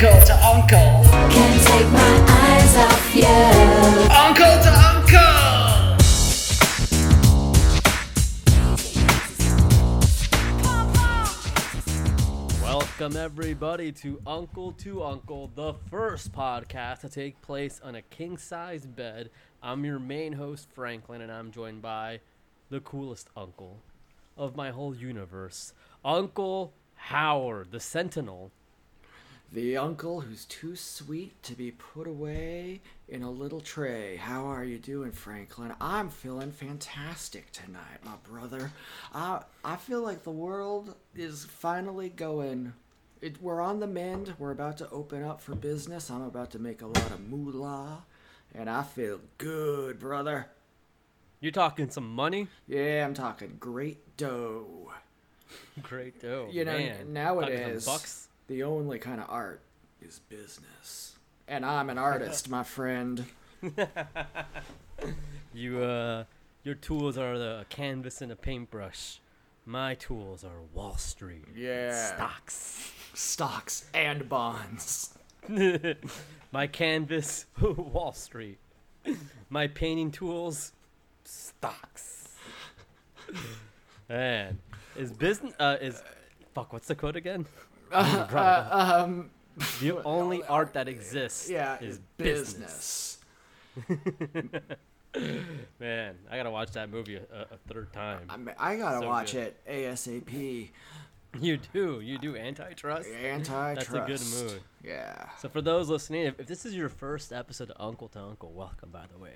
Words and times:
Uncle 0.00 0.20
to 0.26 0.46
uncle. 0.46 1.02
Can't 1.28 1.60
take 1.66 1.90
my 1.90 2.24
eyes 2.28 2.76
off 2.76 3.16
you. 3.16 3.26
Uncle 4.14 4.62
to 4.62 4.70
uncle. 4.86 5.42
Welcome 12.62 13.16
everybody 13.16 13.90
to 13.90 14.22
Uncle 14.24 14.70
to 14.70 15.02
Uncle, 15.02 15.50
the 15.56 15.74
first 15.90 16.30
podcast 16.30 17.00
to 17.00 17.08
take 17.08 17.42
place 17.42 17.80
on 17.82 17.96
a 17.96 18.02
king-size 18.02 18.86
bed. 18.86 19.30
I'm 19.64 19.84
your 19.84 19.98
main 19.98 20.34
host 20.34 20.68
Franklin, 20.72 21.22
and 21.22 21.32
I'm 21.32 21.50
joined 21.50 21.82
by 21.82 22.20
the 22.70 22.78
coolest 22.78 23.30
uncle 23.36 23.78
of 24.36 24.54
my 24.54 24.70
whole 24.70 24.94
universe, 24.94 25.72
Uncle 26.04 26.72
Howard, 26.94 27.72
the 27.72 27.80
Sentinel. 27.80 28.52
The 29.50 29.78
uncle 29.78 30.20
who's 30.20 30.44
too 30.44 30.76
sweet 30.76 31.42
to 31.44 31.54
be 31.54 31.70
put 31.70 32.06
away 32.06 32.82
in 33.08 33.22
a 33.22 33.30
little 33.30 33.60
tray. 33.60 34.16
How 34.16 34.44
are 34.44 34.62
you 34.62 34.78
doing, 34.78 35.10
Franklin? 35.10 35.72
I'm 35.80 36.10
feeling 36.10 36.52
fantastic 36.52 37.50
tonight, 37.50 38.04
my 38.04 38.16
brother. 38.28 38.70
I 39.14 39.42
I 39.64 39.76
feel 39.76 40.02
like 40.02 40.22
the 40.22 40.30
world 40.30 40.94
is 41.14 41.46
finally 41.46 42.10
going. 42.10 42.74
It, 43.22 43.40
we're 43.42 43.62
on 43.62 43.80
the 43.80 43.86
mend. 43.86 44.34
We're 44.38 44.52
about 44.52 44.76
to 44.78 44.90
open 44.90 45.22
up 45.22 45.40
for 45.40 45.54
business. 45.54 46.10
I'm 46.10 46.22
about 46.22 46.50
to 46.50 46.58
make 46.58 46.82
a 46.82 46.86
lot 46.86 47.10
of 47.10 47.26
moolah, 47.26 48.04
and 48.54 48.68
I 48.68 48.82
feel 48.82 49.18
good, 49.38 49.98
brother. 49.98 50.48
You 51.40 51.50
talking 51.52 51.88
some 51.88 52.14
money? 52.14 52.48
Yeah, 52.66 53.04
I'm 53.04 53.14
talking 53.14 53.56
great 53.58 54.16
dough. 54.18 54.92
Great 55.82 56.20
dough. 56.20 56.48
You 56.50 56.66
know, 56.66 56.76
man. 56.76 57.14
Nowadays, 57.14 57.86
bucks. 57.86 58.27
The 58.48 58.64
only 58.64 58.98
kind 58.98 59.20
of 59.20 59.26
art 59.30 59.60
is 60.02 60.20
business. 60.28 61.16
And 61.46 61.64
I'm 61.64 61.88
an 61.88 61.98
artist, 61.98 62.48
my 62.50 62.62
friend. 62.62 63.24
You 65.54 65.82
uh, 65.82 66.24
your 66.62 66.74
tools 66.76 67.18
are 67.18 67.38
the 67.38 67.66
canvas 67.68 68.20
and 68.20 68.30
a 68.30 68.36
paintbrush. 68.36 69.20
My 69.66 69.94
tools 69.94 70.44
are 70.44 70.62
Wall 70.72 70.96
Street. 70.96 71.46
Yeah. 71.56 72.14
Stocks. 72.14 72.92
Stocks 73.14 73.86
and 73.92 74.28
bonds. 74.28 75.18
My 76.52 76.66
canvas, 76.66 77.46
Wall 77.60 78.12
Street. 78.12 78.58
My 79.50 79.66
painting 79.66 80.10
tools, 80.10 80.72
stocks. 81.24 82.28
Man, 84.08 84.58
is 84.96 85.12
business 85.12 85.54
uh, 85.58 85.76
is 85.80 86.02
fuck? 86.54 86.72
What's 86.72 86.86
the 86.86 86.94
quote 86.94 87.16
again? 87.16 87.46
Uh, 87.92 88.68
um, 89.04 89.30
the 89.80 90.02
only 90.04 90.42
art 90.44 90.72
that 90.74 90.88
exists 90.88 91.48
yeah, 91.50 91.78
is 91.80 92.00
business. 92.16 93.18
business. 93.76 94.48
Man, 95.80 96.14
I 96.30 96.36
gotta 96.36 96.50
watch 96.50 96.72
that 96.72 96.90
movie 96.90 97.16
a, 97.16 97.20
a 97.40 97.56
third 97.72 97.92
time. 97.92 98.26
I, 98.28 98.36
mean, 98.36 98.54
I 98.58 98.76
gotta 98.76 99.00
So 99.00 99.06
watch 99.08 99.32
good. 99.32 99.54
it 99.66 99.66
ASAP. 99.68 100.68
You 101.38 101.58
do, 101.74 102.00
you 102.00 102.16
do 102.16 102.36
antitrust. 102.36 103.06
Antitrust. 103.10 103.90
That's 103.90 103.90
a 103.90 104.06
good 104.06 104.20
move. 104.50 104.60
Yeah. 104.82 105.28
So 105.38 105.50
for 105.50 105.60
those 105.60 105.90
listening, 105.90 106.22
if, 106.22 106.40
if 106.40 106.46
this 106.46 106.64
is 106.64 106.74
your 106.74 106.88
first 106.88 107.34
episode 107.34 107.70
of 107.70 107.76
Uncle 107.86 108.08
to 108.08 108.18
Uncle, 108.18 108.50
welcome 108.50 108.88
by 108.90 109.04
the 109.12 109.18
way. 109.18 109.34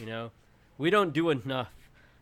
you 0.00 0.06
know, 0.06 0.30
we 0.78 0.88
don't 0.88 1.12
do 1.12 1.28
enough. 1.28 1.70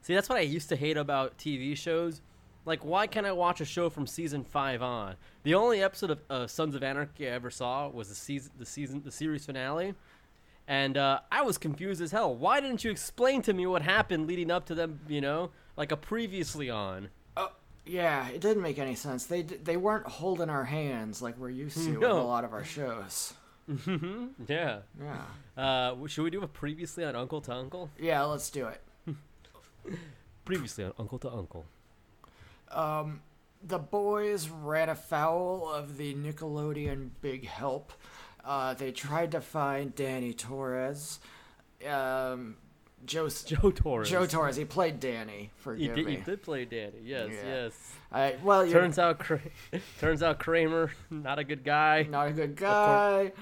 See, 0.02 0.12
that's 0.12 0.28
what 0.28 0.38
I 0.38 0.42
used 0.42 0.68
to 0.70 0.76
hate 0.76 0.96
about 0.96 1.38
TV 1.38 1.76
shows. 1.76 2.20
Like, 2.64 2.84
why 2.84 3.06
can't 3.06 3.26
I 3.26 3.32
watch 3.32 3.60
a 3.60 3.64
show 3.64 3.90
from 3.90 4.06
season 4.06 4.44
five 4.44 4.82
on? 4.82 5.16
The 5.42 5.54
only 5.54 5.82
episode 5.82 6.10
of 6.10 6.20
uh, 6.30 6.46
Sons 6.46 6.74
of 6.74 6.82
Anarchy 6.82 7.26
I 7.26 7.32
ever 7.32 7.50
saw 7.50 7.88
was 7.88 8.08
the 8.08 8.14
season, 8.14 8.52
the 8.58 8.66
season, 8.66 9.02
the 9.04 9.10
series 9.10 9.46
finale, 9.46 9.94
and 10.68 10.96
uh, 10.96 11.20
I 11.32 11.42
was 11.42 11.58
confused 11.58 12.00
as 12.00 12.12
hell. 12.12 12.34
Why 12.34 12.60
didn't 12.60 12.84
you 12.84 12.90
explain 12.90 13.42
to 13.42 13.52
me 13.52 13.66
what 13.66 13.82
happened 13.82 14.28
leading 14.28 14.50
up 14.50 14.66
to 14.66 14.74
them? 14.76 15.00
You 15.08 15.20
know, 15.20 15.50
like 15.76 15.90
a 15.90 15.96
previously 15.96 16.70
on. 16.70 17.08
Oh, 17.36 17.50
yeah, 17.84 18.28
it 18.28 18.40
didn't 18.40 18.62
make 18.62 18.78
any 18.78 18.94
sense. 18.94 19.26
They 19.26 19.42
d- 19.42 19.56
they 19.62 19.76
weren't 19.76 20.06
holding 20.06 20.48
our 20.48 20.64
hands 20.64 21.20
like 21.20 21.36
we're 21.38 21.50
used 21.50 21.78
to 21.84 21.98
with 21.98 22.08
a 22.10 22.14
lot 22.14 22.44
of 22.44 22.52
our 22.52 22.64
shows. 22.64 23.34
Yeah. 24.46 24.78
Yeah. 25.00 25.22
Uh, 25.56 26.06
should 26.06 26.22
we 26.22 26.30
do 26.30 26.42
a 26.42 26.48
previously 26.48 27.04
on 27.04 27.16
Uncle 27.16 27.40
to 27.42 27.52
Uncle? 27.52 27.90
Yeah, 27.98 28.22
let's 28.22 28.50
do 28.50 28.68
it. 28.68 28.80
Previously 30.44 30.84
on 30.84 30.92
Uncle 30.98 31.18
to 31.20 31.30
Uncle. 31.32 31.64
The 32.74 33.78
boys 33.78 34.48
ran 34.48 34.88
afoul 34.88 35.68
of 35.72 35.96
the 35.96 36.14
Nickelodeon 36.14 37.10
Big 37.20 37.46
Help. 37.46 37.92
Uh, 38.44 38.74
they 38.74 38.90
tried 38.90 39.32
to 39.32 39.40
find 39.40 39.94
Danny 39.94 40.32
Torres. 40.32 41.20
Um, 41.88 42.56
Joe, 43.04 43.28
Joe 43.28 43.70
Torres. 43.70 44.08
Joe 44.10 44.26
Torres. 44.26 44.56
He 44.56 44.64
played 44.64 45.00
Danny. 45.00 45.38
He 45.42 45.50
Forgive 45.56 45.94
did, 45.96 46.06
he 46.08 46.16
did 46.16 46.42
play 46.42 46.64
Danny. 46.64 47.00
Yes, 47.02 47.30
Yeah. 47.32 47.48
yes. 47.64 47.72
I, 48.12 48.36
well, 48.44 48.68
Turns 48.70 48.98
out, 48.98 49.20
turns 50.00 50.22
out 50.22 50.38
Kramer 50.38 50.92
not 51.10 51.38
a 51.38 51.44
good 51.44 51.64
guy. 51.64 52.06
not 52.08 52.28
a 52.28 52.32
good 52.32 52.54
guy. 52.56 53.32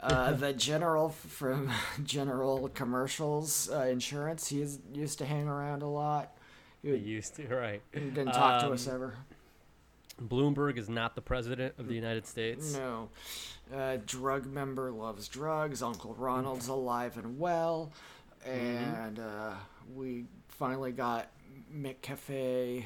Uh, 0.00 0.32
the 0.32 0.52
general 0.52 1.10
from 1.10 1.70
General 2.04 2.68
Commercials 2.68 3.70
uh, 3.70 3.82
Insurance. 3.82 4.48
He's 4.48 4.80
used 4.92 5.18
to 5.18 5.24
hang 5.26 5.48
around 5.48 5.82
a 5.82 5.88
lot. 5.88 6.35
He 6.82 6.94
used 6.94 7.34
to, 7.36 7.46
right? 7.48 7.82
he 7.92 8.00
didn't 8.00 8.32
talk 8.32 8.62
to 8.62 8.70
us 8.72 8.86
Um, 8.86 8.94
ever. 8.94 9.14
Bloomberg 10.22 10.78
is 10.78 10.88
not 10.88 11.14
the 11.14 11.20
president 11.20 11.74
of 11.78 11.88
the 11.88 11.94
United 11.94 12.26
States. 12.26 12.72
No. 12.74 13.08
Uh, 13.74 13.98
drug 14.06 14.46
member 14.46 14.90
loves 14.90 15.28
drugs. 15.28 15.82
Uncle 15.82 16.14
Ronald's 16.14 16.68
alive 16.68 17.16
and 17.18 17.38
well. 17.38 17.92
And 18.46 19.18
uh, 19.18 19.52
we 19.94 20.24
finally 20.48 20.92
got 20.92 21.28
McAfee 21.74 22.84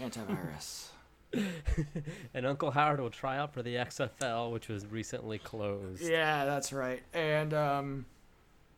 antivirus. 0.00 0.88
And 2.32 2.46
Uncle 2.46 2.70
Howard 2.70 3.00
will 3.00 3.10
try 3.10 3.36
out 3.36 3.52
for 3.52 3.62
the 3.62 3.74
XFL, 3.74 4.52
which 4.52 4.68
was 4.68 4.86
recently 4.86 5.38
closed. 5.38 6.02
yeah, 6.02 6.44
that's 6.46 6.72
right. 6.72 7.02
And 7.12 7.52
um, 7.52 8.06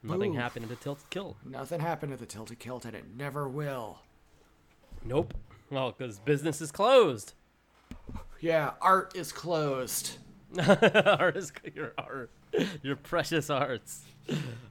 Nothing 0.03 0.35
Ooh. 0.35 0.39
happened 0.41 0.65
in 0.65 0.69
the 0.69 0.77
Tilt 0.77 0.99
Kill. 1.11 1.37
nothing 1.45 1.79
happened 1.81 2.13
to 2.13 2.17
the 2.19 2.27
Tilted 2.27 2.59
Kilt, 2.59 2.85
and 2.85 2.95
it 2.97 3.05
never 3.17 3.49
will. 3.49 3.99
Nope. 5.05 5.35
Well, 5.71 5.95
because 5.97 6.19
business 6.19 6.61
is 6.61 6.73
closed. 6.73 7.35
Yeah, 8.41 8.73
art 8.81 9.17
is 9.17 9.33
closed. 9.33 10.19
art 10.59 11.37
is 11.37 11.53
your 11.75 11.93
art, 11.99 12.31
your 12.83 12.97
precious 12.97 13.51
arts. 13.51 14.03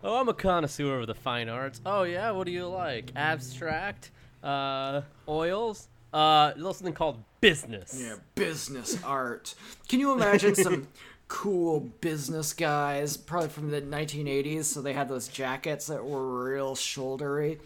Oh, 0.03 0.15
I'm 0.15 0.29
a 0.29 0.33
connoisseur 0.33 0.99
of 0.99 1.07
the 1.07 1.13
fine 1.15 1.49
arts. 1.49 1.81
Oh 1.85 2.03
yeah, 2.03 2.31
what 2.31 2.45
do 2.45 2.51
you 2.51 2.67
like? 2.67 3.11
Abstract, 3.15 4.11
uh, 4.43 5.01
oils, 5.27 5.88
uh, 6.13 6.53
there's 6.53 6.77
something 6.77 6.94
called 6.94 7.23
business. 7.41 7.99
Yeah, 8.01 8.15
business 8.35 9.03
art. 9.03 9.53
Can 9.88 9.99
you 9.99 10.13
imagine 10.13 10.55
some 10.55 10.88
cool 11.27 11.79
business 11.79 12.53
guys, 12.53 13.17
probably 13.17 13.49
from 13.49 13.69
the 13.71 13.81
1980s? 13.81 14.65
So 14.65 14.81
they 14.81 14.93
had 14.93 15.09
those 15.09 15.27
jackets 15.27 15.88
that 15.88 16.03
were 16.05 16.45
real 16.45 16.75
shouldery, 16.75 17.59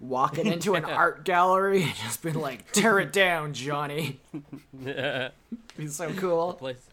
walking 0.00 0.46
into 0.52 0.74
an 0.74 0.84
art 0.84 1.24
gallery 1.24 1.82
and 1.82 1.94
just 1.94 2.22
being 2.22 2.36
like, 2.40 2.70
"Tear 2.72 3.00
it 3.00 3.12
down, 3.12 3.52
Johnny." 3.52 4.20
Yeah. 4.84 5.30
Be 5.76 5.88
so 5.88 6.12
cool. 6.14 6.52
Replace, 6.52 6.86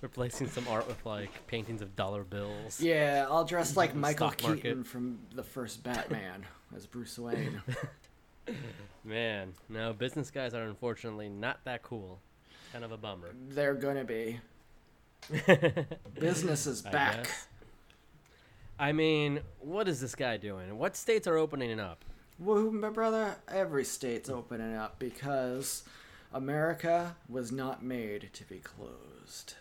replacing 0.00 0.48
some 0.48 0.66
art 0.68 0.86
with 0.86 1.04
like 1.04 1.46
paintings 1.46 1.82
of 1.82 1.96
dollar 1.96 2.24
bills. 2.24 2.80
Yeah, 2.80 3.26
all 3.28 3.44
dressed 3.44 3.76
like 3.76 3.94
Michael 3.94 4.28
Stock 4.30 4.42
market. 4.42 4.62
Keaton 4.62 4.84
from 4.84 5.18
the 5.34 5.42
first 5.42 5.82
Batman 5.82 6.44
as 6.74 6.86
Bruce 6.86 7.18
Wayne. 7.18 7.62
Man, 9.04 9.54
no, 9.68 9.92
business 9.92 10.30
guys 10.30 10.54
are 10.54 10.64
unfortunately 10.64 11.28
not 11.28 11.64
that 11.64 11.82
cool. 11.82 12.20
Kind 12.72 12.84
of 12.84 12.92
a 12.92 12.96
bummer. 12.96 13.30
They're 13.48 13.74
gonna 13.74 14.04
be. 14.04 14.38
Business 16.18 16.66
is 16.66 16.82
back. 16.82 17.24
guess. 17.24 17.46
I 18.78 18.92
mean, 18.92 19.40
what 19.60 19.88
is 19.88 20.00
this 20.00 20.14
guy 20.14 20.36
doing? 20.36 20.78
What 20.78 20.96
states 20.96 21.26
are 21.26 21.36
opening 21.36 21.80
up? 21.80 22.04
Well, 22.38 22.70
my 22.70 22.90
brother, 22.90 23.36
every 23.48 23.84
state's 23.84 24.30
opening 24.30 24.76
up 24.76 24.98
because 25.00 25.82
America 26.32 27.16
was 27.28 27.50
not 27.50 27.82
made 27.82 28.30
to 28.32 28.44
be 28.44 28.58
closed. 28.58 29.54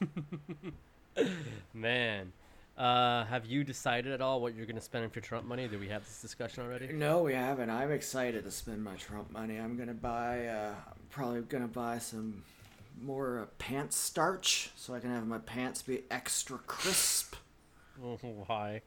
Man, 1.74 2.32
uh, 2.78 3.24
have 3.24 3.46
you 3.46 3.64
decided 3.64 4.12
at 4.12 4.20
all 4.20 4.40
what 4.40 4.54
you're 4.54 4.66
going 4.66 4.76
to 4.76 4.82
spend 4.82 5.04
with 5.04 5.16
your 5.16 5.22
Trump 5.22 5.46
money? 5.46 5.66
Did 5.66 5.80
we 5.80 5.88
have 5.88 6.04
this 6.04 6.22
discussion 6.22 6.62
already? 6.64 6.92
No, 6.92 7.22
we 7.22 7.34
haven't. 7.34 7.68
I'm 7.70 7.90
excited 7.90 8.44
to 8.44 8.50
spend 8.50 8.84
my 8.84 8.94
Trump 8.94 9.30
money. 9.32 9.56
I'm 9.56 9.76
gonna 9.76 9.92
buy. 9.92 10.46
Uh, 10.46 10.74
I'm 10.86 11.02
probably 11.10 11.40
gonna 11.42 11.66
buy 11.68 11.98
some 11.98 12.42
more 13.00 13.40
uh, 13.40 13.46
pants 13.58 13.96
starch 13.96 14.70
so 14.76 14.94
I 14.94 15.00
can 15.00 15.10
have 15.10 15.26
my 15.26 15.38
pants 15.38 15.82
be 15.82 16.02
extra 16.10 16.58
crisp. 16.58 17.34
Why? 18.00 18.82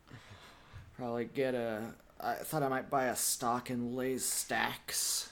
Probably 0.98 1.26
get 1.26 1.56
a. 1.56 1.94
I 2.20 2.36
thought 2.36 2.64
I 2.64 2.70
might 2.70 2.90
buy 2.90 3.06
a 3.06 3.16
stock 3.16 3.70
in 3.70 3.96
Lay's 3.96 4.24
Stax. 4.24 5.28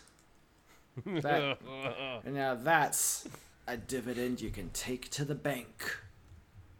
That, 1.05 1.57
and 2.25 2.35
now 2.35 2.55
that's 2.55 3.27
a 3.67 3.77
dividend 3.77 4.41
you 4.41 4.49
can 4.49 4.69
take 4.71 5.09
to 5.11 5.23
the 5.23 5.35
bank. 5.35 5.97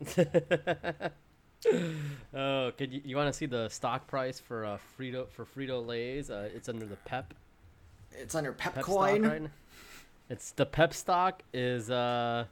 oh, 2.34 2.72
could 2.78 2.92
you, 2.92 3.02
you 3.06 3.16
want 3.16 3.28
to 3.28 3.34
see 3.34 3.46
the 3.46 3.70
stock 3.70 4.08
price 4.08 4.40
for 4.40 4.66
uh, 4.66 4.78
Frito 4.98 5.30
for 5.30 5.46
Frito 5.46 5.86
Lay's? 5.86 6.30
Uh, 6.30 6.50
it's 6.54 6.68
under 6.68 6.86
the 6.86 6.98
Pep 6.98 7.34
It's 8.12 8.36
under 8.36 8.52
Pep 8.52 8.76
Pepcoin. 8.76 8.84
stock 8.84 9.32
right 9.32 9.42
now. 9.44 9.50
It's 10.32 10.52
the 10.52 10.66
Pep 10.66 10.94
stock 10.94 11.44
is 11.54 11.92
uh, 11.92 12.46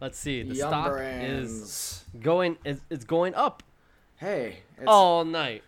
let's 0.00 0.16
see, 0.16 0.44
the 0.44 0.54
Yum 0.54 0.68
stock 0.68 0.92
brands. 0.92 1.50
is 1.50 2.04
going 2.20 2.56
is 2.64 2.80
it's 2.90 3.04
going 3.04 3.34
up 3.34 3.64
Hey, 4.18 4.58
it's, 4.76 4.84
all 4.86 5.24
night. 5.24 5.64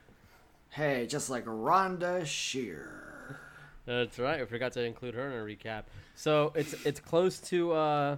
hey, 0.71 1.09
just 1.09 1.29
like 1.29 1.45
Rhonda 1.45 2.25
Shear. 2.25 3.41
That's 3.85 4.17
right. 4.21 4.41
I 4.41 4.45
forgot 4.45 4.75
to 4.75 4.83
include 4.85 5.15
her 5.15 5.27
in 5.27 5.33
a 5.33 5.45
recap. 5.45 5.85
So 6.15 6.53
it's 6.55 6.73
it's 6.87 7.01
close 7.01 7.41
to 7.51 7.73
uh, 7.73 8.17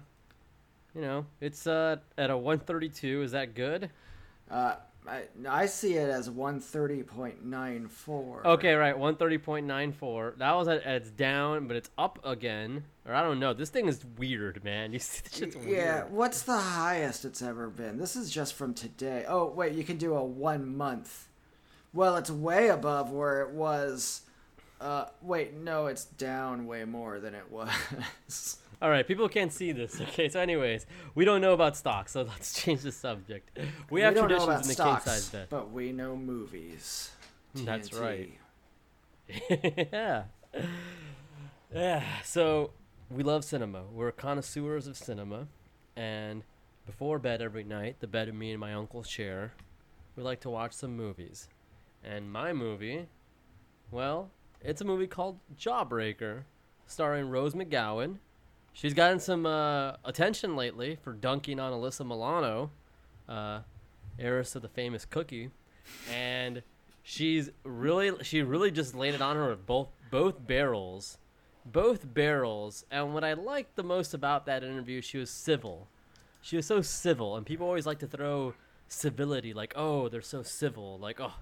you 0.95 1.01
know, 1.01 1.25
it's 1.41 1.67
uh 1.67 1.97
at 2.19 2.29
a 2.29 2.37
132. 2.37 3.23
Is 3.23 3.33
that 3.33 3.55
good? 3.55 3.89
Uh, 4.51 4.77
I, 5.09 5.23
I 5.49 5.67
see 5.67 5.95
it 5.95 6.11
as 6.11 6.29
130.94. 6.29 8.45
Okay, 8.45 8.75
right. 8.75 8.95
130.94. 8.95 10.39
That 10.39 10.53
was 10.53 10.69
at 10.69 10.85
it's 10.87 11.11
down, 11.11 11.67
but 11.67 11.77
it's 11.77 11.91
up 11.97 12.19
again. 12.25 12.85
Or 13.07 13.15
I 13.15 13.23
don't 13.23 13.41
know. 13.41 13.55
This 13.55 13.71
thing 13.71 13.89
is 13.89 14.05
weird, 14.19 14.63
man. 14.65 14.93
You 14.99 14.99
see, 14.99 15.23
this 15.23 15.39
shit's 15.39 15.57
weird. 15.57 15.71
Yeah, 15.71 16.05
what's 16.05 16.43
the 16.43 16.59
highest 16.59 17.25
it's 17.25 17.41
ever 17.43 17.69
been? 17.69 17.97
This 17.99 18.17
is 18.17 18.31
just 18.31 18.55
from 18.55 18.75
today. 18.75 19.25
Oh, 19.27 19.47
wait, 19.47 19.73
you 19.73 19.85
can 19.85 19.97
do 19.97 20.15
a 20.15 20.23
one 20.23 20.77
month. 20.77 21.29
Well, 21.95 22.17
it's 22.17 22.31
way 22.31 22.69
above 22.69 23.11
where 23.11 23.41
it 23.43 23.51
was. 23.51 24.23
Uh, 24.81 25.07
wait, 25.23 25.55
no, 25.55 25.87
it's 25.87 26.05
down 26.05 26.67
way 26.67 26.85
more 26.85 27.19
than 27.19 27.35
it 27.35 27.45
was. 27.51 28.59
All 28.81 28.91
right, 28.91 29.07
people 29.07 29.29
can't 29.29 29.53
see 29.53 29.73
this. 29.73 30.01
Okay, 30.09 30.29
so 30.29 30.41
anyways, 30.41 30.87
we 31.15 31.25
don't 31.25 31.41
know 31.41 31.53
about 31.53 31.77
stocks, 31.77 32.13
so 32.13 32.23
let's 32.29 32.53
change 32.53 32.83
the 32.83 32.93
subject. 32.93 33.59
We 33.91 34.03
have 34.03 34.15
don't 34.15 34.29
know 34.29 34.37
traditions 34.37 34.63
in 34.63 34.69
the 34.69 34.75
stocks, 34.75 35.05
king 35.05 35.13
size 35.15 35.47
but 35.51 35.71
we 35.71 35.93
know 35.93 36.17
movies. 36.17 37.11
Mm, 37.57 37.65
that's 37.65 37.93
right. 37.93 38.33
yeah. 39.93 40.25
Yeah. 41.75 42.03
So 42.25 42.71
we 43.11 43.23
love 43.23 43.45
cinema. 43.45 43.83
We're 43.93 44.13
connoisseurs 44.13 44.87
of 44.87 44.97
cinema, 44.97 45.49
and 45.97 46.43
before 46.87 47.19
bed 47.19 47.43
every 47.43 47.65
night, 47.65 47.97
the 48.01 48.07
bed 48.07 48.29
of 48.29 48.35
me 48.35 48.51
and 48.53 48.61
my 48.61 48.73
uncle 48.73 49.03
share, 49.03 49.53
we 50.17 50.23
like 50.23 50.41
to 50.41 50.51
watch 50.51 50.73
some 50.73 50.97
movies. 50.97 51.49
And 52.03 52.33
my 52.33 52.53
movie, 52.53 53.09
well, 53.91 54.31
it's 54.63 54.81
a 54.81 54.85
movie 54.85 55.07
called 55.07 55.39
Jawbreaker, 55.59 56.45
starring 56.87 57.29
Rose 57.29 57.55
McGowan. 57.55 58.17
She's 58.79 58.95
gotten 58.95 59.19
some 59.19 59.45
uh, 59.45 59.95
attention 60.05 60.55
lately 60.55 60.99
for 61.03 61.13
dunking 61.13 61.59
on 61.59 61.73
Alyssa 61.73 62.07
Milano, 62.07 62.71
uh, 63.29 63.63
heiress 64.21 64.55
of 64.55 64.63
the 64.63 64.69
famous 64.69 65.05
cookie, 65.05 65.51
and 66.15 66.63
she's 67.03 67.51
really 67.65 68.13
she 68.23 68.41
really 68.41 68.71
just 68.71 68.95
laid 68.95 69.15
it 69.15 69.21
on 69.21 69.35
her 69.35 69.49
with 69.49 69.67
both 69.67 69.89
both 70.13 70.47
barrels, 70.47 71.19
both 71.67 72.15
barrels. 72.15 72.85
And 72.89 73.15
what 73.15 73.25
I 73.25 73.33
liked 73.33 73.75
the 73.75 73.83
most 73.83 74.15
about 74.15 74.47
that 74.47 74.63
interview, 74.63 75.03
she 75.03 75.19
was 75.19 75.29
civil. 75.29 75.89
She 76.41 76.55
was 76.55 76.65
so 76.65 76.81
civil, 76.81 77.35
and 77.37 77.45
people 77.45 77.67
always 77.67 77.85
like 77.85 77.99
to 77.99 78.07
throw 78.07 78.55
civility, 78.87 79.53
like 79.53 79.73
oh 79.75 80.09
they're 80.09 80.23
so 80.23 80.45
civil, 80.45 81.01
like 81.01 81.19
oh, 81.19 81.35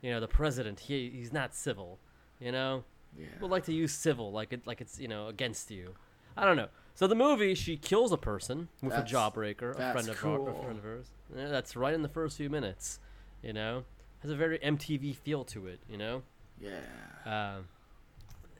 you 0.00 0.12
know 0.12 0.20
the 0.20 0.28
president 0.28 0.78
he 0.78 1.10
he's 1.12 1.32
not 1.32 1.56
civil, 1.56 1.98
you 2.38 2.52
know. 2.52 2.84
Yeah. 3.18 3.26
People 3.32 3.48
like 3.48 3.64
to 3.64 3.74
use 3.74 3.92
civil 3.92 4.30
like 4.30 4.52
it 4.52 4.64
like 4.64 4.80
it's 4.80 5.00
you 5.00 5.08
know 5.08 5.26
against 5.26 5.72
you. 5.72 5.96
I 6.36 6.44
don't 6.44 6.56
know. 6.56 6.68
So 6.94 7.06
the 7.08 7.14
movie, 7.16 7.54
she 7.54 7.76
kills 7.76 8.12
a 8.12 8.16
person 8.16 8.68
with 8.80 8.92
That's- 8.92 9.10
a 9.10 9.14
jawbreaker, 9.14 9.72
a 9.72 9.92
friend 9.92 10.08
of 10.08 10.24
our, 10.24 10.48
a 10.48 10.62
friend 10.62 10.78
of 10.78 10.84
hers. 10.84 11.10
Yeah, 11.36 11.48
that's 11.48 11.74
right 11.74 11.92
in 11.92 12.02
the 12.02 12.08
first 12.08 12.36
few 12.36 12.48
minutes. 12.48 13.00
You 13.42 13.52
know, 13.52 13.84
has 14.22 14.30
a 14.30 14.36
very 14.36 14.58
MTV 14.60 15.16
feel 15.16 15.44
to 15.46 15.66
it. 15.66 15.80
You 15.90 15.98
know, 15.98 16.22
Yeah. 16.60 16.78
um, 17.26 17.68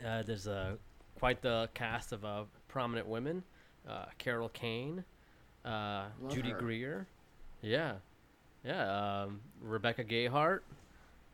uh, 0.05 0.23
there's 0.23 0.47
a 0.49 0.79
quite 1.19 1.41
the 1.43 1.71
cast 1.75 2.13
of 2.13 2.25
uh, 2.25 2.45
prominent 2.69 3.07
women: 3.07 3.45
uh, 3.89 4.07
Carol 4.19 4.49
Kane, 4.49 5.05
uh, 5.65 6.07
Judy 6.29 6.51
her. 6.51 6.59
Greer, 6.59 7.07
yeah, 7.63 7.95
yeah, 8.65 9.23
um, 9.23 9.41
Rebecca 9.63 10.03
Gayhart. 10.05 10.61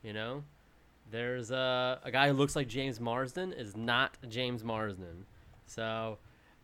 You 0.03 0.13
know, 0.13 0.45
there's 1.11 1.51
uh, 1.51 1.99
a 2.05 2.11
guy 2.11 2.29
who 2.29 2.35
looks 2.35 2.55
like 2.55 2.69
James 2.69 3.01
Marsden 3.01 3.53
is 3.55 3.75
not 3.77 4.17
James 4.29 4.63
Marsden. 4.63 5.25
So, 5.67 6.19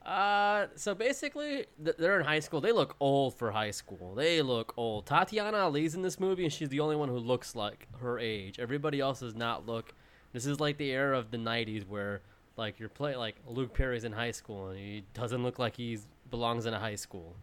uh, 0.06 0.68
so 0.76 0.94
basically, 0.94 1.66
th- 1.84 1.96
they're 1.98 2.20
in 2.20 2.24
high 2.24 2.38
school. 2.38 2.60
They 2.60 2.70
look 2.70 2.94
old 3.00 3.34
for 3.34 3.50
high 3.50 3.72
school. 3.72 4.14
They 4.14 4.40
look 4.40 4.72
old. 4.76 5.04
Tatiana 5.04 5.58
Ali's 5.58 5.96
in 5.96 6.02
this 6.02 6.20
movie, 6.20 6.44
and 6.44 6.52
she's 6.52 6.68
the 6.68 6.78
only 6.78 6.94
one 6.94 7.08
who 7.08 7.18
looks 7.18 7.56
like 7.56 7.88
her 8.00 8.16
age. 8.16 8.60
Everybody 8.60 9.00
else 9.00 9.18
does 9.18 9.34
not 9.34 9.66
look. 9.66 9.94
This 10.32 10.46
is 10.46 10.60
like 10.60 10.78
the 10.78 10.92
era 10.92 11.18
of 11.18 11.32
the 11.32 11.38
'90s 11.38 11.88
where, 11.88 12.20
like, 12.56 12.78
you're 12.78 12.88
playing 12.88 13.18
like 13.18 13.34
Luke 13.48 13.74
Perry's 13.74 14.04
in 14.04 14.12
high 14.12 14.30
school, 14.30 14.68
and 14.68 14.78
he 14.78 15.02
doesn't 15.12 15.42
look 15.42 15.58
like 15.58 15.76
he 15.76 15.98
belongs 16.30 16.66
in 16.66 16.74
a 16.74 16.78
high 16.78 16.94
school. 16.94 17.34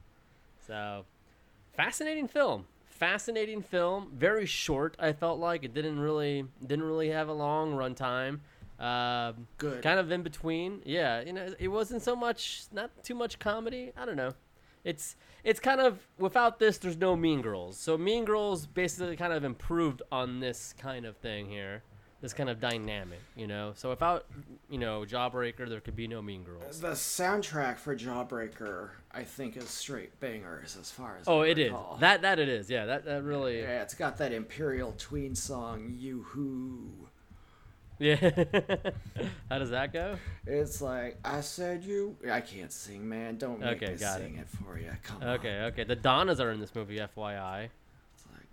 So, 0.66 1.04
fascinating 1.76 2.30
film. 2.30 2.68
Fascinating 2.86 3.62
film. 3.62 4.12
Very 4.16 4.46
short. 4.46 4.96
I 5.00 5.12
felt 5.12 5.38
like 5.38 5.66
it 5.66 5.74
didn't 5.74 6.00
really 6.00 6.46
didn't 6.66 6.86
really 6.86 7.10
have 7.10 7.28
a 7.28 7.34
long 7.34 7.74
runtime. 7.74 8.40
Um, 8.80 9.48
Good. 9.58 9.82
Kind 9.84 10.00
of 10.00 10.12
in 10.12 10.24
between. 10.24 10.82
Yeah, 10.86 11.22
you 11.22 11.34
know, 11.34 11.54
it 11.60 11.68
wasn't 11.68 12.02
so 12.02 12.16
much, 12.16 12.64
not 12.72 12.92
too 13.04 13.16
much 13.16 13.40
comedy. 13.40 13.92
I 13.96 14.06
don't 14.06 14.18
know. 14.18 14.34
It's 14.84 15.16
it's 15.44 15.60
kind 15.62 15.80
of 15.80 16.00
without 16.18 16.60
this, 16.60 16.78
there's 16.78 16.98
no 16.98 17.16
Mean 17.16 17.42
Girls. 17.42 17.78
So 17.78 17.98
Mean 17.98 18.26
Girls 18.26 18.66
basically 18.66 19.16
kind 19.16 19.32
of 19.32 19.44
improved 19.44 20.02
on 20.12 20.40
this 20.42 20.74
kind 20.78 21.06
of 21.06 21.16
thing 21.18 21.50
here, 21.50 21.84
this 22.20 22.34
kind 22.34 22.50
of 22.50 22.60
dynamic. 22.60 23.20
You 23.38 23.48
know, 23.48 23.72
so 23.76 23.90
without 23.90 24.26
you 24.70 24.78
know 24.80 25.06
Jawbreaker, 25.08 25.70
there 25.70 25.80
could 25.80 25.96
be 25.96 26.08
no 26.10 26.22
Mean 26.22 26.44
Girls. 26.44 26.82
The 26.82 26.90
soundtrack 26.90 27.78
for 27.78 27.96
Jawbreaker, 27.96 28.90
I 29.14 29.24
think, 29.24 29.56
is 29.56 29.70
straight 29.70 30.20
bangers 30.20 30.76
as 30.78 30.92
far 30.92 31.18
as 31.22 31.28
Oh, 31.30 31.42
I 31.44 31.48
it 31.48 31.60
is. 31.60 31.72
recall. 31.72 31.98
That 32.02 32.24
that 32.24 32.40
it 32.40 32.50
is. 32.50 32.70
Yeah, 32.70 32.86
that 32.88 33.06
that 33.06 33.24
really. 33.24 33.62
Yeah, 33.62 33.84
it's 33.84 33.94
got 33.94 34.18
that 34.18 34.34
Imperial 34.34 34.92
Teen 34.94 35.36
song, 35.36 35.94
Yoo 35.98 36.24
Hoo. 36.24 36.90
Yeah. 38.04 38.16
How 39.50 39.60
does 39.60 39.70
that 39.70 39.94
go? 39.94 40.18
It's 40.46 40.82
like, 40.82 41.18
I 41.24 41.40
said 41.42 41.84
you. 41.84 42.18
I 42.30 42.42
can't 42.42 42.72
sing, 42.72 43.08
man. 43.08 43.38
Don't 43.38 43.60
make 43.62 43.82
Okay, 43.82 43.94
me 43.94 43.98
sing 43.98 44.36
it. 44.38 44.48
for 44.50 44.78
you. 44.78 44.92
Come 45.04 45.22
on. 45.22 45.28
Okay, 45.40 45.62
okay. 45.72 45.84
The 45.86 45.96
Donnas 45.96 46.42
are 46.42 46.52
in 46.52 46.60
this 46.60 46.76
movie, 46.76 46.98
FYI, 46.98 47.70
It's 48.14 48.26
like, 48.34 48.48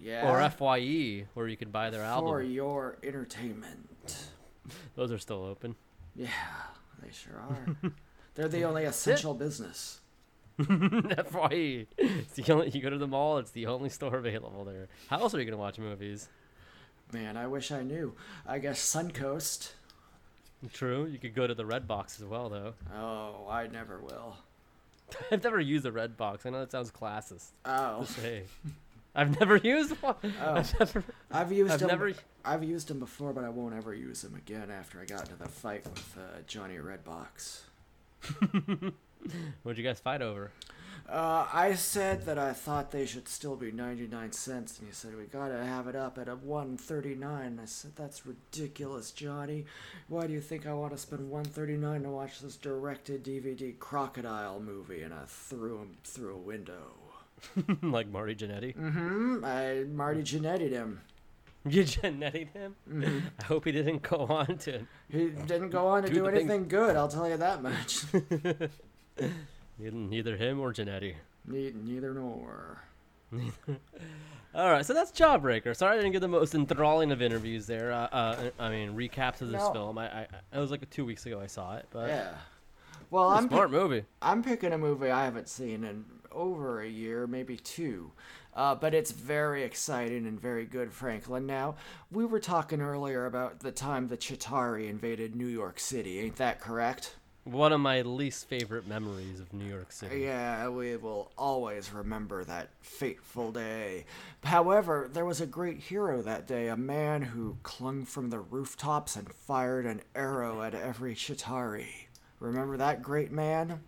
yeah. 0.00 0.30
or 0.30 0.40
FYE, 0.50 1.26
where 1.34 1.48
you 1.48 1.56
can 1.56 1.70
buy 1.70 1.90
their 1.90 2.02
For 2.02 2.06
album. 2.06 2.30
For 2.30 2.42
your 2.42 2.98
entertainment. 3.02 3.88
Those 4.94 5.10
are 5.10 5.18
still 5.18 5.44
open. 5.44 5.74
Yeah, 6.14 6.28
they 7.02 7.10
sure 7.10 7.40
are. 7.40 7.90
They're 8.36 8.48
the 8.48 8.64
only 8.64 8.84
essential 8.84 9.34
business. 9.34 10.00
FYE. 10.58 11.86
It's 11.98 12.32
the 12.34 12.52
only, 12.52 12.70
you 12.70 12.80
go 12.80 12.90
to 12.90 12.98
the 12.98 13.06
mall, 13.06 13.38
it's 13.38 13.50
the 13.50 13.66
only 13.66 13.88
store 13.90 14.16
available 14.16 14.64
there. 14.64 14.88
How 15.08 15.18
else 15.20 15.34
are 15.34 15.38
you 15.40 15.44
gonna 15.44 15.56
watch 15.56 15.78
movies? 15.78 16.28
Man, 17.12 17.36
I 17.36 17.46
wish 17.46 17.70
I 17.70 17.82
knew. 17.82 18.14
I 18.46 18.58
guess 18.58 18.80
Suncoast. 18.80 19.72
True, 20.72 21.06
you 21.06 21.18
could 21.18 21.34
go 21.34 21.46
to 21.46 21.54
the 21.54 21.66
Red 21.66 21.86
Box 21.86 22.18
as 22.20 22.26
well, 22.26 22.48
though. 22.48 22.74
Oh, 22.94 23.46
I 23.48 23.66
never 23.68 24.00
will. 24.00 24.36
I've 25.30 25.44
never 25.44 25.60
used 25.60 25.86
a 25.86 25.92
Red 25.92 26.16
Box. 26.16 26.44
I 26.44 26.50
know 26.50 26.58
that 26.60 26.72
sounds 26.72 26.90
classist 26.90 27.50
Oh, 27.64 28.04
say. 28.04 28.42
I've 29.14 29.38
never 29.38 29.56
used 29.62 29.92
one. 30.02 30.16
Oh. 30.42 30.54
I've 30.54 30.78
never. 30.80 31.04
I've 31.30 31.52
used 31.52 31.72
I've 31.72 31.78
them. 31.80 31.88
never. 31.88 32.12
I've 32.44 32.64
used 32.64 32.88
them 32.88 32.98
before, 32.98 33.32
but 33.32 33.44
I 33.44 33.48
won't 33.48 33.74
ever 33.74 33.94
use 33.94 34.22
them 34.22 34.34
again 34.34 34.70
after 34.70 35.00
I 35.00 35.04
got 35.04 35.22
into 35.22 35.36
the 35.36 35.48
fight 35.48 35.84
with 35.84 36.18
uh, 36.18 36.40
Johnny 36.46 36.76
Redbox. 36.76 37.60
What'd 39.62 39.78
you 39.78 39.84
guys 39.84 40.00
fight 40.00 40.22
over? 40.22 40.50
Uh, 41.08 41.46
I 41.52 41.74
said 41.74 42.26
that 42.26 42.38
I 42.38 42.52
thought 42.52 42.90
they 42.90 43.06
should 43.06 43.28
still 43.28 43.56
be 43.56 43.70
99 43.70 44.32
cents, 44.32 44.78
and 44.78 44.88
he 44.88 44.94
said, 44.94 45.16
We 45.16 45.24
gotta 45.24 45.64
have 45.64 45.86
it 45.86 45.94
up 45.96 46.18
at 46.18 46.28
a 46.28 46.36
139. 46.36 47.60
I 47.62 47.64
said, 47.66 47.92
That's 47.96 48.26
ridiculous, 48.26 49.10
Johnny. 49.12 49.66
Why 50.08 50.26
do 50.26 50.32
you 50.32 50.40
think 50.40 50.66
I 50.66 50.74
want 50.74 50.92
to 50.92 50.98
spend 50.98 51.30
139 51.30 52.02
to 52.02 52.10
watch 52.10 52.40
this 52.40 52.56
directed 52.56 53.24
DVD 53.24 53.78
crocodile 53.78 54.60
movie? 54.60 55.02
And 55.02 55.14
I 55.14 55.24
threw 55.26 55.78
him 55.78 55.96
through 56.04 56.34
a 56.34 56.38
window. 56.38 56.92
like 57.82 58.08
Marty 58.08 58.34
Jannetty. 58.34 58.76
Mm-hmm. 58.76 59.44
I 59.44 59.84
Marty 59.92 60.22
Jannetti'd 60.22 60.72
him. 60.72 61.00
You 61.68 61.82
Jannetti'd 61.82 62.50
him? 62.50 62.76
Mhm. 62.88 63.22
I 63.40 63.44
hope 63.44 63.64
he 63.64 63.72
didn't 63.72 64.02
go 64.02 64.18
on 64.18 64.56
to. 64.58 64.86
He 65.08 65.30
didn't 65.30 65.70
go 65.70 65.88
on 65.88 66.04
to 66.04 66.08
Do 66.08 66.14
do 66.14 66.26
anything 66.26 66.68
good, 66.68 66.94
I'll 66.94 67.08
tell 67.08 67.28
you 67.28 67.36
that 67.38 67.60
much. 67.60 68.04
Neither, 69.78 69.96
neither 69.96 70.36
him 70.36 70.60
or 70.60 70.72
Jannetty. 70.72 71.14
Ne- 71.46 71.72
neither 71.84 72.14
nor. 72.14 72.82
All 74.54 74.70
right, 74.70 74.86
so 74.86 74.94
that's 74.94 75.10
Jawbreaker. 75.12 75.76
Sorry 75.76 75.94
I 75.94 75.96
didn't 75.96 76.12
get 76.12 76.20
the 76.20 76.28
most 76.28 76.54
enthralling 76.54 77.10
of 77.12 77.20
interviews 77.20 77.66
there. 77.66 77.92
Uh, 77.92 78.06
uh, 78.10 78.50
I 78.58 78.70
mean, 78.70 78.92
recaps 78.96 79.42
of 79.42 79.50
this 79.50 79.60
No. 79.60 79.72
film. 79.72 79.98
I, 79.98 80.06
I, 80.22 80.26
it 80.54 80.58
was 80.58 80.70
like 80.70 80.88
two 80.90 81.04
weeks 81.04 81.26
ago 81.26 81.40
I 81.40 81.46
saw 81.46 81.76
it, 81.76 81.86
but 81.90 82.08
Yeah. 82.08 82.34
Well, 83.10 83.28
I'm 83.28 83.48
Smart 83.48 83.70
pick- 83.70 83.78
movie. 83.80 84.04
I'm 84.22 84.42
picking 84.42 84.72
a 84.72 84.78
movie 84.78 85.10
I 85.10 85.24
haven't 85.24 85.48
seen 85.48 85.84
in 85.84 86.04
over 86.32 86.80
a 86.80 86.88
year, 86.88 87.26
maybe 87.26 87.56
two. 87.56 88.12
Uh, 88.54 88.74
but 88.74 88.94
it's 88.94 89.10
very 89.10 89.62
exciting 89.62 90.26
and 90.26 90.40
very 90.40 90.64
good, 90.64 90.90
Franklin. 90.92 91.44
Now, 91.46 91.76
we 92.10 92.24
were 92.24 92.40
talking 92.40 92.80
earlier 92.80 93.26
about 93.26 93.60
the 93.60 93.70
time 93.70 94.08
the 94.08 94.16
Chitauri 94.16 94.88
invaded 94.88 95.36
New 95.36 95.46
York 95.46 95.78
City. 95.78 96.20
Ain't 96.20 96.36
that 96.36 96.58
correct? 96.60 97.16
One 97.46 97.72
of 97.72 97.80
my 97.80 98.02
least 98.02 98.48
favorite 98.48 98.88
memories 98.88 99.38
of 99.38 99.52
New 99.52 99.66
York 99.66 99.92
City. 99.92 100.22
Yeah, 100.22 100.68
we 100.68 100.96
will 100.96 101.30
always 101.38 101.92
remember 101.92 102.42
that 102.42 102.70
fateful 102.80 103.52
day. 103.52 104.04
However, 104.42 105.08
there 105.12 105.24
was 105.24 105.40
a 105.40 105.46
great 105.46 105.78
hero 105.78 106.22
that 106.22 106.48
day, 106.48 106.66
a 106.66 106.76
man 106.76 107.22
who 107.22 107.56
clung 107.62 108.04
from 108.04 108.30
the 108.30 108.40
rooftops 108.40 109.14
and 109.14 109.32
fired 109.32 109.86
an 109.86 110.02
arrow 110.16 110.60
at 110.62 110.74
every 110.74 111.14
Chitauri. 111.14 112.08
Remember 112.40 112.76
that 112.78 113.00
great 113.00 113.30
man? 113.30 113.78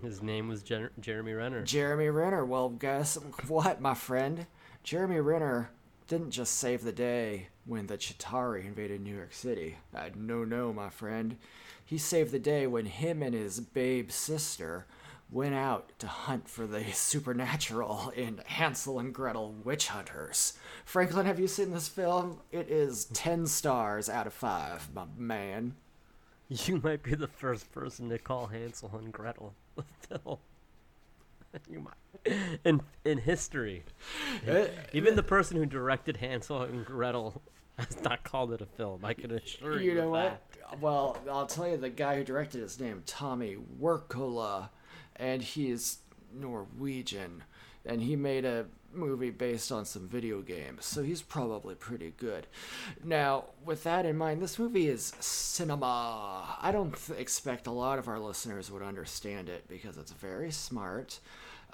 His 0.00 0.22
name 0.22 0.48
was 0.48 0.62
Jer- 0.62 0.92
Jeremy 0.98 1.34
Renner. 1.34 1.64
Jeremy 1.64 2.08
Renner. 2.08 2.46
Well, 2.46 2.70
guess 2.70 3.16
what, 3.48 3.82
my 3.82 3.92
friend? 3.92 4.46
Jeremy 4.82 5.20
Renner 5.20 5.68
didn't 6.06 6.30
just 6.30 6.54
save 6.54 6.84
the 6.84 6.92
day 6.92 7.48
when 7.68 7.86
the 7.86 7.98
Chitauri 7.98 8.64
invaded 8.64 9.02
New 9.02 9.14
York 9.14 9.34
City. 9.34 9.76
Uh, 9.94 10.08
no, 10.16 10.42
no, 10.42 10.72
my 10.72 10.88
friend. 10.88 11.36
He 11.84 11.98
saved 11.98 12.32
the 12.32 12.38
day 12.38 12.66
when 12.66 12.86
him 12.86 13.22
and 13.22 13.34
his 13.34 13.60
babe 13.60 14.10
sister 14.10 14.86
went 15.30 15.54
out 15.54 15.90
to 15.98 16.06
hunt 16.06 16.48
for 16.48 16.66
the 16.66 16.84
supernatural 16.92 18.10
in 18.16 18.40
Hansel 18.46 18.98
and 18.98 19.14
Gretel 19.14 19.52
Witch 19.64 19.88
Hunters. 19.88 20.54
Franklin, 20.86 21.26
have 21.26 21.38
you 21.38 21.46
seen 21.46 21.70
this 21.70 21.88
film? 21.88 22.40
It 22.50 22.70
is 22.70 23.04
10 23.06 23.46
stars 23.46 24.08
out 24.08 24.26
of 24.26 24.32
5, 24.32 24.94
my 24.94 25.04
man. 25.16 25.74
You 26.48 26.80
might 26.82 27.02
be 27.02 27.14
the 27.14 27.28
first 27.28 27.70
person 27.72 28.08
to 28.08 28.18
call 28.18 28.46
Hansel 28.46 28.90
and 28.94 29.12
Gretel 29.12 29.52
a 29.76 29.82
film. 30.06 30.38
you 31.70 31.80
might. 31.80 32.58
In 32.64 32.80
in 33.04 33.18
history, 33.18 33.84
even 34.92 35.14
the 35.14 35.22
person 35.22 35.56
who 35.56 35.66
directed 35.66 36.18
Hansel 36.18 36.62
and 36.62 36.84
Gretel 36.84 37.40
has 37.86 38.02
not 38.02 38.24
called 38.24 38.52
it 38.52 38.60
a 38.60 38.66
film. 38.66 39.04
I 39.04 39.14
can 39.14 39.30
assure 39.30 39.80
you. 39.80 39.92
You 39.92 39.98
know 39.98 40.10
what? 40.10 40.42
that. 40.52 40.80
Well, 40.80 41.16
I'll 41.30 41.46
tell 41.46 41.68
you 41.68 41.76
the 41.76 41.90
guy 41.90 42.16
who 42.16 42.24
directed 42.24 42.60
his 42.60 42.78
name 42.80 43.02
Tommy 43.06 43.56
Wirkola, 43.80 44.70
and 45.16 45.42
he's 45.42 45.98
Norwegian, 46.34 47.44
and 47.86 48.02
he 48.02 48.16
made 48.16 48.44
a 48.44 48.66
movie 48.92 49.30
based 49.30 49.70
on 49.70 49.84
some 49.84 50.08
video 50.08 50.40
games, 50.40 50.84
so 50.84 51.02
he's 51.02 51.22
probably 51.22 51.74
pretty 51.74 52.12
good. 52.16 52.46
Now, 53.04 53.44
with 53.64 53.84
that 53.84 54.06
in 54.06 54.16
mind, 54.16 54.42
this 54.42 54.58
movie 54.58 54.88
is 54.88 55.12
cinema. 55.20 56.56
I 56.60 56.72
don't 56.72 56.94
th- 56.96 57.18
expect 57.18 57.66
a 57.66 57.72
lot 57.72 57.98
of 57.98 58.08
our 58.08 58.18
listeners 58.18 58.70
would 58.70 58.82
understand 58.82 59.48
it 59.48 59.68
because 59.68 59.96
it's 59.98 60.12
very 60.12 60.50
smart. 60.50 61.20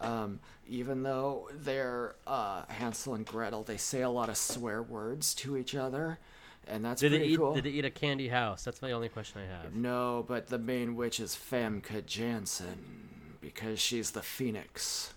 Um, 0.00 0.40
even 0.66 1.02
though 1.02 1.48
they're 1.52 2.16
uh, 2.26 2.62
Hansel 2.68 3.14
and 3.14 3.24
Gretel, 3.26 3.62
they 3.62 3.76
say 3.76 4.02
a 4.02 4.10
lot 4.10 4.28
of 4.28 4.36
swear 4.36 4.82
words 4.82 5.34
to 5.36 5.56
each 5.56 5.74
other, 5.74 6.18
and 6.66 6.84
that's 6.84 7.00
Did 7.00 7.10
pretty 7.10 7.32
eat? 7.32 7.36
cool. 7.36 7.54
Did 7.54 7.66
it 7.66 7.70
eat 7.70 7.84
a 7.84 7.90
candy 7.90 8.28
house? 8.28 8.64
That's 8.64 8.82
my 8.82 8.92
only 8.92 9.08
question 9.08 9.40
I 9.42 9.46
have. 9.46 9.74
No, 9.74 10.24
but 10.26 10.48
the 10.48 10.58
main 10.58 10.96
witch 10.96 11.20
is 11.20 11.36
Famke 11.36 12.04
Janssen 12.06 13.36
because 13.40 13.80
she's 13.80 14.12
the 14.12 14.22
Phoenix. 14.22 15.12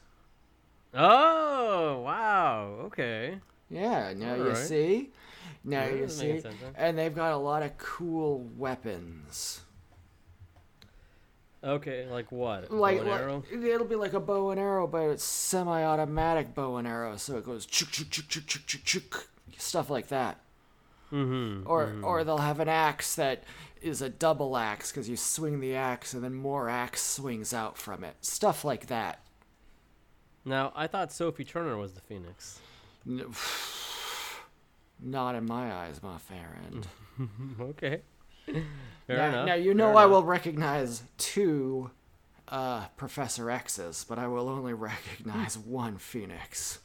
Oh 0.93 2.01
wow! 2.01 2.63
Okay. 2.85 3.39
Yeah, 3.69 4.13
now 4.15 4.35
you 4.35 4.41
Alright. 4.41 4.55
see? 4.55 5.09
Now 5.63 5.85
Yeah, 5.85 5.95
you 5.95 6.07
see? 6.07 6.39
sense, 6.39 6.59
huh? 6.61 6.69
And 6.75 6.97
they've 6.97 7.13
got 7.13 7.33
a 7.33 7.37
lot 7.37 7.63
of 7.63 7.77
cool 7.77 8.39
weapons. 8.57 9.61
Okay, 11.63 12.05
like 12.09 12.31
what? 12.31 12.71
Like, 12.71 12.97
Bow 12.97 13.01
and 13.01 13.09
like- 13.11 13.21
arrow? 13.21 13.43
it'll 13.51 13.87
be 13.87 13.95
like 13.95 14.13
a 14.13 14.19
bow 14.19 14.51
and 14.51 14.59
arrow, 14.59 14.85
but 14.87 15.09
it's 15.09 15.23
semi-automatic 15.23 16.53
bow 16.53 16.77
and 16.77 16.87
arrow, 16.87 17.17
so 17.17 17.37
it 17.37 17.43
goes 17.45 17.65
chuk 17.65 17.89
chuk 17.91 18.09
chuk 18.09 18.27
chuk 18.27 18.45
chuk 18.45 18.65
chuk 18.65 18.83
chuk, 18.83 19.27
stuff 19.57 19.89
like 19.89 20.07
that. 20.09 20.39
Mm-hmm. 21.11 21.67
Or 21.67 21.95
or 22.03 22.23
they'll 22.23 22.37
have 22.37 22.59
an 22.59 22.67
axe 22.69 23.15
that 23.15 23.43
is 23.81 24.01
a 24.01 24.09
double 24.09 24.57
axe 24.57 24.91
because 24.91 25.07
you 25.07 25.15
swing 25.15 25.59
the 25.59 25.73
axe 25.75 26.13
and 26.13 26.23
then 26.23 26.33
more 26.33 26.69
axe 26.69 27.01
swings 27.01 27.53
out 27.53 27.77
from 27.77 28.03
it. 28.03 28.15
Stuff 28.21 28.65
like 28.65 28.87
that. 28.87 29.19
Now 30.45 30.71
I 30.75 30.87
thought 30.87 31.11
Sophie 31.13 31.43
Turner 31.45 31.77
was 31.77 31.93
the 31.93 32.01
Phoenix. 32.01 32.59
N- 33.07 33.23
Not 35.01 35.35
in 35.35 35.45
my 35.45 35.71
eyes, 35.73 36.01
my 36.03 36.17
fair 36.17 36.57
end. 36.65 36.87
okay. 37.61 38.01
Enough. 38.47 39.45
now 39.47 39.53
you 39.55 39.73
know 39.73 39.87
fair 39.87 39.95
I 39.97 40.01
enough. 40.03 40.11
will 40.11 40.23
recognize 40.23 41.03
two 41.17 41.91
uh, 42.49 42.85
Professor 42.97 43.49
X's, 43.49 44.05
but 44.07 44.19
I 44.19 44.27
will 44.27 44.49
only 44.49 44.73
recognize 44.73 45.57
one 45.65 45.97
Phoenix. 45.97 46.79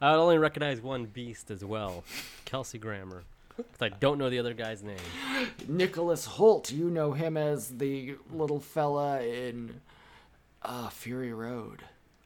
I 0.00 0.10
would 0.12 0.20
only 0.22 0.38
recognize 0.38 0.80
one 0.80 1.04
beast 1.06 1.50
as 1.50 1.64
well, 1.64 2.04
Kelsey 2.44 2.78
Grammer, 2.78 3.22
because 3.56 3.82
I 3.82 3.88
don't 3.90 4.18
know 4.18 4.30
the 4.30 4.38
other 4.38 4.54
guy's 4.54 4.82
name. 4.82 4.96
Nicholas 5.68 6.26
Hoult, 6.26 6.72
you 6.72 6.90
know 6.90 7.12
him 7.12 7.36
as 7.36 7.68
the 7.76 8.16
little 8.32 8.60
fella 8.60 9.22
in 9.22 9.80
uh, 10.62 10.88
Fury 10.88 11.32
Road. 11.32 11.82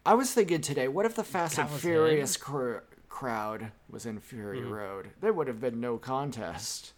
I 0.06 0.14
was 0.14 0.32
thinking 0.32 0.60
today, 0.62 0.88
what 0.88 1.04
if 1.06 1.16
the 1.16 1.24
Fast 1.24 1.58
and 1.58 1.68
Furious 1.68 2.36
cr- 2.36 2.78
crowd 3.08 3.72
was 3.90 4.06
in 4.06 4.20
Fury 4.20 4.60
Hmm. 4.62 4.70
Road? 4.70 5.10
There 5.20 5.32
would 5.32 5.48
have 5.48 5.60
been 5.60 5.80
no 5.80 5.98
contest. 5.98 6.92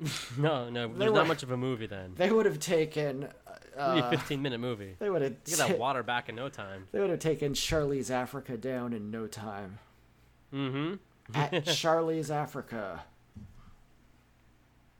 No, 0.38 0.70
no, 0.70 0.88
there's 0.88 1.10
were- 1.10 1.16
not 1.18 1.26
much 1.26 1.42
of 1.42 1.50
a 1.50 1.56
movie 1.56 1.86
then. 1.86 2.14
They 2.16 2.30
would 2.30 2.46
have 2.46 2.58
taken. 2.58 3.28
Uh, 3.78 4.02
a 4.04 4.10
15 4.10 4.42
minute 4.42 4.58
movie. 4.58 4.96
they 4.98 5.08
would 5.10 5.22
have. 5.22 5.44
Get 5.44 5.58
that 5.58 5.78
water 5.78 6.02
back 6.02 6.28
in 6.28 6.34
no 6.34 6.48
time. 6.48 6.88
They 6.92 7.00
would 7.00 7.10
have 7.10 7.18
taken 7.20 7.52
Charlize 7.52 8.10
Africa 8.10 8.56
down 8.56 8.92
in 8.92 9.10
no 9.10 9.26
time. 9.26 9.78
Mm-hmm. 10.52 10.94
At 11.34 11.52
Charlize 11.66 12.30
Africa. 12.30 13.02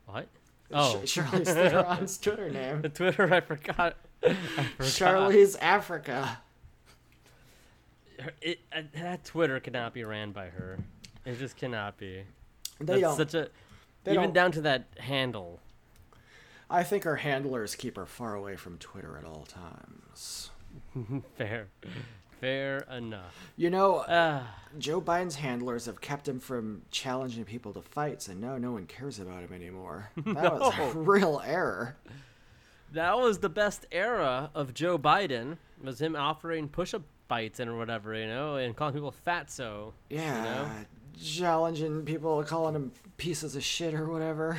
What? 0.06 0.24
Sh- 0.24 0.72
Oh, 0.72 1.00
Charlize 1.04 1.46
Theron's 1.46 2.18
Twitter 2.18 2.48
name. 2.50 2.82
the 2.82 2.88
Twitter, 2.88 3.32
I 3.34 3.40
forgot. 3.40 3.96
I 4.22 4.34
forgot. 4.76 4.78
Charlize 4.80 5.56
Africa. 5.60 6.38
It, 8.40 8.60
uh, 8.72 8.82
that 8.94 9.24
Twitter 9.24 9.58
cannot 9.60 9.94
be 9.94 10.04
ran 10.04 10.32
by 10.32 10.46
her. 10.48 10.78
It 11.24 11.38
just 11.38 11.56
cannot 11.56 11.96
be. 11.98 12.22
They 12.78 12.84
That's 12.86 13.00
don't. 13.00 13.16
such 13.16 13.34
a. 13.34 13.48
they 14.04 14.14
even 14.14 14.32
down 14.32 14.52
to 14.52 14.60
that 14.62 14.86
handle. 14.98 15.60
I 16.68 16.82
think 16.84 17.04
our 17.06 17.16
handlers 17.16 17.74
keep 17.74 17.96
her 17.96 18.06
far 18.06 18.34
away 18.34 18.56
from 18.56 18.78
Twitter 18.78 19.16
at 19.18 19.24
all 19.24 19.44
times. 19.46 20.50
Fair. 21.36 21.68
Fair 22.40 22.78
enough. 22.90 23.34
You 23.56 23.70
know, 23.70 24.04
Ah. 24.08 24.54
Joe 24.78 25.00
Biden's 25.00 25.34
handlers 25.34 25.86
have 25.86 26.00
kept 26.00 26.28
him 26.28 26.38
from 26.40 26.82
challenging 26.90 27.44
people 27.44 27.72
to 27.74 27.82
fights, 27.82 28.28
and 28.28 28.40
now 28.40 28.56
no 28.56 28.72
one 28.72 28.86
cares 28.86 29.18
about 29.18 29.42
him 29.42 29.52
anymore. 29.52 30.10
That 30.24 30.58
was 30.60 30.72
a 30.78 30.98
real 30.98 31.42
error. 31.44 31.96
That 32.92 33.18
was 33.18 33.38
the 33.40 33.48
best 33.48 33.86
era 33.92 34.50
of 34.54 34.72
Joe 34.74 34.98
Biden. 34.98 35.58
Was 35.82 36.00
him 36.00 36.14
offering 36.16 36.68
push-up 36.68 37.02
fights 37.28 37.58
and 37.60 37.78
whatever, 37.78 38.14
you 38.14 38.26
know, 38.26 38.56
and 38.56 38.74
calling 38.76 38.94
people 38.94 39.14
fatso. 39.26 39.92
Yeah, 40.08 40.36
you 40.36 40.42
know? 40.44 40.70
Challenging 41.22 42.04
people, 42.04 42.42
calling 42.44 42.74
him 42.74 42.92
pieces 43.16 43.56
of 43.56 43.62
shit 43.64 43.94
or 43.94 44.06
whatever. 44.08 44.58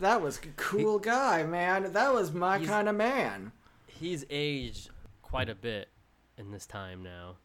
That 0.00 0.20
was 0.20 0.38
a 0.38 0.48
cool 0.56 0.98
guy, 0.98 1.44
man. 1.44 1.92
That 1.92 2.12
was 2.12 2.32
my 2.32 2.58
kind 2.64 2.88
of 2.88 2.96
man. 2.96 3.52
He's 3.86 4.24
aged 4.30 4.90
quite 5.22 5.48
a 5.48 5.54
bit 5.54 5.88
in 6.36 6.50
this 6.50 6.66
time 6.66 7.02
now. 7.02 7.36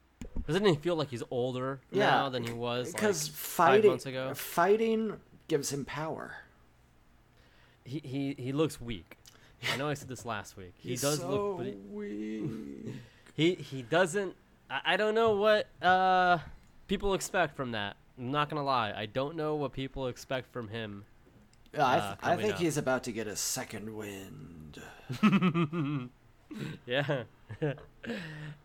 Doesn't 0.47 0.65
he 0.65 0.75
feel 0.75 0.95
like 0.95 1.09
he's 1.09 1.23
older 1.29 1.79
Yeah, 1.91 2.05
now 2.09 2.29
than 2.29 2.43
he 2.43 2.53
was 2.53 2.91
Because 2.93 3.27
like 3.27 3.35
fighting, 3.35 3.81
five 3.83 3.89
months 3.89 4.05
ago? 4.05 4.33
fighting 4.33 5.13
gives 5.47 5.71
him 5.71 5.85
power. 5.85 6.35
He, 7.83 8.01
he 8.03 8.35
he 8.37 8.51
looks 8.51 8.81
weak. 8.81 9.17
I 9.71 9.77
know 9.77 9.87
I 9.87 9.93
said 9.93 10.07
this 10.09 10.25
last 10.25 10.57
week. 10.57 10.73
He 10.77 10.89
He's 10.89 11.01
does 11.01 11.19
so 11.19 11.29
look, 11.29 11.57
but 11.57 11.65
he, 11.67 11.73
weak. 11.73 12.95
he 13.35 13.53
he 13.55 13.81
doesn't. 13.83 14.35
I, 14.69 14.81
I 14.93 14.97
don't 14.97 15.15
know 15.15 15.35
what 15.35 15.67
uh 15.81 16.39
people 16.87 17.13
expect 17.13 17.55
from 17.55 17.71
that. 17.71 17.95
I'm 18.17 18.31
not 18.31 18.49
gonna 18.49 18.63
lie. 18.63 18.93
I 18.95 19.05
don't 19.05 19.35
know 19.35 19.55
what 19.55 19.73
people 19.73 20.07
expect 20.07 20.51
from 20.51 20.69
him. 20.69 21.05
Yeah, 21.73 21.85
I, 21.85 21.97
uh, 21.97 22.07
th- 22.07 22.17
I 22.23 22.35
think 22.37 22.53
up. 22.53 22.59
he's 22.59 22.77
about 22.77 23.03
to 23.03 23.11
get 23.11 23.27
a 23.27 23.35
second 23.35 23.95
wind. 23.95 24.81
Yeah. 26.85 27.23
uh, 27.61 27.73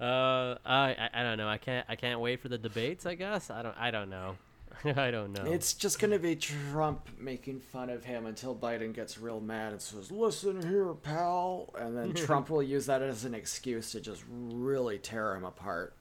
I, 0.01 0.57
I 0.65 1.11
I 1.13 1.23
don't 1.23 1.39
know. 1.39 1.49
I 1.49 1.59
can't 1.59 1.87
I 1.89 1.97
can't 1.97 2.21
wait 2.21 2.41
for 2.41 2.49
the 2.49 2.59
debates. 2.59 3.07
I 3.07 3.15
guess 3.15 3.51
I 3.51 3.63
don't 3.63 3.77
I 3.79 3.91
don't 3.91 4.11
know. 4.11 4.37
I 4.85 5.11
don't 5.11 5.33
know. 5.33 5.45
It's 5.45 5.75
just 5.75 5.99
gonna 5.99 6.19
be 6.19 6.37
Trump 6.37 7.09
making 7.19 7.61
fun 7.61 7.91
of 7.91 8.05
him 8.05 8.27
until 8.27 8.55
Biden 8.55 8.95
gets 8.95 9.19
real 9.19 9.41
mad 9.41 9.73
and 9.73 9.83
says, 9.83 10.11
"Listen 10.11 10.67
here, 10.67 10.93
pal," 10.95 11.75
and 11.79 11.97
then 11.97 12.15
Trump 12.15 12.51
will 12.51 12.63
use 12.63 12.87
that 12.87 13.03
as 13.03 13.25
an 13.25 13.35
excuse 13.35 13.93
to 13.93 14.01
just 14.01 14.23
really 14.29 14.99
tear 14.99 15.35
him 15.35 15.45
apart. 15.45 15.95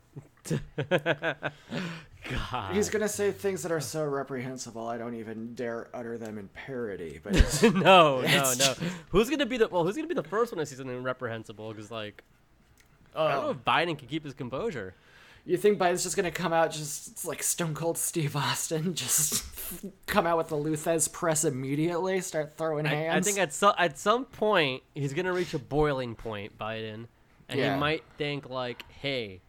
God. 2.30 2.74
He's 2.76 2.90
gonna 2.90 3.08
say 3.08 3.32
things 3.32 3.64
that 3.64 3.72
are 3.72 3.80
so 3.82 4.06
reprehensible 4.06 4.88
I 4.88 4.98
don't 4.98 5.16
even 5.16 5.56
dare 5.56 5.90
utter 5.94 6.18
them 6.18 6.38
in 6.38 6.50
parody. 6.50 7.20
But 7.22 7.36
it's, 7.38 7.64
no, 7.64 7.72
no, 7.72 8.20
It's- 8.24 8.60
no. 8.60 8.88
Who's 9.10 9.30
gonna 9.30 9.46
be 9.46 9.58
the 9.58 9.68
well? 9.68 9.84
Who's 9.84 9.96
gonna 9.96 10.08
be 10.08 10.14
the 10.14 10.24
first 10.24 10.52
one 10.52 10.60
to 10.60 10.66
see 10.66 10.76
something 10.76 11.04
reprehensible? 11.04 11.70
Because 11.70 11.90
like, 11.92 12.24
oh, 13.16 13.26
I 13.26 13.32
don't 13.34 13.42
know 13.42 13.48
oh, 13.48 13.52
if 13.52 13.58
Biden 13.66 13.98
can 13.98 14.08
keep 14.08 14.24
his 14.24 14.34
composure. 14.34 14.94
you 15.46 15.58
think 15.58 15.80
Biden's 15.80 16.04
just 16.04 16.16
gonna 16.16 16.32
come 16.32 16.54
out 16.54 16.72
just 16.72 17.26
like 17.26 17.42
Stone 17.42 17.74
Cold 17.74 17.98
Steve 17.98 18.36
Austin, 18.36 18.94
just 18.96 19.44
come 20.06 20.28
out 20.28 20.38
with 20.38 20.50
the 20.50 20.56
Lou 20.58 20.74
Thesz 20.76 21.12
press 21.12 21.44
immediately, 21.44 22.22
start 22.22 22.56
throwing 22.58 22.86
I, 22.86 22.90
hands? 22.90 23.28
I 23.28 23.32
think 23.32 23.42
at 23.42 23.52
some 23.54 23.74
at 23.80 23.98
some 23.98 24.26
point 24.26 24.84
he's 24.94 25.14
gonna 25.14 25.34
reach 25.34 25.54
a 25.56 25.60
boiling 25.60 26.14
point, 26.16 26.58
Biden, 26.58 27.08
and 27.50 27.60
Yeah. 27.60 27.74
he 27.74 27.80
might 27.80 28.04
think 28.18 28.48
like, 28.50 28.84
"Hey, 28.90 29.42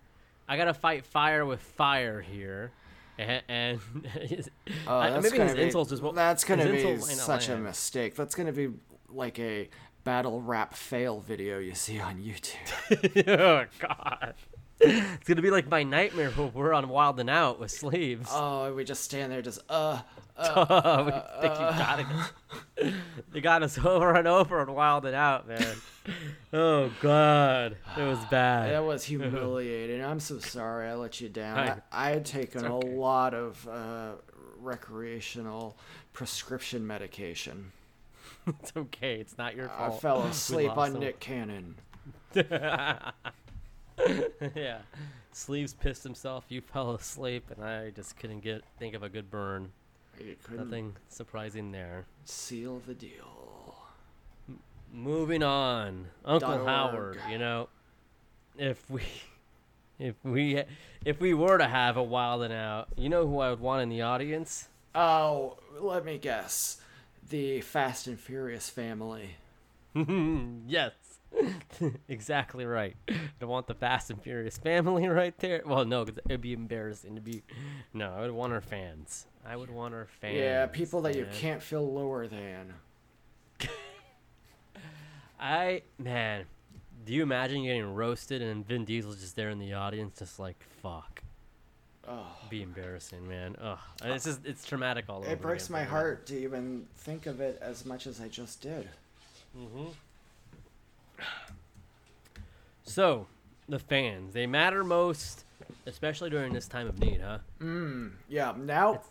I 0.52 0.56
gotta 0.58 0.74
fight 0.74 1.06
fire 1.06 1.46
with 1.46 1.62
fire 1.62 2.20
here," 2.20 2.72
and, 3.18 3.42
and 3.48 3.80
Oh, 4.86 4.98
I- 4.98 5.18
maybe 5.18 5.38
his 5.38 5.54
be, 5.54 5.62
insults 5.62 5.88
just 5.90 6.02
won't. 6.02 6.14
That's 6.14 6.44
gonna 6.44 6.66
be 6.70 6.82
insults 6.82 7.08
might 7.08 7.16
not 7.16 7.24
such 7.24 7.48
a 7.48 7.56
mistake. 7.56 8.14
That's 8.16 8.34
gonna 8.34 8.52
be 8.52 8.68
like 9.08 9.38
a 9.38 9.70
battle 10.04 10.42
rap 10.42 10.74
fail 10.74 11.20
video 11.20 11.58
you 11.58 11.74
see 11.74 11.98
on 12.00 12.16
YouTube. 12.22 13.28
oh 13.28 13.64
God. 13.78 14.34
It's 14.84 15.28
gonna 15.28 15.42
be 15.42 15.50
like 15.50 15.68
my 15.70 15.82
nightmare 15.84 16.30
when 16.30 16.52
we're 16.52 16.72
on 16.72 16.88
Wild 16.88 17.20
and 17.20 17.30
Out 17.30 17.60
with 17.60 17.70
sleeves. 17.70 18.28
oh, 18.32 18.74
we 18.74 18.84
just 18.84 19.04
stand 19.04 19.30
there, 19.32 19.42
just 19.42 19.60
uh. 19.68 20.00
we 20.38 20.44
think 20.44 21.54
you 21.54 21.68
got 21.78 22.00
it. 22.00 22.94
you 23.34 23.40
got 23.40 23.62
us 23.62 23.78
over 23.84 24.14
and 24.14 24.26
over 24.26 24.60
on 24.60 24.72
Wild 24.74 25.04
and 25.06 25.14
Out, 25.14 25.46
man. 25.46 25.76
oh 26.52 26.90
God, 27.00 27.76
it 27.96 28.02
was 28.02 28.18
bad. 28.30 28.72
That 28.72 28.84
was 28.84 29.04
humiliating. 29.04 30.02
I'm 30.04 30.20
so 30.20 30.38
sorry 30.38 30.88
I 30.88 30.94
let 30.94 31.20
you 31.20 31.28
down. 31.28 31.58
I, 31.58 31.68
I- 31.92 32.08
I 32.08 32.10
had 32.10 32.24
taken 32.24 32.64
okay. 32.64 32.88
a 32.88 32.90
lot 32.90 33.34
of 33.34 33.68
uh, 33.68 34.12
recreational 34.58 35.76
prescription 36.12 36.86
medication. 36.86 37.70
It's 38.46 38.72
okay. 38.76 39.20
It's 39.20 39.38
not 39.38 39.54
your 39.54 39.68
fault. 39.68 39.94
I 39.94 39.98
fell 39.98 40.22
asleep 40.22 40.76
on 40.76 40.94
him. 40.94 41.00
Nick 41.00 41.20
Cannon. 41.20 41.76
yeah. 44.54 44.78
Sleeves 45.32 45.72
pissed 45.72 46.02
himself. 46.02 46.44
You 46.48 46.60
fell 46.72 46.92
asleep, 46.94 47.50
and 47.54 47.64
I 47.64 47.90
just 47.90 48.18
couldn't 48.18 48.40
get 48.40 48.62
think 48.78 48.94
of 48.94 49.02
a 49.02 49.08
good 49.08 49.30
burn. 49.30 49.72
Nothing 50.50 50.94
surprising 51.08 51.72
there. 51.72 52.04
seal 52.24 52.80
the 52.86 52.94
deal. 52.94 53.76
Moving 54.92 55.42
on, 55.42 56.08
Uncle. 56.24 56.66
Howard. 56.66 57.18
You 57.30 57.38
know, 57.38 57.68
if 58.58 58.88
we, 58.90 59.02
if 59.98 60.14
we, 60.22 60.62
if 61.04 61.18
we 61.18 61.32
were 61.32 61.56
to 61.56 61.66
have 61.66 61.96
a 61.96 62.02
Wild 62.02 62.42
and 62.42 62.52
Out, 62.52 62.88
you 62.96 63.08
know 63.08 63.26
who 63.26 63.38
I 63.40 63.50
would 63.50 63.60
want 63.60 63.82
in 63.82 63.88
the 63.88 64.02
audience? 64.02 64.68
Oh, 64.94 65.56
let 65.80 66.04
me 66.04 66.18
guess. 66.18 66.78
The 67.30 67.62
Fast 67.62 68.06
and 68.06 68.20
Furious 68.20 68.68
family. 68.68 69.36
yes. 69.94 70.92
exactly 72.08 72.64
right. 72.64 72.96
I 73.40 73.44
want 73.44 73.66
the 73.66 73.74
Fast 73.74 74.10
and 74.10 74.22
Furious 74.22 74.58
family 74.58 75.06
right 75.08 75.36
there. 75.38 75.62
Well, 75.64 75.84
no, 75.84 76.04
'cause 76.04 76.14
it'd 76.26 76.40
be 76.40 76.52
embarrassing 76.52 77.14
to 77.14 77.20
be. 77.20 77.42
No, 77.92 78.12
I 78.12 78.20
would 78.20 78.32
want 78.32 78.52
our 78.52 78.60
fans. 78.60 79.26
I 79.44 79.56
would 79.56 79.70
want 79.70 79.94
our 79.94 80.06
fans. 80.20 80.36
yeah, 80.36 80.66
people 80.66 81.02
that 81.02 81.16
you 81.16 81.26
can't 81.32 81.62
feel 81.62 81.90
lower 81.92 82.26
than. 82.28 82.74
I 85.40 85.82
man, 85.98 86.44
do 87.04 87.12
you 87.12 87.22
imagine 87.22 87.64
getting 87.64 87.94
roasted 87.94 88.42
and 88.42 88.66
Vin 88.66 88.84
Diesel's 88.84 89.20
just 89.20 89.34
there 89.36 89.50
in 89.50 89.58
the 89.58 89.72
audience, 89.72 90.18
just 90.18 90.38
like 90.38 90.62
fuck? 90.82 91.22
Oh. 92.06 92.26
Be 92.50 92.62
embarrassing, 92.62 93.28
man. 93.28 93.56
Ugh, 93.60 93.78
it's 94.04 94.24
just 94.24 94.44
it's 94.44 94.64
traumatic 94.66 95.06
all 95.08 95.18
over. 95.20 95.30
It 95.30 95.40
breaks 95.40 95.66
again 95.66 95.72
my 95.80 95.84
me. 95.84 95.90
heart 95.90 96.26
to 96.26 96.38
even 96.40 96.86
think 96.96 97.26
of 97.26 97.40
it 97.40 97.58
as 97.60 97.84
much 97.84 98.06
as 98.06 98.20
I 98.20 98.28
just 98.28 98.60
did. 98.60 98.88
Mm-hmm. 99.56 99.86
So, 102.84 103.26
the 103.68 103.78
fans, 103.78 104.34
they 104.34 104.46
matter 104.46 104.84
most, 104.84 105.44
especially 105.86 106.30
during 106.30 106.52
this 106.52 106.66
time 106.66 106.88
of 106.88 106.98
need, 106.98 107.20
huh? 107.20 107.38
Mm, 107.60 108.12
yeah, 108.28 108.52
now 108.56 109.02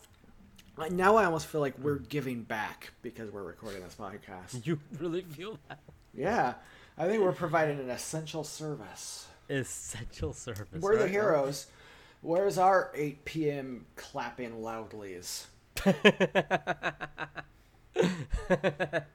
now 0.90 1.16
I 1.16 1.26
almost 1.26 1.48
feel 1.48 1.62
like 1.62 1.78
we're 1.80 2.00
giving 2.00 2.44
back 2.44 2.92
because 3.02 3.32
we're 3.32 3.44
recording 3.44 3.84
this 3.84 3.96
podcast. 3.96 4.66
You 4.66 4.80
really 5.00 5.22
feel 5.22 5.58
that? 5.68 5.80
Yeah, 6.14 6.56
I 6.98 7.08
think 7.08 7.24
we're 7.24 7.32
providing 7.32 7.80
an 7.80 7.90
essential 7.90 8.44
service. 8.44 9.28
Essential 9.50 10.34
service. 10.34 10.82
We're 10.82 10.98
the 10.98 11.04
right? 11.04 11.12
heroes. 11.12 11.68
Where's 12.22 12.58
our 12.58 12.92
8 12.94 13.26
p.m. 13.26 13.86
clapping 13.96 14.62
loudlies? 14.62 15.46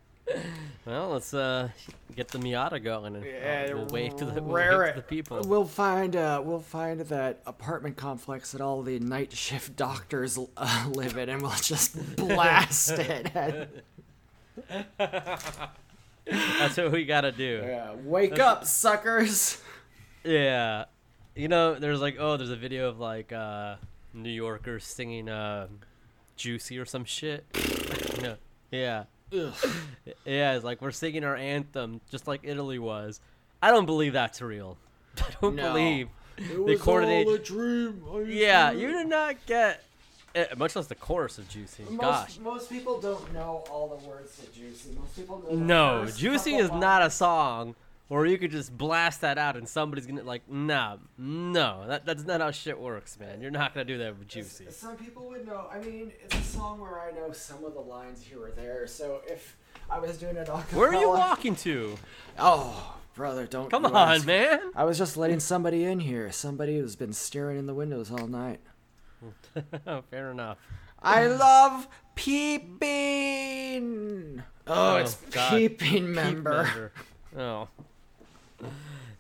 Well, 0.85 1.11
let's 1.11 1.35
uh 1.35 1.71
get 2.15 2.29
the 2.29 2.39
Miata 2.39 2.83
going 2.83 3.17
and 3.17 3.25
Yeah, 3.25 3.75
we'll 3.75 3.87
wave 3.87 4.17
to 4.17 4.25
the, 4.25 4.43
we'll 4.43 4.55
wave 4.55 4.95
to 4.95 4.97
the 4.97 5.03
people. 5.03 5.41
We'll 5.45 5.65
find 5.65 6.15
uh, 6.15 6.41
we'll 6.45 6.61
find 6.61 7.01
that 7.01 7.41
apartment 7.47 7.97
complex 7.97 8.53
that 8.53 8.61
all 8.61 8.83
the 8.83 8.99
night 8.99 9.33
shift 9.33 9.77
doctors 9.77 10.39
uh, 10.57 10.91
live 10.93 11.17
in, 11.17 11.29
and 11.29 11.43
we'll 11.43 11.51
just 11.53 12.17
blast 12.17 12.91
it. 12.91 13.33
That's 16.29 16.77
what 16.77 16.93
we 16.93 17.05
gotta 17.05 17.33
do. 17.33 17.63
yeah, 17.65 17.95
wake 18.05 18.39
up, 18.39 18.65
suckers! 18.65 19.61
Yeah. 20.25 20.87
You 21.35 21.49
know, 21.49 21.75
there's 21.75 22.01
like, 22.01 22.17
oh, 22.19 22.37
there's 22.37 22.51
a 22.51 22.57
video 22.57 22.89
of 22.89 22.99
like 22.99 23.33
uh 23.33 23.77
New 24.15 24.31
Yorkers 24.31 24.85
singing 24.85 25.29
uh 25.29 25.69
Juicy 26.37 26.79
or 26.79 26.85
some 26.85 27.05
shit. 27.05 27.45
no. 28.23 28.37
Yeah. 28.71 29.05
Ugh. 29.33 29.53
Yeah, 30.25 30.55
it's 30.55 30.65
like 30.65 30.81
we're 30.81 30.91
singing 30.93 31.25
our 31.25 31.37
anthem 31.37 32.01
just 32.11 32.27
like 32.27 32.41
Italy 32.45 32.79
was. 32.79 33.21
I 33.63 33.71
don't 33.71 33.87
believe 33.87 34.13
that's 34.13 34.41
real. 34.43 34.77
I 35.19 35.25
don't 35.41 35.57
No. 35.57 35.73
believe 35.73 36.09
It 36.37 36.49
they 36.49 36.57
was 36.75 36.81
coordinate. 36.83 37.27
all 37.27 37.35
a 37.35 37.39
dream. 37.39 38.03
Yeah, 38.29 38.71
swear. 38.71 38.81
you 38.83 38.93
did 38.93 39.07
not 39.09 39.37
get 39.47 39.83
eh, 40.35 40.47
much 40.57 40.77
less 40.77 40.87
the 40.87 40.95
chorus 40.95 41.39
of 41.39 41.49
Juicy. 41.49 41.85
Gosh. 41.99 42.39
Most, 42.39 42.41
most 42.43 42.71
people 42.71 43.01
don't 43.01 43.33
know 43.33 43.65
all 43.71 43.89
the 43.99 44.07
words 44.07 44.37
to 44.39 44.47
Juicy. 44.53 44.91
Most 44.99 45.17
people 45.17 45.43
know 45.51 45.57
No, 45.57 46.07
Juicy 46.07 46.55
is 46.57 46.71
not 46.71 47.03
a 47.03 47.11
song 47.11 47.75
where 48.09 48.25
you 48.27 48.39
could 48.39 48.51
just 48.53 48.77
blast 48.77 49.21
that 49.23 49.37
out 49.39 49.57
and 49.57 49.69
somebody's 49.69 50.07
gonna 50.07 50.23
like, 50.23 50.49
nah, 50.49 50.97
no, 51.19 51.85
that, 51.89 52.07
that's 52.07 52.25
not 52.25 52.41
how 52.41 52.51
shit 52.53 52.79
works, 52.79 53.19
man. 53.19 53.41
You're 53.41 53.51
not 53.51 53.75
gonna 53.75 53.85
do 53.85 53.99
that 53.99 54.17
with 54.19 54.29
Juicy. 54.29 54.67
Some 54.71 54.97
people 54.97 55.29
would 55.29 55.45
know. 55.47 55.67
I 55.73 55.79
mean, 55.81 56.13
it's 56.25 56.37
a 56.39 56.43
song 56.43 56.81
where 56.81 57.01
I 57.01 57.11
know 57.11 57.33
some 57.33 57.65
of 57.65 57.75
the 57.75 57.81
lines 57.81 58.23
here 58.23 58.45
or 58.47 58.51
there. 58.53 58.87
So 58.87 59.23
if 59.27 59.57
I 59.91 59.99
was 59.99 60.19
doing 60.19 60.37
it 60.37 60.49
a 60.49 60.57
Where 60.57 60.91
are 60.91 60.95
you 61.01 61.09
walking 61.17 61.57
to? 61.57 61.97
Oh, 62.39 62.95
brother, 63.15 63.47
don't. 63.47 63.71
Come 63.71 63.87
on, 63.87 64.17
ask. 64.17 64.27
man. 64.27 64.61
I 64.77 64.85
was 64.85 64.99
just 64.99 65.17
letting 65.17 65.41
somebody 65.41 65.85
in 65.85 66.01
here. 66.01 66.31
Somebody 66.31 66.79
who's 66.79 66.95
been 66.97 67.13
staring 67.13 67.59
in 67.59 67.67
the 67.67 67.75
windows 67.75 68.11
all 68.11 68.27
night. 68.29 68.61
Oh, 69.87 70.03
fair 70.11 70.31
enough. 70.31 70.59
I 71.03 71.27
love 71.27 71.89
peeping. 73.07 74.43
Oh, 74.67 74.95
Oh, 74.95 74.97
it's 74.97 75.15
God. 75.31 75.51
peeping 75.51 76.07
Peep 76.07 76.15
member. 76.15 76.93
Oh. 77.39 77.69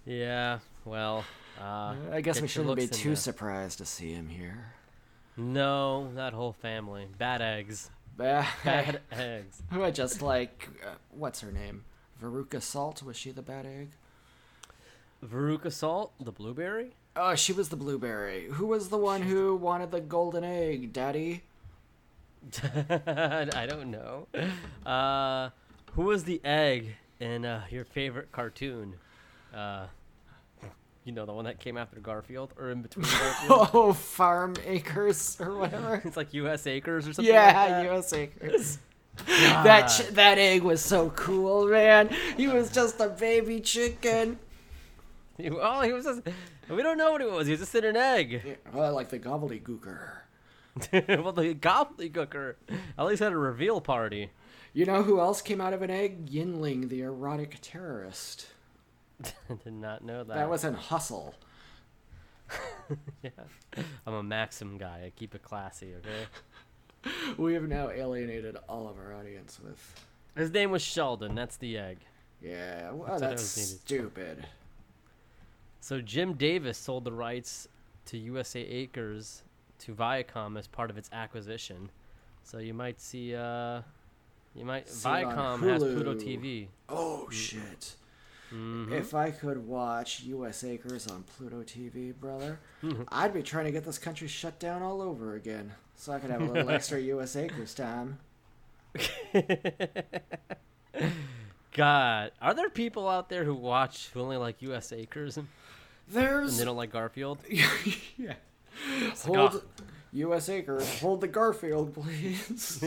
Yeah. 0.06 0.60
Well. 0.84 1.24
Uh, 1.60 1.94
I 2.12 2.20
guess 2.20 2.40
we 2.40 2.48
shouldn't 2.48 2.76
be 2.76 2.86
too 2.86 3.16
surprised 3.16 3.78
to 3.78 3.86
see 3.86 4.12
him 4.12 4.28
here. 4.28 4.72
No, 5.36 6.10
that 6.14 6.32
whole 6.32 6.52
family. 6.52 7.06
Bad 7.18 7.42
eggs. 7.42 7.90
Bah- 8.16 8.46
Bad 8.64 9.00
eggs. 9.12 9.62
Who 9.70 9.82
I 9.82 9.90
just 9.90 10.22
like, 10.22 10.68
uh, 10.86 10.94
what's 11.10 11.40
her 11.40 11.50
name? 11.52 11.84
Veruca 12.22 12.62
Salt? 12.62 13.02
Was 13.02 13.16
she 13.16 13.30
the 13.30 13.42
bad 13.42 13.66
egg? 13.66 13.88
Veruca 15.24 15.72
Salt, 15.72 16.12
the 16.20 16.32
blueberry. 16.32 16.92
Oh, 17.16 17.34
she 17.34 17.52
was 17.52 17.70
the 17.70 17.76
blueberry. 17.76 18.48
Who 18.50 18.66
was 18.66 18.88
the 18.90 18.98
one 18.98 19.22
who 19.22 19.56
wanted 19.56 19.90
the 19.90 20.00
golden 20.00 20.44
egg, 20.44 20.92
Daddy? 20.92 21.42
I 22.62 23.66
don't 23.68 23.90
know. 23.90 24.26
Uh, 24.84 25.50
who 25.92 26.02
was 26.02 26.24
the 26.24 26.40
egg 26.44 26.94
in 27.18 27.44
uh, 27.46 27.62
your 27.70 27.84
favorite 27.86 28.30
cartoon? 28.30 28.94
Uh, 29.54 29.86
you 31.06 31.12
know, 31.12 31.24
the 31.24 31.32
one 31.32 31.46
that 31.46 31.58
came 31.60 31.78
after 31.78 31.98
Garfield 32.00 32.52
or 32.58 32.70
in 32.70 32.82
between 32.82 33.06
Garfield? 33.18 33.70
Oh, 33.72 33.92
Farm 33.94 34.54
Acres 34.66 35.38
or 35.40 35.56
whatever. 35.56 35.94
it's 36.04 36.16
like 36.16 36.34
U.S. 36.34 36.66
Acres 36.66 37.08
or 37.08 37.14
something. 37.14 37.32
yeah, 37.32 37.46
like 37.46 37.54
that. 37.70 37.84
U.S. 37.84 38.12
Acres. 38.12 38.78
that 39.26 39.86
ch- 39.86 40.08
that 40.10 40.36
egg 40.36 40.62
was 40.62 40.82
so 40.82 41.08
cool, 41.10 41.66
man. 41.68 42.10
He 42.36 42.48
was 42.48 42.70
just 42.70 43.00
a 43.00 43.08
baby 43.08 43.60
chicken. 43.60 44.38
He- 45.38 45.48
Well, 45.48 45.80
he 45.82 45.92
was 45.94 46.04
just. 46.04 46.20
We 46.68 46.82
don't 46.82 46.98
know 46.98 47.12
what 47.12 47.22
it 47.22 47.30
was. 47.30 47.46
He 47.46 47.52
was 47.52 47.60
just 47.60 47.74
in 47.76 47.84
an 47.84 47.96
egg. 47.96 48.42
Yeah, 48.44 48.54
well, 48.74 48.92
like 48.92 49.08
the 49.08 49.18
gobbledygooker. 49.20 50.08
well, 50.92 51.32
the 51.32 51.54
gobbledygooker 51.54 52.54
at 52.98 53.06
least 53.06 53.22
had 53.22 53.32
a 53.32 53.38
reveal 53.38 53.80
party. 53.80 54.30
You 54.74 54.84
know 54.84 55.02
who 55.04 55.20
else 55.20 55.40
came 55.40 55.60
out 55.60 55.72
of 55.72 55.80
an 55.82 55.90
egg? 55.90 56.28
Yinling, 56.28 56.88
the 56.90 57.00
erotic 57.02 57.58
terrorist. 57.62 58.48
I 59.24 59.54
did 59.64 59.72
not 59.72 60.04
know 60.04 60.24
that. 60.24 60.34
That 60.34 60.50
was 60.50 60.64
in 60.64 60.74
Hustle. 60.74 61.34
yeah. 63.22 63.30
I'm 64.06 64.14
a 64.14 64.22
Maxim 64.22 64.78
guy. 64.78 65.02
I 65.06 65.12
keep 65.16 65.34
it 65.34 65.42
classy, 65.42 65.94
okay? 65.98 66.26
We 67.38 67.54
have 67.54 67.68
now 67.68 67.90
alienated 67.90 68.56
all 68.68 68.88
of 68.88 68.98
our 68.98 69.14
audience 69.14 69.60
with. 69.62 70.06
His 70.36 70.50
name 70.50 70.72
was 70.72 70.82
Sheldon. 70.82 71.36
That's 71.36 71.56
the 71.56 71.78
egg. 71.78 71.98
Yeah, 72.42 72.90
well, 72.90 73.06
That's 73.06 73.20
that's 73.20 73.42
was 73.42 73.78
stupid. 73.80 74.44
So 75.80 76.00
Jim 76.00 76.34
Davis 76.34 76.76
sold 76.76 77.04
the 77.04 77.12
rights 77.12 77.68
to 78.06 78.18
USA 78.18 78.60
Acres 78.60 79.44
to 79.80 79.94
Viacom 79.94 80.58
as 80.58 80.66
part 80.66 80.90
of 80.90 80.98
its 80.98 81.08
acquisition. 81.12 81.90
So 82.42 82.58
you 82.58 82.74
might 82.74 83.00
see, 83.00 83.36
uh, 83.36 83.82
you 84.54 84.64
might 84.64 84.88
See 84.88 85.08
Viacom 85.08 85.60
has 85.62 85.82
Pluto 85.82 86.14
TV. 86.14 86.66
Oh 86.88 87.30
shit. 87.30 87.94
Mhm. 88.54 88.92
If 88.92 89.12
I 89.14 89.30
could 89.32 89.66
watch 89.66 90.20
U.S. 90.20 90.62
Acres 90.64 91.06
on 91.08 91.24
Pluto 91.24 91.62
TV, 91.62 92.14
brother, 92.14 92.60
Mm-hmm. 92.82 93.02
I'd 93.10 93.34
be 93.34 93.42
trying 93.42 93.64
to 93.66 93.72
get 93.72 93.84
this 93.84 93.98
country 93.98 94.28
shut 94.28 94.58
down 94.60 94.82
all 94.82 95.02
over 95.02 95.34
again, 95.34 95.72
so 95.96 96.12
I 96.12 96.18
could 96.20 96.30
have 96.30 96.42
a 96.42 96.44
little 96.44 96.70
extra 96.76 97.00
U.S. 97.00 97.34
Acres 97.36 97.74
time. 97.74 98.18
God, 101.72 102.32
are 102.40 102.54
there 102.54 102.70
people 102.70 103.06
out 103.08 103.28
there 103.28 103.44
who 103.44 103.54
watch 103.54 104.08
who 104.14 104.20
only 104.20 104.36
like 104.38 104.62
U.S. 104.62 104.92
Acres 104.92 105.36
and 105.36 105.48
There's 106.08 106.56
they 106.58 106.64
don't 106.64 106.76
like 106.76 106.92
Garfield? 106.92 107.38
yeah. 108.16 108.34
like, 109.00 109.18
Hold 109.24 109.38
oh. 109.56 109.62
U.S. 110.12 110.48
Acres. 110.48 111.00
Hold 111.00 111.20
the 111.20 111.28
Garfield, 111.28 111.92
please. 111.94 112.82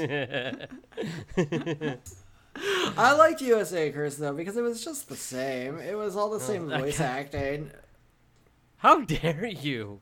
I 2.97 3.13
liked 3.13 3.41
USA 3.41 3.87
Acres 3.87 4.17
though 4.17 4.33
because 4.33 4.57
it 4.57 4.61
was 4.61 4.83
just 4.83 5.09
the 5.09 5.15
same. 5.15 5.79
It 5.79 5.97
was 5.97 6.15
all 6.15 6.29
the 6.29 6.37
oh, 6.37 6.39
same 6.39 6.67
that 6.67 6.81
voice 6.81 6.99
acting. 6.99 7.71
How 8.77 9.01
dare 9.01 9.45
you? 9.45 9.99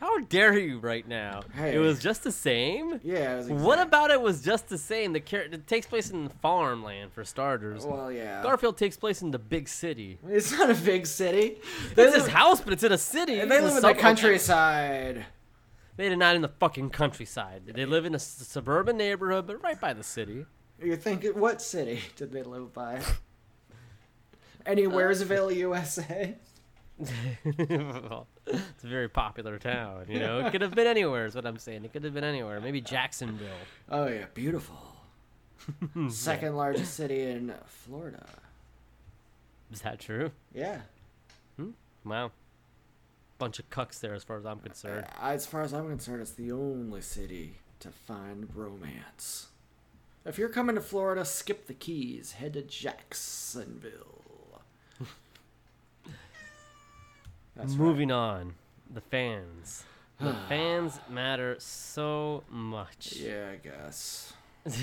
How 0.00 0.20
dare 0.20 0.56
you 0.56 0.78
right 0.78 1.06
now? 1.06 1.42
Hey. 1.54 1.74
It 1.74 1.78
was 1.78 1.98
just 1.98 2.22
the 2.22 2.30
same. 2.30 3.00
Yeah. 3.02 3.34
It 3.34 3.36
was 3.50 3.62
What 3.62 3.80
about 3.80 4.12
it 4.12 4.20
was 4.20 4.42
just 4.42 4.68
the 4.68 4.78
same? 4.78 5.12
The 5.12 5.18
char- 5.20 5.40
it 5.42 5.66
takes 5.66 5.86
place 5.86 6.10
in 6.10 6.28
farmland 6.28 7.12
for 7.12 7.24
starters. 7.24 7.84
Well, 7.84 8.12
yeah. 8.12 8.40
Garfield 8.40 8.76
takes 8.76 8.96
place 8.96 9.22
in 9.22 9.32
the 9.32 9.40
big 9.40 9.68
city. 9.68 10.18
It's 10.28 10.52
not 10.52 10.70
a 10.70 10.74
big 10.74 11.06
city. 11.06 11.58
They 11.96 12.04
It's 12.04 12.14
his 12.14 12.24
live, 12.24 12.32
house, 12.32 12.60
but 12.60 12.72
it's 12.74 12.84
in 12.84 12.92
a 12.92 12.98
city. 12.98 13.40
And 13.40 13.50
they 13.50 13.60
live 13.60 13.76
in 13.76 13.82
the 13.82 13.94
countryside. 13.94 15.26
They're 15.96 16.14
not 16.14 16.36
in 16.36 16.42
the 16.42 16.48
fucking 16.48 16.90
countryside. 16.90 17.62
They 17.66 17.84
live 17.84 18.04
in 18.04 18.14
a 18.14 18.22
s- 18.22 18.46
suburban 18.48 18.96
neighborhood, 18.96 19.48
but 19.48 19.60
right 19.64 19.80
by 19.80 19.94
the 19.94 20.04
city. 20.04 20.46
You 20.82 20.96
think 20.96 21.24
what 21.34 21.60
city 21.60 22.00
did 22.16 22.32
they 22.32 22.42
live 22.42 22.72
by? 22.72 23.00
Anywheresville, 24.66 25.54
USA. 25.56 26.34
Well, 26.98 28.26
it's 28.46 28.84
a 28.84 28.88
very 28.88 29.08
popular 29.08 29.58
town, 29.58 30.06
you 30.08 30.18
know. 30.18 30.40
It 30.40 30.50
could 30.50 30.62
have 30.62 30.74
been 30.74 30.86
anywhere. 30.86 31.26
Is 31.26 31.34
what 31.34 31.46
I'm 31.46 31.58
saying. 31.58 31.84
It 31.84 31.92
could 31.92 32.04
have 32.04 32.14
been 32.14 32.24
anywhere. 32.24 32.60
Maybe 32.60 32.80
Jacksonville. 32.80 33.48
Oh 33.88 34.06
yeah, 34.06 34.26
beautiful. 34.34 34.76
Second 36.08 36.56
largest 36.56 36.94
city 36.94 37.22
in 37.22 37.54
Florida. 37.66 38.24
Is 39.72 39.82
that 39.82 40.00
true? 40.00 40.30
Yeah. 40.54 40.80
Hmm? 41.56 41.70
Wow. 42.04 42.32
Bunch 43.38 43.58
of 43.58 43.70
cucks 43.70 44.00
there, 44.00 44.14
as 44.14 44.24
far 44.24 44.36
as 44.36 44.46
I'm 44.46 44.58
concerned. 44.58 45.06
As 45.20 45.46
far 45.46 45.62
as 45.62 45.72
I'm 45.72 45.88
concerned, 45.88 46.22
it's 46.22 46.32
the 46.32 46.50
only 46.50 47.02
city 47.02 47.58
to 47.80 47.90
find 47.90 48.48
romance. 48.54 49.48
If 50.28 50.36
you're 50.36 50.50
coming 50.50 50.74
to 50.74 50.82
Florida, 50.82 51.24
skip 51.24 51.68
the 51.68 51.72
Keys, 51.72 52.32
head 52.32 52.52
to 52.52 52.60
Jacksonville. 52.60 54.60
That's 57.56 57.72
right. 57.72 57.78
Moving 57.78 58.12
on, 58.12 58.52
the 58.92 59.00
fans. 59.00 59.84
The 60.20 60.36
fans 60.48 61.00
matter 61.08 61.56
so 61.58 62.44
much. 62.50 63.14
Yeah, 63.16 63.52
I 63.52 63.56
guess. 63.56 64.34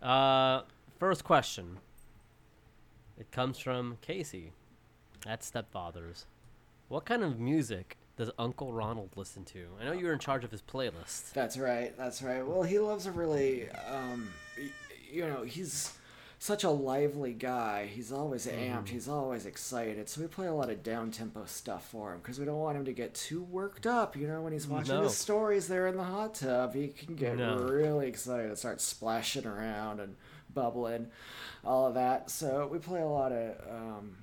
Uh, 0.00 0.62
first 0.98 1.22
question. 1.22 1.78
It 3.16 3.30
comes 3.30 3.56
from 3.56 3.98
Casey 4.00 4.50
at 5.24 5.42
Stepfathers. 5.42 6.24
What 6.88 7.04
kind 7.04 7.22
of 7.22 7.38
music 7.38 7.96
does 8.24 8.30
Uncle 8.38 8.72
Ronald 8.72 9.10
listen 9.16 9.44
to? 9.46 9.66
I 9.80 9.84
know 9.84 9.92
you're 9.92 10.12
in 10.12 10.18
charge 10.20 10.44
of 10.44 10.50
his 10.52 10.62
playlist. 10.62 11.32
That's 11.32 11.58
right. 11.58 11.96
That's 11.96 12.22
right. 12.22 12.46
Well, 12.46 12.62
he 12.62 12.78
loves 12.78 13.06
a 13.06 13.10
really, 13.12 13.68
um, 13.70 14.28
you 15.10 15.26
know, 15.26 15.42
he's 15.42 15.92
such 16.38 16.62
a 16.64 16.70
lively 16.70 17.32
guy. 17.32 17.86
He's 17.86 18.12
always 18.12 18.46
Mm-hmm. 18.46 18.78
amped. 18.78 18.88
He's 18.88 19.08
always 19.08 19.44
excited. 19.46 20.08
So 20.08 20.20
we 20.20 20.26
play 20.28 20.46
a 20.46 20.54
lot 20.54 20.70
of 20.70 20.82
down 20.84 21.10
tempo 21.10 21.44
stuff 21.46 21.88
for 21.88 22.12
him 22.12 22.18
because 22.20 22.38
we 22.38 22.44
don't 22.44 22.58
want 22.60 22.76
him 22.76 22.84
to 22.84 22.92
get 22.92 23.14
too 23.14 23.42
worked 23.42 23.86
up. 23.86 24.16
You 24.16 24.26
know, 24.28 24.40
when 24.42 24.52
he's 24.52 24.66
watching 24.68 24.94
No. 24.94 25.02
his 25.02 25.16
stories 25.16 25.66
there 25.68 25.86
in 25.88 25.96
the 25.96 26.04
hot 26.04 26.34
tub, 26.34 26.74
he 26.74 26.88
can 26.88 27.14
get 27.16 27.36
No. 27.38 27.56
really 27.58 28.06
excited 28.08 28.46
and 28.46 28.58
start 28.58 28.80
splashing 28.80 29.46
around 29.46 29.98
and 30.00 30.14
bubbling, 30.54 31.08
all 31.64 31.86
of 31.86 31.94
that. 31.94 32.30
So 32.30 32.68
we 32.70 32.78
play 32.78 33.00
a 33.00 33.06
lot 33.06 33.32
of 33.32 33.56
um, 33.70 34.16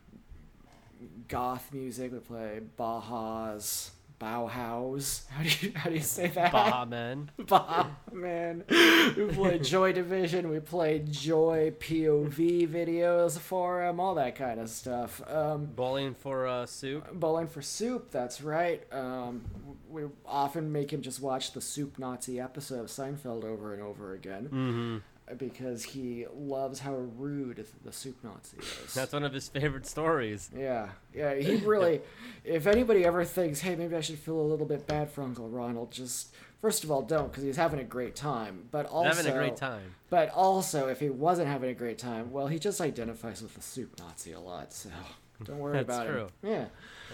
goth 1.27 1.73
music. 1.73 2.11
We 2.11 2.19
play 2.19 2.61
Baja's. 2.77 3.91
Bauhaus. 4.19 5.25
How 5.29 5.43
do 5.43 5.49
you 5.61 5.71
how 5.73 5.89
do 5.89 5.95
you 5.95 6.01
say 6.01 6.27
that? 6.27 6.51
Baja 6.51 6.83
Men. 6.85 7.31
Bah, 7.47 7.87
man. 8.11 8.65
We 8.69 9.27
play 9.27 9.59
Joy 9.63 9.93
Division. 9.93 10.49
We 10.49 10.59
play 10.59 10.99
Joy 11.09 11.71
POV 11.79 12.67
videos 12.67 13.39
for 13.39 13.81
him. 13.85 14.01
All 14.01 14.15
that 14.15 14.35
kind 14.35 14.59
of 14.59 14.69
stuff. 14.69 15.21
Um, 15.25 15.67
Bowling 15.67 16.15
for 16.15 16.47
uh, 16.47 16.65
soup. 16.65 17.07
Bowling 17.13 17.47
for 17.47 17.61
Soup. 17.61 18.11
That's 18.11 18.41
right. 18.41 18.83
Um, 18.91 19.45
we 19.89 20.03
often 20.25 20.71
make 20.71 20.91
him 20.91 21.01
just 21.01 21.21
watch 21.21 21.53
the 21.53 21.61
Soup 21.61 21.97
Nazi 21.97 22.41
episode 22.41 22.81
of 22.81 22.87
Seinfeld 22.87 23.45
over 23.45 23.73
and 23.73 23.81
over 23.81 24.13
again 24.13 24.49
Mm-hmm. 24.51 24.97
Because 25.37 25.83
he 25.83 26.25
loves 26.33 26.79
how 26.79 26.93
rude 26.95 27.65
the 27.83 27.91
Soup 27.91 28.17
Nazi 28.23 28.57
is. 28.57 28.93
That's 28.93 29.13
one 29.13 29.23
of 29.23 29.33
his 29.33 29.47
favorite 29.49 29.85
stories. 29.85 30.49
Yeah, 30.55 30.89
yeah. 31.13 31.35
He 31.35 31.55
really, 31.57 32.01
if 32.43 32.67
anybody 32.67 33.05
ever 33.05 33.23
thinks, 33.25 33.61
hey, 33.61 33.75
maybe 33.75 33.95
I 33.95 34.01
should 34.01 34.19
feel 34.19 34.39
a 34.39 34.43
little 34.43 34.65
bit 34.65 34.87
bad 34.87 35.09
for 35.11 35.23
Uncle 35.23 35.49
Ronald, 35.49 35.91
just 35.91 36.33
first 36.61 36.83
of 36.83 36.91
all, 36.91 37.01
don't, 37.01 37.29
because 37.31 37.43
he's 37.43 37.57
having 37.57 37.79
a 37.79 37.83
great 37.83 38.15
time. 38.15 38.67
But 38.71 38.85
also, 38.87 39.09
Having 39.15 39.31
a 39.31 39.35
great 39.35 39.55
time. 39.57 39.95
But 40.09 40.29
also, 40.31 40.87
if 40.87 40.99
he 40.99 41.09
wasn't 41.09 41.47
having 41.47 41.69
a 41.69 41.73
great 41.75 41.97
time, 41.99 42.31
well, 42.31 42.47
he 42.47 42.57
just 42.59 42.81
identifies 42.81 43.41
with 43.41 43.53
the 43.55 43.61
soup 43.61 43.97
Nazi 43.99 44.31
a 44.31 44.39
lot, 44.39 44.73
so 44.73 44.89
don't 45.43 45.59
worry 45.59 45.79
about 45.79 46.07
true. 46.07 46.21
it. 46.21 46.31
That's 46.41 46.41
true. 46.41 46.49
Yeah. 46.51 46.65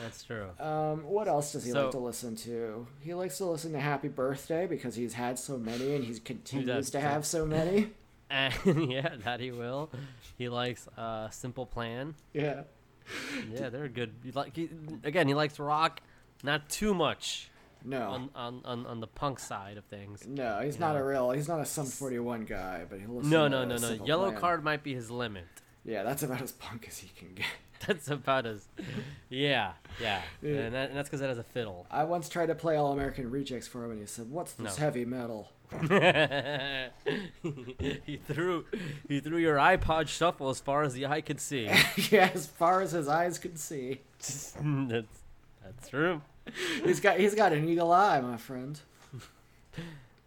That's 0.03 0.23
true. 0.23 0.47
Um, 0.59 1.03
what 1.05 1.27
else 1.29 1.53
does 1.53 1.63
he 1.63 1.71
So- 1.71 1.83
like 1.83 1.91
to 1.91 1.99
listen 1.99 2.35
to? 2.37 2.85
He 2.99 3.13
likes 3.13 3.37
to 3.37 3.45
listen 3.45 3.71
to 3.71 3.79
Happy 3.79 4.09
Birthday 4.09 4.67
because 4.67 4.95
he's 4.95 5.13
had 5.13 5.39
so 5.39 5.57
many 5.57 5.95
and 5.95 6.03
he 6.03 6.19
continues 6.19 6.89
to 6.91 6.99
have 6.99 7.25
so 7.25 7.45
many. 7.45 7.91
And 8.35 8.91
yeah, 8.91 9.15
that 9.23 9.39
he 9.39 9.51
will. 9.51 9.89
He 10.37 10.49
likes 10.49 10.87
uh, 10.97 11.29
Simple 11.29 11.65
Plan. 11.65 12.15
Yeah. 12.33 12.63
Yeah, 13.53 13.69
they're 13.69 13.87
good. 13.87 14.13
He 14.23 14.31
like 14.31 14.55
he, 14.55 14.69
again, 15.03 15.27
he 15.27 15.33
likes 15.33 15.57
rock, 15.59 16.01
not 16.43 16.67
too 16.69 16.93
much 16.93 17.49
No. 17.83 18.01
on, 18.09 18.29
on, 18.35 18.61
on, 18.65 18.85
on 18.87 18.99
the 18.99 19.07
punk 19.07 19.39
side 19.39 19.77
of 19.77 19.85
things. 19.85 20.25
no, 20.27 20.59
he's 20.63 20.79
not 20.79 20.95
know. 20.95 21.01
a 21.01 21.05
real. 21.05 21.31
He's 21.31 21.47
not 21.47 21.59
a 21.61 21.65
Sum 21.65 21.85
41 21.85 22.45
guy, 22.45 22.83
but 22.89 22.99
he 22.99 23.05
listens. 23.05 23.31
No, 23.31 23.43
to 23.43 23.49
no, 23.49 23.63
no, 23.65 23.77
no. 23.77 24.05
Yellow 24.05 24.29
Plan. 24.31 24.41
card 24.41 24.63
might 24.63 24.83
be 24.83 24.93
his 24.95 25.09
limit. 25.11 25.45
Yeah, 25.85 26.01
that's 26.03 26.23
about 26.23 26.41
as 26.41 26.51
punk 26.51 26.87
as 26.89 26.97
he 26.97 27.09
can 27.15 27.35
get. 27.35 27.45
That's 27.85 28.09
about 28.09 28.47
as. 28.47 28.67
Yeah, 29.29 29.73
yeah. 30.01 30.21
Yeah. 30.41 30.51
And, 30.61 30.73
that, 30.73 30.89
and 30.89 30.97
that's 30.97 31.07
because 31.07 31.21
it 31.21 31.27
has 31.27 31.37
a 31.37 31.43
fiddle. 31.43 31.85
I 31.91 32.05
once 32.05 32.29
tried 32.29 32.47
to 32.47 32.55
play 32.55 32.77
All 32.77 32.91
American 32.93 33.29
Rejects 33.29 33.67
for 33.67 33.83
him, 33.85 33.91
and 33.91 33.99
he 33.99 34.07
said, 34.07 34.31
"What's 34.31 34.53
this 34.53 34.77
No. 34.79 34.83
heavy 34.85 35.05
metal?" 35.05 35.51
he 38.05 38.17
threw 38.27 38.65
he 39.07 39.19
threw 39.19 39.37
your 39.37 39.57
iPod 39.57 40.07
shuffle 40.07 40.49
as 40.49 40.59
far 40.59 40.83
as 40.83 40.93
the 40.93 41.05
eye 41.05 41.21
could 41.21 41.39
see. 41.39 41.65
yeah, 42.11 42.31
as 42.33 42.47
far 42.47 42.81
as 42.81 42.91
his 42.91 43.07
eyes 43.07 43.37
could 43.37 43.59
see. 43.59 44.01
that's 44.19 44.55
that's 45.63 45.89
true. 45.89 46.21
He's 46.83 46.99
got 46.99 47.19
he's 47.19 47.35
got 47.35 47.53
an 47.53 47.67
eagle 47.67 47.91
eye, 47.91 48.21
my 48.21 48.37
friend. 48.37 48.79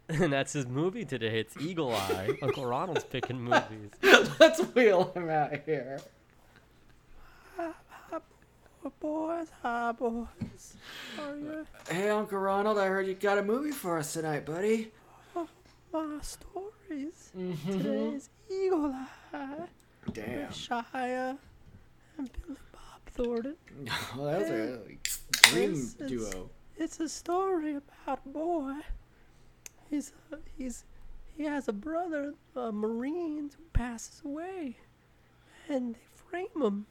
And 0.09 0.33
that's 0.33 0.53
his 0.53 0.65
movie 0.65 1.05
today. 1.05 1.39
It's 1.39 1.55
Eagle 1.57 1.93
Eye. 1.93 2.29
Uncle 2.41 2.65
Ronald's 2.65 3.03
picking 3.03 3.39
movies. 3.41 3.91
Let's 4.39 4.59
wheel 4.59 5.11
him 5.13 5.29
out 5.29 5.53
here. 5.67 5.99
boys, 8.99 9.47
hi 9.61 9.91
boys. 9.91 10.75
Are 11.19 11.35
you 11.35 11.67
Hey, 11.89 12.09
Uncle 12.09 12.39
Ronald, 12.39 12.77
I 12.77 12.87
heard 12.87 13.07
you 13.07 13.13
got 13.13 13.37
a 13.37 13.43
movie 13.43 13.71
for 13.71 13.97
us 13.97 14.13
tonight, 14.13 14.45
buddy. 14.45 14.91
My 15.91 16.19
stories? 16.21 17.31
Today's 17.65 18.29
Eagle 18.49 18.93
Eye. 19.33 19.67
Damn. 20.13 20.49
Shia 20.51 21.37
and 22.17 22.29
Billy 22.33 22.59
Bob 22.71 23.01
Thornton. 23.07 23.55
Well, 24.17 24.25
that 24.25 24.39
was 24.41 24.49
a 24.49 24.79
dream 25.49 25.71
This 25.71 25.79
is- 25.79 25.93
duo. 25.95 26.49
It's 26.77 26.99
a 27.01 27.09
story 27.09 27.75
about 27.75 28.21
a 28.25 28.29
boy. 28.29 28.73
He's 29.89 30.13
uh, 30.31 30.37
he's 30.57 30.85
he 31.35 31.43
has 31.43 31.67
a 31.67 31.73
brother, 31.73 32.33
a 32.55 32.71
Marine, 32.71 33.49
who 33.57 33.63
passes 33.73 34.21
away, 34.23 34.77
and 35.67 35.95
they 35.95 35.99
frame 36.29 36.47
him 36.61 36.85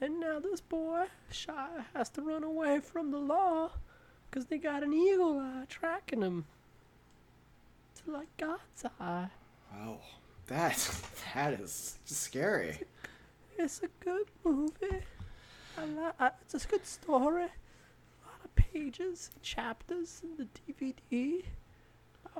And 0.00 0.20
now 0.20 0.38
this 0.40 0.60
boy, 0.60 1.06
Shy, 1.30 1.68
has 1.94 2.10
to 2.10 2.20
run 2.22 2.44
away 2.44 2.78
from 2.80 3.10
the 3.10 3.18
law 3.18 3.70
because 4.30 4.46
they 4.46 4.58
got 4.58 4.82
an 4.84 4.92
eagle 4.92 5.38
eye 5.40 5.64
tracking 5.68 6.22
him. 6.22 6.44
Like 8.06 8.36
God's 8.36 8.84
eye. 9.00 9.28
Oh, 9.82 9.98
that 10.46 11.00
that 11.34 11.60
is 11.60 11.98
scary. 12.04 12.78
It's 13.58 13.82
a 13.82 13.88
good 14.04 14.26
movie. 14.44 15.02
I 15.78 15.84
li- 15.84 16.12
I, 16.20 16.30
it's 16.42 16.64
a 16.64 16.68
good 16.68 16.86
story. 16.86 17.44
A 17.44 18.26
lot 18.26 18.44
of 18.44 18.54
pages, 18.54 19.30
and 19.32 19.42
chapters 19.42 20.22
in 20.22 20.36
the 20.36 20.48
DVD. 20.72 21.44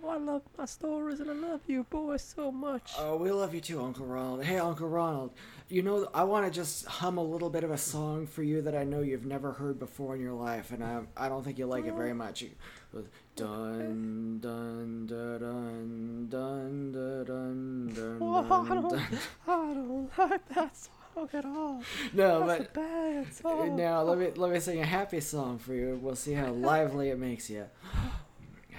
Oh, 0.03 0.09
I 0.09 0.16
love 0.16 0.42
my 0.59 0.64
stories 0.64 1.20
and 1.20 1.31
I 1.31 1.35
love 1.35 1.61
you 1.68 1.85
boys 1.85 2.22
so 2.22 2.50
much. 2.50 2.94
Oh, 2.98 3.16
we 3.16 3.31
love 3.31 3.55
you 3.55 3.61
too, 3.61 3.81
Uncle 3.81 4.05
Ronald. 4.05 4.42
Hey, 4.42 4.59
Uncle 4.59 4.88
Ronald. 4.88 5.31
You 5.68 5.83
know, 5.83 6.09
I 6.12 6.24
want 6.24 6.46
to 6.46 6.50
just 6.50 6.85
hum 6.87 7.16
a 7.16 7.22
little 7.22 7.48
bit 7.48 7.62
of 7.62 7.70
a 7.70 7.79
song 7.79 8.27
for 8.27 8.42
you 8.42 8.61
that 8.62 8.74
I 8.74 8.83
know 8.83 9.00
you've 9.00 9.24
never 9.24 9.53
heard 9.53 9.79
before 9.79 10.16
in 10.16 10.20
your 10.20 10.33
life, 10.33 10.72
and 10.72 10.83
I 10.83 11.03
I 11.16 11.29
don't 11.29 11.44
think 11.44 11.59
you 11.59 11.66
like 11.66 11.87
it 11.87 11.94
very 11.94 12.11
oh. 12.11 12.14
much. 12.14 12.44
It 12.94 12.96
goes, 12.96 13.04
Dun 13.37 14.38
dun 14.40 15.07
dun 15.07 15.38
dun 15.40 16.28
dun 16.30 16.92
dun 16.92 17.24
dun 17.26 17.92
dun 17.94 18.18
Oh, 18.20 18.37
I 18.37 18.74
don't. 18.74 18.94
I 19.48 19.74
don't 19.74 20.11
like 20.18 20.48
that 20.54 20.76
song 20.76 21.28
at 21.33 21.44
all. 21.44 21.83
No, 22.12 22.46
That's 22.46 22.61
a 22.61 22.62
but 22.64 22.74
bad 22.74 23.35
song. 23.35 23.76
now 23.76 24.02
let 24.02 24.18
me 24.18 24.30
let 24.37 24.52
me 24.52 24.61
sing 24.61 24.80
a 24.80 24.85
happy 24.87 25.20
song 25.20 25.59
for 25.59 25.74
you. 25.74 25.98
We'll 26.00 26.14
see 26.16 26.33
how 26.35 26.52
lively 26.52 27.09
it 27.11 27.18
makes 27.18 27.50
you. 27.50 27.64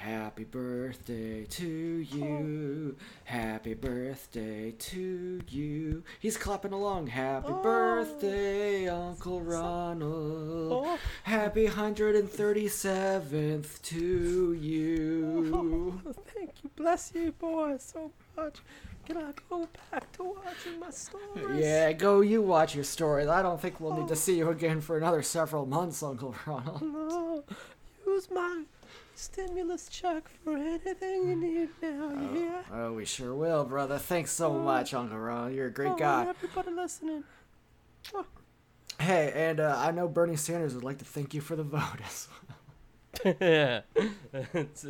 Happy 0.05 0.43
birthday 0.43 1.45
to 1.45 1.65
you. 1.65 2.95
Happy 3.23 3.73
birthday 3.73 4.69
to 4.69 5.41
you. 5.49 6.03
He's 6.19 6.37
clapping 6.37 6.73
along. 6.73 7.07
Happy 7.07 7.47
Oh. 7.49 7.63
birthday, 7.63 8.87
Uncle 8.87 9.41
Ronald. 9.41 10.85
Oh. 10.85 10.99
Happy 11.23 11.65
137th 11.65 13.81
to 13.81 14.53
you. 14.53 15.51
Oh, 15.51 15.99
thank 16.35 16.51
you. 16.63 16.69
Bless 16.75 17.11
you, 17.15 17.31
boys, 17.31 17.91
so 17.91 18.11
much. 18.37 18.59
Can 19.07 19.17
I 19.17 19.31
go 19.49 19.67
back 19.89 20.11
to 20.17 20.23
watching 20.23 20.79
my 20.79 20.91
stories? 20.91 21.59
Yeah, 21.59 21.93
go 21.93 22.21
you 22.21 22.43
watch 22.43 22.75
your 22.75 22.83
story. 22.83 23.27
I 23.27 23.41
don't 23.41 23.59
think 23.59 23.79
we'll 23.79 23.97
need 23.97 24.09
to 24.09 24.13
oh. 24.13 24.17
see 24.17 24.37
you 24.37 24.51
again 24.51 24.81
for 24.81 24.97
another 24.97 25.23
several 25.23 25.65
months, 25.65 26.03
Uncle 26.03 26.35
Ronald. 26.45 26.83
No, 26.83 27.43
use 28.05 28.29
my 28.29 28.65
stimulus 29.17 29.87
check 29.89 30.29
for 30.43 30.57
anything 30.57 31.27
you 31.27 31.35
need 31.35 31.69
now. 31.81 32.11
You 32.21 32.39
hear? 32.39 32.65
Oh, 32.73 32.93
we 32.93 33.05
sure 33.05 33.33
will, 33.33 33.63
brother. 33.65 33.97
Thanks 33.97 34.31
so 34.31 34.53
much, 34.53 34.93
Uncle 34.93 35.17
Ron. 35.17 35.53
You're 35.53 35.67
a 35.67 35.71
great 35.71 35.91
Oh, 35.93 35.95
guy. 35.97 36.27
Everybody 36.27 36.71
listening. 36.71 37.23
Mwah. 38.11 38.25
Hey, 38.99 39.31
and 39.35 39.59
uh, 39.59 39.75
I 39.77 39.91
know 39.91 40.07
Bernie 40.07 40.35
Sanders 40.37 40.73
would 40.73 40.83
like 40.83 40.99
to 40.99 41.05
thank 41.05 41.33
you 41.33 41.41
for 41.41 41.55
the 41.55 41.63
vote 41.63 41.81
as 42.05 42.27
well. 43.23 43.35
yeah. 43.39 43.81
It's, 44.53 44.85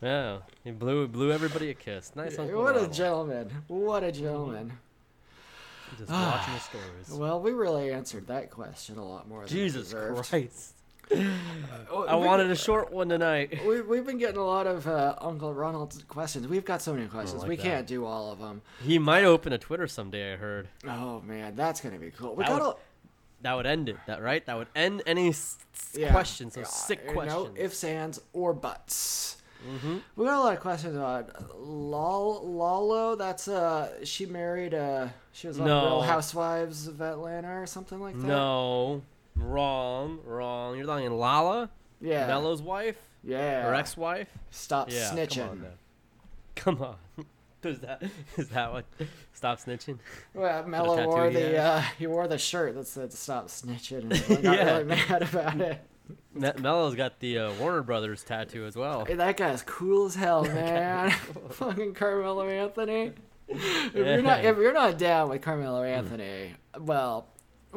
wow. 0.00 0.42
He 0.62 0.70
blew 0.70 1.06
blew 1.08 1.30
everybody 1.32 1.70
a 1.70 1.74
kiss. 1.74 2.12
Nice 2.16 2.38
Uncle 2.38 2.62
What 2.62 2.76
a 2.76 2.88
gentleman. 2.88 3.50
What 3.68 4.02
a 4.02 4.10
gentleman. 4.12 4.72
Just 5.98 6.10
watching 6.10 6.54
the 6.54 6.60
stories. 7.08 7.10
Well, 7.20 7.40
we 7.40 7.52
really 7.52 7.92
answered 7.92 8.26
that 8.28 8.50
question 8.50 8.98
a 8.98 9.04
lot 9.06 9.28
more 9.28 9.40
than 9.40 9.48
Jesus. 9.48 9.92
Christ. 9.94 10.74
Oh, 11.90 12.04
I 12.08 12.14
wanted 12.16 12.50
a 12.50 12.56
short 12.56 12.92
one 12.92 13.08
tonight. 13.08 13.60
We, 13.66 13.80
we've 13.82 14.04
been 14.06 14.18
getting 14.18 14.36
a 14.38 14.44
lot 14.44 14.66
of 14.66 14.86
uh, 14.86 15.14
Uncle 15.20 15.52
Ronald's 15.54 16.02
questions. 16.08 16.46
We've 16.48 16.64
got 16.64 16.82
so 16.82 16.92
many 16.92 17.06
questions. 17.06 17.42
like 17.42 17.48
we 17.48 17.56
that. 17.56 17.62
can't 17.62 17.86
do 17.86 18.04
all 18.04 18.32
of 18.32 18.38
them. 18.40 18.62
He 18.82 18.98
might 18.98 19.24
open 19.24 19.52
a 19.52 19.58
Twitter 19.58 19.86
someday, 19.86 20.32
I 20.34 20.36
heard. 20.36 20.68
Oh, 20.88 21.20
man. 21.20 21.54
That's 21.56 21.80
going 21.80 21.94
to 21.94 22.00
be 22.00 22.10
cool. 22.10 22.34
We 22.34 22.44
That 22.44 22.50
got 22.50 22.60
would- 22.62 22.68
a. 22.70 22.74
That 23.42 23.56
would 23.56 23.66
end 23.66 23.90
it, 23.90 23.96
that 24.06 24.22
right? 24.22 24.44
That 24.46 24.56
would 24.56 24.68
end 24.74 25.02
any 25.04 25.28
s- 25.28 25.58
Yeah. 25.94 26.10
questions, 26.12 26.54
those 26.54 26.62
Yeah, 26.64 26.68
sick 26.70 27.06
questions. 27.08 27.44
know, 27.44 27.62
ifs, 27.62 27.84
ands, 27.84 28.18
or 28.32 28.54
buts. 28.54 29.36
mm-hmm. 29.68 29.98
We 30.16 30.24
got 30.24 30.38
a 30.38 30.42
lot 30.42 30.54
of 30.56 30.60
questions 30.60 30.96
about 30.96 31.54
Lal 31.60 32.40
Lalo. 32.42 33.16
That's 33.16 33.46
uh, 33.46 34.02
she 34.02 34.24
married 34.24 34.72
uh, 34.72 35.08
she 35.34 35.46
was 35.48 35.60
on 35.60 35.66
No. 35.66 35.84
Real 35.84 36.02
Housewives 36.02 36.86
of 36.86 37.02
Atlanta 37.02 37.60
or 37.60 37.66
something 37.66 38.00
like 38.00 38.14
that. 38.18 38.26
No, 38.26 39.02
wrong, 39.36 40.18
wrong. 40.24 40.76
You're 40.76 40.86
talking 40.86 41.10
Lala, 41.12 41.70
yeah, 42.00 42.26
Melo's 42.26 42.62
wife, 42.62 42.96
yeah, 43.22 43.62
Her 43.62 43.74
ex-wife. 43.74 44.28
Stop 44.50 44.90
Yeah, 44.90 45.10
snitching. 45.12 45.48
come 46.56 46.80
on. 46.82 46.96
Come 47.16 47.18
on. 47.18 47.26
is 47.64 47.80
that 47.80 48.02
is 48.36 48.48
that 48.50 48.72
what? 48.72 48.84
Stop 49.32 49.58
snitching. 49.58 49.98
Well, 50.34 50.66
Melo 50.66 51.06
wore 51.06 51.28
he 51.30 51.36
the 51.36 51.56
uh, 51.58 51.80
he 51.98 52.06
wore 52.06 52.28
the 52.28 52.38
shirt 52.38 52.74
that 52.74 52.86
said 52.86 53.12
"Stop 53.12 53.48
snitching," 53.48 54.02
and 54.02 54.12
I 54.12 54.18
got 54.42 54.42
Yeah. 54.58 54.72
really 54.72 54.84
mad 54.84 55.22
about 55.22 55.60
it. 55.60 55.80
Me- 56.34 56.52
Melo's 56.60 56.94
got 56.94 57.18
the 57.20 57.38
uh, 57.38 57.52
Warner 57.54 57.82
Brothers 57.82 58.22
tattoo 58.22 58.66
as 58.66 58.76
well. 58.76 59.06
Hey, 59.06 59.14
that 59.14 59.38
guy's 59.38 59.62
cool 59.62 60.04
as 60.06 60.14
hell, 60.14 60.44
man. 60.44 61.10
Fucking 61.50 61.94
Carmelo 61.94 62.46
Anthony. 62.46 63.12
If 63.48 63.94
you're 63.94 64.20
not 64.22 64.42
Yeah. 64.44 64.50
if 64.50 64.56
you're 64.58 64.72
not 64.74 64.98
down 64.98 65.30
with 65.30 65.40
Carmelo 65.42 65.82
Anthony, 65.82 66.54
well, 66.78 67.28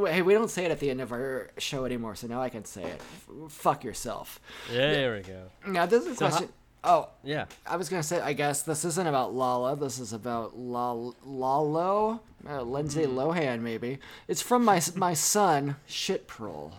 hey, 0.05 0.21
we 0.21 0.33
don't 0.33 0.49
say 0.49 0.65
it 0.65 0.71
at 0.71 0.79
the 0.79 0.89
end 0.89 1.01
of 1.01 1.11
our 1.11 1.49
show 1.57 1.85
anymore, 1.85 2.15
so 2.15 2.27
now 2.27 2.41
I 2.41 2.49
can 2.49 2.65
say 2.65 2.83
it. 2.83 3.01
F- 3.01 3.51
fuck 3.51 3.83
yourself. 3.83 4.39
Yeah, 4.71 4.91
there 4.91 5.15
we 5.15 5.21
go. 5.21 5.43
Now 5.67 5.85
this 5.85 6.05
is 6.05 6.11
a 6.11 6.15
So 6.15 6.25
how- 6.25 6.31
question. 6.31 6.53
oh, 6.83 7.09
Yeah. 7.23 7.45
I 7.65 7.75
was 7.77 7.89
gonna 7.89 8.03
say. 8.03 8.19
I 8.21 8.33
guess 8.33 8.61
this 8.61 8.85
isn't 8.85 9.07
about 9.07 9.33
Lala. 9.33 9.75
This 9.75 9.99
is 9.99 10.13
about 10.13 10.57
Lal- 10.57 11.15
Lalo, 11.25 12.21
uh, 12.47 12.61
Lindsay 12.61 13.03
Hmm. 13.05 13.17
Lohan, 13.17 13.61
maybe. 13.61 13.99
It's 14.27 14.41
from 14.41 14.63
my 14.65 14.81
my 14.95 15.13
son 15.13 15.75
Shitprol. 15.87 16.73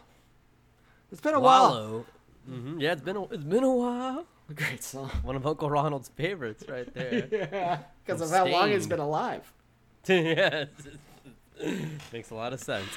It's 1.11 1.21
been 1.21 1.35
a 1.35 1.41
while. 1.41 1.71
Wallow. 1.71 2.07
hmm 2.47 2.81
Yeah, 2.81 2.93
it's 2.93 3.03
been 3.03 3.17
a, 3.17 3.25
it's 3.25 3.45
been 3.45 3.65
a 3.65 3.73
while. 3.75 4.25
Great 4.55 4.83
song. 4.83 5.11
One 5.23 5.37
of 5.37 5.47
Uncle 5.47 5.69
Ronald's 5.69 6.09
favorites, 6.09 6.65
right 6.69 6.93
there. 6.95 7.29
yeah, 7.31 7.79
because 8.05 8.21
of 8.23 8.31
how 8.31 8.47
long 8.47 8.71
he's 8.71 8.87
been 8.87 8.99
alive. 9.01 9.51
yes. 10.09 10.69
Makes 12.12 12.31
a 12.31 12.35
lot 12.35 12.53
of 12.53 12.61
sense. 12.61 12.88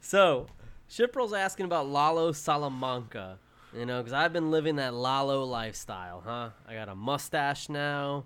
So, 0.00 0.46
Shipral's 0.88 1.32
asking 1.32 1.66
about 1.66 1.88
Lalo 1.88 2.32
Salamanca. 2.32 3.38
You 3.76 3.86
know, 3.86 3.98
because 3.98 4.12
I've 4.12 4.32
been 4.32 4.50
living 4.50 4.76
that 4.76 4.94
Lalo 4.94 5.44
lifestyle, 5.44 6.22
huh? 6.26 6.50
I 6.66 6.74
got 6.74 6.88
a 6.88 6.94
mustache 6.94 7.68
now. 7.68 8.24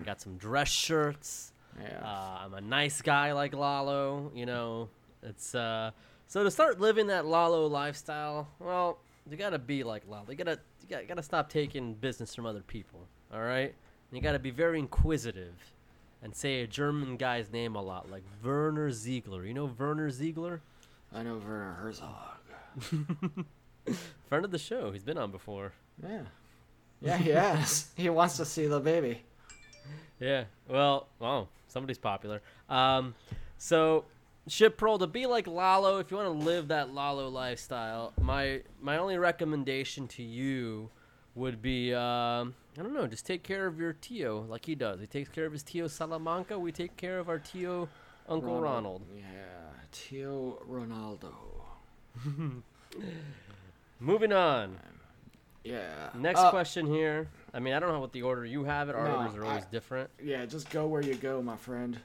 I 0.00 0.04
got 0.04 0.20
some 0.20 0.36
dress 0.36 0.68
shirts. 0.68 1.52
Yeah. 1.80 2.00
Uh, 2.02 2.44
I'm 2.44 2.54
a 2.54 2.60
nice 2.60 3.00
guy 3.00 3.32
like 3.32 3.54
Lalo. 3.54 4.32
You 4.34 4.46
know, 4.46 4.88
it's 5.22 5.54
uh. 5.54 5.92
So 6.26 6.42
to 6.42 6.50
start 6.50 6.80
living 6.80 7.06
that 7.08 7.24
Lalo 7.24 7.66
lifestyle, 7.66 8.48
well, 8.58 8.98
you 9.30 9.36
gotta 9.36 9.58
be 9.58 9.84
like 9.84 10.02
Lalo. 10.08 10.26
You 10.28 10.36
gotta 10.36 10.58
you 10.82 10.88
gotta, 10.88 11.04
gotta 11.04 11.22
stop 11.22 11.48
taking 11.48 11.94
business 11.94 12.34
from 12.34 12.46
other 12.46 12.62
people. 12.62 13.06
All 13.32 13.42
right. 13.42 13.72
And 14.10 14.16
you 14.16 14.20
gotta 14.20 14.40
be 14.40 14.50
very 14.50 14.80
inquisitive, 14.80 15.54
and 16.22 16.34
say 16.34 16.60
a 16.60 16.66
German 16.66 17.16
guy's 17.16 17.50
name 17.50 17.74
a 17.74 17.82
lot, 17.82 18.10
like 18.10 18.24
Werner 18.42 18.90
Ziegler. 18.90 19.44
You 19.44 19.54
know 19.54 19.70
Werner 19.78 20.10
Ziegler, 20.10 20.60
I 21.14 21.22
know 21.22 21.40
Werner 21.44 21.74
Herzog. 21.74 22.38
friend 24.28 24.44
of 24.44 24.50
the 24.50 24.58
show. 24.58 24.92
He's 24.92 25.02
been 25.02 25.18
on 25.18 25.30
before. 25.30 25.72
Yeah. 26.02 26.22
Yeah, 27.00 27.16
he 27.16 27.30
has. 27.30 27.88
he 27.96 28.08
wants 28.10 28.36
to 28.36 28.44
see 28.44 28.66
the 28.66 28.80
baby. 28.80 29.22
Yeah. 30.18 30.44
Well, 30.68 31.08
oh, 31.20 31.48
somebody's 31.68 31.98
popular. 31.98 32.42
Um, 32.68 33.14
so 33.58 34.04
Ship 34.46 34.76
Pro 34.76 34.98
to 34.98 35.06
be 35.06 35.26
like 35.26 35.46
Lalo, 35.46 35.98
if 35.98 36.10
you 36.10 36.16
want 36.16 36.38
to 36.38 36.44
live 36.44 36.68
that 36.68 36.92
Lalo 36.92 37.28
lifestyle, 37.28 38.12
my 38.20 38.62
my 38.80 38.98
only 38.98 39.18
recommendation 39.18 40.08
to 40.08 40.22
you 40.22 40.90
would 41.34 41.62
be 41.62 41.94
um, 41.94 42.54
I 42.78 42.82
don't 42.82 42.94
know, 42.94 43.06
just 43.06 43.26
take 43.26 43.42
care 43.42 43.66
of 43.66 43.78
your 43.78 43.92
Tio 43.94 44.42
like 44.48 44.64
he 44.66 44.74
does. 44.74 45.00
He 45.00 45.06
takes 45.06 45.28
care 45.28 45.46
of 45.46 45.52
his 45.52 45.62
Tio 45.62 45.86
Salamanca. 45.88 46.58
We 46.58 46.72
take 46.72 46.96
care 46.96 47.18
of 47.18 47.28
our 47.28 47.38
Tio 47.38 47.88
Uncle 48.28 48.60
Ronald. 48.60 49.02
Yeah. 49.16 49.22
Tio 49.92 50.62
Ronaldo. 50.70 51.32
Moving 54.00 54.32
on. 54.32 54.78
Yeah. 55.64 56.08
Next 56.14 56.40
Uh, 56.40 56.50
question 56.50 56.86
here. 56.86 57.28
I 57.52 57.58
mean, 57.60 57.74
I 57.74 57.80
don't 57.80 57.92
know 57.92 58.00
what 58.00 58.12
the 58.12 58.22
order 58.22 58.44
you 58.46 58.64
have 58.64 58.88
it. 58.88 58.94
Our 58.94 59.08
No, 59.08 59.16
orders 59.18 59.34
are 59.36 59.44
always 59.44 59.64
I- 59.64 59.70
different. 59.70 60.10
Yeah, 60.22 60.46
just 60.46 60.70
go 60.70 60.86
where 60.86 61.02
you 61.02 61.14
go, 61.14 61.42
my 61.42 61.56
friend. 61.56 61.98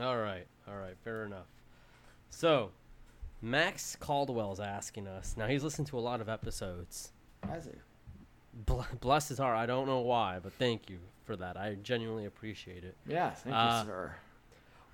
All 0.00 0.16
right, 0.18 0.46
all 0.66 0.76
right, 0.76 0.96
fair 1.04 1.24
enough. 1.24 1.46
So, 2.30 2.70
Max 3.42 3.94
Caldwell's 3.96 4.58
asking 4.60 5.06
us. 5.06 5.36
Now 5.36 5.46
he's 5.46 5.62
listened 5.62 5.86
to 5.88 5.98
a 5.98 6.00
lot 6.00 6.20
of 6.20 6.28
episodes. 6.28 7.12
Has 7.46 7.66
he? 7.66 7.72
Bl- 8.54 8.82
bless 9.00 9.28
his 9.28 9.38
heart. 9.38 9.56
I 9.56 9.66
don't 9.66 9.86
know 9.86 10.00
why, 10.00 10.38
but 10.42 10.52
thank 10.54 10.88
you 10.88 10.98
for 11.24 11.36
that. 11.36 11.56
I 11.56 11.76
genuinely 11.82 12.26
appreciate 12.26 12.84
it. 12.84 12.96
Yeah, 13.06 13.30
thank 13.30 13.54
Uh, 13.54 13.82
you, 13.84 13.90
sir. 13.90 14.14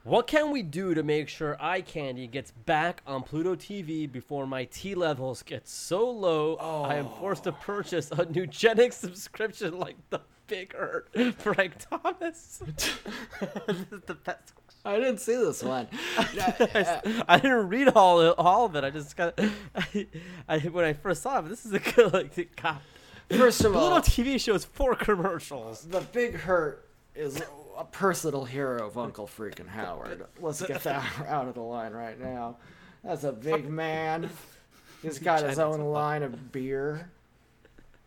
What 0.02 0.26
can 0.26 0.50
we 0.50 0.62
do 0.62 0.94
to 0.94 1.02
make 1.02 1.28
sure 1.28 1.58
eye 1.60 1.82
candy 1.82 2.26
gets 2.26 2.52
back 2.52 3.02
on 3.06 3.22
Pluto 3.22 3.54
TV 3.54 4.10
before 4.10 4.46
my 4.46 4.64
T 4.64 4.94
levels 4.94 5.42
get 5.42 5.68
so 5.68 6.08
low 6.10 6.56
I 6.56 6.94
am 6.94 7.06
forced 7.18 7.44
to 7.44 7.52
purchase 7.52 8.10
a 8.10 8.24
Nugenix 8.24 8.94
subscription 8.94 9.78
like 9.78 9.96
the 10.08 10.20
big 10.46 10.72
hurt 10.74 11.10
Frank 11.36 11.74
Thomas? 11.78 12.62
this 12.76 13.76
is 13.92 14.00
the 14.06 14.14
best. 14.14 14.54
I 14.86 14.96
didn't 14.96 15.18
see 15.18 15.36
this 15.36 15.62
one. 15.62 15.86
I 16.16 17.38
didn't 17.42 17.68
read 17.68 17.88
all 17.88 18.30
all 18.32 18.64
of 18.64 18.76
it. 18.76 18.84
I 18.84 18.88
just 18.88 19.14
got 19.14 19.38
I, 19.74 20.06
I 20.48 20.58
when 20.60 20.86
I 20.86 20.94
first 20.94 21.20
saw 21.22 21.40
it. 21.40 21.48
This 21.50 21.66
is 21.66 21.74
a 21.74 21.78
good 21.78 22.14
like 22.14 22.56
God. 22.56 22.78
First 23.30 23.64
of 23.64 23.76
all, 23.76 24.00
TV 24.00 24.40
shows 24.40 24.64
four 24.64 24.94
commercials. 24.94 25.82
the 25.82 26.00
big 26.00 26.34
hurt 26.34 26.88
is 27.14 27.42
a 27.78 27.84
personal 27.84 28.44
hero 28.44 28.86
of 28.86 28.98
Uncle 28.98 29.26
Freaking 29.26 29.68
Howard. 29.68 30.24
Let's 30.40 30.62
get 30.62 30.82
that 30.84 31.04
out 31.28 31.48
of 31.48 31.54
the 31.54 31.60
line 31.60 31.92
right 31.92 32.20
now. 32.20 32.56
That's 33.04 33.24
a 33.24 33.32
big 33.32 33.68
man. 33.68 34.28
He's 35.02 35.18
got 35.20 35.42
his 35.48 35.58
own 35.58 35.80
line 35.80 36.22
of 36.22 36.52
beer. 36.52 37.10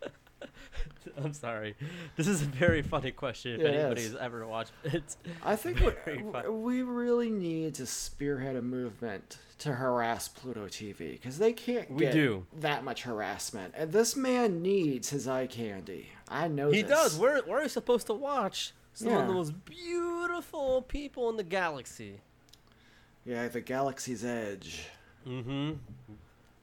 I'm 1.24 1.32
sorry. 1.32 1.74
This 2.16 2.28
is 2.28 2.42
a 2.42 2.46
very 2.46 2.82
funny 2.82 3.10
question. 3.10 3.52
If 3.54 3.60
It 3.60 3.74
anybody's 3.74 4.06
is. 4.06 4.16
ever 4.16 4.46
watched 4.46 4.72
it, 4.84 5.16
I 5.42 5.56
think 5.56 5.80
we, 5.80 6.48
we 6.50 6.82
really 6.82 7.30
need 7.30 7.74
to 7.76 7.86
spearhead 7.86 8.56
a 8.56 8.62
movement 8.62 9.38
to 9.58 9.72
harass 9.74 10.28
Pluto 10.28 10.66
TV 10.66 11.12
because 11.12 11.38
they 11.38 11.52
can't 11.52 11.90
We 11.90 12.00
get 12.00 12.12
do. 12.12 12.46
that 12.60 12.84
much 12.84 13.02
harassment. 13.02 13.74
And 13.76 13.92
this 13.92 14.16
man 14.16 14.62
needs 14.62 15.10
his 15.10 15.26
eye 15.28 15.46
candy. 15.46 16.08
I 16.28 16.48
know 16.48 16.70
he 16.70 16.82
this. 16.82 16.90
does. 16.90 17.20
Are 17.22 17.62
you 17.62 17.68
supposed 17.68 18.06
to 18.08 18.14
watch? 18.14 18.72
Some 18.94 19.08
of 19.08 19.14
Yeah. 19.14 19.26
the 19.26 19.32
most 19.32 19.64
beautiful 19.64 20.82
people 20.82 21.28
in 21.30 21.36
the 21.36 21.42
galaxy. 21.44 22.20
Yeah, 23.24 23.48
the 23.48 23.60
galaxy's 23.60 24.24
edge. 24.24 24.86
Mm-hmm. 25.26 25.72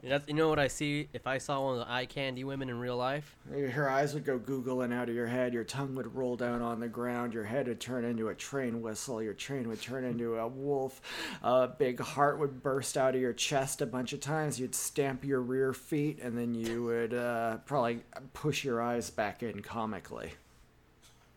That's, 0.04 0.28
you 0.28 0.34
know 0.34 0.50
what 0.50 0.58
I 0.58 0.68
see 0.68 1.10
if 1.14 1.28
I 1.28 1.38
saw 1.38 1.62
one 1.62 1.74
of 1.74 1.86
the 1.86 1.92
eye 1.92 2.08
candy 2.08 2.44
women 2.44 2.70
in 2.70 2.80
real 2.80 2.98
life? 2.98 3.36
Your 3.56 3.90
eyes 3.90 4.14
would 4.14 4.26
go 4.26 4.40
googling 4.40 4.94
out 4.94 5.10
of 5.10 5.16
your 5.16 5.28
head. 5.28 5.54
Your 5.54 5.64
tongue 5.64 5.94
would 5.96 6.16
roll 6.16 6.36
down 6.36 6.62
on 6.62 6.80
the 6.80 6.88
ground. 6.88 7.34
Your 7.34 7.44
head 7.44 7.68
would 7.68 7.80
turn 7.80 8.04
into 8.04 8.30
a 8.30 8.36
train 8.36 8.82
whistle. 8.82 9.22
Your 9.22 9.34
train 9.34 9.68
would 9.68 9.82
turn 9.82 10.04
into 10.04 10.38
a 10.38 10.48
wolf. 10.48 11.02
A 11.44 11.68
big 11.68 12.00
heart 12.00 12.40
would 12.40 12.64
burst 12.64 12.98
out 12.98 13.14
of 13.14 13.22
your 13.22 13.34
chest 13.34 13.82
a 13.82 13.86
bunch 13.86 14.12
of 14.14 14.20
times. 14.20 14.60
You'd 14.60 14.74
stamp 14.74 15.24
your 15.24 15.42
rear 15.42 15.72
feet, 15.72 16.20
and 16.22 16.36
then 16.38 16.56
you 16.56 16.84
would 16.84 17.14
uh, 17.14 17.58
probably 17.66 18.02
push 18.34 18.64
your 18.64 18.82
eyes 18.82 19.12
back 19.12 19.44
in 19.44 19.62
comically. 19.62 20.32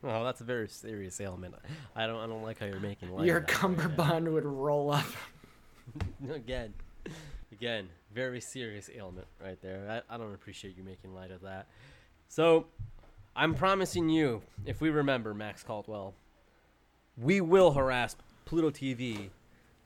Oh, 0.02 0.22
that's 0.24 0.40
a 0.42 0.44
very 0.44 0.68
serious 0.68 1.20
ailment. 1.20 1.54
I 1.96 2.06
don't 2.06 2.20
I 2.20 2.26
don't 2.26 2.42
like 2.42 2.58
how 2.58 2.66
you're 2.66 2.78
making 2.80 3.10
light. 3.10 3.26
your 3.26 3.40
that 3.40 3.46
right 3.46 3.58
cummerbund 3.58 4.32
would 4.32 4.44
roll 4.44 4.90
up. 4.90 5.06
again, 6.30 6.74
again, 7.52 7.88
very 8.14 8.40
serious 8.40 8.88
ailment 8.94 9.26
right 9.42 9.60
there. 9.60 10.02
I, 10.08 10.14
I 10.14 10.18
don't 10.18 10.34
appreciate 10.34 10.76
you 10.76 10.84
making 10.84 11.14
light 11.14 11.30
of 11.30 11.40
that. 11.42 11.66
So, 12.28 12.66
I'm 13.36 13.54
promising 13.54 14.08
you, 14.08 14.42
if 14.64 14.80
we 14.80 14.90
remember 14.90 15.34
Max 15.34 15.62
Caldwell, 15.62 16.14
we 17.16 17.40
will 17.40 17.72
harass 17.72 18.16
Pluto 18.44 18.70
TV. 18.70 19.30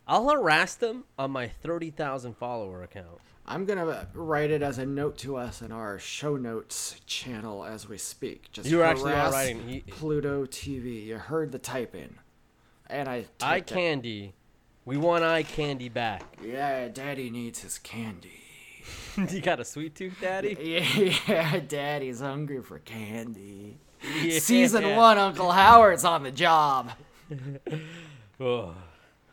I'll 0.06 0.28
harass 0.28 0.74
them 0.74 1.04
on 1.18 1.30
my 1.30 1.48
30,000 1.48 2.36
follower 2.36 2.82
account. 2.82 3.18
I'm 3.46 3.64
gonna 3.64 4.06
write 4.12 4.50
it 4.50 4.60
as 4.60 4.76
a 4.76 4.84
note 4.84 5.16
to 5.18 5.36
us 5.36 5.62
in 5.62 5.72
our 5.72 5.98
show 5.98 6.36
notes 6.36 7.00
channel 7.06 7.64
as 7.64 7.88
we 7.88 7.96
speak. 7.96 8.50
Just 8.52 8.68
You 8.68 8.82
actually 8.82 9.12
writing. 9.12 9.66
He- 9.66 9.80
Pluto 9.80 10.44
TV. 10.44 11.06
You 11.06 11.16
heard 11.16 11.52
the 11.52 11.58
type 11.58 11.94
in, 11.94 12.14
and 12.88 13.08
I 13.08 13.24
Eye 13.40 13.56
it. 13.58 13.66
candy. 13.66 14.34
We 14.88 14.96
want 14.96 15.22
eye 15.22 15.42
candy 15.42 15.90
back. 15.90 16.22
Yeah, 16.42 16.88
Daddy 16.88 17.28
needs 17.28 17.60
his 17.60 17.76
candy. 17.76 18.40
you 19.30 19.42
got 19.42 19.60
a 19.60 19.64
sweet 19.66 19.94
tooth, 19.94 20.16
daddy? 20.18 20.56
Yeah, 21.28 21.60
Daddy's 21.60 22.20
hungry 22.20 22.62
for 22.62 22.78
candy. 22.78 23.76
Yeah. 24.22 24.38
Season 24.38 24.96
one, 24.96 25.18
Uncle 25.18 25.52
Howard's 25.52 26.06
on 26.06 26.22
the 26.22 26.30
job. 26.30 26.92
Oh, 28.40 28.72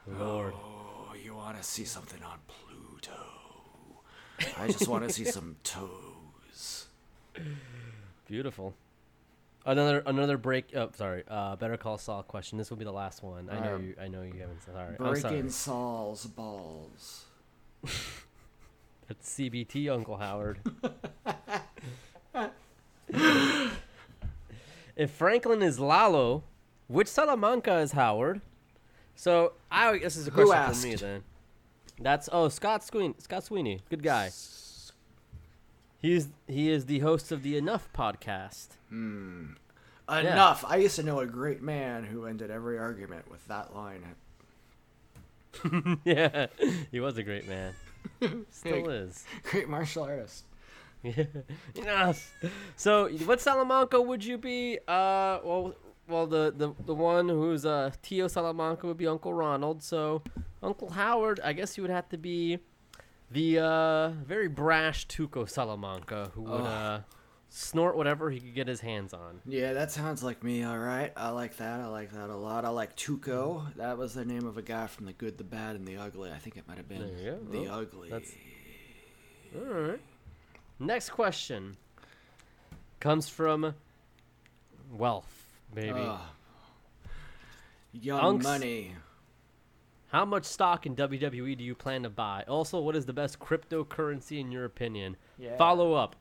Lord. 0.08 0.54
Oh, 0.56 1.14
you 1.24 1.36
want 1.36 1.58
to 1.58 1.64
see 1.64 1.86
something 1.86 2.24
on 2.24 2.40
Pluto? 2.48 3.14
I 4.60 4.66
just 4.66 4.88
want 4.88 5.08
to 5.08 5.14
see 5.14 5.26
some 5.26 5.58
toes. 5.64 6.88
Beautiful. 8.28 8.74
Another 9.66 10.04
another 10.06 10.38
break. 10.38 10.76
Oh, 10.76 10.90
sorry. 10.96 11.24
Uh, 11.28 11.56
Better 11.56 11.76
Call 11.78 11.98
Saul 11.98 12.22
question. 12.24 12.58
This 12.60 12.70
will 12.70 12.78
be 12.78 12.86
the 12.86 12.92
last 12.92 13.24
one. 13.24 13.50
I 13.50 13.60
know 13.60 13.76
Um, 13.76 13.84
you. 13.88 13.96
I 14.00 14.08
know 14.08 14.22
you 14.22 14.40
haven't. 14.40 14.62
Sorry. 14.64 14.96
Breaking 14.98 15.50
Saul's 15.50 16.26
balls. 16.28 17.26
That's 19.08 19.38
CBT, 19.38 19.90
Uncle 19.92 20.18
Howard. 20.18 20.60
if 24.96 25.12
Franklin 25.12 25.62
is 25.62 25.80
Lalo, 25.80 26.44
which 26.88 27.08
Salamanca 27.08 27.78
is 27.80 27.92
Howard? 27.94 28.42
So 29.16 29.54
I 29.72 29.98
this 29.98 30.16
is 30.18 30.28
a 30.28 30.32
question 30.32 30.74
for 30.74 30.88
me 30.88 30.96
then. 30.96 31.24
That's 32.00 32.30
oh 32.32 32.50
Scott 32.50 32.84
Sweeney. 32.84 33.16
Scott 33.20 33.44
Sweeney, 33.44 33.80
good 33.90 34.04
guy. 34.04 34.30
He's 36.06 36.28
he 36.48 36.70
is 36.70 36.86
the 36.86 37.00
host 37.00 37.32
of 37.32 37.42
the 37.42 37.58
Enough 37.58 37.90
podcast. 37.92 38.68
Enough. 40.08 40.64
I 40.68 40.76
used 40.76 40.98
to 40.98 41.04
know 41.04 41.20
a 41.20 41.26
great 41.26 41.64
man 41.64 42.04
who 42.04 42.28
ended 42.28 42.52
every 42.52 42.78
argument 42.78 43.28
with 43.28 43.44
that 43.48 43.76
line. 43.76 44.04
yeah, 46.06 46.46
he 46.92 47.00
was 47.00 47.18
a 47.18 47.24
great 47.24 47.48
man. 47.48 47.74
Still 48.52 48.88
is. 48.90 49.26
Great 49.46 49.68
martial 49.68 50.04
artist. 50.04 50.44
Yeah. 51.02 51.24
Enough. 51.74 52.36
So, 52.76 53.10
what 53.26 53.42
Salamanca 53.42 54.00
would 54.00 54.24
you 54.24 54.38
be? 54.38 54.78
Uh, 54.88 55.40
well, 55.44 55.74
well, 56.08 56.28
the 56.28 56.54
the 56.56 56.72
the 56.86 56.94
one 56.94 57.28
who's 57.28 57.66
uh 57.66 57.90
Tio 58.04 58.28
Salamanca 58.28 58.86
would 58.86 58.98
be 58.98 59.08
Uncle 59.08 59.34
Ronald. 59.34 59.82
So, 59.82 60.22
Uncle 60.62 60.92
Howard, 60.92 61.40
I 61.44 61.54
guess 61.54 61.78
you 61.78 61.82
would 61.82 61.90
have 61.90 62.10
to 62.10 62.18
be 62.20 62.60
the 63.32 63.60
uh 63.60 64.10
very 64.10 64.48
brash 64.48 65.08
Tuco 65.08 65.50
Salamanca 65.50 66.32
who 66.36 66.44
would 66.44 66.62
uh 66.62 67.00
snort 67.50 67.96
whatever 67.96 68.30
he 68.30 68.40
could 68.40 68.54
get 68.56 68.68
his 68.68 68.82
hands 68.82 69.14
on. 69.14 69.40
Yeah, 69.46 69.74
that 69.74 69.92
sounds 69.92 70.24
like 70.24 70.44
me, 70.44 70.64
all 70.64 70.78
right. 70.78 71.14
I 71.16 71.30
like 71.30 71.58
that. 71.58 71.80
I 71.80 71.88
like 71.88 72.12
that 72.12 72.30
a 72.30 72.36
lot. 72.36 72.66
I 72.66 72.70
like 72.70 72.96
Tuco. 72.98 73.74
That 73.76 73.98
was 73.98 74.14
the 74.14 74.26
name 74.26 74.46
of 74.46 74.58
a 74.58 74.62
guy 74.62 74.88
from 74.88 75.06
The 75.06 75.14
Good, 75.14 75.38
the 75.38 75.44
Bad, 75.46 75.76
and 75.78 75.88
the 75.88 75.96
Ugly. 75.98 76.32
I 76.32 76.38
think 76.38 76.58
it 76.58 76.68
might 76.68 76.78
have 76.78 76.90
been 76.90 77.00
There 77.00 77.18
you 77.18 77.32
go. 77.32 77.38
The 77.52 77.68
Oh, 77.72 77.80
Ugly. 77.82 78.10
that's- 78.10 78.32
All 79.56 79.62
right. 79.74 80.02
Next 80.80 81.12
question 81.12 81.78
comes 83.00 83.30
from 83.30 83.74
Wealth, 84.92 85.46
baby. 85.74 86.10
Young 87.94 88.40
Unks. 88.40 88.44
money. 88.44 88.92
How 90.08 90.24
much 90.26 90.46
stock 90.46 90.86
in 90.86 90.96
WWE 90.96 91.58
do 91.58 91.64
you 91.64 91.76
plan 91.76 92.04
to 92.04 92.10
buy? 92.10 92.44
Also, 92.48 92.80
what 92.80 92.96
is 92.96 93.06
the 93.06 93.14
best 93.14 93.40
cryptocurrency 93.40 94.40
in 94.40 94.52
your 94.52 94.66
opinion? 94.66 95.18
Yeah. 95.38 95.58
Follow 95.58 95.94
up. 95.94 96.16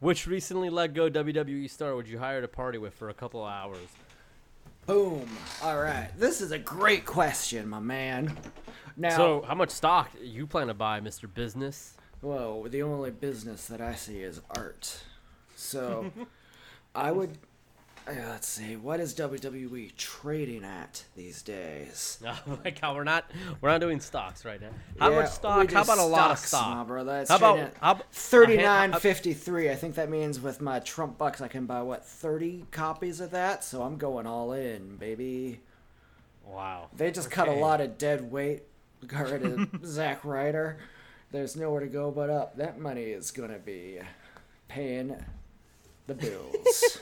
Which 0.00 0.26
recently 0.26 0.70
let 0.70 0.94
go 0.94 1.10
WWE 1.10 1.68
star 1.68 1.94
would 1.94 2.08
you 2.08 2.18
hire 2.18 2.40
to 2.40 2.48
party 2.48 2.78
with 2.78 2.94
for 2.94 3.08
a 3.10 3.14
couple 3.14 3.44
of 3.44 3.50
hours? 3.50 3.88
Boom. 4.86 5.28
All 5.62 5.80
right. 5.80 6.08
This 6.18 6.40
is 6.40 6.52
a 6.52 6.58
great 6.58 7.04
question, 7.04 7.68
my 7.68 7.80
man. 7.80 8.36
Now, 8.96 9.16
So, 9.16 9.44
how 9.46 9.54
much 9.54 9.70
stock 9.70 10.10
you 10.22 10.46
plan 10.46 10.68
to 10.68 10.74
buy, 10.74 11.00
Mr. 11.00 11.32
Business? 11.32 11.94
Well, 12.22 12.62
the 12.64 12.82
only 12.82 13.10
business 13.10 13.66
that 13.66 13.80
I 13.80 13.94
see 13.94 14.20
is 14.22 14.40
art. 14.56 15.02
So, 15.54 16.10
I 16.94 17.12
would. 17.12 17.38
Uh, 18.10 18.28
let's 18.30 18.48
see. 18.48 18.76
What 18.76 19.00
is 19.00 19.14
WWE 19.14 19.94
trading 19.96 20.64
at 20.64 21.04
these 21.16 21.42
days? 21.42 22.18
Oh 22.26 22.58
my 22.64 22.70
God, 22.70 22.96
we're 22.96 23.04
not 23.04 23.30
we're 23.60 23.70
not 23.70 23.80
doing 23.80 24.00
stocks 24.00 24.44
right 24.44 24.60
now. 24.60 24.70
How 24.98 25.10
Yeah, 25.10 25.16
much 25.22 25.30
stock? 25.30 25.70
How 25.70 25.82
about 25.82 25.98
a 25.98 26.04
lot 26.04 26.30
of 26.32 26.38
stock? 26.38 26.76
my 26.76 26.84
brother. 26.84 27.20
It's 27.20 27.30
How 27.30 27.36
about 27.36 27.72
how, 27.80 27.94
Thirty-nine 28.12 28.92
fifty-three. 28.94 29.70
I 29.70 29.74
think 29.76 29.94
that 29.94 30.10
means 30.10 30.40
with 30.40 30.60
my 30.60 30.78
Trump 30.80 31.18
bucks, 31.18 31.40
I 31.40 31.48
can 31.48 31.66
buy 31.66 31.82
what 31.82 32.06
thirty 32.06 32.66
copies 32.70 33.20
of 33.20 33.30
that. 33.32 33.64
So 33.64 33.82
I'm 33.82 33.96
going 33.96 34.26
all 34.26 34.52
in, 34.52 34.96
baby. 34.96 35.60
Wow. 36.44 36.88
They 36.96 37.10
just 37.10 37.30
cut 37.30 37.48
a 37.48 37.52
lot 37.52 37.80
of 37.80 37.96
dead 37.98 38.30
weight. 38.30 38.62
Got 39.06 39.30
rid 39.30 39.44
of 39.44 39.68
Zack 39.86 40.24
Ryder. 40.24 40.78
There's 41.32 41.56
nowhere 41.56 41.80
to 41.80 41.86
go 41.86 42.10
but 42.10 42.28
up. 42.30 42.56
That 42.56 42.78
money 42.80 43.04
is 43.04 43.30
gonna 43.30 43.58
be 43.58 43.98
paying 44.68 45.16
the 46.06 46.14
bills. 46.14 46.98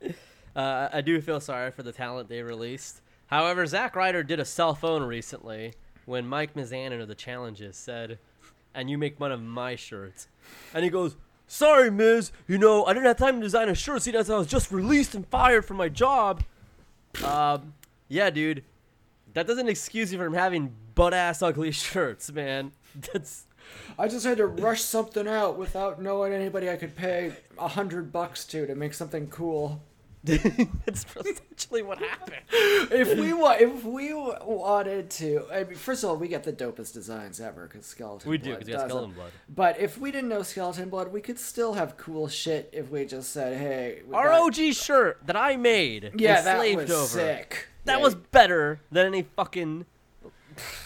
Uh, 0.54 0.88
I 0.92 1.00
do 1.00 1.20
feel 1.20 1.40
sorry 1.40 1.70
for 1.70 1.82
the 1.82 1.92
talent 1.92 2.28
they 2.28 2.42
released. 2.42 3.00
However, 3.26 3.64
Zack 3.66 3.94
Ryder 3.94 4.22
did 4.22 4.40
a 4.40 4.44
cell 4.44 4.74
phone 4.74 5.02
recently 5.02 5.74
when 6.06 6.26
Mike 6.26 6.54
Mizanin 6.54 7.00
of 7.00 7.08
the 7.08 7.14
Challenges 7.14 7.76
said, 7.76 8.18
"And 8.74 8.90
you 8.90 8.98
make 8.98 9.18
fun 9.18 9.30
of 9.30 9.40
my 9.40 9.76
shirts," 9.76 10.26
and 10.74 10.82
he 10.82 10.90
goes, 10.90 11.16
"Sorry, 11.46 11.90
Miz. 11.90 12.32
You 12.48 12.58
know 12.58 12.84
I 12.84 12.92
didn't 12.92 13.06
have 13.06 13.16
time 13.16 13.36
to 13.36 13.42
design 13.42 13.68
a 13.68 13.74
shirt. 13.74 14.02
See, 14.02 14.10
that's 14.10 14.28
I 14.28 14.36
was 14.36 14.48
just 14.48 14.72
released 14.72 15.14
and 15.14 15.26
fired 15.28 15.64
from 15.64 15.76
my 15.76 15.88
job." 15.88 16.42
Um, 17.24 17.74
yeah, 18.08 18.30
dude, 18.30 18.64
that 19.34 19.46
doesn't 19.46 19.68
excuse 19.68 20.12
you 20.12 20.18
from 20.18 20.34
having 20.34 20.74
butt 20.94 21.14
ass 21.14 21.42
ugly 21.42 21.70
shirts, 21.70 22.32
man. 22.32 22.72
That's 23.12 23.46
I 23.98 24.08
just 24.08 24.26
had 24.26 24.38
to 24.38 24.46
rush 24.46 24.82
something 24.82 25.28
out 25.28 25.56
without 25.56 26.02
knowing 26.02 26.32
anybody 26.32 26.68
I 26.68 26.76
could 26.76 26.96
pay 26.96 27.32
a 27.58 27.68
hundred 27.68 28.12
bucks 28.12 28.44
to 28.46 28.66
to 28.66 28.74
make 28.74 28.94
something 28.94 29.28
cool. 29.28 29.82
That's 30.24 31.06
essentially 31.16 31.82
what 31.82 31.98
happened. 31.98 32.42
if 32.52 33.18
we 33.18 33.32
wa- 33.32 33.56
if 33.58 33.84
we 33.84 34.12
wanted 34.12 35.08
to, 35.12 35.46
I 35.52 35.64
mean, 35.64 35.76
first 35.76 36.04
of 36.04 36.10
all, 36.10 36.16
we 36.16 36.28
get 36.28 36.44
the 36.44 36.52
dopest 36.52 36.92
designs 36.92 37.40
ever 37.40 37.66
because 37.66 37.86
skeleton. 37.86 38.30
We 38.30 38.36
do 38.38 38.50
Blood 38.50 38.58
because 38.58 38.68
you 38.68 38.74
got 38.76 38.88
skeleton 38.90 39.12
blood. 39.12 39.30
But 39.48 39.80
if 39.80 39.96
we 39.98 40.10
didn't 40.12 40.28
know 40.28 40.42
skeleton 40.42 40.90
blood, 40.90 41.10
we 41.12 41.20
could 41.22 41.38
still 41.38 41.72
have 41.74 41.96
cool 41.96 42.28
shit 42.28 42.68
if 42.72 42.90
we 42.90 43.04
just 43.06 43.32
said, 43.32 43.56
"Hey, 43.58 44.02
we 44.06 44.14
Our 44.14 44.28
got- 44.28 44.58
OG 44.58 44.72
shirt 44.74 45.18
that 45.26 45.36
I 45.36 45.56
made, 45.56 46.12
yeah, 46.16 46.38
and 46.38 46.46
that 46.46 46.56
slaved 46.58 46.76
was 46.82 46.90
over. 46.90 47.06
sick. 47.06 47.66
That 47.86 47.96
Yeah, 47.98 48.04
was 48.04 48.14
better 48.14 48.80
than 48.92 49.06
any 49.06 49.22
fucking 49.22 49.86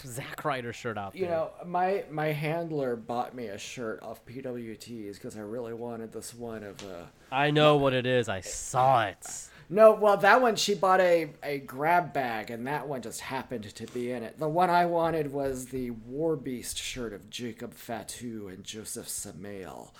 Zack 0.05 0.43
Ryder 0.45 0.73
shirt 0.73 0.97
out 0.97 1.13
there. 1.13 1.21
You 1.21 1.27
know, 1.27 1.51
my 1.65 2.03
my 2.09 2.27
handler 2.27 2.95
bought 2.95 3.35
me 3.35 3.47
a 3.47 3.57
shirt 3.57 4.01
off 4.03 4.25
PWTs 4.25 5.15
because 5.15 5.37
I 5.37 5.41
really 5.41 5.73
wanted 5.73 6.11
this 6.13 6.33
one 6.33 6.63
of 6.63 6.81
uh 6.83 7.05
I 7.31 7.51
know 7.51 7.77
what 7.77 7.93
it 7.93 8.05
is. 8.05 8.29
I 8.29 8.41
saw 8.41 9.05
it. 9.05 9.49
No, 9.69 9.93
well 9.93 10.17
that 10.17 10.41
one 10.41 10.55
she 10.55 10.75
bought 10.75 11.01
a 11.01 11.31
a 11.43 11.59
grab 11.59 12.13
bag 12.13 12.51
and 12.51 12.67
that 12.67 12.87
one 12.87 13.01
just 13.01 13.21
happened 13.21 13.63
to 13.63 13.85
be 13.87 14.11
in 14.11 14.23
it. 14.23 14.39
The 14.39 14.49
one 14.49 14.69
I 14.69 14.85
wanted 14.85 15.31
was 15.31 15.67
the 15.67 15.91
War 15.91 16.35
Beast 16.35 16.77
shirt 16.77 17.13
of 17.13 17.29
Jacob 17.29 17.73
Fatu 17.73 18.47
and 18.47 18.63
Josef 18.63 19.07
Samael. 19.07 19.93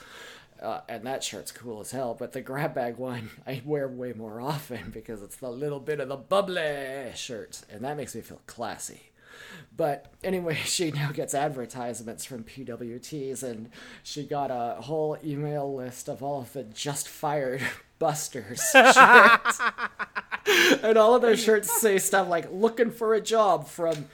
Uh, 0.62 0.80
and 0.88 1.06
that 1.06 1.22
shirt's 1.22 1.52
cool 1.52 1.82
as 1.82 1.92
hell, 1.92 2.16
but 2.18 2.32
the 2.32 2.40
grab 2.42 2.74
bag 2.74 2.96
one 2.98 3.30
I 3.48 3.62
wear 3.66 3.88
way 3.88 4.14
more 4.14 4.40
often 4.40 4.90
because 4.92 5.22
it's 5.22 5.36
the 5.36 5.50
little 5.50 5.82
bit 5.82 6.00
of 6.00 6.08
the 6.08 6.16
bubbly 6.16 7.12
shirt, 7.16 7.62
and 7.70 7.82
that 7.84 7.98
makes 7.98 8.16
me 8.16 8.22
feel 8.22 8.42
classy. 8.48 9.12
But 9.78 10.12
anyway, 10.24 10.56
she 10.66 10.92
now 10.92 11.12
gets 11.12 11.34
advertisements 11.34 12.24
from 12.26 12.44
PWTs, 12.44 13.44
and 13.44 13.70
she 14.04 14.24
got 14.24 14.52
a 14.52 14.82
whole 14.82 15.18
email 15.24 15.74
list 15.74 16.08
of 16.08 16.24
all 16.24 16.42
of 16.42 16.54
the 16.54 16.64
just 16.64 17.08
fired 17.08 17.62
busters 18.00 18.62
shirts. 18.72 19.62
and 20.84 20.98
all 20.98 21.16
of 21.16 21.22
their 21.22 21.36
shirts 21.38 21.80
say 21.82 21.98
stuff 21.98 22.28
like 22.30 22.48
"looking 22.52 22.92
for 22.92 23.14
a 23.16 23.22
job" 23.22 23.68
from, 23.68 24.06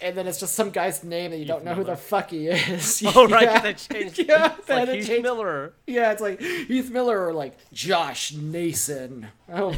and 0.00 0.16
then 0.16 0.26
it's 0.26 0.40
just 0.40 0.54
some 0.54 0.70
guy's 0.70 1.04
name 1.04 1.30
that 1.30 1.38
you 1.38 1.44
don't 1.44 1.64
know 1.64 1.74
who 1.74 1.84
the 1.84 1.96
fuck 1.96 2.30
he 2.30 2.48
is. 2.48 3.02
Oh 3.14 3.28
right, 3.28 3.42
Yeah. 3.44 3.72
changed. 3.72 4.18
Yeah, 4.26 4.54
it's 4.58 4.68
like 4.68 4.88
Heath 4.88 5.06
change- 5.06 5.22
Miller. 5.22 5.72
Yeah, 5.86 6.12
it's 6.12 6.20
like 6.22 6.40
Heath 6.40 6.90
Miller 6.90 7.26
or 7.26 7.32
like 7.34 7.56
Josh 7.72 8.32
Nason. 8.32 9.28
Oh, 9.52 9.74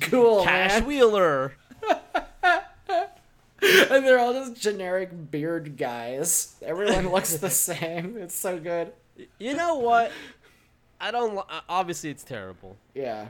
cool, 0.00 0.44
Cash 0.44 0.70
man. 0.80 0.84
Wheeler. 0.86 1.54
And 3.90 4.06
they're 4.06 4.18
all 4.18 4.32
just 4.32 4.60
generic 4.60 5.30
beard 5.30 5.76
guys. 5.76 6.54
Everyone 6.62 7.10
looks 7.10 7.36
the 7.36 7.50
same. 7.68 8.16
It's 8.16 8.34
so 8.34 8.58
good. 8.58 8.92
You 9.38 9.54
know 9.54 9.74
what? 9.76 10.12
I 11.00 11.10
don't. 11.10 11.38
Obviously, 11.68 12.10
it's 12.10 12.24
terrible. 12.24 12.76
Yeah. 12.94 13.28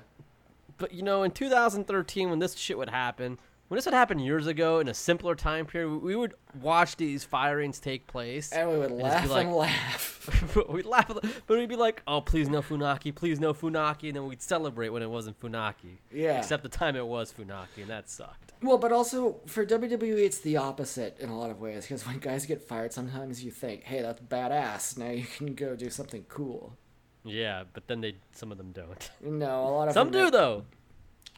But 0.79 0.93
you 0.93 1.03
know, 1.03 1.23
in 1.23 1.31
2013, 1.31 2.31
when 2.31 2.39
this 2.39 2.57
shit 2.57 2.79
would 2.79 2.91
happen, 2.91 3.39
when 3.71 3.77
this 3.77 3.85
would 3.85 3.95
happen 3.95 4.19
years 4.19 4.49
ago 4.49 4.81
in 4.81 4.89
a 4.89 4.95
simpler 4.95 5.37
time 5.37 5.65
period, 5.65 6.03
we 6.03 6.17
would 6.17 6.35
watch 6.61 6.97
these 6.97 7.23
firings 7.23 7.79
take 7.79 8.05
place. 8.09 8.51
And 8.51 8.69
we 8.69 8.77
would 8.79 8.89
just 8.89 9.01
laugh 9.01 9.31
like- 9.31 9.47
and 9.47 9.55
laugh. 9.55 10.67
we'd 10.69 10.87
laugh, 10.87 11.07
but 11.47 11.57
we'd 11.57 11.69
be 11.69 11.77
like, 11.77 12.03
"Oh, 12.05 12.21
please 12.21 12.49
no 12.49 12.63
Funaki, 12.63 13.15
please 13.15 13.39
no 13.39 13.55
Funaki," 13.55 14.09
and 14.09 14.17
then 14.17 14.27
we'd 14.27 14.43
celebrate 14.43 14.89
when 14.89 15.05
it 15.05 15.09
wasn't 15.09 15.39
Funaki. 15.39 15.99
Yeah. 16.13 16.39
Except 16.39 16.65
the 16.65 16.69
time 16.69 16.97
it 16.97 17.07
was 17.07 17.33
Funaki, 17.33 17.83
and 17.83 17.89
that 17.91 18.11
sucked. 18.11 18.53
Well, 18.61 18.77
but 18.77 18.91
also 18.91 19.37
for 19.47 19.65
WWE, 19.65 20.19
it's 20.19 20.41
the 20.41 20.57
opposite 20.57 21.17
in 21.21 21.29
a 21.29 21.39
lot 21.39 21.51
of 21.51 21.61
ways. 21.61 21.85
Because 21.85 22.05
when 22.05 22.19
guys 22.19 22.47
get 22.47 22.61
fired, 22.61 22.93
sometimes 22.93 23.45
you 23.45 23.53
think, 23.53 23.85
"Hey, 23.85 24.03
that's 24.03 24.21
badass. 24.21 24.99
Now 24.99 25.11
you 25.11 25.27
can 25.37 25.55
go 25.55 25.77
do 25.77 25.91
something 25.91 26.25
cool." 26.29 26.77
Yeah, 27.23 27.63
but 27.73 27.87
then 27.87 28.01
they 28.01 28.17
some 28.33 28.51
of 28.51 28.59
them 28.59 28.73
don't. 28.73 29.11
No, 29.23 29.69
a 29.69 29.71
lot 29.71 29.87
of 29.89 29.95
Some 29.95 30.11
do 30.11 30.29
though. 30.29 30.65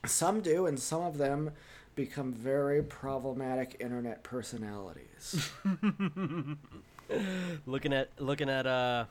Some 0.07 0.41
do, 0.41 0.67
and 0.67 0.81
some 0.81 1.03
of 1.03 1.19
them 1.19 1.51
become 1.95 2.33
very 2.33 2.83
problematic 2.83 3.77
internet 3.81 4.23
personalities. 4.23 5.51
Looking 7.67 7.93
at 7.93 8.09
looking 8.19 8.49
at 8.49 8.67
uh, 8.67 9.05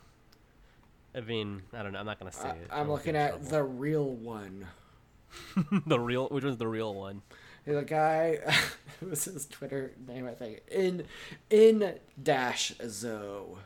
I 1.13 1.19
mean, 1.21 1.61
I 1.73 1.83
don't 1.83 1.93
know. 1.93 1.99
I'm 1.99 2.05
not 2.05 2.19
gonna 2.19 2.31
say 2.31 2.47
I, 2.47 2.51
it. 2.51 2.67
I'm 2.71 2.89
looking 2.89 3.15
at 3.15 3.31
trouble. 3.31 3.49
the 3.49 3.63
real 3.63 4.09
one. 4.09 4.67
the 5.85 5.99
real. 5.99 6.27
Which 6.29 6.43
one's 6.43 6.57
the 6.57 6.67
real 6.67 6.93
one? 6.93 7.21
The 7.65 7.83
guy, 7.83 8.39
what's 9.01 9.25
his 9.25 9.45
Twitter 9.45 9.93
name? 10.07 10.27
I 10.27 10.31
think 10.31 10.61
in 10.71 11.03
in 11.49 11.95
dash 12.21 12.73
zo. 12.87 13.57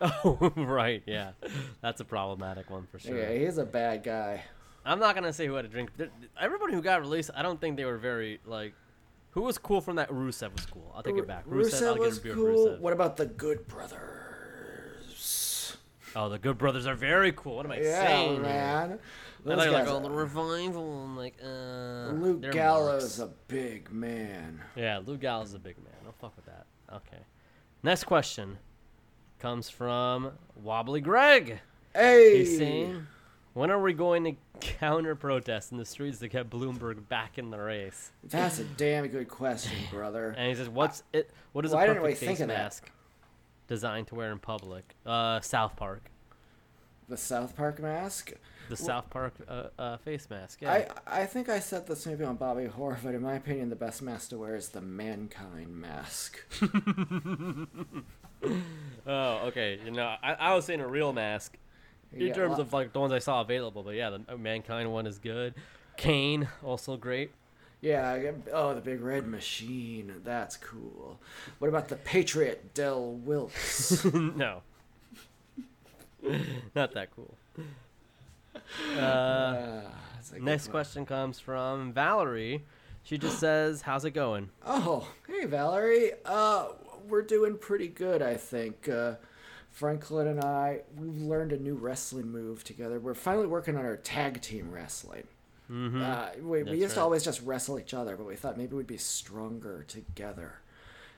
Oh, 0.00 0.52
right. 0.56 1.02
Yeah, 1.06 1.32
that's 1.80 2.00
a 2.00 2.04
problematic 2.04 2.70
one 2.70 2.86
for 2.90 2.98
sure. 2.98 3.18
Yeah, 3.18 3.32
he's 3.32 3.58
a 3.58 3.64
bad 3.64 4.02
guy. 4.02 4.42
I'm 4.84 4.98
not 4.98 5.14
gonna 5.14 5.32
say 5.32 5.46
who 5.46 5.54
had 5.54 5.64
a 5.64 5.68
drink. 5.68 5.90
Everybody 6.40 6.72
who 6.74 6.82
got 6.82 7.00
released, 7.00 7.30
I 7.34 7.42
don't 7.42 7.60
think 7.60 7.76
they 7.76 7.84
were 7.84 7.98
very 7.98 8.40
like. 8.46 8.74
Who 9.32 9.42
was 9.42 9.58
cool 9.58 9.80
from 9.80 9.94
that? 9.96 10.10
Rusev 10.10 10.52
was 10.54 10.66
cool. 10.66 10.92
I'll 10.94 11.02
take 11.04 11.16
it 11.16 11.26
back. 11.28 11.46
Rusev, 11.46 11.86
I'll 11.86 11.94
Rusev 11.94 11.94
get 11.94 12.00
was 12.00 12.18
a 12.18 12.20
beer 12.22 12.34
cool. 12.34 12.44
Rusev. 12.68 12.80
What 12.80 12.92
about 12.92 13.16
the 13.16 13.26
Good 13.26 13.66
Brothers? 13.68 14.00
Oh, 16.16 16.28
the 16.28 16.38
Good 16.38 16.58
Brothers 16.58 16.86
are 16.86 16.94
very 16.96 17.32
cool. 17.32 17.56
What 17.56 17.66
am 17.66 17.72
I 17.72 17.78
Yeah, 17.80 18.06
saying? 18.06 18.42
man. 18.42 18.92
I 18.92 18.96
Those 19.48 19.64
you 19.64 19.70
were 19.70 19.78
like, 19.78 19.88
oh, 19.88 20.00
the 20.00 20.10
revival. 20.10 21.04
I'm 21.04 21.16
like, 21.16 21.36
uh. 21.42 22.10
Luke 22.12 22.50
Gallows, 22.50 23.18
marks. 23.18 23.32
a 23.32 23.34
big 23.48 23.90
man. 23.92 24.60
Yeah, 24.76 25.00
Luke 25.04 25.20
Gallows 25.20 25.48
is 25.50 25.54
a 25.54 25.58
big 25.60 25.76
man. 25.78 25.94
Don't 26.04 26.18
fuck 26.18 26.34
with 26.36 26.46
that. 26.46 26.66
Okay. 26.92 27.22
Next 27.82 28.04
question 28.04 28.58
comes 29.38 29.70
from 29.70 30.32
Wobbly 30.62 31.00
Greg. 31.00 31.60
Hey, 31.94 32.38
He's 32.38 32.58
saying, 32.58 33.06
when 33.54 33.70
are 33.70 33.80
we 33.80 33.92
going 33.92 34.24
to 34.24 34.32
counter 34.60 35.14
protest 35.14 35.72
in 35.72 35.78
the 35.78 35.84
streets 35.84 36.18
to 36.20 36.28
get 36.28 36.50
Bloomberg 36.50 37.08
back 37.08 37.38
in 37.38 37.50
the 37.50 37.58
race? 37.58 38.12
that's 38.24 38.58
a 38.58 38.64
damn 38.64 39.06
good 39.08 39.28
question, 39.28 39.76
brother. 39.90 40.34
And 40.36 40.48
he 40.48 40.54
says, 40.54 40.68
"What's 40.68 41.02
it? 41.12 41.30
What 41.52 41.64
is 41.64 41.72
a 41.72 41.76
perfect 41.76 42.18
face 42.18 42.40
mask 42.40 42.90
designed 43.68 44.08
to 44.08 44.14
wear 44.14 44.32
in 44.32 44.38
public?" 44.38 44.94
Uh, 45.06 45.40
South 45.40 45.76
Park, 45.76 46.10
The 47.08 47.16
South 47.16 47.56
Park 47.56 47.80
mask. 47.80 48.32
the 48.68 48.76
South 48.76 49.10
Park 49.10 49.34
uh, 49.48 49.64
uh, 49.78 49.96
face 49.98 50.28
mask. 50.30 50.60
Yeah. 50.62 50.72
I 50.72 51.22
I 51.22 51.26
think 51.26 51.48
I 51.48 51.58
said 51.58 51.86
this 51.88 52.06
maybe 52.06 52.24
on 52.24 52.36
Bobby 52.36 52.66
Horror, 52.66 52.98
but 53.02 53.14
in 53.14 53.22
my 53.22 53.34
opinion, 53.34 53.68
the 53.68 53.76
best 53.76 54.00
mask 54.02 54.30
to 54.30 54.38
wear 54.38 54.54
is 54.54 54.68
the 54.68 54.80
Mankind 54.80 55.74
mask. 55.74 56.38
oh, 59.06 59.46
okay. 59.48 59.78
You 59.84 59.90
know, 59.90 60.14
I, 60.22 60.34
I 60.34 60.54
was 60.54 60.64
saying 60.66 60.80
a 60.80 60.86
real 60.88 61.12
mask 61.12 61.56
in 62.12 62.32
terms 62.32 62.58
of 62.58 62.72
like 62.72 62.92
the 62.92 63.00
ones 63.00 63.12
I 63.12 63.18
saw 63.18 63.40
available, 63.40 63.82
but 63.82 63.94
yeah, 63.94 64.10
the 64.10 64.22
uh, 64.28 64.36
Mankind 64.36 64.92
one 64.92 65.06
is 65.06 65.18
good. 65.18 65.54
Kane 65.96 66.48
also 66.62 66.96
great. 66.96 67.30
Yeah. 67.80 68.32
Oh, 68.52 68.74
the 68.74 68.80
big 68.80 69.00
red 69.00 69.26
machine. 69.26 70.20
That's 70.24 70.56
cool. 70.56 71.18
What 71.58 71.68
about 71.68 71.88
the 71.88 71.96
Patriot 71.96 72.74
Del 72.74 73.12
Wilkes? 73.12 74.04
no, 74.12 74.62
not 76.74 76.92
that 76.92 77.08
cool. 77.14 77.34
Uh, 78.98 79.82
good 80.32 80.42
next 80.42 80.66
one. 80.66 80.72
question 80.72 81.06
comes 81.06 81.40
from 81.40 81.92
Valerie. 81.92 82.64
She 83.02 83.18
just 83.18 83.38
says, 83.40 83.82
"How's 83.82 84.04
it 84.04 84.12
going?" 84.12 84.50
Oh, 84.66 85.08
hey 85.26 85.46
Valerie. 85.46 86.12
Uh, 86.24 86.68
we're 87.08 87.22
doing 87.22 87.56
pretty 87.56 87.88
good, 87.88 88.22
I 88.22 88.36
think. 88.36 88.88
Uh, 88.88 89.14
Franklin 89.70 90.26
and 90.26 90.40
I, 90.40 90.80
we've 90.96 91.22
learned 91.22 91.52
a 91.52 91.58
new 91.58 91.74
wrestling 91.74 92.30
move 92.30 92.64
together. 92.64 92.98
We're 92.98 93.14
finally 93.14 93.46
working 93.46 93.76
on 93.76 93.84
our 93.84 93.96
tag 93.96 94.42
team 94.42 94.70
wrestling. 94.70 95.24
Mm-hmm. 95.70 96.02
Uh, 96.02 96.26
we, 96.42 96.62
we 96.64 96.80
used 96.80 96.94
to 96.94 97.00
always 97.00 97.24
just 97.24 97.40
wrestle 97.42 97.78
each 97.78 97.94
other, 97.94 98.16
but 98.16 98.26
we 98.26 98.34
thought 98.34 98.58
maybe 98.58 98.74
we'd 98.74 98.86
be 98.86 98.96
stronger 98.96 99.84
together. 99.86 100.54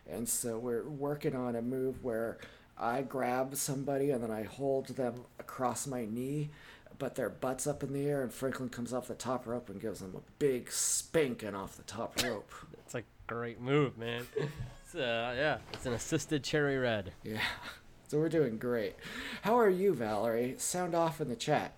And 0.09 0.29
so 0.29 0.59
we're 0.59 0.87
working 0.87 1.35
on 1.35 1.57
a 1.57 1.63
move 1.63 2.05
where 2.05 2.39
I 2.79 3.03
grab 3.03 3.57
somebody 3.57 4.11
and 4.11 4.23
then 4.23 4.31
I 4.31 4.43
hold 4.43 4.89
them 4.89 5.25
across 5.39 5.87
my 5.87 6.05
knee, 6.05 6.51
but 6.99 7.15
their 7.15 7.31
butt's 7.31 7.67
up 7.67 7.83
in 7.83 7.93
the 7.93 8.07
air, 8.07 8.23
and 8.23 8.33
Franklin 8.33 8.69
comes 8.69 8.93
off 8.93 9.09
the 9.09 9.15
top 9.15 9.47
rope 9.47 9.71
and 9.71 9.81
gives 9.81 10.01
them 10.01 10.15
a 10.15 10.21
big 10.39 10.71
spanking 10.71 11.55
off 11.55 11.77
the 11.77 11.83
top 11.85 12.23
rope. 12.23 12.51
It's 12.85 12.95
a 12.97 13.05
great 13.27 13.59
move, 13.59 13.97
man. 13.97 14.27
It's, 14.37 14.95
uh, 14.95 15.33
yeah, 15.35 15.59
it's 15.73 15.87
an 15.87 15.95
assisted 15.95 16.45
cherry 16.45 16.77
red. 16.77 17.13
Yeah. 17.23 17.41
So 18.13 18.19
we're 18.19 18.29
doing 18.29 18.59
great. 18.59 18.95
How 19.41 19.59
are 19.59 19.71
you, 19.71 19.95
Valerie? 19.95 20.57
Sound 20.59 20.95
off 20.95 21.23
in 21.23 21.31
the 21.31 21.35
chat. 21.35 21.73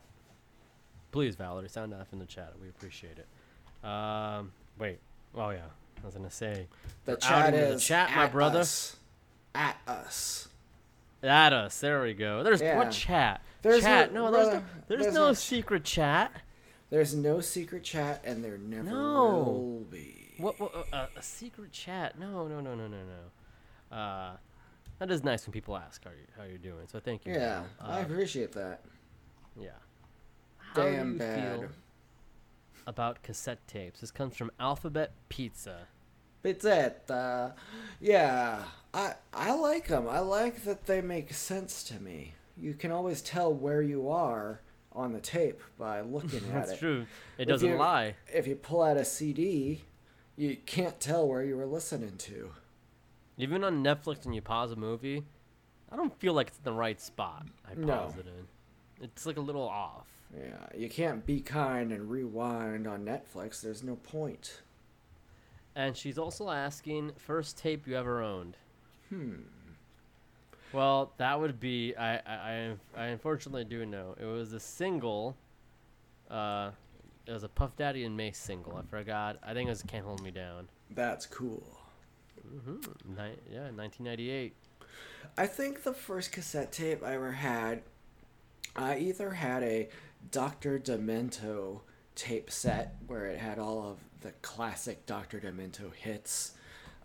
Please, 1.13 1.37
Valerie, 1.37 1.69
sound 1.69 1.95
off 1.95 2.13
in 2.13 2.19
the 2.19 2.27
chat. 2.27 2.55
We 2.61 2.69
appreciate 2.69 3.19
it. 3.19 3.89
Um, 3.89 4.51
wait. 4.77 4.99
Oh 5.37 5.51
yeah, 5.51 5.59
I 6.03 6.05
was 6.05 6.17
gonna 6.17 6.33
say 6.33 6.67
The 7.05 7.15
chat 7.15 7.31
outing 7.51 7.61
the 7.61 7.67
is 7.75 7.85
chat, 7.85 8.11
my 8.17 8.25
at 8.25 8.33
brother. 8.33 8.59
us. 8.59 8.97
At 9.55 9.77
us. 9.87 10.49
at 11.23 11.53
us. 11.53 11.79
There 11.79 12.03
we 12.03 12.15
go. 12.15 12.43
There's 12.43 12.61
Yeah. 12.61 12.79
what 12.79 12.91
chat? 12.91 13.41
There's 13.63 13.85
chat. 13.85 14.13
no- 14.13 14.25
No, 14.25 14.31
there's 14.33 14.47
no, 14.55 14.65
there's, 14.89 15.03
there's 15.03 15.15
no 15.15 15.29
no- 15.29 15.33
secret 15.35 15.85
chat. 15.85 16.33
There's 16.91 17.15
no 17.15 17.41
secret 17.43 17.85
chat, 17.85 18.23
and 18.25 18.43
there 18.43 18.59
never 18.59 18.91
No. 18.91 19.23
will 19.39 19.87
be. 19.89 20.35
What? 20.39 20.59
what 20.59 20.89
uh, 20.93 21.07
a 21.17 21.23
secret 21.23 21.71
chat? 21.71 22.19
No, 22.19 22.49
no, 22.49 22.59
no, 22.61 22.75
no, 22.75 22.89
no, 22.89 22.97
no. 23.05 23.97
Uh, 23.97 24.37
that 24.99 25.11
is 25.11 25.23
nice 25.25 25.47
when 25.47 25.53
people 25.53 25.77
ask 25.77 26.05
how 26.05 26.11
you 26.11 26.27
how 26.37 26.45
you're 26.45 26.59
doing. 26.59 26.87
So 26.91 27.01
thank 27.01 27.27
you. 27.27 27.33
Yeah. 27.35 27.65
I 27.81 28.01
Uh, 28.01 28.03
appreciate 28.03 28.53
that. 28.53 28.83
yeah. 29.59 29.71
How 30.59 30.83
do 30.85 30.91
you 30.93 31.19
bad. 31.19 31.61
feel- 31.61 31.69
about 32.87 33.23
cassette 33.23 33.67
tapes. 33.67 34.01
This 34.01 34.11
comes 34.11 34.37
from 34.37 34.51
Alphabet 34.61 35.13
Pizza. 35.31 35.87
Pizzetta. 36.45 37.55
Yeah, 38.01 38.63
I 38.93 39.15
I 39.33 39.55
like 39.55 39.89
them. 39.89 40.07
I 40.09 40.19
like 40.19 40.65
that 40.65 40.85
they 40.87 41.01
make 41.01 41.33
sense 41.33 41.83
to 41.85 42.01
me. 42.01 42.35
You 42.57 42.75
can 42.75 42.91
always 42.93 43.23
tell 43.23 43.53
where 43.53 43.81
you 43.83 44.09
are 44.11 44.61
on 44.93 45.13
the 45.13 45.21
tape 45.21 45.61
by 45.79 46.03
looking 46.03 46.39
at 46.51 46.53
That's 46.53 46.67
it. 46.67 46.67
That's 46.69 46.79
true. 46.79 47.07
It 47.39 47.43
If 47.43 47.49
doesn't 47.49 47.69
you- 47.71 47.77
lie. 47.77 48.17
If 48.33 48.47
you 48.47 48.55
pull 48.57 48.83
out 48.83 48.97
a 48.99 49.05
CD, 49.05 49.85
you 50.37 50.57
can't 50.67 51.01
tell 51.01 51.27
where 51.27 51.43
you 51.43 51.57
were 51.57 51.67
listening 51.67 52.17
to. 52.19 52.53
Even 53.37 53.65
on 53.65 53.83
Netflix, 53.83 54.25
when 54.25 54.33
you 54.35 54.43
pause 54.43 54.71
a 54.73 54.77
movie, 54.77 55.25
I 55.91 55.97
don't 55.97 56.17
feel 56.19 56.33
like 56.35 56.49
it's 56.49 56.59
in 56.59 56.65
the 56.65 56.73
right 56.73 57.01
spot. 57.01 57.47
I 57.69 57.75
No. 57.75 57.87
pause 57.99 58.17
it 58.19 58.27
in. 58.27 59.05
It's 59.05 59.27
like 59.27 59.37
a 59.37 59.41
little 59.41 59.69
off. 59.69 60.07
Yeah, 60.37 60.67
you 60.77 60.89
can't 60.89 61.25
be 61.27 61.41
kind 61.41 61.93
and 61.93 62.11
rewind 62.11 62.87
on 62.87 63.05
Netflix. 63.05 63.61
There's 63.61 63.83
no 63.83 63.97
point. 63.97 64.63
And 65.77 65.97
she's 65.97 66.19
also 66.19 66.51
asking 66.51 67.13
first 67.17 67.59
tape 67.59 67.87
you 67.87 67.97
ever 67.97 68.23
owned. 68.23 68.57
Hmm. 69.09 69.43
Well, 70.73 71.13
that 71.19 71.39
would 71.39 71.61
be 71.61 71.95
I 71.97 72.17
I, 72.17 72.21
I, 72.27 72.77
I 72.97 73.05
unfortunately 73.07 73.65
do 73.65 73.85
know. 73.87 74.15
It 74.21 74.25
was 74.25 74.53
a 74.53 74.61
single. 74.61 75.37
Uh, 76.31 76.71
it 77.27 77.33
was 77.33 77.43
a 77.45 77.49
Puff 77.49 77.77
Daddy 77.77 78.05
and 78.05 78.17
Mase 78.17 78.37
single. 78.39 78.77
I 78.77 78.83
forgot. 78.83 79.37
I 79.43 79.53
think 79.55 79.67
it 79.69 79.71
was 79.71 79.83
"Can't 79.83 80.05
Hold 80.05 80.23
Me 80.23 80.31
Down." 80.31 80.69
That's 80.91 81.27
cool. 81.27 81.63
Mm-hmm. 82.47 83.15
Ni- 83.15 83.39
yeah, 83.51 83.71
1998. 83.71 84.55
I 85.37 85.47
think 85.47 85.83
the 85.83 85.93
first 85.93 86.33
cassette 86.33 86.73
tape 86.73 87.03
I 87.03 87.15
ever 87.15 87.33
had, 87.33 87.83
I 88.77 88.99
either 88.99 89.31
had 89.31 89.63
a 89.63 89.89
Dr. 90.31 90.79
Demento 90.79 91.81
tape 92.15 92.51
set 92.51 92.97
where 93.07 93.27
it 93.27 93.39
had 93.39 93.59
all 93.59 93.83
of 93.83 93.99
the 94.21 94.33
classic 94.43 95.07
Dr. 95.07 95.41
Demento 95.41 95.93
hits, 95.93 96.53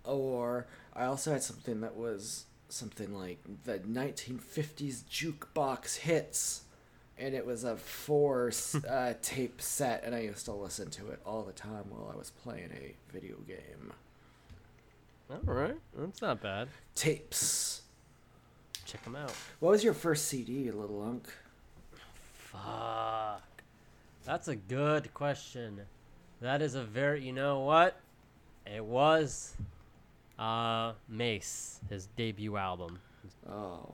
or 0.04 0.68
I 0.94 1.06
also 1.06 1.32
had 1.32 1.44
something 1.44 1.82
that 1.82 1.96
was 1.96 2.46
something 2.70 3.14
like 3.14 3.40
the 3.66 3.80
1950s 3.80 5.04
jukebox 5.04 5.98
hits. 5.98 6.64
And 7.18 7.36
it 7.36 7.46
was 7.46 7.66
a 7.66 7.76
four 7.76 8.52
uh, 8.90 9.14
tape 9.22 9.62
set, 9.62 10.04
and 10.06 10.16
I 10.16 10.20
used 10.20 10.46
to 10.46 10.54
listen 10.54 10.90
to 10.92 11.10
it 11.10 11.20
all 11.26 11.44
the 11.44 11.52
time 11.52 11.90
while 11.90 12.10
I 12.14 12.18
was 12.18 12.30
playing 12.30 12.70
a 12.72 12.96
video 13.12 13.36
game. 13.46 13.92
All 15.32 15.54
right, 15.54 15.76
that's 15.96 16.22
not 16.22 16.42
bad. 16.42 16.70
Tapes. 16.96 17.82
Check 18.86 19.04
them 19.04 19.16
out. 19.16 19.32
What 19.60 19.70
was 19.72 19.84
your 19.84 19.94
first 19.94 20.28
CD, 20.28 20.72
little 20.72 21.02
unk? 21.04 21.28
Fuck. 22.34 23.44
That's 24.26 24.48
a 24.48 24.56
good 24.56 25.14
question. 25.14 25.82
That 26.42 26.62
is 26.62 26.76
a 26.76 26.84
very. 26.84 27.24
You 27.24 27.34
know 27.34 27.60
what? 27.60 28.00
It 28.66 28.84
was. 28.84 29.56
Uh, 30.38 30.94
Mase, 31.10 31.80
his 31.90 32.08
debut 32.16 32.56
album. 32.56 32.98
Oh 33.48 33.94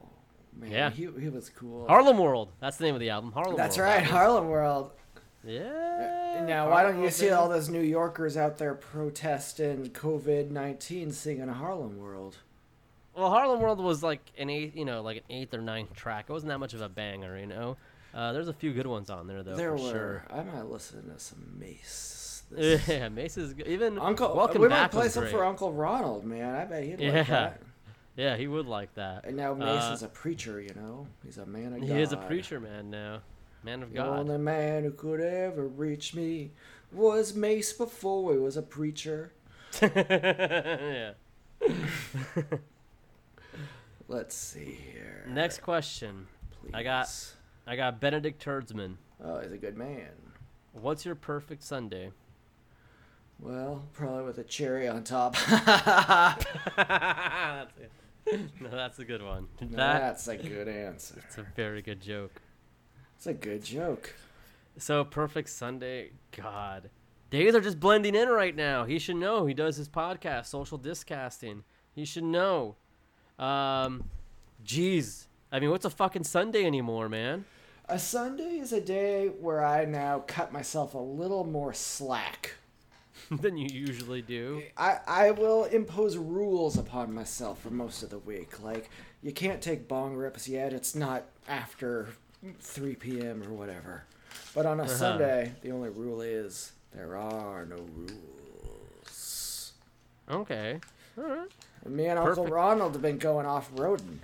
man, 0.57 0.71
Yeah. 0.71 0.89
he 0.91 1.09
he 1.19 1.29
was 1.29 1.49
cool. 1.49 1.87
Harlem 1.87 2.17
World. 2.19 2.51
That's 2.59 2.77
the 2.77 2.83
name 2.85 2.93
of 2.93 3.01
the 3.01 3.09
album. 3.09 3.31
Harlem 3.31 3.57
That's 3.57 3.77
World. 3.77 3.89
right, 3.89 3.99
That 4.03 4.09
Harlem 4.11 4.47
World. 4.47 4.91
Yeah. 5.45 6.43
Now, 6.47 6.69
why 6.69 6.83
don't 6.83 7.01
you 7.01 7.09
see 7.09 7.29
all 7.29 7.47
those 7.49 7.69
New 7.69 7.81
Yorkers 7.81 8.35
out 8.37 8.57
there 8.57 8.73
protesting 8.75 9.89
COVID 9.91 10.51
nineteen, 10.51 11.11
singing 11.11 11.47
Harlem 11.47 11.97
World? 11.97 12.37
Well, 13.15 13.29
Harlem 13.29 13.61
World 13.61 13.79
was 13.79 14.03
like 14.03 14.19
an 14.37 14.49
eighth, 14.49 14.75
you 14.75 14.83
know, 14.85 15.01
like 15.01 15.17
an 15.17 15.23
eighth 15.29 15.53
or 15.53 15.61
ninth 15.61 15.93
track. 15.95 16.25
It 16.27 16.33
wasn't 16.33 16.49
that 16.49 16.59
much 16.59 16.73
of 16.73 16.81
a 16.81 16.89
banger, 16.89 17.37
you 17.39 17.45
know. 17.47 17.77
Uh, 18.13 18.33
there's 18.33 18.47
a 18.47 18.53
few 18.53 18.73
good 18.73 18.87
ones 18.87 19.09
on 19.09 19.27
there 19.27 19.43
though, 19.43 19.55
there 19.55 19.77
for 19.77 19.83
were. 19.83 19.89
sure. 19.91 20.23
I 20.29 20.43
might 20.43 20.65
listen 20.65 21.09
to 21.13 21.19
some 21.19 21.57
Mase. 21.59 22.43
This- 22.51 22.87
Yeah, 22.87 23.09
Mase 23.09 23.37
is 23.37 23.53
good. 23.53 23.67
even 23.67 23.97
Uncle, 23.99 24.35
Welcome 24.35 24.61
we 24.61 24.67
Back 24.67 24.93
might 24.93 24.99
play 24.99 25.09
some 25.09 25.23
great. 25.23 25.33
for 25.33 25.43
Uncle 25.45 25.71
Ronald, 25.73 26.25
man. 26.25 26.55
I 26.55 26.65
bet 26.65 26.83
he'd 26.83 26.99
Yeah. 26.99 27.11
like 27.19 27.27
that. 27.27 27.61
Yeah, 28.17 28.37
he 28.37 28.47
would 28.47 28.65
like 28.65 28.93
that. 28.95 29.25
And 29.25 29.35
now 29.35 29.53
Mase 29.53 29.83
Uh, 29.83 29.91
is 29.93 30.03
a 30.03 30.07
preacher, 30.07 30.61
you 30.61 30.73
know. 30.73 31.05
He's 31.25 31.37
a 31.37 31.45
man 31.45 31.73
of 31.73 31.81
God. 31.81 31.89
He 31.89 32.01
is 32.01 32.13
a 32.13 32.17
preacher 32.17 32.61
man 32.61 32.89
now, 32.89 33.19
man 33.65 33.81
of 33.83 33.89
The 33.89 33.95
God. 33.95 34.19
only 34.19 34.37
man 34.37 34.83
who 34.83 34.91
could 34.91 35.19
ever 35.19 35.67
reach 35.67 36.13
me 36.13 36.51
was 36.91 37.33
Mase 37.33 37.73
before 37.73 38.31
he 38.31 38.37
was 38.37 38.55
a 38.55 38.61
preacher. 38.61 39.33
yeah. 39.81 41.13
Let's 44.07 44.35
see 44.35 44.77
here. 44.93 45.25
Next 45.27 45.61
question. 45.63 46.27
please. 46.61 46.71
I 46.75 46.83
got- 46.83 47.33
I 47.67 47.75
got 47.75 47.99
Benedict 47.99 48.43
Turdsman. 48.45 48.97
Oh, 49.23 49.39
he's 49.39 49.51
a 49.51 49.57
good 49.57 49.75
man. 49.75 50.11
What's 50.73 51.03
your 51.03 51.15
perfect 51.15 51.63
Sunday? 51.63 52.11
Well, 53.39 53.83
probably 53.93 54.23
with 54.25 54.37
a 54.37 54.43
cherry 54.43 54.87
on 54.87 55.03
top. 55.03 55.35
that's. 56.77 57.73
No, 58.59 58.69
that's 58.71 58.99
a 58.99 59.05
good 59.05 59.23
one. 59.23 59.47
That, 59.59 59.75
That's 59.99 60.27
a 60.27 60.37
good 60.37 60.67
answer. 60.67 61.15
It's 61.27 61.37
a 61.39 61.43
very 61.55 61.81
good 61.81 62.01
joke. 62.01 62.41
It's 63.25 63.31
a 63.31 63.47
good 63.47 63.63
joke. 63.63 64.13
So 64.77 65.03
perfect 65.03 65.49
Sunday, 65.49 66.11
God, 66.37 66.91
days 67.31 67.55
are 67.55 67.61
just 67.61 67.79
blending 67.79 68.13
in 68.13 68.29
right 68.29 68.55
now. 68.55 68.83
He 68.83 68.99
should 68.99 69.15
know. 69.15 69.47
He 69.47 69.55
does 69.55 69.77
his 69.77 69.89
podcast, 69.89 70.45
social 70.45 70.77
discasting. 70.77 71.63
He 71.91 72.05
should 72.05 72.23
know. 72.23 72.75
Um, 73.39 74.03
jeez, 74.63 75.25
I 75.51 75.59
mean, 75.59 75.71
what's 75.71 75.85
a 75.85 75.89
fucking 75.89 76.25
Sunday 76.25 76.65
anymore, 76.65 77.09
man? 77.09 77.45
A 77.89 77.97
Sunday 77.97 78.59
is 78.59 78.71
a 78.71 78.79
day 78.79 79.29
where 79.29 79.65
I 79.65 79.85
now 79.85 80.19
cut 80.27 80.53
myself 80.53 80.93
a 80.93 80.99
little 80.99 81.45
more 81.45 81.73
slack. 81.73 82.53
than 83.31 83.57
you 83.57 83.67
usually 83.71 84.21
do. 84.21 84.61
I, 84.77 84.99
I 85.07 85.31
will 85.31 85.63
impose 85.63 86.15
rules 86.15 86.77
upon 86.77 87.11
myself 87.11 87.59
for 87.59 87.71
most 87.71 88.03
of 88.03 88.11
the 88.11 88.19
week. 88.19 88.61
Like, 88.61 88.91
you 89.23 89.31
can't 89.31 89.63
take 89.63 89.87
bong 89.87 90.13
rips 90.13 90.47
yet. 90.47 90.73
It's 90.73 90.93
not 90.93 91.23
after 91.47 92.09
3 92.59 92.95
p.m. 92.95 93.43
or 93.43 93.53
whatever. 93.53 94.03
But 94.53 94.65
on 94.65 94.79
a 94.79 94.83
Uh-huh. 94.83 94.91
Sunday, 94.93 95.53
the 95.61 95.71
only 95.71 95.89
rule 95.89 96.21
is 96.21 96.71
there 96.93 97.15
are 97.17 97.65
no 97.65 97.77
rules. 97.95 99.73
Okay, 100.29 100.79
all 101.17 101.23
right. 101.23 101.47
And 101.83 101.95
me 101.95 102.05
and 102.07 102.17
Uncle 102.19 102.47
Ronald 102.47 102.93
have 102.93 103.01
been 103.01 103.17
going 103.17 103.45
off 103.45 103.71
roading. 103.75 104.19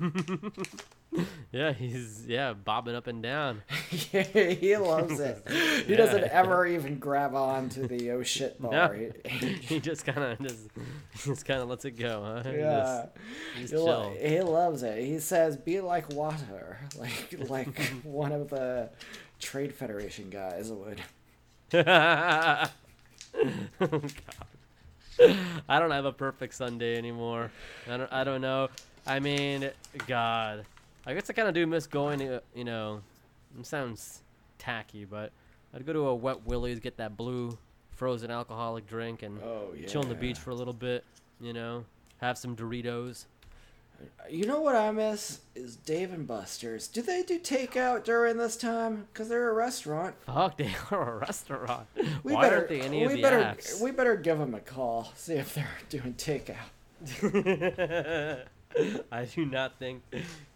Yeah, 1.52 1.74
he's 1.74 2.24
yeah 2.26 2.54
bobbing 2.54 2.94
up 2.94 3.06
and 3.06 3.22
down. 3.22 3.62
he 3.90 4.74
loves 4.78 5.20
it. 5.20 5.46
He 5.86 5.94
doesn't 5.94 6.24
ever 6.24 6.66
even 6.66 6.98
grab 6.98 7.34
on 7.34 7.68
to 7.70 7.86
the 7.86 8.12
oh 8.12 8.22
shit 8.22 8.58
bar. 8.62 8.72
No. 8.96 9.10
He- 9.28 9.52
he 9.56 9.78
just 9.80 10.06
kind 10.06 10.18
of 10.22 10.40
just, 10.40 10.68
just 11.22 11.44
kind 11.44 11.60
of 11.60 11.68
lets 11.68 11.84
it 11.84 11.90
go, 11.90 12.22
huh? 12.24 12.50
He 12.50 12.56
yeah. 12.56 12.78
just- 12.78 13.08
he's 13.58 13.70
He, 13.72 13.76
lo- 13.76 14.16
he 14.18 14.40
loves 14.40 14.82
it. 14.82 15.04
He 15.04 15.18
says, 15.18 15.58
"Be 15.58 15.82
like 15.82 16.08
water," 16.14 16.78
like 16.98 17.34
like 17.50 17.78
one 18.02 18.32
of 18.32 18.48
the 18.48 18.88
Trade 19.38 19.74
Federation 19.74 20.30
guys 20.30 20.72
would. 20.72 21.02
oh, 21.74 21.82
God. 21.84 22.70
I 25.68 25.78
don't 25.78 25.90
have 25.90 26.06
a 26.06 26.12
perfect 26.12 26.54
Sunday 26.54 26.96
anymore. 26.96 27.50
I 27.90 27.96
don't. 27.98 28.12
I 28.12 28.24
don't 28.24 28.40
know. 28.40 28.68
I 29.06 29.20
mean, 29.20 29.70
God. 30.06 30.64
I 31.06 31.14
guess 31.14 31.28
I 31.28 31.32
kind 31.32 31.48
of 31.48 31.54
do 31.54 31.66
miss 31.66 31.86
going. 31.86 32.18
To, 32.20 32.42
you 32.54 32.64
know, 32.64 33.02
it 33.58 33.66
sounds 33.66 34.22
tacky, 34.58 35.04
but 35.04 35.32
I'd 35.74 35.84
go 35.86 35.92
to 35.92 36.06
a 36.08 36.14
Wet 36.14 36.46
Willie's, 36.46 36.78
get 36.80 36.96
that 36.98 37.16
blue 37.16 37.56
frozen 37.90 38.30
alcoholic 38.30 38.86
drink, 38.86 39.22
and 39.22 39.38
Oh 39.42 39.72
yeah. 39.76 39.86
chill 39.86 40.02
on 40.02 40.08
the 40.08 40.14
beach 40.14 40.38
for 40.38 40.50
a 40.50 40.54
little 40.54 40.72
bit. 40.72 41.04
You 41.40 41.52
know, 41.52 41.84
have 42.20 42.38
some 42.38 42.54
Doritos. 42.54 43.26
Uh, 44.00 44.04
you 44.30 44.46
know 44.46 44.60
what 44.60 44.74
I 44.74 44.90
miss 44.90 45.40
is 45.54 45.76
Dave 45.76 46.12
and 46.12 46.26
Buster's. 46.26 46.88
Do 46.88 47.02
they 47.02 47.22
do 47.22 47.38
takeout 47.38 48.04
during 48.04 48.36
this 48.36 48.56
time? 48.56 49.06
Cause 49.14 49.28
they're 49.28 49.50
a 49.50 49.52
restaurant. 49.52 50.14
Fuck, 50.26 50.56
they 50.58 50.74
are 50.90 51.14
a 51.14 51.18
restaurant. 51.18 51.86
We 52.22 52.32
Why 52.34 52.42
better, 52.42 52.56
aren't 52.56 52.68
they 52.68 52.80
any 52.80 52.98
we 53.00 53.04
of 53.06 53.12
the 53.12 53.22
better, 53.22 53.38
apps? 53.40 53.80
We 53.80 53.90
better 53.90 54.16
give 54.16 54.38
them 54.38 54.54
a 54.54 54.60
call. 54.60 55.12
See 55.16 55.34
if 55.34 55.54
they're 55.54 55.68
doing 55.88 56.14
takeout. 56.14 56.56
I 59.12 59.24
do 59.24 59.44
not 59.44 59.78
think. 59.78 60.02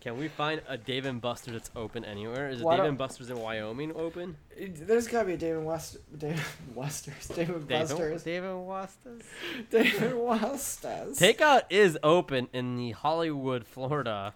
Can 0.00 0.18
we 0.18 0.28
find 0.28 0.62
a 0.68 0.76
Dave 0.76 1.04
and 1.06 1.20
Buster's 1.20 1.52
that's 1.54 1.70
open 1.76 2.04
anywhere? 2.04 2.48
Is 2.48 2.60
it 2.60 2.64
Dave 2.68 2.80
and 2.84 2.98
Buster's 2.98 3.30
in 3.30 3.38
Wyoming 3.38 3.92
open? 3.94 4.36
There's 4.58 5.08
gotta 5.08 5.26
be 5.26 5.32
a 5.34 5.36
Dave 5.36 5.56
and 5.56 5.66
West, 5.66 5.98
Dave 6.16 6.32
and 6.66 6.76
Wester's, 6.76 7.26
Dave 7.28 7.50
and 7.50 7.68
Dave 7.68 7.88
Buster's, 7.88 8.22
Dave 8.22 8.44
and 8.44 8.66
Buster's. 8.66 9.22
Dave 9.70 10.02
and 10.02 10.18
Wester's. 10.22 11.18
Takeout 11.18 11.62
is 11.70 11.98
open 12.02 12.48
in 12.52 12.76
the 12.76 12.92
Hollywood, 12.92 13.66
Florida. 13.66 14.34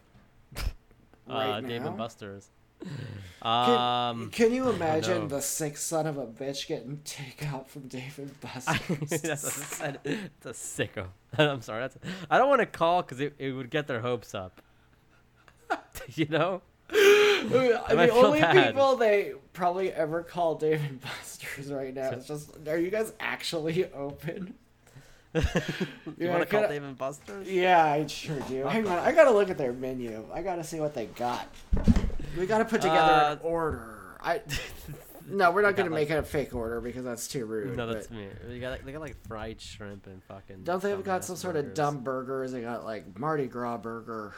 uh, 0.56 0.62
Right 1.28 1.60
Dave 1.66 1.84
and 1.84 1.96
Buster's. 1.96 2.48
Can, 3.42 3.48
Um, 3.50 4.30
can 4.30 4.52
you 4.52 4.68
imagine 4.70 5.28
the 5.28 5.40
sick 5.40 5.76
son 5.78 6.06
of 6.06 6.18
a 6.18 6.26
bitch 6.26 6.66
getting 6.66 6.98
takeout 7.04 7.68
from 7.68 7.88
David 7.88 8.38
Buster's? 8.40 9.20
that's 9.22 9.80
I 9.80 9.86
a 10.44 10.48
sicko. 10.52 11.06
I'm 11.38 11.62
sorry. 11.62 11.82
That's. 11.82 11.96
I 12.30 12.38
don't 12.38 12.48
want 12.48 12.60
to 12.60 12.66
call 12.66 13.02
because 13.02 13.20
it, 13.20 13.34
it 13.38 13.52
would 13.52 13.70
get 13.70 13.86
their 13.86 14.00
hopes 14.00 14.34
up. 14.34 14.60
you 16.14 16.26
know. 16.26 16.60
might 16.90 17.48
the 17.48 18.10
only 18.12 18.40
bad. 18.40 18.66
people 18.68 18.96
they 18.96 19.32
probably 19.52 19.92
ever 19.92 20.22
call 20.22 20.56
David 20.56 21.00
Buster's 21.00 21.70
right 21.72 21.94
now 21.94 22.10
is 22.10 22.26
just, 22.26 22.50
are 22.66 22.78
you 22.78 22.90
guys 22.90 23.12
actually 23.20 23.90
open? 23.92 24.54
you 25.32 25.42
Yeah, 26.18 26.30
want 26.30 26.40
to 26.42 26.46
call 26.46 26.60
can 26.62 26.64
I- 26.64 26.68
Dave 26.68 26.82
and 26.82 26.98
Buster's? 26.98 27.48
Yeah, 27.48 27.84
I 27.84 28.06
sure 28.08 28.40
do. 28.48 28.64
Hang 28.64 28.86
on, 28.88 28.98
I 28.98 29.12
gotta 29.12 29.30
look 29.30 29.48
at 29.48 29.56
their 29.56 29.72
menu. 29.72 30.26
I 30.34 30.42
gotta 30.42 30.64
see 30.64 30.80
what 30.80 30.92
they 30.94 31.06
got. 31.06 31.46
We 32.36 32.46
gotta 32.46 32.64
put 32.64 32.80
together 32.82 32.98
Uh, 33.12 33.32
an 33.32 33.38
order. 33.42 34.16
I 34.20 34.42
no, 35.28 35.50
we're 35.50 35.62
not 35.62 35.76
gonna 35.76 35.88
got, 35.88 35.94
make 35.94 36.10
it 36.10 36.14
a 36.18 36.22
fake 36.22 36.54
order 36.54 36.80
because 36.80 37.04
that's 37.04 37.26
too 37.28 37.44
rude. 37.46 37.76
No, 37.76 37.86
that's 37.86 38.10
me. 38.10 38.28
They 38.46 38.58
got 38.60 38.70
like, 38.70 38.84
they 38.84 38.92
got 38.92 39.00
like 39.00 39.16
fried 39.26 39.60
shrimp 39.60 40.06
and 40.06 40.22
fucking. 40.24 40.62
Don't 40.64 40.82
they 40.82 40.90
have 40.90 41.02
got 41.04 41.22
dumbass 41.22 41.24
some 41.24 41.36
sort 41.36 41.56
of 41.56 41.64
burgers. 41.66 41.76
dumb 41.76 41.98
burgers? 42.04 42.52
They 42.52 42.60
got 42.60 42.84
like 42.84 43.18
Mardi 43.18 43.46
Gras 43.46 43.78
burger. 43.78 44.34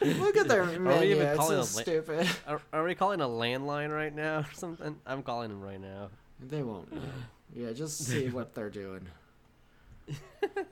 Look 0.00 0.36
at 0.36 0.48
their 0.48 0.64
we 0.70 0.78
menu. 0.78 1.14
even 1.16 1.26
It's 1.26 1.46
so 1.46 1.54
a 1.54 1.56
la- 1.56 1.62
stupid. 1.62 2.28
Are, 2.46 2.60
are 2.72 2.84
we 2.84 2.94
calling 2.94 3.20
a 3.20 3.26
landline 3.26 3.92
right 3.94 4.14
now 4.14 4.40
or 4.40 4.46
something? 4.54 4.96
I'm 5.06 5.22
calling 5.22 5.50
them 5.50 5.60
right 5.60 5.80
now. 5.80 6.08
They 6.40 6.62
won't 6.62 6.92
know. 6.92 7.00
Yeah, 7.54 7.72
just 7.72 7.98
see 7.98 8.28
what 8.28 8.54
they're 8.54 8.70
doing. 8.70 9.06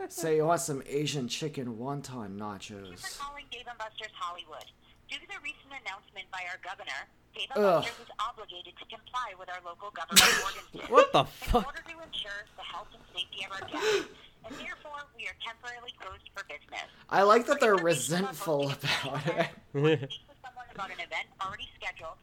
Say 0.09 0.37
you 0.37 0.45
want 0.47 0.61
some 0.61 0.83
Asian 0.87 1.29
chicken 1.29 1.77
wonton 1.77 2.39
Thank 2.39 2.71
you 2.71 2.77
nachos. 2.77 2.99
for 3.01 3.23
calling 3.23 3.45
Dave 3.51 3.65
& 3.73 3.79
Buster's 3.79 4.11
Hollywood. 4.15 4.65
Due 5.11 5.19
to 5.19 5.27
the 5.27 5.41
recent 5.43 5.75
announcement 5.83 6.31
by 6.31 6.47
our 6.47 6.59
governor, 6.63 7.03
Dave 7.35 7.51
& 7.53 7.55
Buster's 7.55 7.99
is 8.07 8.13
obligated 8.23 8.79
to 8.79 8.87
comply 8.87 9.35
with 9.39 9.51
our 9.51 9.59
local 9.67 9.91
government 9.91 10.23
ordinances. 10.47 10.87
What 10.87 11.11
the 11.11 11.27
In 11.27 11.51
fuck? 11.51 11.67
order 11.67 11.83
to 11.83 11.97
ensure 11.99 12.47
the 12.55 12.63
health 12.63 12.87
and 12.95 13.03
safety 13.11 13.43
of 13.43 13.51
our 13.59 13.65
guests, 13.67 14.07
and 14.47 14.55
therefore 14.55 15.03
we 15.19 15.27
are 15.27 15.35
temporarily 15.43 15.91
closed 15.99 16.31
for 16.31 16.47
business. 16.47 16.87
I 17.11 17.27
like 17.27 17.47
that 17.51 17.59
they're 17.59 17.75
For 17.75 17.91
information 17.91 18.23
on 18.23 18.31
resentful 18.31 18.63
about 18.71 19.27
it. 19.27 19.51
Speak 19.75 20.31
with 20.31 20.39
someone 20.47 20.71
about 20.71 20.95
an 20.95 21.03
event 21.03 21.27
already 21.43 21.67
scheduled. 21.75 22.19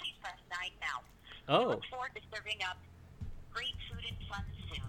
Please 0.00 0.16
press 0.24 0.40
9 0.48 0.72
now. 0.80 0.96
We 1.04 1.52
Oh, 1.52 1.68
look 1.76 1.84
forward 1.92 2.16
to 2.16 2.22
serving 2.32 2.64
up 2.64 2.80
great 3.52 3.76
food 3.92 4.08
and 4.08 4.16
fun 4.32 4.44
soon. 4.72 4.88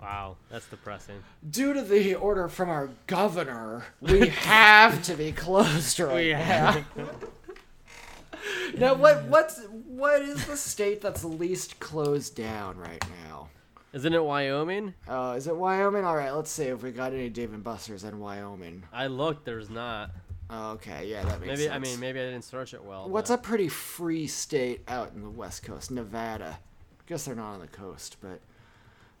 Wow, 0.00 0.36
that's 0.50 0.66
depressing. 0.68 1.22
Due 1.48 1.72
to 1.74 1.82
the 1.82 2.14
order 2.14 2.48
from 2.48 2.68
our 2.70 2.90
governor, 3.06 3.84
we 4.00 4.28
have 4.28 5.02
to 5.04 5.14
be 5.14 5.32
closed 5.32 5.98
right 6.00 6.26
Yeah. 6.26 6.82
now. 6.96 7.04
now, 8.78 8.94
what 8.94 9.24
what's 9.24 9.60
what 9.86 10.22
is 10.22 10.46
the 10.46 10.56
state 10.56 11.00
that's 11.00 11.24
least 11.24 11.80
closed 11.80 12.36
down 12.36 12.78
right 12.78 13.04
now? 13.26 13.48
Isn't 13.92 14.14
it 14.14 14.22
Wyoming? 14.24 14.94
Uh, 15.08 15.34
is 15.36 15.46
it 15.48 15.56
Wyoming? 15.56 16.04
All 16.04 16.14
right, 16.16 16.30
let's 16.30 16.50
see 16.50 16.64
if 16.64 16.82
we 16.82 16.92
got 16.92 17.12
any 17.12 17.28
Dave 17.28 17.52
and 17.52 17.64
Buster's 17.64 18.04
in 18.04 18.20
Wyoming. 18.20 18.84
I 18.92 19.08
looked. 19.08 19.44
There's 19.44 19.68
not. 19.68 20.10
Oh, 20.48 20.72
okay, 20.72 21.06
yeah, 21.08 21.22
that 21.24 21.40
makes 21.40 21.46
Maybe 21.48 21.62
sense. 21.64 21.74
I 21.74 21.78
mean 21.78 22.00
maybe 22.00 22.18
I 22.20 22.24
didn't 22.24 22.42
search 22.42 22.74
it 22.74 22.82
well. 22.84 23.08
What's 23.08 23.30
but- 23.30 23.38
a 23.40 23.42
pretty 23.42 23.68
free 23.68 24.26
state 24.26 24.82
out 24.88 25.12
in 25.14 25.22
the 25.22 25.30
West 25.30 25.62
Coast? 25.64 25.90
Nevada. 25.90 26.58
I 26.60 27.02
Guess 27.06 27.24
they're 27.24 27.34
not 27.34 27.54
on 27.54 27.60
the 27.60 27.66
coast, 27.68 28.16
but 28.20 28.40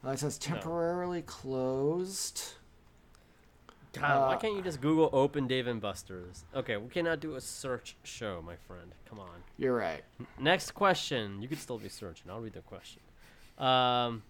it 0.04 0.18
says 0.18 0.38
temporarily 0.38 1.22
closed. 1.22 2.54
God, 3.92 4.28
why 4.28 4.34
uh, 4.34 4.38
can't 4.38 4.54
you 4.54 4.62
just 4.62 4.80
Google 4.80 5.10
Open 5.12 5.46
Dave 5.46 5.66
and 5.66 5.80
Buster's? 5.80 6.44
Okay, 6.54 6.76
we 6.76 6.88
cannot 6.88 7.20
do 7.20 7.34
a 7.34 7.40
search 7.40 7.96
show, 8.04 8.40
my 8.44 8.54
friend. 8.54 8.92
Come 9.08 9.18
on. 9.18 9.42
You're 9.58 9.74
right. 9.74 10.02
Next 10.38 10.72
question. 10.72 11.42
You 11.42 11.48
could 11.48 11.58
still 11.58 11.78
be 11.78 11.88
searching. 11.88 12.30
I'll 12.30 12.40
read 12.40 12.52
the 12.52 12.60
question. 12.60 13.00
Um, 13.58 14.22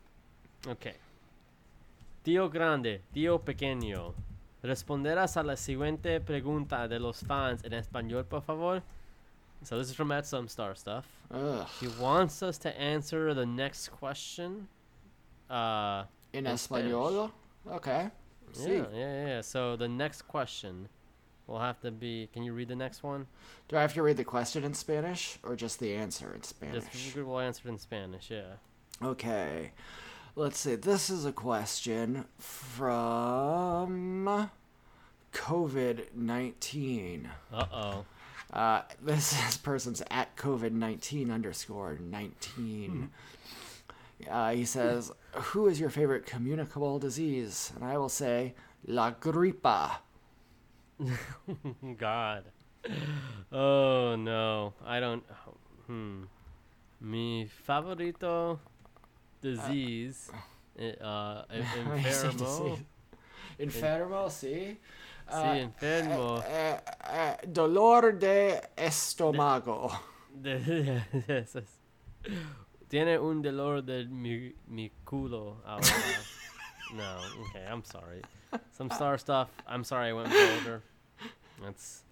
okay. 0.66 0.94
Tío 2.24 2.50
Grande, 2.50 3.00
Tío 3.14 3.38
Pequeño, 3.38 4.14
responderás 4.62 5.36
a 5.36 5.42
la 5.42 5.56
siguiente 5.56 6.20
pregunta 6.20 6.88
de 6.88 6.98
los 6.98 7.22
fans 7.22 7.62
en 7.64 7.72
español, 7.72 8.24
por 8.24 8.42
favor. 8.42 8.82
So 9.62 9.78
this 9.78 9.90
is 9.90 9.94
from 9.94 10.10
at 10.10 10.26
some 10.26 10.48
star 10.48 10.74
stuff. 10.74 11.06
Ugh. 11.30 11.66
He 11.80 11.88
wants 12.00 12.42
us 12.42 12.56
to 12.58 12.80
answer 12.80 13.34
the 13.34 13.46
next 13.46 13.88
question. 13.88 14.68
Uh, 15.50 16.04
In 16.32 16.46
In 16.46 16.54
español? 16.54 17.30
Okay. 17.66 18.08
yeah, 18.54 18.64
See. 18.64 18.76
yeah, 18.76 18.84
yeah, 18.92 19.26
yeah. 19.26 19.40
So 19.42 19.76
the 19.76 19.88
next 19.88 20.22
question 20.22 20.88
will 21.46 21.58
have 21.58 21.80
to 21.80 21.90
be. 21.90 22.28
Can 22.32 22.42
you 22.44 22.52
read 22.54 22.68
the 22.68 22.76
next 22.76 23.02
one? 23.02 23.26
Do 23.68 23.76
I 23.76 23.82
have 23.82 23.94
to 23.94 24.02
read 24.02 24.16
the 24.16 24.24
question 24.24 24.64
in 24.64 24.74
Spanish 24.74 25.38
or 25.42 25.56
just 25.56 25.80
the 25.80 25.94
answer 25.94 26.32
in 26.34 26.42
Spanish? 26.42 26.84
Just 26.92 27.16
we'll 27.16 27.40
answer 27.40 27.68
it 27.68 27.72
in 27.72 27.78
Spanish. 27.78 28.30
Yeah. 28.30 28.54
Okay. 29.02 29.72
Let's 30.36 30.60
see. 30.60 30.76
This 30.76 31.10
is 31.10 31.24
a 31.24 31.32
question 31.32 32.24
from 32.38 34.48
COVID 35.32 36.14
19. 36.14 37.28
Uh 37.52 37.64
oh. 37.72 38.04
Uh, 38.52 38.82
this 39.02 39.32
this 39.44 39.56
person's 39.56 40.02
at 40.10 40.36
COVID 40.36 40.72
nineteen 40.72 41.30
underscore 41.30 41.98
nineteen. 42.00 43.10
Uh, 44.28 44.50
he 44.52 44.64
says, 44.64 45.12
"Who 45.52 45.68
is 45.68 45.78
your 45.80 45.90
favorite 45.90 46.26
communicable 46.26 46.98
disease?" 46.98 47.72
And 47.76 47.84
I 47.84 47.96
will 47.98 48.08
say, 48.08 48.54
"La 48.86 49.12
gripa." 49.12 49.98
God. 51.98 52.44
Oh 53.52 54.16
no, 54.16 54.74
I 54.86 55.00
don't. 55.00 55.22
Hmm. 55.86 56.24
Mi 57.00 57.46
favorito 57.66 58.58
disease. 59.40 60.30
eh, 60.78 60.94
Uh, 61.00 61.44
do 61.48 61.62
enfermo. 61.94 62.78
Enfermo, 63.58 64.26
sí. 64.30 64.76
Sí, 65.30 65.58
enfermo. 65.60 66.42
Eh, 66.46 66.80
eh, 67.04 67.36
dolor 67.46 68.12
de 68.18 68.60
estómago. 68.76 69.90
De- 70.42 71.02
yes, 71.28 71.54
yes. 71.54 71.80
Tiene 72.90 73.18
un 73.18 73.40
dolor 73.40 73.82
de 73.82 74.04
mi, 74.06 74.52
mi 74.68 74.90
culo 75.06 75.58
ahora. 75.64 75.84
no, 76.96 77.18
okay, 77.42 77.64
I'm 77.70 77.84
sorry. 77.84 78.20
Some 78.72 78.90
star 78.90 79.16
stuff. 79.16 79.48
I'm 79.64 79.84
sorry 79.84 80.08
I 80.08 80.12
went 80.12 80.28
vulgar. 80.28 80.82
That's 81.62 82.02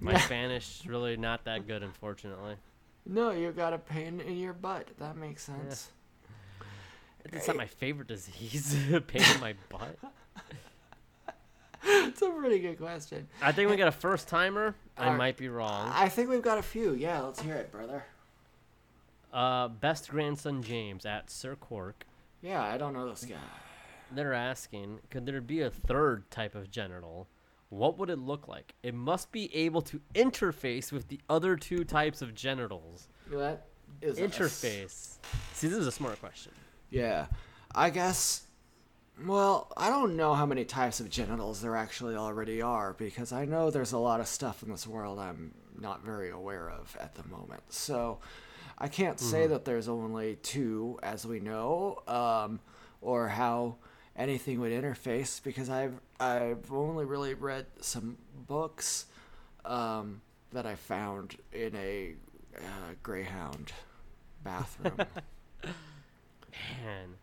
my 0.00 0.16
Spanish 0.26 0.82
really 0.86 1.16
not 1.16 1.44
that 1.44 1.66
good, 1.66 1.82
unfortunately. 1.82 2.54
No, 3.04 3.32
you 3.32 3.50
got 3.50 3.72
a 3.72 3.78
pain 3.78 4.20
in 4.20 4.38
your 4.38 4.52
butt. 4.52 4.86
That 5.00 5.16
makes 5.16 5.42
sense. 5.42 5.90
It's 7.24 7.48
not 7.48 7.56
my 7.56 7.66
favorite 7.66 8.08
disease. 8.08 8.76
Pain 9.06 9.22
in 9.34 9.40
my 9.40 9.54
butt. 9.68 9.98
It's 11.82 12.22
a 12.22 12.30
pretty 12.30 12.60
good 12.60 12.78
question. 12.78 13.26
I 13.42 13.52
think 13.52 13.68
we 13.68 13.74
eh, 13.74 13.78
got 13.78 13.88
a 13.88 13.92
first 13.92 14.28
timer. 14.28 14.74
I 14.96 15.10
might 15.16 15.36
be 15.36 15.48
wrong. 15.48 15.90
I 15.92 16.08
think 16.08 16.28
we've 16.28 16.42
got 16.42 16.58
a 16.58 16.62
few. 16.62 16.92
Yeah, 16.94 17.20
let's 17.20 17.40
hear 17.40 17.56
it, 17.56 17.72
brother. 17.72 18.04
Uh, 19.32 19.68
best 19.68 20.10
grandson 20.10 20.62
James 20.62 21.06
at 21.06 21.30
Sir 21.30 21.54
Cork. 21.54 22.04
Yeah, 22.42 22.62
I 22.62 22.78
don't 22.78 22.92
know 22.94 23.08
this 23.08 23.24
guy. 23.24 23.36
They're 24.12 24.34
asking, 24.34 25.00
could 25.10 25.26
there 25.26 25.40
be 25.40 25.60
a 25.60 25.70
third 25.70 26.30
type 26.30 26.54
of 26.54 26.70
genital? 26.70 27.28
What 27.68 27.98
would 27.98 28.10
it 28.10 28.18
look 28.18 28.48
like? 28.48 28.74
It 28.82 28.94
must 28.94 29.30
be 29.30 29.54
able 29.54 29.82
to 29.82 30.00
interface 30.14 30.90
with 30.90 31.06
the 31.08 31.20
other 31.28 31.54
two 31.54 31.84
types 31.84 32.20
of 32.20 32.34
genitals. 32.34 33.08
That 33.30 33.66
is. 34.02 34.18
Interface. 34.18 35.18
See, 35.54 35.68
this 35.68 35.78
is 35.78 35.86
a 35.86 35.92
smart 35.92 36.18
question. 36.18 36.52
Yeah, 36.90 37.26
I 37.72 37.90
guess. 37.90 38.42
Well, 39.24 39.72
I 39.76 39.90
don't 39.90 40.16
know 40.16 40.34
how 40.34 40.46
many 40.46 40.64
types 40.64 40.98
of 40.98 41.10
genitals 41.10 41.60
there 41.60 41.76
actually 41.76 42.16
already 42.16 42.62
are 42.62 42.94
because 42.94 43.32
I 43.32 43.44
know 43.44 43.70
there's 43.70 43.92
a 43.92 43.98
lot 43.98 44.18
of 44.18 44.26
stuff 44.26 44.62
in 44.62 44.70
this 44.70 44.86
world 44.86 45.18
I'm 45.18 45.54
not 45.78 46.02
very 46.02 46.30
aware 46.30 46.70
of 46.70 46.96
at 46.98 47.14
the 47.14 47.22
moment. 47.28 47.62
So 47.68 48.18
I 48.80 48.88
can't 48.88 49.20
say 49.20 49.46
that 49.46 49.64
there's 49.66 49.88
only 49.88 50.36
two, 50.36 50.98
as 51.02 51.26
we 51.26 51.38
know, 51.38 52.02
um, 52.08 52.60
or 53.02 53.28
how 53.28 53.76
anything 54.16 54.58
would 54.60 54.72
interface 54.72 55.42
because 55.42 55.68
I've 55.68 56.00
I've 56.18 56.72
only 56.72 57.04
really 57.04 57.34
read 57.34 57.66
some 57.80 58.16
books 58.46 59.06
um, 59.64 60.22
that 60.52 60.66
I 60.66 60.74
found 60.76 61.36
in 61.52 61.74
a 61.76 62.14
uh, 62.56 62.94
Greyhound 63.02 63.72
bathroom. 64.42 64.96
Man. 65.64 67.14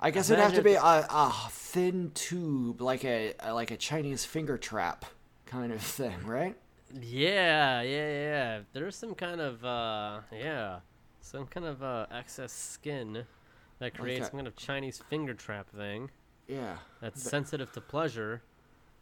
I 0.00 0.10
guess 0.10 0.30
it'd 0.30 0.42
have 0.42 0.54
to 0.54 0.62
be 0.62 0.74
a, 0.74 0.80
a 0.80 1.32
thin 1.50 2.12
tube, 2.14 2.80
like 2.80 3.04
a 3.04 3.34
like 3.52 3.70
a 3.70 3.76
Chinese 3.76 4.24
finger 4.24 4.56
trap 4.56 5.04
kind 5.46 5.72
of 5.72 5.80
thing, 5.82 6.24
right? 6.24 6.56
Yeah, 6.94 7.82
yeah, 7.82 8.10
yeah. 8.10 8.60
There's 8.72 8.96
some 8.96 9.14
kind 9.14 9.40
of, 9.40 9.64
uh, 9.64 10.20
yeah, 10.32 10.80
some 11.20 11.46
kind 11.46 11.66
of 11.66 11.82
uh, 11.82 12.06
excess 12.10 12.52
skin 12.52 13.24
that 13.78 13.94
creates 13.94 14.20
that- 14.20 14.30
some 14.30 14.38
kind 14.38 14.46
of 14.48 14.56
Chinese 14.56 14.98
finger 15.10 15.34
trap 15.34 15.68
thing 15.70 16.10
Yeah, 16.46 16.78
that's 17.00 17.22
Th- 17.22 17.30
sensitive 17.30 17.72
to 17.72 17.80
pleasure. 17.80 18.42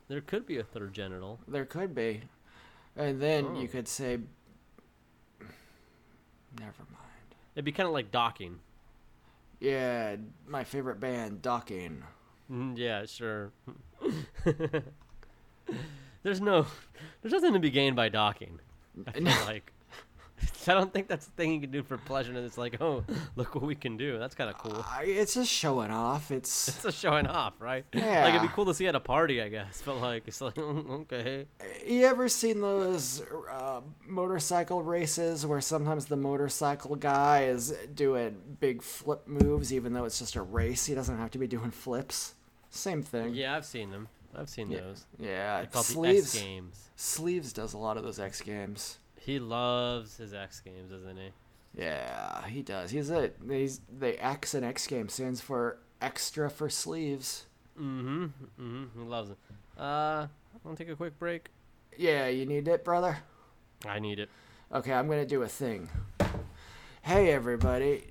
There 0.09 0.21
could 0.21 0.47
be 0.47 0.59
a 0.59 0.65
third 0.65 0.93
genital. 0.95 1.39
there 1.49 1.65
could 1.65 1.95
be, 1.95 2.23
and 2.97 3.21
then 3.21 3.47
Oh. 3.51 3.61
you 3.61 3.69
could 3.69 3.87
say, 3.89 4.19
never 6.59 6.83
mind. 6.91 7.35
It'd 7.55 7.65
be 7.65 7.73
kind 7.73 7.87
of 7.87 7.93
like 7.93 8.11
docking. 8.11 8.61
Yeah, 9.61 10.17
my 10.47 10.65
favorite 10.65 11.01
band, 11.01 11.41
Docking. 11.41 12.03
Mm, 12.51 12.77
Yeah, 12.77 13.07
sure. 13.07 13.53
there's 16.27 16.41
no, 16.41 16.67
there's 17.23 17.33
nothing 17.33 17.53
to 17.53 17.61
be 17.61 17.71
gained 17.71 17.95
by 17.95 18.09
docking. 18.09 18.59
I 19.07 19.13
feel 19.13 19.25
like. 19.47 19.73
I 20.67 20.75
don't 20.75 20.93
think 20.93 21.07
that's 21.07 21.27
the 21.27 21.33
thing 21.33 21.53
you 21.55 21.61
can 21.61 21.71
do 21.71 21.85
for 21.85 21.97
pleasure. 21.97 22.33
And 22.33 22.45
it's 22.45 22.59
like, 22.59 22.81
oh, 22.83 23.05
look 23.37 23.55
what 23.55 23.63
we 23.65 23.77
can 23.77 23.97
do. 23.97 24.19
That's 24.19 24.35
kind 24.35 24.51
of 24.51 24.59
cool. 24.59 24.85
I- 24.89 25.05
It's 25.05 25.35
just 25.35 25.51
showing 25.51 25.93
off. 25.93 26.33
It's 26.33 26.67
It's 26.77 26.85
a 26.85 26.91
showing 26.91 27.29
off, 27.29 27.55
right? 27.61 27.85
Yeah. 27.93 28.25
Like 28.25 28.35
it'd 28.35 28.43
be 28.49 28.53
cool 28.55 28.67
to 28.67 28.75
see 28.75 28.89
at 28.89 28.97
a 28.97 29.01
party, 29.01 29.41
I 29.41 29.49
guess. 29.49 29.83
But 29.87 29.99
like, 30.01 30.25
it's 30.27 30.41
like, 30.41 30.59
okay. 30.59 31.47
you 31.87 32.05
ever 32.05 32.29
seen 32.29 32.61
those 32.61 33.23
uh, 33.49 33.81
motorcycle 34.05 34.83
races 34.83 35.47
where 35.47 35.61
sometimes 35.61 36.07
the 36.07 36.17
motorcycle 36.17 36.97
guy 36.97 37.45
is 37.45 37.73
doing 37.95 38.37
big 38.59 38.83
flip 38.83 39.29
moves, 39.29 39.73
even 39.73 39.93
though 39.93 40.05
it's 40.05 40.19
just 40.19 40.35
a 40.35 40.43
race? 40.43 40.87
He 40.87 40.95
doesn't 40.97 41.17
have 41.17 41.31
to 41.31 41.39
be 41.39 41.47
doing 41.47 41.71
flips. 41.71 42.35
Same 42.69 43.03
thing. 43.03 43.33
Yeah, 43.33 43.57
I've 43.57 43.65
seen 43.65 43.91
them. 43.93 44.09
I've 44.37 44.49
seen 44.49 44.71
Yeah. 44.71 44.81
those. 44.81 45.05
Yeah. 45.19 45.57
They're 45.59 45.67
called 45.67 45.87
Sleeves. 45.87 46.33
the 46.33 46.39
X 46.39 46.47
Games. 46.47 46.89
Sleeves 46.97 47.53
does 47.53 47.73
a 47.75 47.79
lot 47.79 47.97
of 47.97 48.03
those 48.05 48.19
X 48.21 48.41
Games. 48.41 48.99
He 49.19 49.39
loves 49.39 50.17
his 50.19 50.33
X 50.35 50.61
Games, 50.61 50.91
doesn't 50.93 51.17
he? 51.17 51.31
Yeah, 51.77 52.47
he 52.47 52.63
does. 52.63 52.91
He's 52.91 53.11
a 53.11 53.31
he's 53.49 53.81
the 53.99 54.23
X 54.25 54.55
in 54.55 54.65
X 54.65 54.87
game 54.87 55.09
stands 55.09 55.41
for 55.41 55.79
extra 56.01 56.49
for 56.49 56.71
sleeves. 56.71 57.47
Mm-hmm. 57.79 58.25
Mm-hmm. 58.25 58.85
He 59.03 59.07
loves 59.07 59.31
it. 59.31 59.37
Uh, 59.77 60.27
want 60.65 60.79
to 60.79 60.85
take 60.85 60.93
a 60.93 60.97
quick 60.97 61.19
break? 61.19 61.51
Yeah, 61.99 62.29
you 62.29 62.47
need 62.47 62.67
it, 62.69 62.83
brother. 62.85 63.19
I 63.85 63.99
need 63.99 64.19
it. 64.19 64.31
Okay, 64.73 64.93
I'm 64.93 65.07
gonna 65.09 65.27
do 65.27 65.43
a 65.43 65.49
thing. 65.49 65.89
Hey, 67.03 67.31
everybody. 67.31 68.05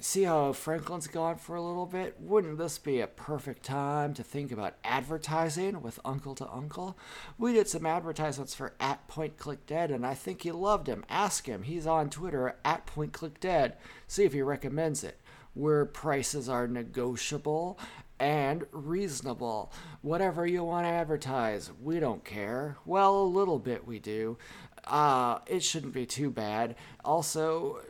See 0.00 0.24
how 0.24 0.52
Franklin's 0.52 1.06
gone 1.06 1.36
for 1.36 1.56
a 1.56 1.62
little 1.62 1.86
bit? 1.86 2.16
Wouldn't 2.20 2.58
this 2.58 2.78
be 2.78 3.00
a 3.00 3.06
perfect 3.06 3.62
time 3.62 4.12
to 4.14 4.22
think 4.22 4.52
about 4.52 4.74
advertising 4.84 5.80
with 5.82 6.00
Uncle 6.04 6.34
to 6.34 6.50
Uncle? 6.50 6.98
We 7.38 7.52
did 7.52 7.68
some 7.68 7.86
advertisements 7.86 8.54
for 8.54 8.74
at 8.80 9.06
Point 9.08 9.38
Click 9.38 9.66
Dead, 9.66 9.90
and 9.90 10.04
I 10.04 10.14
think 10.14 10.42
he 10.42 10.52
loved 10.52 10.88
him. 10.88 11.04
Ask 11.08 11.46
him. 11.46 11.62
He's 11.62 11.86
on 11.86 12.10
Twitter 12.10 12.56
at 12.64 12.86
Point 12.86 13.12
Click 13.12 13.40
Dead. 13.40 13.76
See 14.06 14.24
if 14.24 14.32
he 14.32 14.42
recommends 14.42 15.04
it. 15.04 15.20
Where 15.54 15.86
prices 15.86 16.48
are 16.48 16.66
negotiable 16.66 17.78
and 18.18 18.64
reasonable. 18.72 19.72
Whatever 20.02 20.46
you 20.46 20.64
want 20.64 20.86
to 20.86 20.90
advertise, 20.90 21.70
we 21.80 22.00
don't 22.00 22.24
care. 22.24 22.76
Well, 22.84 23.22
a 23.22 23.24
little 23.24 23.58
bit 23.58 23.86
we 23.86 24.00
do. 24.00 24.38
Uh, 24.84 25.38
it 25.46 25.62
shouldn't 25.62 25.94
be 25.94 26.06
too 26.06 26.30
bad. 26.30 26.76
Also, 27.04 27.80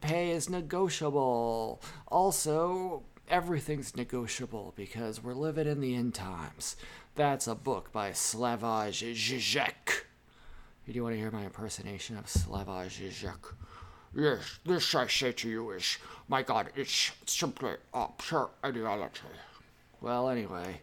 pay 0.00 0.30
is 0.30 0.48
negotiable. 0.48 1.80
Also, 2.08 3.02
everything's 3.28 3.96
negotiable 3.96 4.72
because 4.76 5.22
we're 5.22 5.34
living 5.34 5.66
in 5.66 5.80
the 5.80 5.94
end 5.94 6.14
times. 6.14 6.76
That's 7.14 7.46
a 7.46 7.54
book 7.54 7.92
by 7.92 8.10
Slavoj 8.10 9.14
Žižek. 9.14 10.04
Do 10.86 10.92
you 10.92 11.02
want 11.02 11.14
to 11.14 11.20
hear 11.20 11.30
my 11.30 11.44
impersonation 11.44 12.16
of 12.16 12.26
Slavoj 12.26 12.88
Žižek? 12.88 13.54
Yes, 14.14 14.58
this 14.66 14.94
I 14.94 15.06
say 15.06 15.30
to 15.32 15.48
you 15.48 15.70
is, 15.70 15.98
my 16.28 16.42
God, 16.42 16.70
it's 16.74 17.12
simply 17.26 17.74
a 17.94 18.06
pure 18.18 18.50
ideology. 18.64 19.20
Well, 20.00 20.28
anyway, 20.28 20.80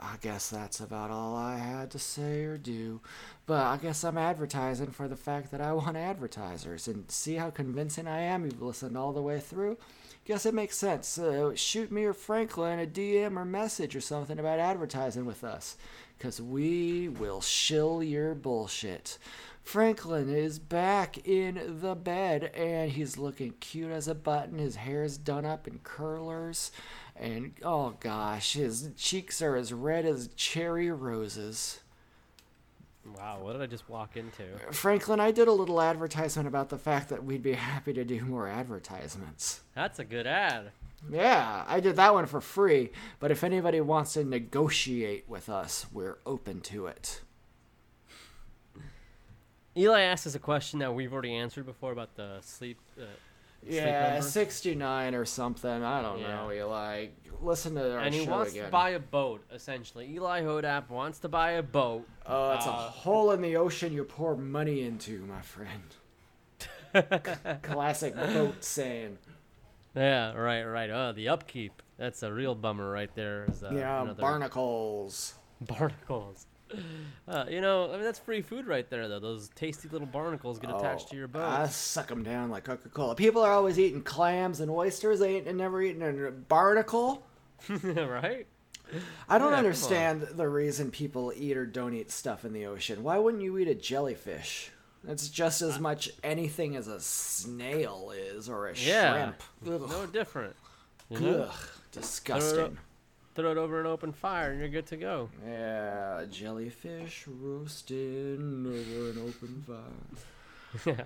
I 0.00 0.16
guess 0.20 0.50
that's 0.50 0.80
about 0.80 1.10
all 1.10 1.36
I 1.36 1.58
had 1.58 1.90
to 1.92 1.98
say 1.98 2.42
or 2.42 2.58
do. 2.58 3.00
But 3.46 3.62
I 3.62 3.76
guess 3.76 4.02
I'm 4.02 4.18
advertising 4.18 4.90
for 4.90 5.06
the 5.06 5.16
fact 5.16 5.52
that 5.52 5.60
I 5.60 5.72
want 5.72 5.96
advertisers. 5.96 6.88
And 6.88 7.08
see 7.08 7.36
how 7.36 7.50
convincing 7.50 8.08
I 8.08 8.22
am? 8.22 8.44
You've 8.44 8.60
listened 8.60 8.98
all 8.98 9.12
the 9.12 9.22
way 9.22 9.38
through? 9.38 9.78
Guess 10.24 10.46
it 10.46 10.54
makes 10.54 10.76
sense. 10.76 11.06
So 11.06 11.54
shoot 11.54 11.92
me 11.92 12.04
or 12.04 12.12
Franklin 12.12 12.80
a 12.80 12.86
DM 12.86 13.36
or 13.36 13.44
message 13.44 13.94
or 13.94 14.00
something 14.00 14.40
about 14.40 14.58
advertising 14.58 15.26
with 15.26 15.44
us. 15.44 15.76
Because 16.18 16.42
we 16.42 17.08
will 17.08 17.40
shill 17.40 18.02
your 18.02 18.34
bullshit. 18.34 19.18
Franklin 19.62 20.28
is 20.28 20.58
back 20.58 21.26
in 21.26 21.78
the 21.80 21.94
bed 21.94 22.50
and 22.54 22.90
he's 22.90 23.18
looking 23.18 23.52
cute 23.60 23.92
as 23.92 24.08
a 24.08 24.14
button. 24.14 24.58
His 24.58 24.76
hair's 24.76 25.16
done 25.16 25.44
up 25.44 25.68
in 25.68 25.78
curlers. 25.84 26.72
And 27.14 27.52
oh 27.62 27.94
gosh, 28.00 28.54
his 28.54 28.90
cheeks 28.96 29.40
are 29.40 29.54
as 29.54 29.72
red 29.72 30.04
as 30.04 30.30
cherry 30.34 30.90
roses. 30.90 31.80
Wow, 33.14 33.38
what 33.42 33.52
did 33.52 33.62
I 33.62 33.66
just 33.66 33.88
walk 33.88 34.16
into? 34.16 34.42
Franklin, 34.72 35.20
I 35.20 35.30
did 35.30 35.48
a 35.48 35.52
little 35.52 35.80
advertisement 35.80 36.48
about 36.48 36.68
the 36.68 36.78
fact 36.78 37.08
that 37.10 37.24
we'd 37.24 37.42
be 37.42 37.52
happy 37.54 37.92
to 37.92 38.04
do 38.04 38.24
more 38.24 38.48
advertisements. 38.48 39.60
That's 39.74 39.98
a 39.98 40.04
good 40.04 40.26
ad. 40.26 40.72
Yeah, 41.10 41.64
I 41.68 41.80
did 41.80 41.96
that 41.96 42.14
one 42.14 42.26
for 42.26 42.40
free, 42.40 42.90
but 43.20 43.30
if 43.30 43.44
anybody 43.44 43.80
wants 43.80 44.14
to 44.14 44.24
negotiate 44.24 45.28
with 45.28 45.48
us, 45.48 45.86
we're 45.92 46.18
open 46.26 46.60
to 46.62 46.86
it. 46.86 47.20
Eli 49.76 50.00
asked 50.00 50.26
us 50.26 50.34
a 50.34 50.38
question 50.38 50.78
that 50.78 50.94
we've 50.94 51.12
already 51.12 51.34
answered 51.34 51.66
before 51.66 51.92
about 51.92 52.16
the 52.16 52.38
sleep. 52.40 52.78
Uh, 52.98 53.04
sleep 53.04 53.10
Yeah, 53.64 54.20
69 54.20 55.14
or 55.14 55.24
something. 55.24 55.70
I 55.82 56.02
don't 56.02 56.20
Yeah. 56.20 56.34
know, 56.36 56.52
Eli. 56.52 57.08
Listen 57.42 57.74
to 57.74 57.92
our 57.94 57.98
and 58.00 58.14
he 58.14 58.24
show 58.24 58.30
wants 58.30 58.52
again. 58.52 58.64
to 58.66 58.70
buy 58.70 58.90
a 58.90 58.98
boat. 58.98 59.44
Essentially, 59.52 60.10
Eli 60.14 60.42
Hodap 60.42 60.88
wants 60.88 61.18
to 61.20 61.28
buy 61.28 61.52
a 61.52 61.62
boat. 61.62 62.06
oh, 62.26 62.52
it's 62.52 62.64
a 62.66 62.70
uh, 62.70 62.72
hole 62.90 63.30
in 63.32 63.42
the 63.42 63.56
ocean 63.56 63.92
you 63.92 64.04
pour 64.04 64.36
money 64.36 64.82
into, 64.82 65.18
my 65.26 65.42
friend. 65.42 65.96
Classic 67.62 68.14
boat 68.14 68.64
saying. 68.64 69.18
Yeah, 69.94 70.32
right, 70.34 70.64
right. 70.64 70.90
Oh, 70.90 71.12
the 71.12 71.28
upkeep. 71.28 71.82
That's 71.98 72.22
a 72.22 72.32
real 72.32 72.54
bummer 72.54 72.90
right 72.90 73.14
there. 73.14 73.46
Is, 73.50 73.62
uh, 73.62 73.70
yeah, 73.74 74.02
another- 74.02 74.20
barnacles. 74.20 75.34
barnacles. 75.60 76.46
Uh, 77.28 77.44
you 77.50 77.60
know, 77.60 77.88
I 77.90 77.94
mean 77.94 78.04
that's 78.04 78.20
free 78.20 78.40
food 78.40 78.68
right 78.68 78.88
there, 78.88 79.08
though. 79.08 79.18
Those 79.18 79.48
tasty 79.56 79.88
little 79.88 80.06
barnacles 80.06 80.60
get 80.60 80.70
attached 80.70 81.10
to 81.10 81.16
your 81.16 81.26
boat. 81.26 81.42
I 81.42 81.66
suck 81.66 82.06
them 82.06 82.22
down 82.22 82.50
like 82.50 82.62
Coca 82.64 82.88
Cola. 82.88 83.16
People 83.16 83.42
are 83.42 83.50
always 83.52 83.80
eating 83.80 84.02
clams 84.02 84.60
and 84.60 84.70
oysters. 84.70 85.18
They 85.18 85.36
ain't 85.36 85.52
never 85.56 85.82
eaten 85.82 86.02
a 86.02 86.30
barnacle. 86.30 87.26
right? 87.82 88.46
I 89.28 89.38
don't 89.38 89.50
Yeah, 89.50 89.58
understand 89.58 90.22
the 90.34 90.48
reason 90.48 90.90
people 90.92 91.32
eat 91.36 91.56
or 91.56 91.66
don't 91.66 91.94
eat 91.94 92.10
stuff 92.12 92.44
in 92.44 92.52
the 92.52 92.66
ocean. 92.66 93.02
Why 93.02 93.18
wouldn't 93.18 93.42
you 93.42 93.58
eat 93.58 93.66
a 93.68 93.74
jellyfish? 93.74 94.70
It's 95.08 95.28
just 95.28 95.62
as 95.62 95.78
much 95.80 96.10
anything 96.22 96.76
as 96.76 96.86
a 96.88 97.00
snail 97.00 98.12
is 98.16 98.48
or 98.48 98.68
a 98.68 98.74
Yeah. 98.76 99.32
shrimp. 99.32 99.42
Ugh, 99.66 99.90
No 99.90 100.06
different. 100.06 100.56
You 101.10 101.20
know? 101.20 101.42
Ugh, 101.42 101.54
disgusting. 101.92 102.78
Throw 103.36 103.52
it 103.52 103.58
over 103.58 103.78
an 103.80 103.86
open 103.86 104.12
fire 104.12 104.50
and 104.50 104.60
you're 104.60 104.70
good 104.70 104.86
to 104.86 104.96
go. 104.96 105.28
Yeah, 105.46 106.24
jellyfish 106.30 107.26
roasting 107.28 108.64
over 108.66 109.10
an 109.10 109.18
open 109.28 109.62
fire. 109.66 109.76
Yeah. 110.96 111.04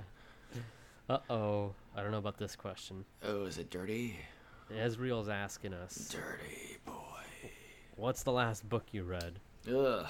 Uh 1.09 1.18
oh. 1.28 1.74
I 1.97 2.03
don't 2.03 2.12
know 2.12 2.18
about 2.18 2.39
this 2.39 2.55
question. 2.57 3.05
Oh, 3.24 3.45
is 3.45 3.59
it 3.59 3.68
dirty? 3.70 4.16
Ezreal's 4.72 5.28
asking 5.28 5.74
us, 5.74 6.09
Dirty 6.09 6.76
boy. 6.87 6.93
"What's 7.97 8.22
the 8.22 8.31
last 8.33 8.68
book 8.68 8.85
you 8.93 9.03
read?" 9.03 9.41
Ugh. 9.68 10.07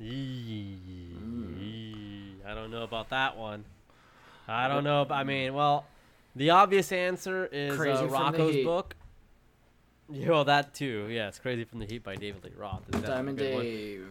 Eee, 0.00 1.14
I 2.46 2.54
don't 2.54 2.70
know 2.70 2.82
about 2.82 3.08
that 3.10 3.36
one. 3.36 3.64
I 4.46 4.68
don't 4.68 4.84
know. 4.84 5.06
I 5.10 5.24
mean, 5.24 5.54
well, 5.54 5.86
the 6.36 6.50
obvious 6.50 6.92
answer 6.92 7.46
is 7.50 7.76
Crazy 7.76 8.04
uh, 8.04 8.06
Rocco's 8.06 8.64
book. 8.64 8.94
Yeah, 10.12 10.30
well, 10.30 10.44
that 10.46 10.72
too. 10.72 11.08
Yeah, 11.10 11.28
it's 11.28 11.38
"Crazy 11.38 11.64
from 11.64 11.80
the 11.80 11.86
Heat" 11.86 12.02
by 12.02 12.16
David 12.16 12.42
Lee 12.42 12.52
Roth. 12.56 12.82
is 12.94 13.02
Diamond 13.02 13.36
good 13.36 13.54
one. 13.54 13.62
Dave. 13.62 14.06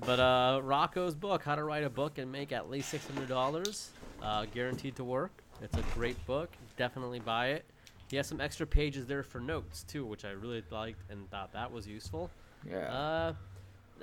But 0.00 0.20
uh, 0.20 0.60
Rocco's 0.62 1.14
book, 1.14 1.42
How 1.42 1.54
to 1.54 1.64
Write 1.64 1.84
a 1.84 1.90
Book 1.90 2.16
and 2.18 2.32
Make 2.32 2.50
at 2.52 2.70
Least 2.70 2.88
six 2.88 3.06
hundred 3.06 3.28
dollars, 3.28 3.90
uh, 4.22 4.46
guaranteed 4.54 4.96
to 4.96 5.04
work. 5.04 5.42
It's 5.60 5.76
a 5.76 5.82
great 5.94 6.24
book. 6.26 6.50
Definitely 6.76 7.20
buy 7.20 7.48
it. 7.48 7.64
He 8.10 8.16
has 8.16 8.26
some 8.26 8.40
extra 8.40 8.66
pages 8.66 9.04
there 9.06 9.22
for 9.22 9.38
notes 9.40 9.82
too, 9.82 10.06
which 10.06 10.24
I 10.24 10.30
really 10.30 10.62
liked 10.70 11.02
and 11.10 11.28
thought 11.30 11.52
that 11.52 11.70
was 11.70 11.86
useful. 11.86 12.30
Yeah. 12.66 12.90
Uh, 12.90 13.32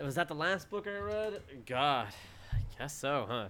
was 0.04 0.16
that 0.16 0.28
the 0.28 0.36
last 0.36 0.70
book 0.70 0.86
I 0.88 1.00
read? 1.00 1.42
God, 1.66 2.08
I 2.54 2.58
guess 2.78 2.96
so, 2.96 3.26
huh? 3.28 3.48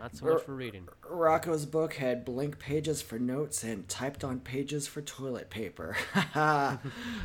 Not 0.00 0.16
so 0.16 0.26
much 0.26 0.42
for 0.42 0.54
reading. 0.54 0.88
Rocco's 1.08 1.66
book 1.66 1.94
had 1.94 2.24
blank 2.24 2.58
pages 2.58 3.00
for 3.00 3.18
notes 3.18 3.62
and 3.62 3.88
typed 3.88 4.24
on 4.24 4.40
pages 4.40 4.86
for 4.86 5.00
toilet 5.00 5.50
paper. 5.50 5.96
hey, 6.14 6.78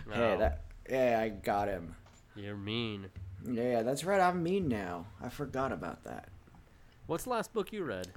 that 0.09 0.61
yeah, 0.89 1.20
I 1.22 1.30
got 1.30 1.67
him. 1.67 1.95
You're 2.36 2.55
mean. 2.55 3.07
Yeah, 3.45 3.84
that's 3.84 4.03
right. 4.03 4.20
I'm 4.20 4.43
mean 4.43 4.67
now. 4.67 5.05
I 5.22 5.30
forgot 5.30 5.72
about 5.72 6.03
that. 6.03 6.30
What's 7.07 7.24
the 7.24 7.32
last 7.32 7.53
book 7.53 7.74
you 7.74 7.84
read? 7.84 8.07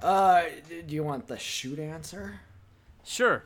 Uh, 0.00 0.44
do 0.68 0.94
you 0.94 1.02
want 1.02 1.26
the 1.26 1.38
shoot 1.38 1.78
answer? 1.78 2.40
Sure. 3.04 3.42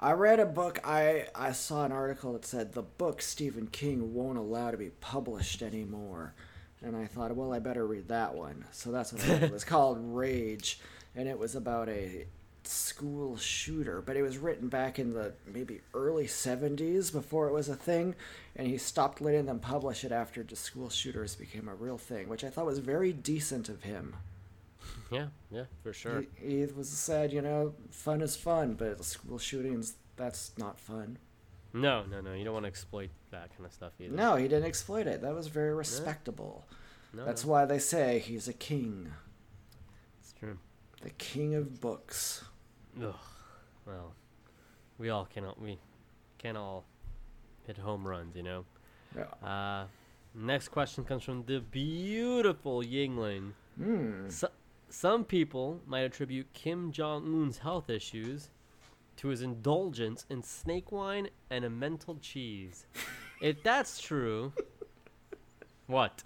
I 0.00 0.12
read 0.12 0.40
a 0.40 0.46
book. 0.46 0.80
I 0.84 1.26
I 1.34 1.52
saw 1.52 1.84
an 1.84 1.92
article 1.92 2.32
that 2.32 2.44
said 2.44 2.72
the 2.72 2.82
book 2.82 3.20
Stephen 3.20 3.66
King 3.66 4.14
won't 4.14 4.38
allow 4.38 4.70
to 4.70 4.76
be 4.76 4.90
published 4.90 5.62
anymore, 5.62 6.34
and 6.82 6.96
I 6.96 7.06
thought, 7.06 7.34
well, 7.34 7.52
I 7.52 7.58
better 7.58 7.86
read 7.86 8.08
that 8.08 8.34
one. 8.34 8.64
So 8.72 8.90
that's 8.90 9.12
what 9.12 9.42
it 9.42 9.52
was 9.52 9.64
called 9.64 9.98
Rage, 10.00 10.80
and 11.14 11.28
it 11.28 11.38
was 11.38 11.54
about 11.54 11.88
a 11.88 12.26
school 12.64 13.36
shooter, 13.36 14.02
but 14.02 14.16
it 14.16 14.22
was 14.22 14.38
written 14.38 14.68
back 14.68 14.98
in 14.98 15.14
the 15.14 15.32
maybe 15.46 15.80
early 15.94 16.26
70s 16.26 17.12
before 17.12 17.48
it 17.48 17.52
was 17.52 17.68
a 17.68 17.74
thing, 17.76 18.14
and 18.56 18.66
he 18.66 18.76
stopped 18.78 19.20
letting 19.20 19.46
them 19.46 19.58
publish 19.58 20.04
it 20.04 20.12
after 20.12 20.42
the 20.42 20.56
school 20.56 20.90
shooters 20.90 21.34
became 21.34 21.68
a 21.68 21.74
real 21.74 21.98
thing, 21.98 22.28
which 22.28 22.44
I 22.44 22.50
thought 22.50 22.66
was 22.66 22.78
very 22.78 23.12
decent 23.12 23.68
of 23.68 23.82
him. 23.82 24.16
Yeah, 25.10 25.28
yeah, 25.50 25.64
for 25.82 25.92
sure. 25.92 26.24
He, 26.36 26.60
he 26.60 26.66
was 26.66 26.88
said, 26.88 27.32
you 27.32 27.40
know, 27.40 27.74
fun 27.90 28.20
is 28.20 28.36
fun, 28.36 28.74
but 28.74 29.02
school 29.04 29.38
shootings, 29.38 29.94
that's 30.16 30.52
not 30.58 30.78
fun. 30.78 31.18
No, 31.72 32.04
no, 32.04 32.20
no. 32.20 32.32
You 32.34 32.44
don't 32.44 32.54
want 32.54 32.64
to 32.64 32.68
exploit 32.68 33.10
that 33.30 33.50
kind 33.56 33.66
of 33.66 33.72
stuff 33.72 33.92
either. 34.00 34.14
No, 34.14 34.36
he 34.36 34.48
didn't 34.48 34.64
exploit 34.64 35.06
it. 35.06 35.22
That 35.22 35.34
was 35.34 35.48
very 35.48 35.74
respectable. 35.74 36.66
no 37.12 37.24
That's 37.24 37.44
no, 37.44 37.50
why 37.52 37.64
they 37.64 37.78
say 37.78 38.18
he's 38.18 38.48
a 38.48 38.52
king, 38.52 39.12
it's 40.20 40.32
true. 40.38 40.58
the 41.02 41.10
king 41.10 41.54
of 41.54 41.80
books. 41.80 42.44
Ugh. 43.02 43.14
Well, 43.86 44.12
we 44.98 45.10
all 45.10 45.26
cannot. 45.26 45.60
We 45.60 45.78
can 46.38 46.56
all 46.56 46.84
hit 47.66 47.78
home 47.78 48.06
runs, 48.06 48.36
you 48.36 48.42
know. 48.42 48.64
Yeah. 49.16 49.46
Uh, 49.46 49.86
next 50.34 50.68
question 50.68 51.04
comes 51.04 51.22
from 51.22 51.44
the 51.46 51.60
beautiful 51.60 52.82
Yingling. 52.82 53.52
Hmm. 53.76 54.28
So, 54.28 54.48
some 54.90 55.24
people 55.24 55.80
might 55.86 56.00
attribute 56.00 56.52
Kim 56.52 56.92
Jong 56.92 57.24
Un's 57.24 57.58
health 57.58 57.88
issues 57.90 58.50
to 59.18 59.28
his 59.28 59.42
indulgence 59.42 60.24
in 60.30 60.42
snake 60.42 60.90
wine 60.90 61.28
and 61.50 61.64
Emmental 61.64 62.18
cheese. 62.20 62.86
if 63.42 63.62
that's 63.62 64.00
true, 64.00 64.52
what? 65.86 66.22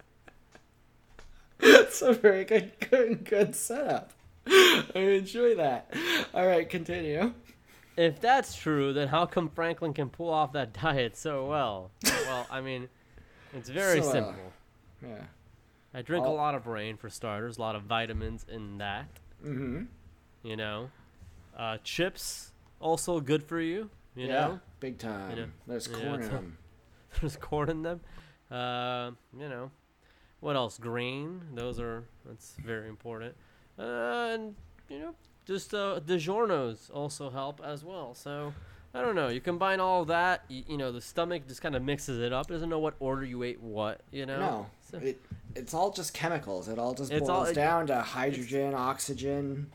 That's 1.59 2.01
a 2.01 2.13
very 2.13 2.45
good, 2.45 2.71
good, 2.89 3.25
good 3.25 3.55
setup. 3.55 4.11
I 4.47 4.89
enjoy 4.95 5.55
that. 5.55 5.93
All 6.33 6.45
right, 6.45 6.69
continue. 6.69 7.33
If 7.95 8.19
that's 8.19 8.55
true, 8.55 8.93
then 8.93 9.07
how 9.07 9.25
come 9.25 9.49
Franklin 9.49 9.93
can 9.93 10.09
pull 10.09 10.29
off 10.29 10.53
that 10.53 10.73
diet 10.73 11.15
so 11.15 11.45
well? 11.45 11.91
well, 12.03 12.47
I 12.51 12.61
mean, 12.61 12.89
it's 13.53 13.69
very 13.69 14.01
So, 14.01 14.09
uh, 14.09 14.11
simple. 14.11 14.53
Yeah. 15.01 15.23
I 15.93 16.01
drink 16.01 16.25
a 16.25 16.29
lot 16.29 16.55
of 16.55 16.65
rain 16.67 16.97
for 16.97 17.09
starters, 17.09 17.57
a 17.57 17.61
lot 17.61 17.75
of 17.75 17.83
vitamins 17.83 18.45
in 18.51 18.79
that. 18.79 19.07
Mm-hmm. 19.45 19.83
You 20.41 20.57
know, 20.57 20.89
uh, 21.57 21.77
chips 21.83 22.51
also 22.83 23.19
good 23.19 23.43
for 23.43 23.59
you. 23.59 23.89
You 24.15 24.27
yeah. 24.27 24.33
know, 24.33 24.59
Big 24.79 24.99
time. 24.99 25.35
know, 25.35 25.45
There's 25.65 25.87
yeah, 25.87 25.95
corn 25.97 26.07
in 26.07 26.13
it's- 26.19 26.29
them. 26.31 26.57
there's 27.21 27.35
corn 27.37 27.69
in 27.69 27.81
them. 27.83 28.01
Uh, 28.51 29.11
you 29.39 29.49
know, 29.49 29.71
what 30.39 30.55
else? 30.55 30.77
Grain. 30.77 31.41
Those 31.55 31.79
are 31.79 32.03
that's 32.25 32.55
very 32.63 32.87
important. 32.89 33.33
Uh, 33.79 34.29
and 34.33 34.55
you 34.89 34.99
know, 34.99 35.15
just 35.45 35.73
uh, 35.73 35.99
DiGiorno's 36.05 36.89
also 36.91 37.29
help 37.31 37.59
as 37.63 37.83
well. 37.83 38.13
So 38.13 38.53
I 38.93 39.01
don't 39.01 39.15
know. 39.15 39.29
You 39.29 39.41
combine 39.41 39.79
all 39.79 40.05
that. 40.05 40.43
You, 40.49 40.63
you 40.67 40.77
know, 40.77 40.91
the 40.91 41.01
stomach 41.01 41.47
just 41.47 41.61
kind 41.63 41.75
of 41.75 41.81
mixes 41.81 42.19
it 42.19 42.31
up. 42.33 42.51
It 42.51 42.53
doesn't 42.53 42.69
know 42.69 42.79
what 42.79 42.93
order 42.99 43.25
you 43.25 43.41
ate 43.43 43.59
what. 43.61 44.01
You 44.11 44.25
know. 44.27 44.39
No, 44.39 44.65
So- 44.91 44.97
it, 44.99 45.19
it's 45.55 45.73
all 45.73 45.91
just 45.91 46.13
chemicals. 46.13 46.67
It 46.67 46.77
all 46.77 46.93
just 46.93 47.09
boils 47.11 47.29
all- 47.29 47.45
it- 47.45 47.53
down 47.55 47.87
to 47.87 48.01
hydrogen, 48.01 48.73
oxygen, 48.75 49.71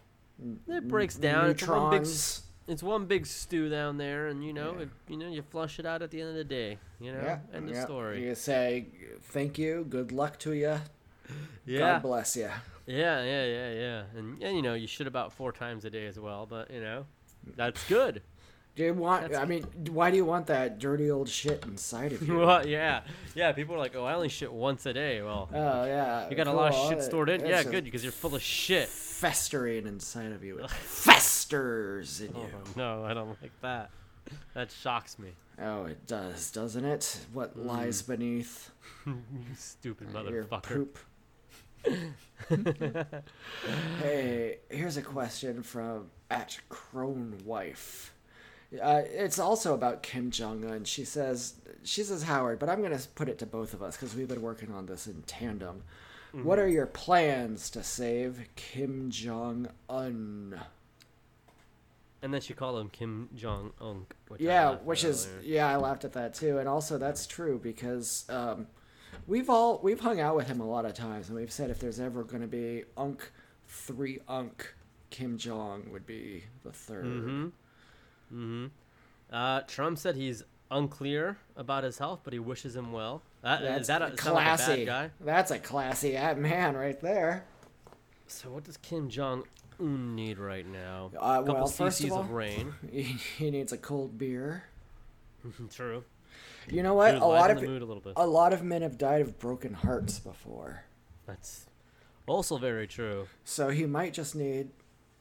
it 0.68 0.86
breaks 0.86 1.16
down. 1.16 1.48
Neutrons. 1.48 2.42
It's 2.68 2.82
one 2.82 3.06
big 3.06 3.26
stew 3.26 3.68
down 3.70 3.96
there, 3.96 4.28
and 4.28 4.44
you 4.44 4.52
know, 4.52 4.74
Yeah. 4.76 4.82
it, 4.82 4.88
you 5.08 5.16
know, 5.16 5.28
you 5.28 5.42
flush 5.42 5.78
it 5.78 5.86
out 5.86 6.02
at 6.02 6.10
the 6.10 6.20
end 6.20 6.30
of 6.30 6.36
the 6.36 6.44
day. 6.44 6.78
You 7.00 7.12
know, 7.12 7.22
Yeah, 7.22 7.38
end 7.54 7.70
of 7.70 7.76
story. 7.76 8.22
You 8.24 8.34
say 8.34 8.86
thank 9.22 9.58
you, 9.58 9.86
good 9.88 10.12
luck 10.12 10.38
to 10.40 10.52
you, 10.52 10.78
Yeah. 11.66 11.78
God 11.78 12.02
bless 12.02 12.36
you. 12.36 12.50
Yeah, 12.86 13.22
yeah, 13.24 13.44
yeah, 13.44 13.72
yeah. 13.72 14.02
And, 14.16 14.42
and 14.42 14.56
you 14.56 14.62
know, 14.62 14.74
you 14.74 14.86
shit 14.86 15.06
about 15.06 15.32
four 15.32 15.52
times 15.52 15.84
a 15.84 15.90
day 15.90 16.06
as 16.06 16.18
well, 16.18 16.46
but 16.46 16.70
you 16.70 16.80
know, 16.80 17.06
that's 17.56 17.82
good. 17.88 18.22
Do 18.78 18.84
you 18.84 18.94
want? 18.94 19.22
That's- 19.22 19.40
I 19.40 19.44
mean, 19.44 19.64
why 19.90 20.10
do 20.12 20.16
you 20.16 20.24
want 20.24 20.46
that 20.46 20.78
dirty 20.78 21.10
old 21.10 21.28
shit 21.28 21.64
inside 21.66 22.12
of 22.12 22.22
you? 22.28 22.38
well, 22.38 22.64
yeah, 22.64 23.00
yeah. 23.34 23.50
People 23.50 23.74
are 23.74 23.78
like, 23.78 23.96
"Oh, 23.96 24.04
I 24.04 24.14
only 24.14 24.28
shit 24.28 24.52
once 24.52 24.86
a 24.86 24.92
day." 24.92 25.20
Well, 25.20 25.48
Oh 25.52 25.84
yeah, 25.84 26.30
you 26.30 26.36
got 26.36 26.46
a 26.46 26.52
lot 26.52 26.68
of 26.70 26.74
cool. 26.76 26.88
shit 26.90 27.02
stored 27.02 27.28
in. 27.28 27.40
It's 27.40 27.50
Yeah, 27.50 27.64
good, 27.64 27.82
because 27.82 28.04
you're 28.04 28.12
full 28.12 28.36
of 28.36 28.40
shit. 28.42 28.88
Festering 28.88 29.88
inside 29.88 30.30
of 30.30 30.44
you. 30.44 30.58
It 30.58 30.70
festers 30.70 32.20
in 32.20 32.32
Oh 32.36 32.42
you. 32.42 32.48
no, 32.76 33.04
I 33.04 33.14
don't 33.14 33.36
like 33.42 33.50
that. 33.62 33.90
That 34.54 34.70
shocks 34.70 35.18
me. 35.18 35.30
Oh, 35.60 35.86
it 35.86 36.06
does, 36.06 36.52
doesn't 36.52 36.84
it? 36.84 37.18
What 37.32 37.58
lies 37.58 38.02
beneath 38.02 38.70
you 39.04 39.16
stupid 39.56 40.08
your 40.12 40.44
Mm. 40.44 40.48
motherfucker. 40.48 40.62
poop? 40.62 40.98
hey, 44.02 44.58
here's 44.70 44.96
a 44.96 45.02
question 45.02 45.62
from 45.64 46.10
at 46.30 46.58
Crone 46.68 47.38
Wife. 47.44 48.12
Uh, 48.82 49.02
it's 49.06 49.38
also 49.38 49.74
about 49.74 50.02
Kim 50.02 50.30
Jong 50.30 50.64
Un. 50.64 50.84
She 50.84 51.04
says, 51.04 51.54
she 51.84 52.02
says 52.02 52.24
Howard, 52.24 52.58
but 52.58 52.68
I'm 52.68 52.82
gonna 52.82 53.00
put 53.14 53.28
it 53.28 53.38
to 53.38 53.46
both 53.46 53.72
of 53.72 53.82
us 53.82 53.96
because 53.96 54.14
we've 54.14 54.28
been 54.28 54.42
working 54.42 54.72
on 54.72 54.86
this 54.86 55.06
in 55.06 55.22
tandem. 55.22 55.82
Mm-hmm. 56.34 56.44
What 56.44 56.58
are 56.58 56.68
your 56.68 56.86
plans 56.86 57.70
to 57.70 57.82
save 57.82 58.46
Kim 58.56 59.10
Jong 59.10 59.68
Un? 59.88 60.60
And 62.20 62.34
then 62.34 62.40
she 62.40 62.52
called 62.52 62.80
him 62.80 62.90
Kim 62.90 63.28
Jong 63.34 63.72
Unk. 63.80 64.14
Yeah, 64.38 64.74
which 64.76 65.04
is 65.04 65.28
yeah, 65.42 65.68
I 65.68 65.76
laughed 65.76 66.04
at 66.04 66.12
that 66.14 66.34
too, 66.34 66.58
and 66.58 66.68
also 66.68 66.98
that's 66.98 67.26
true 67.26 67.58
because 67.62 68.26
um, 68.28 68.66
we've 69.26 69.48
all 69.48 69.80
we've 69.82 70.00
hung 70.00 70.20
out 70.20 70.36
with 70.36 70.48
him 70.48 70.60
a 70.60 70.66
lot 70.68 70.84
of 70.84 70.94
times, 70.94 71.28
and 71.28 71.38
we've 71.38 71.52
said 71.52 71.70
if 71.70 71.78
there's 71.78 72.00
ever 72.00 72.24
going 72.24 72.42
to 72.42 72.48
be 72.48 72.84
Unk 72.96 73.30
three 73.68 74.18
Unk, 74.28 74.74
Kim 75.10 75.38
Jong 75.38 75.90
would 75.90 76.06
be 76.06 76.44
the 76.64 76.70
3rd 76.70 77.04
Mm-hmm. 77.04 77.48
Mm-hmm. 78.32 78.66
Uh, 79.32 79.60
Trump 79.62 79.98
said 79.98 80.16
he's 80.16 80.42
unclear 80.70 81.38
about 81.56 81.84
his 81.84 81.98
health, 81.98 82.20
but 82.24 82.32
he 82.32 82.38
wishes 82.38 82.76
him 82.76 82.92
well. 82.92 83.22
That, 83.42 83.62
That's 83.62 83.80
is 83.82 83.86
that 83.88 84.02
a, 84.02 84.16
sound 84.16 84.34
like 84.34 84.44
a 84.44 84.56
classy. 84.56 84.84
bad 84.84 84.86
guy? 84.86 85.10
That's 85.20 85.50
a 85.50 85.58
classy 85.58 86.12
man 86.12 86.76
right 86.76 87.00
there. 87.00 87.44
So 88.26 88.50
what 88.50 88.64
does 88.64 88.76
Kim 88.76 89.08
Jong 89.08 89.44
Un 89.80 90.14
need 90.14 90.38
right 90.38 90.66
now? 90.66 91.10
Uh, 91.18 91.38
couple 91.38 91.54
well, 91.54 91.66
first 91.66 92.02
of 92.02 92.12
all, 92.12 92.20
of 92.20 92.30
rain. 92.30 92.74
he, 92.90 93.50
needs 93.50 93.72
a 93.72 93.78
cold 93.78 94.18
beer. 94.18 94.64
True. 95.72 96.04
You 96.68 96.82
know 96.82 96.94
what? 96.94 97.12
Dude, 97.12 97.22
A 97.22 97.26
lot 97.26 97.50
of 97.50 97.62
mood 97.62 97.80
a 97.80 97.84
little 97.84 98.02
bit. 98.02 98.14
a 98.16 98.26
lot 98.26 98.52
of 98.52 98.62
men 98.62 98.82
have 98.82 98.98
died 98.98 99.22
of 99.22 99.38
broken 99.38 99.72
hearts 99.74 100.18
before, 100.18 100.84
That's 101.26 101.66
also 102.26 102.58
very 102.58 102.86
true. 102.86 103.28
so 103.44 103.68
he 103.70 103.86
might 103.86 104.12
just 104.12 104.34
need 104.34 104.68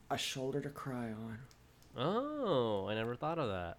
a 0.10 0.18
shoulder 0.18 0.60
to 0.60 0.70
cry 0.70 1.06
on. 1.12 1.38
Oh, 1.98 2.88
I 2.88 2.94
never 2.94 3.16
thought 3.16 3.40
of 3.40 3.50
that. 3.50 3.78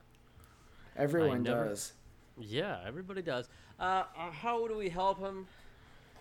Everyone 0.97 1.43
never- 1.43 1.69
does. 1.69 1.93
Yeah, 2.41 2.79
everybody 2.87 3.23
does. 3.23 3.49
Uh, 3.79 4.05
uh, 4.17 4.31
how 4.31 4.67
do 4.67 4.77
we 4.77 4.89
help 4.89 5.19
him? 5.19 5.47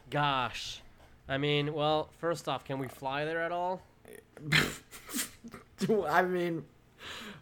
Gosh, 0.10 0.82
I 1.28 1.38
mean, 1.38 1.74
well, 1.74 2.10
first 2.20 2.48
off, 2.48 2.64
can 2.64 2.80
we 2.80 2.88
fly 2.88 3.26
there 3.26 3.42
at 3.42 3.52
all? 3.52 3.82
I 6.08 6.22
mean, 6.24 6.64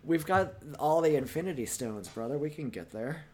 we've 0.04 0.26
got 0.26 0.54
all 0.80 1.02
the 1.02 1.16
Infinity 1.16 1.66
Stones, 1.66 2.08
brother. 2.08 2.38
We 2.38 2.50
can 2.50 2.70
get 2.70 2.92
there. 2.92 3.26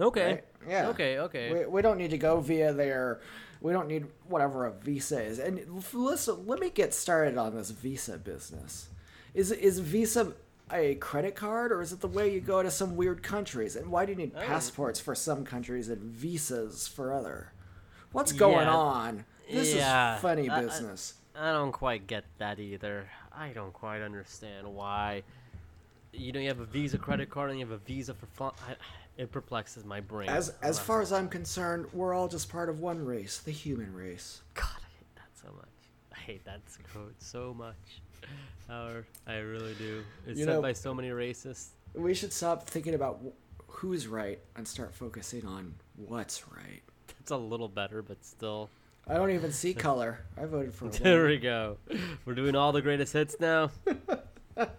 Okay. 0.00 0.26
Right? 0.26 0.44
Yeah. 0.68 0.88
Okay. 0.88 1.18
Okay. 1.18 1.52
We, 1.52 1.66
we 1.66 1.82
don't 1.82 1.98
need 1.98 2.10
to 2.10 2.18
go 2.18 2.40
via 2.40 2.72
their. 2.72 3.20
We 3.60 3.72
don't 3.72 3.86
need 3.86 4.06
whatever 4.26 4.66
a 4.66 4.72
visa 4.72 5.22
is. 5.22 5.38
And 5.38 5.84
listen, 5.92 6.46
let 6.46 6.58
me 6.58 6.70
get 6.70 6.92
started 6.92 7.38
on 7.38 7.54
this 7.54 7.70
visa 7.70 8.18
business. 8.18 8.88
Is 9.34 9.50
is 9.50 9.78
Visa 9.78 10.32
a 10.70 10.94
credit 10.96 11.34
card, 11.34 11.70
or 11.72 11.82
is 11.82 11.92
it 11.92 12.00
the 12.00 12.08
way 12.08 12.32
you 12.32 12.40
go 12.40 12.62
to 12.62 12.70
some 12.70 12.96
weird 12.96 13.22
countries? 13.22 13.76
And 13.76 13.90
why 13.90 14.04
do 14.06 14.12
you 14.12 14.18
need 14.18 14.32
Oh. 14.36 14.40
passports 14.40 15.00
for 15.00 15.14
some 15.14 15.44
countries 15.44 15.88
and 15.88 16.00
visas 16.02 16.88
for 16.88 17.12
other? 17.12 17.52
What's 18.12 18.32
going 18.32 18.66
Yeah. 18.66 18.74
on? 18.76 19.24
This 19.50 19.74
Yeah. 19.74 20.16
is 20.16 20.22
funny 20.22 20.48
I- 20.48 20.58
I- 20.58 20.62
business. 20.62 21.14
I 21.34 21.52
don't 21.52 21.72
quite 21.72 22.06
get 22.06 22.24
that 22.38 22.58
either. 22.58 23.08
I 23.32 23.50
don't 23.52 23.72
quite 23.72 24.02
understand 24.02 24.66
why. 24.74 25.22
You 26.12 26.30
know, 26.32 26.40
you 26.40 26.48
have 26.48 26.60
a 26.60 26.66
Visa 26.66 26.98
credit 26.98 27.30
card 27.30 27.48
and 27.50 27.58
you 27.58 27.64
have 27.64 27.72
a 27.72 27.78
Visa 27.78 28.12
for 28.12 28.26
fun. 28.26 28.52
I, 28.68 28.76
it 29.16 29.32
perplexes 29.32 29.84
my 29.86 30.00
brain. 30.00 30.28
As 30.28 30.50
as 30.60 30.78
far 30.78 31.00
as 31.00 31.10
I'm 31.10 31.30
concerned, 31.30 31.90
we're 31.94 32.12
all 32.12 32.28
just 32.28 32.50
part 32.50 32.68
of 32.68 32.80
one 32.80 33.02
race, 33.04 33.38
the 33.38 33.50
human 33.50 33.94
race. 33.94 34.42
God, 34.52 34.66
I 34.78 34.90
hate 34.98 35.14
that 35.16 35.30
so 35.34 35.50
much. 35.56 35.68
I 36.12 36.18
hate 36.18 36.44
that 36.44 36.60
code 36.92 37.14
so 37.18 37.54
much. 37.54 38.01
Howard, 38.68 39.06
I 39.26 39.36
really 39.36 39.74
do. 39.74 40.02
It's 40.26 40.38
You 40.38 40.44
said 40.44 40.54
know- 40.54 40.62
by 40.62 40.72
so 40.72 40.94
many 40.94 41.10
racists. 41.10 41.68
We 41.94 42.14
should 42.14 42.32
stop 42.32 42.68
thinking 42.68 42.94
about 42.94 43.20
who's 43.66 44.06
right 44.06 44.38
and 44.56 44.66
start 44.66 44.94
focusing 44.94 45.44
on 45.46 45.74
what's 45.96 46.48
right. 46.48 46.80
It's 47.20 47.30
a 47.30 47.36
little 47.36 47.68
better, 47.68 48.00
but 48.02 48.24
still. 48.24 48.70
I 49.06 49.14
don't 49.14 49.30
even 49.30 49.52
see 49.52 49.74
color. 49.88 50.20
I 50.40 50.46
voted 50.46 50.72
for 50.74 50.88
There 50.88 51.26
we 51.26 51.38
go. 51.38 51.76
We're 52.24 52.34
doing 52.34 52.54
all 52.56 52.72
the 52.72 52.82
greatest 52.82 53.12
hits 53.12 53.36
now. 53.40 53.70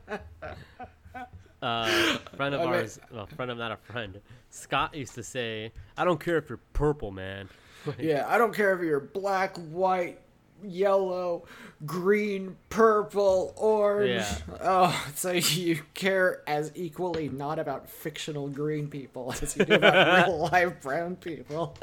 Uh, 1.61 2.17
friend 2.35 2.53
of 2.53 2.59
ours, 2.59 2.99
well, 3.09 3.25
friend 3.25 3.49
of 3.49 3.57
not 3.57 3.71
a 3.71 3.77
friend. 3.77 4.19
Scott 4.49 4.93
used 4.93 5.15
to 5.15 5.23
say, 5.23 5.71
"I 5.97 6.03
don't 6.03 6.19
care 6.19 6.37
if 6.37 6.49
you're 6.49 6.59
purple, 6.73 7.09
man." 7.11 7.47
Yeah, 7.97 8.25
I 8.27 8.37
don't 8.37 8.53
care 8.53 8.75
if 8.75 8.81
you're 8.81 8.99
black, 8.99 9.55
white, 9.57 10.19
yellow, 10.63 11.45
green, 11.85 12.55
purple, 12.69 13.53
orange. 13.57 14.09
Yeah. 14.21 14.37
Oh, 14.61 15.05
so 15.15 15.31
you 15.31 15.81
care 15.93 16.41
as 16.47 16.71
equally 16.75 17.29
not 17.29 17.59
about 17.59 17.89
fictional 17.89 18.47
green 18.49 18.87
people 18.87 19.33
as 19.41 19.55
you 19.57 19.65
do 19.65 19.73
about 19.75 20.27
real 20.27 20.49
life 20.51 20.81
brown 20.81 21.15
people. 21.17 21.75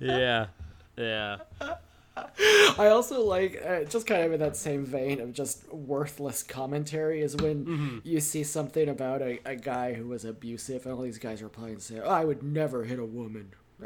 Yeah. 0.00 0.46
Yeah. 0.96 1.36
I 2.78 2.88
also 2.88 3.22
like, 3.24 3.62
uh, 3.66 3.84
just 3.84 4.06
kind 4.06 4.22
of 4.24 4.32
in 4.32 4.40
that 4.40 4.56
same 4.56 4.84
vein 4.84 5.20
of 5.20 5.32
just 5.32 5.72
worthless 5.72 6.42
commentary, 6.42 7.22
is 7.22 7.34
when 7.36 7.64
Mm-hmm. 7.64 7.98
you 8.04 8.20
see 8.20 8.42
something 8.44 8.88
about 8.90 9.22
a, 9.22 9.38
a 9.46 9.56
guy 9.56 9.94
who 9.94 10.08
was 10.08 10.24
abusive, 10.26 10.84
and 10.84 10.94
all 10.94 11.00
these 11.02 11.18
guys 11.18 11.42
reply 11.42 11.68
and 11.68 11.80
say, 11.80 11.98
oh, 12.02 12.10
I 12.10 12.24
would 12.26 12.42
never 12.42 12.84
hit 12.84 12.98
a 12.98 13.04
woman. 13.04 13.52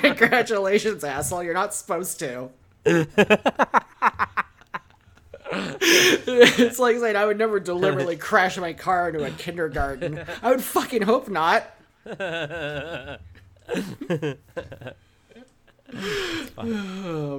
Congratulations, 0.00 1.02
asshole. 1.04 1.42
You're 1.42 1.54
not 1.54 1.72
supposed 1.74 2.18
to. 2.20 2.50
It's 2.84 3.16
like 6.78 6.98
saying 6.98 7.16
I 7.16 7.26
would 7.26 7.38
never 7.38 7.58
deliberately 7.60 8.16
crash 8.16 8.56
my 8.58 8.72
car 8.72 9.08
into 9.08 9.24
a 9.24 9.30
kindergarten. 9.30 10.24
I 10.42 10.50
would 10.50 10.62
fucking 10.62 11.02
hope 11.02 11.28
not. 11.28 11.64
oh 12.06 13.18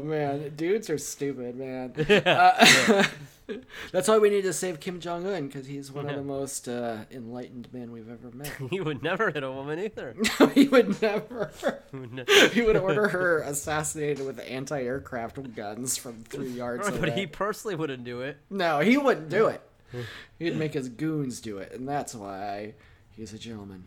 man, 0.04 0.54
dudes 0.56 0.90
are 0.90 0.98
stupid, 0.98 1.56
man. 1.56 1.94
Uh, 2.26 3.04
that's 3.92 4.08
why 4.08 4.18
we 4.18 4.30
need 4.30 4.44
to 4.44 4.54
save 4.54 4.80
Kim 4.80 5.00
Jong 5.00 5.26
Un 5.28 5.48
because 5.48 5.66
he's 5.66 5.92
one 5.92 6.10
of 6.10 6.16
the 6.16 6.24
most 6.24 6.68
uh, 6.68 7.00
enlightened 7.12 7.68
men 7.74 7.92
we've 7.92 8.10
ever 8.10 8.32
met. 8.36 8.52
he 8.70 8.80
would 8.82 9.02
never 9.04 9.32
hit 9.32 9.44
a 9.44 9.52
woman 9.52 9.80
either. 9.80 10.16
No, 10.40 10.48
he 10.48 10.68
would 10.68 11.02
never. 11.02 11.52
he 12.54 12.62
would 12.62 12.78
order 12.78 13.08
her 13.10 13.40
assassinated 13.42 14.26
with 14.26 14.40
anti-aircraft 14.40 15.56
guns 15.56 15.98
from 15.98 16.24
three 16.24 16.50
yards 16.50 16.90
but 16.90 16.98
away. 17.00 17.10
But 17.10 17.18
he 17.18 17.28
personally 17.28 17.76
wouldn't 17.76 18.04
do 18.04 18.22
it. 18.22 18.38
No, 18.50 18.80
he 18.80 18.98
wouldn't 18.98 19.30
do 19.30 19.48
it. 19.48 19.62
He'd 20.40 20.56
make 20.56 20.74
his 20.74 20.88
goons 20.90 21.42
do 21.42 21.58
it, 21.58 21.74
and 21.74 21.88
that's 21.88 22.16
why 22.16 22.76
he's 23.16 23.34
a 23.34 23.38
gentleman. 23.38 23.84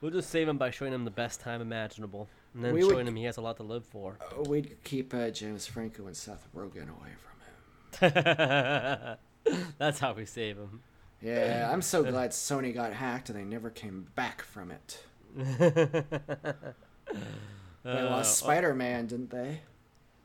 We'll 0.00 0.12
just 0.12 0.30
save 0.30 0.48
him 0.48 0.58
by 0.58 0.70
showing 0.70 0.92
him 0.92 1.04
the 1.04 1.10
best 1.10 1.40
time 1.40 1.60
imaginable, 1.60 2.28
and 2.54 2.64
then 2.64 2.72
We 2.72 2.84
would- 2.84 2.92
showing 2.92 3.08
him 3.08 3.16
he 3.16 3.24
has 3.24 3.36
a 3.36 3.40
lot 3.40 3.56
to 3.56 3.64
live 3.64 3.84
for. 3.84 4.16
We'd 4.46 4.76
keep 4.84 5.12
uh, 5.12 5.30
James 5.30 5.66
Franco 5.66 6.06
and 6.06 6.16
Seth 6.16 6.46
Rogen 6.54 6.88
away 6.88 7.10
from 7.18 7.37
him. 7.37 7.37
That's 9.78 9.98
how 9.98 10.12
we 10.14 10.24
save 10.26 10.56
them. 10.56 10.80
Yeah, 11.22 11.68
I'm 11.72 11.82
so 11.82 12.02
glad 12.10 12.30
Sony 12.30 12.72
got 12.72 12.92
hacked 12.92 13.28
and 13.30 13.38
they 13.38 13.44
never 13.44 13.70
came 13.70 14.06
back 14.14 14.42
from 14.42 14.70
it. 14.70 15.04
They 17.84 17.92
Uh, 17.92 18.10
lost 18.10 18.38
Spider-Man, 18.38 19.06
didn't 19.06 19.30
they? 19.30 19.60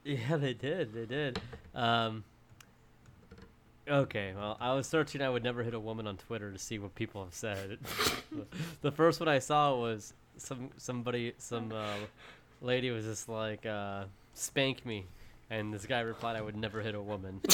Yeah, 0.03 0.35
they 0.37 0.53
did. 0.53 0.93
They 0.93 1.05
did. 1.05 1.39
Um, 1.73 2.25
okay, 3.87 4.33
well, 4.35 4.57
I 4.59 4.73
was 4.73 4.85
searching. 4.87 5.21
I 5.21 5.29
would 5.29 5.43
never 5.43 5.63
hit 5.63 5.73
a 5.73 5.79
woman 5.79 6.07
on 6.07 6.17
Twitter 6.17 6.51
to 6.51 6.57
see 6.59 6.77
what 6.79 6.93
people 6.95 7.23
have 7.23 7.33
said. 7.33 7.77
the 8.81 8.91
first 8.91 9.19
one 9.21 9.29
I 9.29 9.39
saw 9.39 9.75
was 9.79 10.13
some 10.37 10.71
somebody, 10.77 11.33
some 11.37 11.71
uh, 11.71 11.95
lady 12.61 12.89
was 12.89 13.05
just 13.05 13.29
like, 13.29 13.65
uh, 13.65 14.05
"Spank 14.33 14.85
me," 14.85 15.05
and 15.53 15.73
this 15.73 15.85
guy 15.85 15.99
replied, 16.01 16.35
"I 16.35 16.41
would 16.41 16.55
never 16.57 16.81
hit 16.81 16.95
a 16.95 17.01
woman." 17.01 17.41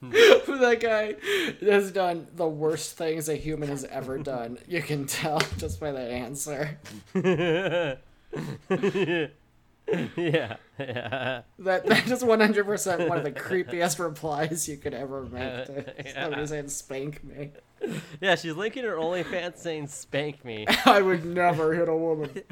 Hmm. 0.00 0.10
that 0.10 0.78
guy 0.80 1.14
has 1.66 1.90
done 1.90 2.26
the 2.36 2.46
worst 2.46 2.98
things 2.98 3.28
a 3.30 3.34
human 3.34 3.68
has 3.70 3.84
ever 3.84 4.18
done. 4.18 4.58
You 4.68 4.82
can 4.82 5.06
tell 5.06 5.38
just 5.56 5.80
by 5.80 5.90
that 5.92 6.10
answer. 6.10 6.78
yeah, 7.14 7.94
yeah. 10.78 11.42
That 11.58 11.86
that 11.86 12.10
is 12.10 12.22
100% 12.22 13.08
one 13.08 13.18
of 13.18 13.24
the 13.24 13.32
creepiest 13.32 13.98
replies 13.98 14.68
you 14.68 14.76
could 14.76 14.92
ever 14.94 15.22
make 15.22 15.66
to 15.66 15.94
Yeah. 16.04 16.22
somebody 16.24 16.46
saying 16.46 16.68
"spank 16.68 17.24
me." 17.24 17.52
Yeah, 18.20 18.34
she's 18.34 18.54
linking 18.54 18.84
her 18.84 18.96
OnlyFans 18.96 19.56
saying 19.58 19.86
"spank 19.88 20.44
me." 20.44 20.66
I 20.84 21.00
would 21.00 21.24
never 21.24 21.72
hit 21.74 21.88
a 21.88 21.96
woman. 21.96 22.42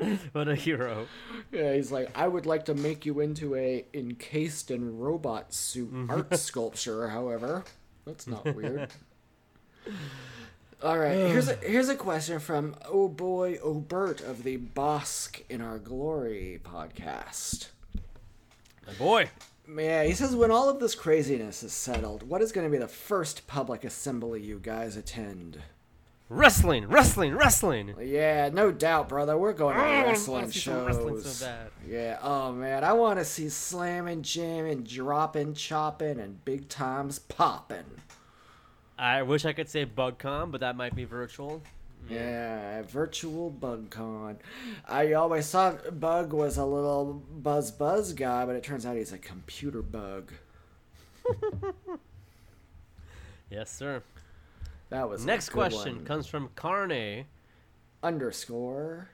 what 0.32 0.48
a 0.48 0.54
hero! 0.54 1.06
Yeah, 1.52 1.74
he's 1.74 1.92
like, 1.92 2.16
I 2.16 2.26
would 2.26 2.46
like 2.46 2.64
to 2.66 2.74
make 2.74 3.06
you 3.06 3.20
into 3.20 3.54
a 3.56 3.84
encased 3.92 4.70
in 4.70 4.98
robot 4.98 5.52
suit 5.52 5.92
mm-hmm. 5.92 6.10
art 6.10 6.36
sculpture. 6.38 7.08
However, 7.08 7.64
that's 8.04 8.26
not 8.26 8.44
weird. 8.54 8.90
All 10.82 10.98
right, 10.98 11.12
here's 11.12 11.48
a 11.48 11.56
here's 11.56 11.88
a 11.88 11.96
question 11.96 12.40
from 12.40 12.74
Oh 12.88 13.08
Boy 13.08 13.58
Obert 13.62 14.20
of 14.20 14.44
the 14.44 14.58
Bosk 14.58 15.42
in 15.48 15.60
Our 15.60 15.78
Glory 15.78 16.60
podcast. 16.64 17.68
My 18.86 18.92
boy. 18.94 19.30
Yeah, 19.72 20.02
he 20.04 20.14
says 20.14 20.34
when 20.34 20.50
all 20.50 20.68
of 20.68 20.80
this 20.80 20.96
craziness 20.96 21.62
is 21.62 21.72
settled, 21.72 22.24
what 22.24 22.42
is 22.42 22.50
going 22.50 22.66
to 22.66 22.70
be 22.70 22.78
the 22.78 22.88
first 22.88 23.46
public 23.46 23.84
assembly 23.84 24.42
you 24.42 24.58
guys 24.58 24.96
attend? 24.96 25.58
Wrestling, 26.30 26.86
wrestling, 26.86 27.34
wrestling. 27.34 27.92
Yeah, 28.00 28.50
no 28.52 28.70
doubt, 28.70 29.08
brother. 29.08 29.36
We're 29.36 29.52
going 29.52 29.74
to 29.74 29.82
mm, 29.82 29.96
wanna 29.96 30.08
wrestling 30.08 30.50
shows. 30.52 30.86
wrestling 30.86 31.20
so. 31.22 31.52
Yeah, 31.88 32.18
oh 32.22 32.52
man, 32.52 32.84
I 32.84 32.92
want 32.92 33.18
to 33.18 33.24
see 33.24 33.48
slamming, 33.48 34.22
jamming, 34.22 34.84
dropping, 34.84 35.54
chopping, 35.54 36.20
and 36.20 36.44
big 36.44 36.68
times 36.68 37.18
popping. 37.18 37.84
I 38.96 39.22
wish 39.22 39.44
I 39.44 39.52
could 39.52 39.68
say 39.68 39.84
BugCon, 39.84 40.52
but 40.52 40.60
that 40.60 40.76
might 40.76 40.94
be 40.94 41.04
virtual. 41.04 41.62
Yeah, 42.08 42.82
virtual 42.82 43.50
BugCon. 43.50 44.36
I 44.88 45.14
always 45.14 45.50
thought 45.50 45.98
Bug 45.98 46.32
was 46.32 46.58
a 46.58 46.64
little 46.64 47.24
buzz 47.42 47.72
buzz 47.72 48.12
guy, 48.12 48.46
but 48.46 48.54
it 48.54 48.62
turns 48.62 48.86
out 48.86 48.96
he's 48.96 49.12
a 49.12 49.18
computer 49.18 49.82
bug. 49.82 50.32
Yes, 53.50 53.68
sir. 53.72 54.04
That 54.90 55.08
was 55.08 55.24
Next 55.24 55.48
question 55.50 55.96
one. 55.96 56.04
comes 56.04 56.26
from 56.26 56.50
Carne, 56.56 57.24
underscore. 58.02 59.08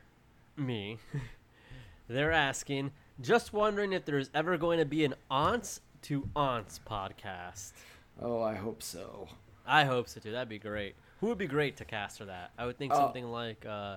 me. 0.57 0.99
They're 2.09 2.33
asking, 2.33 2.93
just 3.21 3.53
wondering 3.53 3.93
if 3.93 4.05
there's 4.05 4.31
ever 4.35 4.57
going 4.57 4.79
to 4.79 4.85
be 4.85 5.05
an 5.05 5.15
aunts 5.31 5.81
to 6.03 6.29
aunts 6.37 6.81
podcast. 6.89 7.73
Oh, 8.21 8.41
I 8.43 8.55
hope 8.55 8.83
so. 8.83 9.29
I 9.67 9.85
hope 9.85 10.09
so 10.09 10.21
too. 10.21 10.31
That'd 10.33 10.49
be 10.49 10.59
great. 10.59 10.95
Who 11.21 11.27
would 11.27 11.39
be 11.39 11.47
great 11.49 11.77
to 11.79 11.85
cast 11.85 12.19
for 12.19 12.27
that? 12.27 12.53
I 12.57 12.65
would 12.67 12.79
think 12.79 12.93
Oh. 12.95 12.97
something 12.97 13.27
like, 13.27 13.67
uh, 13.67 13.97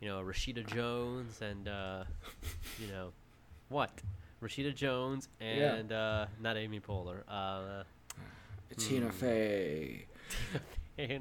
you 0.00 0.08
know, 0.08 0.20
Rashida 0.22 0.66
Jones 0.66 1.40
and, 1.40 1.66
uh, 1.66 2.04
you 2.78 2.88
know, 2.88 3.12
what? 3.68 3.90
Rashida 4.42 4.74
Jones 4.74 5.28
Yeah. 5.40 5.74
and 5.74 5.90
uh, 5.92 6.26
not 6.40 6.56
Amy 6.58 6.78
Poehler. 6.80 7.22
Uh, 7.26 7.84
Tina 8.76 9.10
Fey. 9.10 10.04
and 10.52 10.60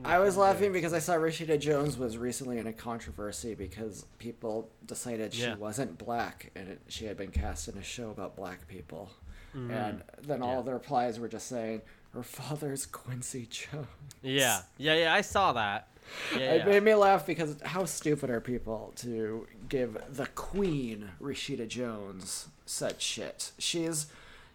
I 0.06 0.20
was 0.20 0.38
laughing 0.38 0.72
because 0.72 0.94
I 0.94 1.00
saw 1.00 1.16
Rashida 1.16 1.60
Jones 1.60 1.98
was 1.98 2.18
recently 2.18 2.58
in 2.60 2.68
a 2.68 2.74
controversy 2.74 3.56
because 3.56 4.06
people 4.20 4.70
decided 4.86 5.34
she 5.34 5.44
Yeah. 5.44 5.56
wasn't 5.56 5.98
black 5.98 6.52
and 6.56 6.70
it, 6.70 6.82
she 6.88 7.06
had 7.06 7.18
been 7.18 7.32
cast 7.32 7.68
in 7.68 7.78
a 7.78 7.84
show 7.84 8.10
about 8.10 8.36
black 8.36 8.68
people. 8.68 9.12
Mm-hmm. 9.56 9.72
And 9.72 10.04
then 10.24 10.42
all 10.42 10.58
Yeah. 10.58 10.62
the 10.62 10.74
replies 10.74 11.20
were 11.20 11.28
just 11.28 11.48
saying, 11.48 11.82
her 12.14 12.24
father's 12.24 12.86
Quincy 12.86 13.46
Jones. 13.50 13.88
Yeah, 14.22 14.62
yeah, 14.78 14.94
yeah. 14.96 15.14
I 15.14 15.22
saw 15.22 15.54
that. 15.54 15.88
Yeah, 16.38 16.54
It 16.54 16.68
made 16.68 16.84
me 16.84 16.94
laugh 16.94 17.26
because 17.26 17.58
how 17.66 17.86
stupid 17.86 18.30
are 18.30 18.40
people 18.40 18.94
to 18.98 19.48
give 19.70 19.98
the 20.08 20.28
queen, 20.28 21.10
Rashida 21.20 21.68
Jones, 21.68 22.48
such 22.66 23.02
shit? 23.02 23.52
She's. 23.58 24.06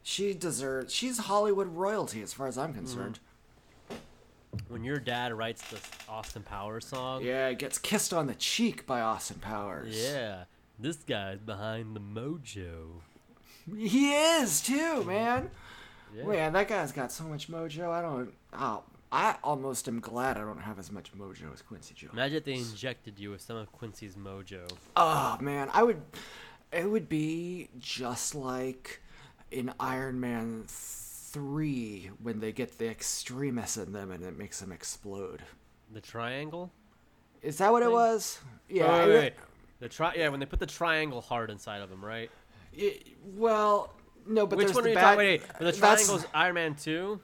She 0.02 0.32
deserves. 0.32 0.94
She's 0.94 1.18
Hollywood 1.18 1.66
royalty 1.76 2.22
as 2.22 2.32
far 2.32 2.46
as 2.46 2.56
I'm 2.56 2.72
concerned. 2.72 3.18
When 4.68 4.84
your 4.84 4.98
dad 4.98 5.32
writes 5.32 5.62
the 5.70 5.78
Austin 6.08 6.42
Powers 6.42 6.86
song. 6.86 7.24
Yeah, 7.24 7.48
it 7.48 7.58
gets 7.58 7.78
kissed 7.78 8.12
on 8.12 8.26
the 8.26 8.34
cheek 8.34 8.86
by 8.86 9.00
Austin 9.00 9.38
Powers. 9.40 9.96
Yeah, 9.96 10.44
this 10.78 10.96
guy's 10.96 11.38
behind 11.38 11.94
the 11.94 12.00
mojo. 12.00 13.00
He 13.76 14.12
is 14.12 14.60
too, 14.60 15.04
man. 15.04 15.50
Yeah. 16.16 16.24
Man, 16.24 16.52
that 16.54 16.68
guy's 16.68 16.92
got 16.92 17.12
so 17.12 17.24
much 17.24 17.48
mojo. 17.50 17.90
I 17.90 18.02
don't. 18.02 18.32
Oh, 18.52 18.82
I 19.12 19.36
almost 19.42 19.88
am 19.88 20.00
glad 20.00 20.36
I 20.36 20.40
don't 20.40 20.60
have 20.60 20.78
as 20.78 20.90
much 20.90 21.12
mojo 21.16 21.52
as 21.52 21.62
Quincy 21.62 21.94
Jones. 21.94 22.12
Imagine 22.12 22.36
if 22.38 22.44
they 22.44 22.54
injected 22.54 23.18
you 23.18 23.30
with 23.30 23.40
some 23.40 23.56
of 23.56 23.70
Quincy's 23.72 24.14
mojo. 24.14 24.70
Oh 24.96 25.38
man, 25.40 25.68
I 25.72 25.82
would. 25.82 26.00
It 26.72 26.88
would 26.88 27.08
be 27.08 27.68
just 27.78 28.34
like 28.34 29.00
in 29.50 29.72
Iron 29.80 30.20
Man 30.20 30.64
three 31.32 32.10
when 32.22 32.40
they 32.40 32.52
get 32.52 32.78
the 32.78 32.88
extremis 32.88 33.76
in 33.76 33.92
them 33.92 34.10
and 34.10 34.24
it 34.24 34.36
makes 34.36 34.60
them 34.60 34.72
explode. 34.72 35.42
The 35.92 36.00
triangle. 36.00 36.70
Is 37.42 37.58
that 37.58 37.72
what 37.72 37.82
it 37.82 37.90
was? 37.90 38.38
Yeah. 38.68 39.00
Wait, 39.00 39.08
wait, 39.08 39.18
wait. 39.18 39.32
The 39.80 39.88
tri- 39.88 40.14
Yeah, 40.16 40.28
when 40.28 40.40
they 40.40 40.46
put 40.46 40.58
the 40.60 40.66
triangle 40.66 41.20
heart 41.20 41.50
inside 41.50 41.80
of 41.82 41.90
them, 41.90 42.04
right? 42.04 42.30
it- 42.72 43.06
well, 43.24 43.92
no, 44.26 44.46
but 44.46 44.56
Which 44.58 44.66
there's 44.66 44.74
one 44.74 44.84
the 44.84 44.90
are 44.90 44.92
you 44.92 44.96
bad. 44.96 45.02
talking? 45.02 45.18
Wait, 45.18 45.42
wait, 45.42 45.58
the 45.58 45.72
triangle's 45.72 46.26
Iron 46.34 46.54
Man 46.54 46.74
two. 46.74 47.20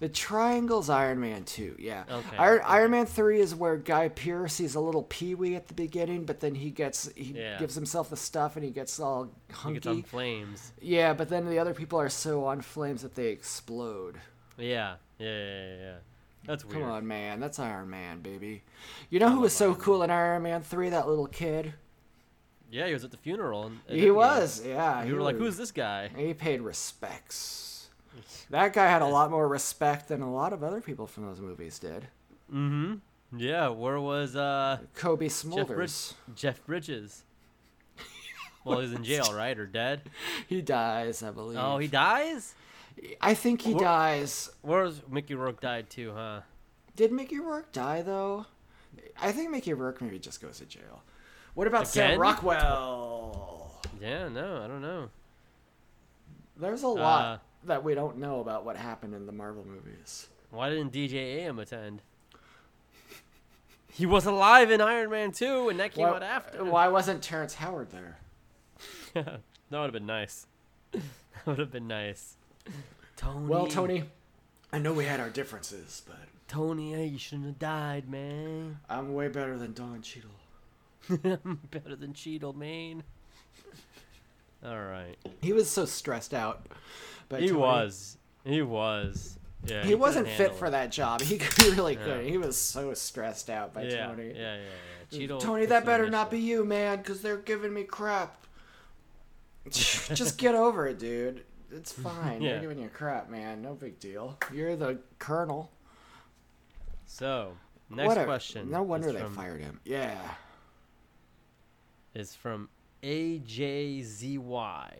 The 0.00 0.08
triangle's 0.08 0.88
Iron 0.88 1.20
Man 1.20 1.44
2, 1.44 1.76
yeah. 1.78 2.04
Okay, 2.10 2.36
Iron. 2.38 2.60
Iron 2.64 2.90
Man 2.90 3.06
3 3.06 3.38
is 3.40 3.54
where 3.54 3.76
Guy 3.76 4.08
Pearce, 4.08 4.56
he's 4.56 4.74
a 4.74 4.80
little 4.80 5.02
peewee 5.02 5.54
at 5.56 5.68
the 5.68 5.74
beginning, 5.74 6.24
but 6.24 6.40
then 6.40 6.54
he 6.54 6.70
gets, 6.70 7.10
he 7.14 7.34
Yeah. 7.34 7.58
gives 7.58 7.74
himself 7.74 8.08
the 8.08 8.16
stuff 8.16 8.56
and 8.56 8.64
he 8.64 8.70
gets 8.70 8.98
all 8.98 9.30
hunky. 9.52 9.68
He 9.68 9.74
gets 9.74 9.86
on 9.86 10.02
flames. 10.02 10.72
yeah, 10.80 11.12
but 11.12 11.28
then 11.28 11.48
the 11.50 11.58
other 11.58 11.74
people 11.74 12.00
are 12.00 12.08
so 12.08 12.46
on 12.46 12.62
flames 12.62 13.02
that 13.02 13.14
they 13.14 13.28
explode. 13.28 14.16
Yeah, 14.56 14.94
yeah, 15.18 15.28
yeah, 15.28 15.44
yeah. 15.68 15.74
yeah. 15.76 15.94
That's 16.46 16.64
weird. 16.64 16.80
Come 16.80 16.90
on, 16.90 17.06
man. 17.06 17.38
That's 17.38 17.58
Iron 17.58 17.90
Man, 17.90 18.22
baby. 18.22 18.62
You 19.10 19.20
know 19.20 19.28
who 19.28 19.40
was 19.40 19.52
so 19.54 19.74
cool 19.74 20.02
in 20.02 20.10
Iron 20.10 20.42
Man 20.44 20.62
3? 20.62 20.88
That 20.88 21.06
little 21.06 21.26
kid. 21.26 21.74
Yeah, 22.70 22.86
he 22.86 22.94
was 22.94 23.04
at 23.04 23.10
the 23.10 23.18
funeral. 23.18 23.66
And, 23.66 23.80
and 23.86 24.00
He 24.00 24.10
was, 24.10 24.64
yeah. 24.64 25.04
You 25.04 25.16
were 25.16 25.22
like, 25.22 25.36
"Who's 25.36 25.56
this 25.58 25.72
guy?" 25.72 26.08
He 26.16 26.32
paid 26.32 26.60
respects. 26.62 27.66
That 28.50 28.72
guy 28.72 28.86
had 28.88 29.02
a 29.02 29.06
lot 29.06 29.30
more 29.30 29.46
respect 29.48 30.08
than 30.08 30.22
a 30.22 30.32
lot 30.32 30.52
of 30.52 30.62
other 30.62 30.80
people 30.80 31.06
from 31.06 31.26
those 31.26 31.40
movies 31.40 31.78
did. 31.78 32.08
Mm-hmm. 32.52 32.94
Yeah. 33.38 33.68
Where 33.68 34.00
was 34.00 34.36
uh 34.36 34.78
Kobe 34.94 35.28
Jeff, 35.28 35.66
Brid- 35.66 35.92
Jeff 36.34 36.64
Bridges? 36.66 37.24
well, 38.64 38.80
he's 38.80 38.92
in 38.92 39.04
jail, 39.04 39.32
right, 39.34 39.58
or 39.58 39.66
dead? 39.66 40.02
He 40.48 40.62
dies, 40.62 41.22
I 41.22 41.30
believe. 41.30 41.58
Oh, 41.58 41.78
he 41.78 41.86
dies. 41.86 42.54
I 43.20 43.34
think 43.34 43.62
he 43.62 43.72
Wha- 43.74 43.80
dies. 43.80 44.50
Where's 44.62 45.00
Mickey 45.08 45.34
Rourke 45.34 45.60
died 45.60 45.88
too, 45.90 46.12
huh? 46.14 46.40
Did 46.96 47.12
Mickey 47.12 47.38
Rourke 47.38 47.72
die 47.72 48.02
though? 48.02 48.46
I 49.22 49.32
think 49.32 49.50
Mickey 49.50 49.72
Rourke 49.74 50.00
maybe 50.02 50.18
just 50.18 50.42
goes 50.42 50.58
to 50.58 50.66
jail. 50.66 51.02
What 51.54 51.66
about 51.66 51.86
Sam 51.88 52.18
Rockwell? 52.18 53.80
Yeah, 54.00 54.28
no, 54.28 54.62
I 54.62 54.66
don't 54.66 54.82
know. 54.82 55.08
There's 56.56 56.82
a 56.82 56.88
lot 56.88 57.24
Uh, 57.24 57.38
that 57.64 57.84
we 57.84 57.94
don't 57.94 58.18
know 58.18 58.40
about 58.40 58.64
what 58.64 58.76
happened 58.76 59.14
in 59.14 59.26
the 59.26 59.32
Marvel 59.32 59.64
movies. 59.66 60.28
Why 60.50 60.70
didn't 60.70 60.92
DJ 60.92 61.14
AM 61.38 61.58
attend? 61.58 62.02
He 63.92 64.06
was 64.06 64.24
alive 64.24 64.70
in 64.70 64.80
Iron 64.80 65.10
Man 65.10 65.32
2, 65.32 65.68
and 65.68 65.80
that 65.80 65.92
came 65.92 66.06
Why- 66.06 66.16
out 66.16 66.22
after. 66.22 66.64
Why 66.64 66.88
wasn't 66.88 67.22
Terrence 67.22 67.54
Howard 67.54 67.90
there? 67.90 68.18
that 69.14 69.40
would 69.70 69.82
have 69.82 69.92
been 69.92 70.06
nice. 70.06 70.46
that 70.92 71.02
would 71.46 71.58
have 71.58 71.72
been 71.72 71.88
nice. 71.88 72.36
Tony. 73.16 73.46
Well, 73.46 73.66
Tony, 73.66 74.04
I 74.72 74.78
know 74.78 74.92
we 74.92 75.04
had 75.04 75.20
our 75.20 75.28
differences, 75.30 76.02
but 76.06 76.16
Tony, 76.48 77.06
you 77.06 77.18
shouldn't 77.18 77.46
have 77.46 77.58
died, 77.58 78.08
man. 78.08 78.78
I'm 78.88 79.12
way 79.12 79.28
better 79.28 79.58
than 79.58 79.72
Don 79.72 80.02
Cheadle. 80.02 80.30
I'm 81.44 81.60
better 81.70 81.96
than 81.96 82.14
Cheadle, 82.14 82.52
man. 82.52 83.02
All 84.64 84.80
right. 84.82 85.16
He 85.40 85.52
was 85.52 85.70
so 85.70 85.84
stressed 85.84 86.34
out. 86.34 86.66
But 87.28 87.40
He 87.42 87.48
Tony- 87.48 87.60
was. 87.60 88.16
He 88.44 88.62
was. 88.62 89.38
Yeah. 89.66 89.84
He 89.84 89.94
wasn't 89.94 90.26
fit 90.28 90.54
for 90.56 90.70
that. 90.70 90.90
job. 90.90 91.20
He 91.20 91.38
could- 91.38 91.76
really 91.76 91.94
Yeah. 91.94 92.04
couldn't. 92.04 92.26
He 92.28 92.38
was 92.38 92.56
so 92.58 92.92
stressed 92.94 93.50
out 93.50 93.72
by 93.74 93.82
Yeah, 93.84 94.06
Tony. 94.06 94.28
yeah, 94.28 94.34
yeah, 94.34 94.54
yeah. 94.56 94.60
Mm, 95.12 95.18
Cheadle. 95.18 95.40
Tony, 95.40 95.66
that 95.66 95.84
better 95.84 96.08
not 96.08 96.30
be 96.30 96.38
you, 96.38 96.64
man, 96.64 96.98
because 96.98 97.20
they're 97.22 97.36
giving 97.36 97.72
me 97.74 97.84
crap. 97.84 98.36
Just 99.70 100.38
get 100.38 100.54
over 100.54 100.86
it, 100.88 100.98
dude. 100.98 101.44
It's 101.72 101.92
fine. 102.08 102.40
Yeah. 102.42 102.52
They're 102.52 102.60
giving 102.62 102.78
you 102.80 102.88
crap, 102.88 103.28
man. 103.28 103.60
No 103.62 103.74
big 103.74 103.98
deal. 104.00 104.38
You're 104.52 104.76
the 104.76 104.98
colonel. 105.18 105.70
So, 107.06 107.52
next 107.90 108.08
Whatever. 108.08 108.26
question. 108.26 108.70
No 108.70 108.82
wonder 108.82 109.12
they 109.12 109.20
from, 109.20 109.34
fired 109.34 109.60
him. 109.60 109.80
Yeah. 109.84 110.16
Is 112.14 112.34
from 112.34 112.68
AJZY. 113.02 114.90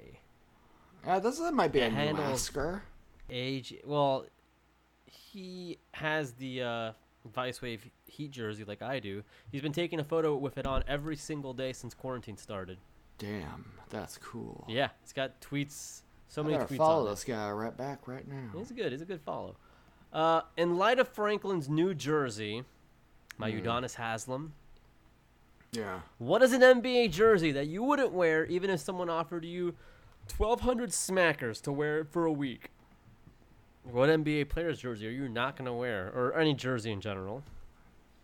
Uh, 1.07 1.18
this 1.20 1.38
that 1.38 1.55
might 1.55 1.72
be 1.72 1.80
a 1.80 1.90
new 1.90 2.16
Oscar. 2.22 2.82
AJ. 3.30 3.84
Well, 3.86 4.26
he 5.07 5.78
has 5.92 6.32
the 6.32 6.62
uh, 6.62 6.92
Vice 7.32 7.62
Wave 7.62 7.88
Heat 8.07 8.30
jersey 8.32 8.64
like 8.64 8.82
I 8.82 8.98
do. 9.01 9.22
He's 9.51 9.62
been 9.62 9.72
taking 9.72 10.01
a 10.01 10.05
photo 10.05 10.34
with 10.36 10.59
it 10.59 10.66
on 10.66 10.84
every 10.86 11.16
single 11.16 11.55
day 11.55 11.72
since 11.72 11.94
quarantine 11.94 12.36
started. 12.36 12.78
Damn, 13.18 13.66
that's 13.88 14.18
cool. 14.18 14.64
Yeah, 14.68 14.88
he's 15.03 15.12
got 15.12 15.40
tweets. 15.40 16.03
So 16.28 16.42
I 16.42 16.46
many 16.46 16.59
tweets 16.59 16.76
follow 16.76 17.03
on 17.03 17.07
it. 17.09 17.11
this 17.11 17.24
guy 17.24 17.51
right 17.51 17.76
back 17.76 18.07
right 18.07 18.26
now. 18.28 18.51
He's 18.59 18.70
good. 18.72 18.92
He's 18.92 19.03
a 19.03 19.07
good 19.07 19.20
follow. 19.22 19.57
Uh, 20.12 20.42
in 20.57 20.76
light 20.76 20.98
of 20.98 21.09
Franklin's 21.09 21.68
new 21.68 21.94
jersey, 21.94 22.64
my 23.38 23.51
Hmm. 23.51 23.59
Udonis 23.61 23.94
Haslem, 23.94 24.53
Yeah. 25.72 26.00
what 26.18 26.42
is 26.42 26.52
an 26.52 26.62
NBA 26.62 27.12
jersey 27.12 27.52
that 27.52 27.68
you 27.68 27.82
wouldn't 27.82 28.12
wear 28.12 28.44
even 28.46 28.70
if 28.70 28.80
someone 28.80 29.08
offered 29.08 29.44
you 29.44 29.76
1,200 30.36 30.90
smackers 30.90 31.60
to 31.62 31.72
wear 31.72 32.00
it 32.00 32.08
for 32.10 32.24
a 32.24 32.32
week? 32.32 32.70
What 33.84 34.08
NBA 34.08 34.48
player's 34.48 34.80
jersey 34.80 35.06
are 35.06 35.10
you 35.10 35.28
not 35.28 35.56
going 35.56 35.66
to 35.66 35.72
wear? 35.72 36.12
Or 36.14 36.38
any 36.38 36.54
jersey 36.54 36.92
in 36.92 37.00
general? 37.00 37.42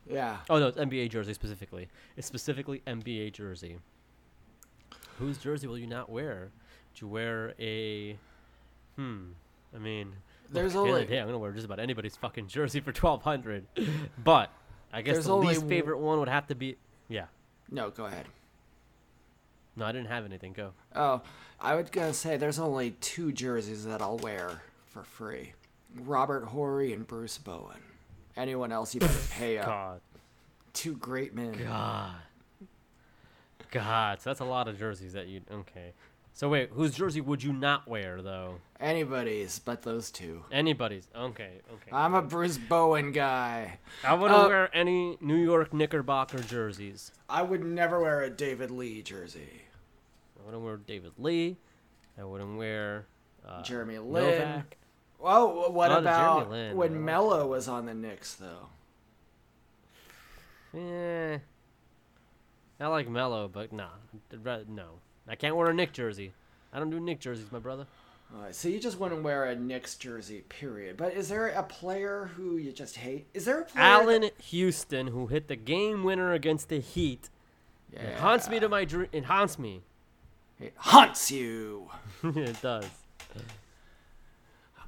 Yeah. 0.08 0.38
Oh, 0.50 0.58
no, 0.58 0.68
it's 0.68 0.76
NBA 0.78 1.10
jersey 1.10 1.34
specifically. 1.34 1.88
It's 2.16 2.26
specifically 2.26 2.82
NBA 2.86 3.32
jersey. 3.32 3.78
Whose 5.18 5.38
jersey 5.38 5.66
will 5.66 5.78
you 5.78 5.86
not 5.86 6.10
wear? 6.10 6.50
Would 6.92 7.00
you 7.00 7.08
wear 7.08 7.54
a. 7.58 8.18
Hmm. 8.96 9.30
I 9.74 9.78
mean, 9.78 10.12
There's 10.50 10.74
look, 10.74 10.88
only 10.88 11.00
the 11.00 11.06
day, 11.06 11.18
I'm 11.18 11.26
gonna 11.26 11.38
wear 11.38 11.52
just 11.52 11.64
about 11.64 11.80
anybody's 11.80 12.16
fucking 12.16 12.48
jersey 12.48 12.80
for 12.80 12.92
twelve 12.92 13.22
hundred. 13.22 13.66
but 14.22 14.50
I 14.92 15.02
guess 15.02 15.24
the 15.24 15.36
least 15.36 15.66
favorite 15.66 15.98
one 15.98 16.18
would 16.18 16.28
have 16.28 16.46
to 16.48 16.54
be. 16.54 16.76
Yeah. 17.08 17.26
No. 17.70 17.90
Go 17.90 18.06
ahead. 18.06 18.26
No, 19.76 19.84
I 19.84 19.92
didn't 19.92 20.08
have 20.08 20.24
anything. 20.24 20.52
Go. 20.52 20.72
Oh, 20.94 21.20
I 21.60 21.74
was 21.74 21.90
gonna 21.90 22.14
say 22.14 22.36
there's 22.36 22.58
only 22.58 22.92
two 22.92 23.32
jerseys 23.32 23.84
that 23.84 24.00
I'll 24.00 24.18
wear 24.18 24.62
for 24.86 25.02
free: 25.02 25.52
Robert 26.04 26.44
Horry 26.46 26.92
and 26.92 27.06
Bruce 27.06 27.38
Bowen. 27.38 27.78
Anyone 28.36 28.72
else, 28.72 28.94
you 28.94 29.00
better 29.00 29.18
pay 29.30 29.58
up. 29.58 29.66
God. 29.66 30.00
Two 30.72 30.94
great 30.96 31.34
men. 31.34 31.52
God. 31.52 32.14
God. 33.70 34.20
So 34.20 34.30
that's 34.30 34.40
a 34.40 34.44
lot 34.44 34.68
of 34.68 34.78
jerseys 34.78 35.14
that 35.14 35.26
you. 35.26 35.40
Okay. 35.50 35.92
So 36.36 36.50
wait, 36.50 36.68
whose 36.74 36.94
jersey 36.94 37.22
would 37.22 37.42
you 37.42 37.50
not 37.50 37.88
wear 37.88 38.20
though? 38.20 38.56
Anybody's 38.78 39.58
but 39.58 39.80
those 39.80 40.10
two. 40.10 40.44
Anybody's. 40.52 41.08
Okay. 41.16 41.62
Okay. 41.72 41.90
I'm 41.90 42.12
a 42.12 42.20
Bruce 42.20 42.58
Bowen 42.58 43.10
guy. 43.12 43.78
I 44.04 44.12
wouldn't 44.12 44.38
uh, 44.44 44.46
wear 44.46 44.76
any 44.76 45.16
New 45.22 45.38
York 45.38 45.72
Knickerbocker 45.72 46.40
jerseys. 46.40 47.10
I 47.30 47.40
would 47.40 47.64
never 47.64 48.02
wear 48.02 48.20
a 48.20 48.28
David 48.28 48.70
Lee 48.70 49.00
jersey. 49.00 49.48
I 50.38 50.44
wouldn't 50.44 50.62
wear 50.62 50.76
David 50.76 51.12
Lee. 51.16 51.56
I 52.18 52.24
wouldn't 52.24 52.58
wear 52.58 53.06
uh, 53.48 53.62
Jeremy 53.62 53.98
Lin. 53.98 54.38
Novak. 54.38 54.76
Well, 55.18 55.72
what 55.72 55.90
Oh, 55.90 56.02
the 56.02 56.10
Jeremy 56.10 56.36
about 56.40 56.50
Lin, 56.50 56.76
when 56.76 57.02
Melo 57.02 57.46
was 57.46 57.66
on 57.66 57.86
the 57.86 57.94
Knicks, 57.94 58.34
though? 58.34 58.68
Yeah, 60.74 61.38
I 62.78 62.88
like 62.88 63.08
Melo, 63.08 63.48
but 63.48 63.72
nah, 63.72 63.88
no. 64.68 65.00
I 65.28 65.34
can't 65.34 65.56
wear 65.56 65.68
a 65.68 65.74
Nick 65.74 65.92
jersey. 65.92 66.32
I 66.72 66.78
don't 66.78 66.90
do 66.90 67.00
Nick 67.00 67.20
jerseys, 67.20 67.50
my 67.50 67.58
brother. 67.58 67.86
All 68.34 68.42
right, 68.42 68.54
so 68.54 68.68
you 68.68 68.80
just 68.80 68.98
wouldn't 68.98 69.22
wear 69.22 69.44
a 69.44 69.54
Knicks 69.54 69.94
jersey, 69.94 70.42
period. 70.48 70.96
But 70.96 71.14
is 71.14 71.28
there 71.28 71.48
a 71.48 71.62
player 71.62 72.30
who 72.36 72.56
you 72.56 72.72
just 72.72 72.96
hate? 72.96 73.26
Is 73.34 73.44
there 73.44 73.60
a 73.60 73.64
player? 73.64 73.84
Allan 73.84 74.30
Houston, 74.42 75.06
who 75.08 75.28
hit 75.28 75.46
the 75.46 75.54
game 75.56 76.02
winner 76.02 76.32
against 76.32 76.68
the 76.68 76.80
Heat, 76.80 77.30
that, 77.92 78.02
it 78.04 78.18
haunts 78.18 78.48
me 78.48 78.58
to 78.58 78.68
my 78.68 78.84
dream. 78.84 79.08
It 79.12 79.24
haunts 79.24 79.58
me. 79.60 79.82
It 80.58 80.74
haunts 80.76 81.30
you. 81.30 81.88
it 82.24 82.60
does. 82.60 82.88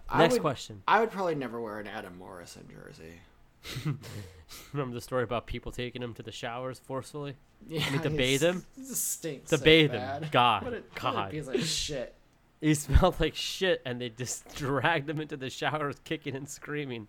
I 0.09 0.19
Next 0.19 0.35
would- 0.35 0.41
question. 0.43 0.83
I 0.89 1.01
would 1.01 1.11
probably 1.11 1.35
never 1.37 1.61
wear 1.61 1.79
an 1.79 1.87
Adam 1.87 2.19
Morrison 2.19 2.67
jersey. 2.73 3.21
Remember 4.73 4.95
the 4.95 5.01
story 5.01 5.25
about 5.25 5.47
people 5.47 5.73
taking 5.73 6.03
him 6.03 6.15
to 6.15 6.23
the 6.23 6.33
showers 6.33 6.79
forcefully? 6.79 7.35
Yeah, 7.69 7.91
mean, 7.91 8.03
to 8.03 8.11
bathe 8.11 8.41
him? 8.41 8.65
Stinks. 8.85 9.51
To 9.51 9.59
so 9.59 9.65
bathe 9.65 9.91
him. 9.91 10.29
God, 10.31 10.63
What 10.63 10.95
God. 10.95 11.33
Piece 11.33 11.49
of 11.49 11.65
shit. 11.65 12.15
He 12.61 12.75
smelled 12.75 13.21
like 13.21 13.35
shit, 13.37 13.83
and 13.85 14.01
they 14.01 14.09
just 14.09 14.55
dragged 14.55 15.09
him 15.09 15.21
into 15.21 15.37
the 15.37 15.49
showers, 15.51 15.97
kicking 16.05 16.35
and 16.35 16.49
screaming. 16.49 17.07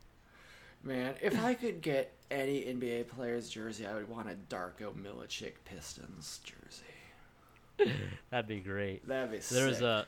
Man, 0.83 1.15
if 1.21 1.43
I 1.43 1.55
could 1.55 1.81
get 1.81 2.13
any 2.31 2.61
NBA 2.61 3.07
player's 3.07 3.49
jersey, 3.49 3.85
I 3.85 3.95
would 3.95 4.07
want 4.07 4.29
a 4.29 4.35
Darko 4.53 4.93
Milicic 4.93 5.53
Pistons 5.65 6.39
jersey. 6.43 7.93
That'd 8.29 8.47
be 8.47 8.59
great. 8.59 9.07
That'd 9.07 9.31
be 9.31 9.37
There 9.37 9.67
was 9.67 9.81
a 9.81 10.05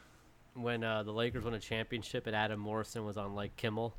when 0.53 0.83
uh, 0.83 1.03
the 1.03 1.11
Lakers 1.11 1.43
won 1.43 1.53
a 1.53 1.59
championship 1.59 2.27
and 2.27 2.35
Adam 2.35 2.59
Morrison 2.59 3.05
was 3.05 3.17
on 3.17 3.35
like 3.35 3.55
Kimmel. 3.55 3.95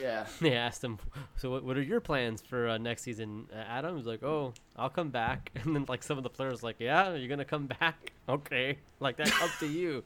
Yeah. 0.00 0.26
They 0.40 0.54
asked 0.54 0.82
him, 0.82 0.98
"So 1.36 1.50
what, 1.50 1.64
what 1.64 1.76
are 1.76 1.82
your 1.82 2.00
plans 2.00 2.42
for 2.42 2.68
uh, 2.68 2.78
next 2.78 3.02
season?" 3.02 3.46
Uh, 3.52 3.56
Adam 3.58 3.94
was 3.94 4.06
like, 4.06 4.22
"Oh, 4.22 4.52
I'll 4.76 4.90
come 4.90 5.10
back." 5.10 5.50
And 5.64 5.74
then 5.74 5.84
like 5.88 6.02
some 6.02 6.16
of 6.18 6.24
the 6.24 6.30
players 6.30 6.62
like, 6.62 6.76
"Yeah, 6.78 7.14
you're 7.14 7.28
gonna 7.28 7.44
come 7.44 7.66
back? 7.66 8.12
Okay, 8.28 8.78
like 9.00 9.16
that's 9.18 9.42
up 9.42 9.50
to 9.60 9.66
you." 9.66 10.02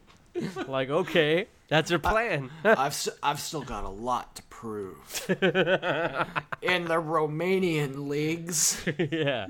like, 0.67 0.91
okay, 0.91 1.47
that's 1.69 1.89
your 1.91 2.01
plan. 2.01 2.51
I've 2.65 2.95
st- 2.95 3.17
I've 3.23 3.41
still 3.41 3.63
got 3.63 3.85
a 3.85 3.89
lot 3.89 4.35
to 4.37 4.43
prove 4.45 4.97
in 5.29 6.85
the 6.85 7.01
Romanian 7.01 8.09
leagues. 8.09 8.85
yeah, 8.99 9.47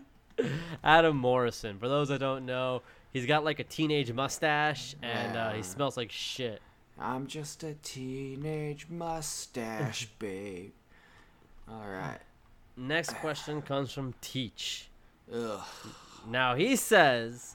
Adam 0.85 1.17
Morrison. 1.17 1.79
For 1.79 1.89
those 1.89 2.09
that 2.09 2.21
don't 2.21 2.47
know, 2.47 2.83
he's 3.13 3.27
got 3.27 3.45
like 3.45 3.59
a 3.59 3.65
teenage 3.65 4.13
mustache 4.13 4.95
and 5.03 5.37
uh, 5.37 5.53
he 5.53 5.63
smells 5.63 5.97
like 5.97 6.13
shit. 6.13 6.61
I'm 7.01 7.27
just 7.27 7.63
a 7.63 7.75
teenage 7.83 8.89
mustache 8.89 10.09
babe. 10.19 10.73
All 11.71 11.89
right. 11.89 12.19
Next 12.77 13.11
question 13.21 13.63
comes 13.63 13.93
from 13.93 14.15
Teach. 14.21 14.89
Ugh. 15.33 15.61
Now 16.29 16.55
he 16.55 16.77
says, 16.77 17.55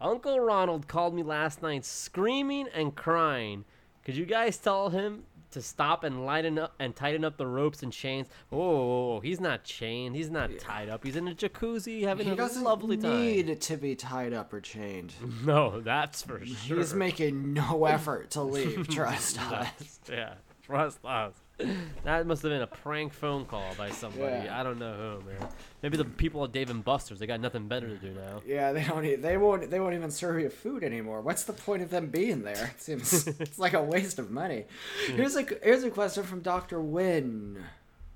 Uncle 0.00 0.40
Ronald 0.40 0.88
called 0.88 1.14
me 1.14 1.22
last 1.22 1.62
night 1.62 1.84
screaming 1.84 2.68
and 2.74 2.94
crying. 2.94 3.64
Could 4.04 4.16
you 4.16 4.26
guys 4.26 4.56
tell 4.56 4.90
him 4.90 5.24
to 5.52 5.62
stop 5.62 6.04
and 6.04 6.26
lighten 6.26 6.58
up 6.58 6.74
and 6.78 6.94
tighten 6.94 7.24
up 7.24 7.36
the 7.36 7.46
ropes 7.46 7.82
and 7.82 7.92
chains? 7.92 8.26
Oh, 8.52 9.20
he's 9.20 9.40
not 9.40 9.64
chained. 9.64 10.16
He's 10.16 10.30
not 10.30 10.50
tied 10.58 10.88
up. 10.88 11.04
He's 11.04 11.16
in 11.16 11.28
a 11.28 11.34
jacuzzi 11.34 12.02
having 12.02 12.26
He 12.26 12.32
a 12.32 12.36
doesn't 12.36 12.62
lovely 12.64 12.96
time. 12.96 13.20
need 13.20 13.60
to 13.62 13.76
be 13.76 13.94
tied 13.94 14.32
up 14.32 14.52
or 14.52 14.60
chained. 14.60 15.14
No, 15.46 15.80
that's 15.80 16.22
for 16.22 16.44
sure. 16.44 16.78
He's 16.78 16.92
making 16.94 17.52
no 17.54 17.84
effort 17.86 18.30
to 18.32 18.42
leave. 18.42 18.88
Trust 18.88 19.40
us. 19.52 20.00
yeah, 20.10 20.34
trust 20.62 20.98
us. 21.04 21.34
That 22.04 22.24
must 22.26 22.42
have 22.42 22.50
been 22.52 22.62
a 22.62 22.66
prank 22.68 23.12
phone 23.12 23.46
call 23.46 23.74
by 23.76 23.90
somebody. 23.90 24.44
Yeah. 24.44 24.60
I 24.60 24.62
don't 24.62 24.78
know 24.78 24.92
who, 25.22 25.28
man. 25.28 25.48
Maybe 25.82 25.96
the 25.96 26.04
people 26.04 26.44
at 26.44 26.52
Dave 26.52 26.70
and 26.70 26.84
Buster's. 26.84 27.18
They 27.18 27.26
got 27.26 27.40
nothing 27.40 27.66
better 27.66 27.88
to 27.88 27.96
do 27.96 28.12
now. 28.12 28.42
Yeah, 28.46 28.70
they 28.72 28.84
don't. 28.84 29.04
e- 29.04 29.16
They 29.16 29.36
won't. 29.36 29.68
They 29.70 29.80
won't 29.80 29.94
even 29.94 30.10
serve 30.12 30.38
you 30.40 30.48
food 30.48 30.84
anymore. 30.84 31.20
What's 31.22 31.42
the 31.44 31.52
point 31.52 31.82
of 31.82 31.90
them 31.90 32.06
being 32.06 32.42
there? 32.42 32.72
It 32.76 32.80
seems 32.80 33.26
it's 33.40 33.58
like 33.58 33.72
a 33.74 33.82
waste 33.82 34.18
of 34.20 34.30
money. 34.30 34.66
Hmm. 35.08 35.16
Here's 35.16 35.34
a 35.36 35.42
here's 35.62 35.82
a 35.82 35.90
question 35.90 36.22
from 36.22 36.42
Doctor 36.42 36.80
Wynn. 36.80 37.64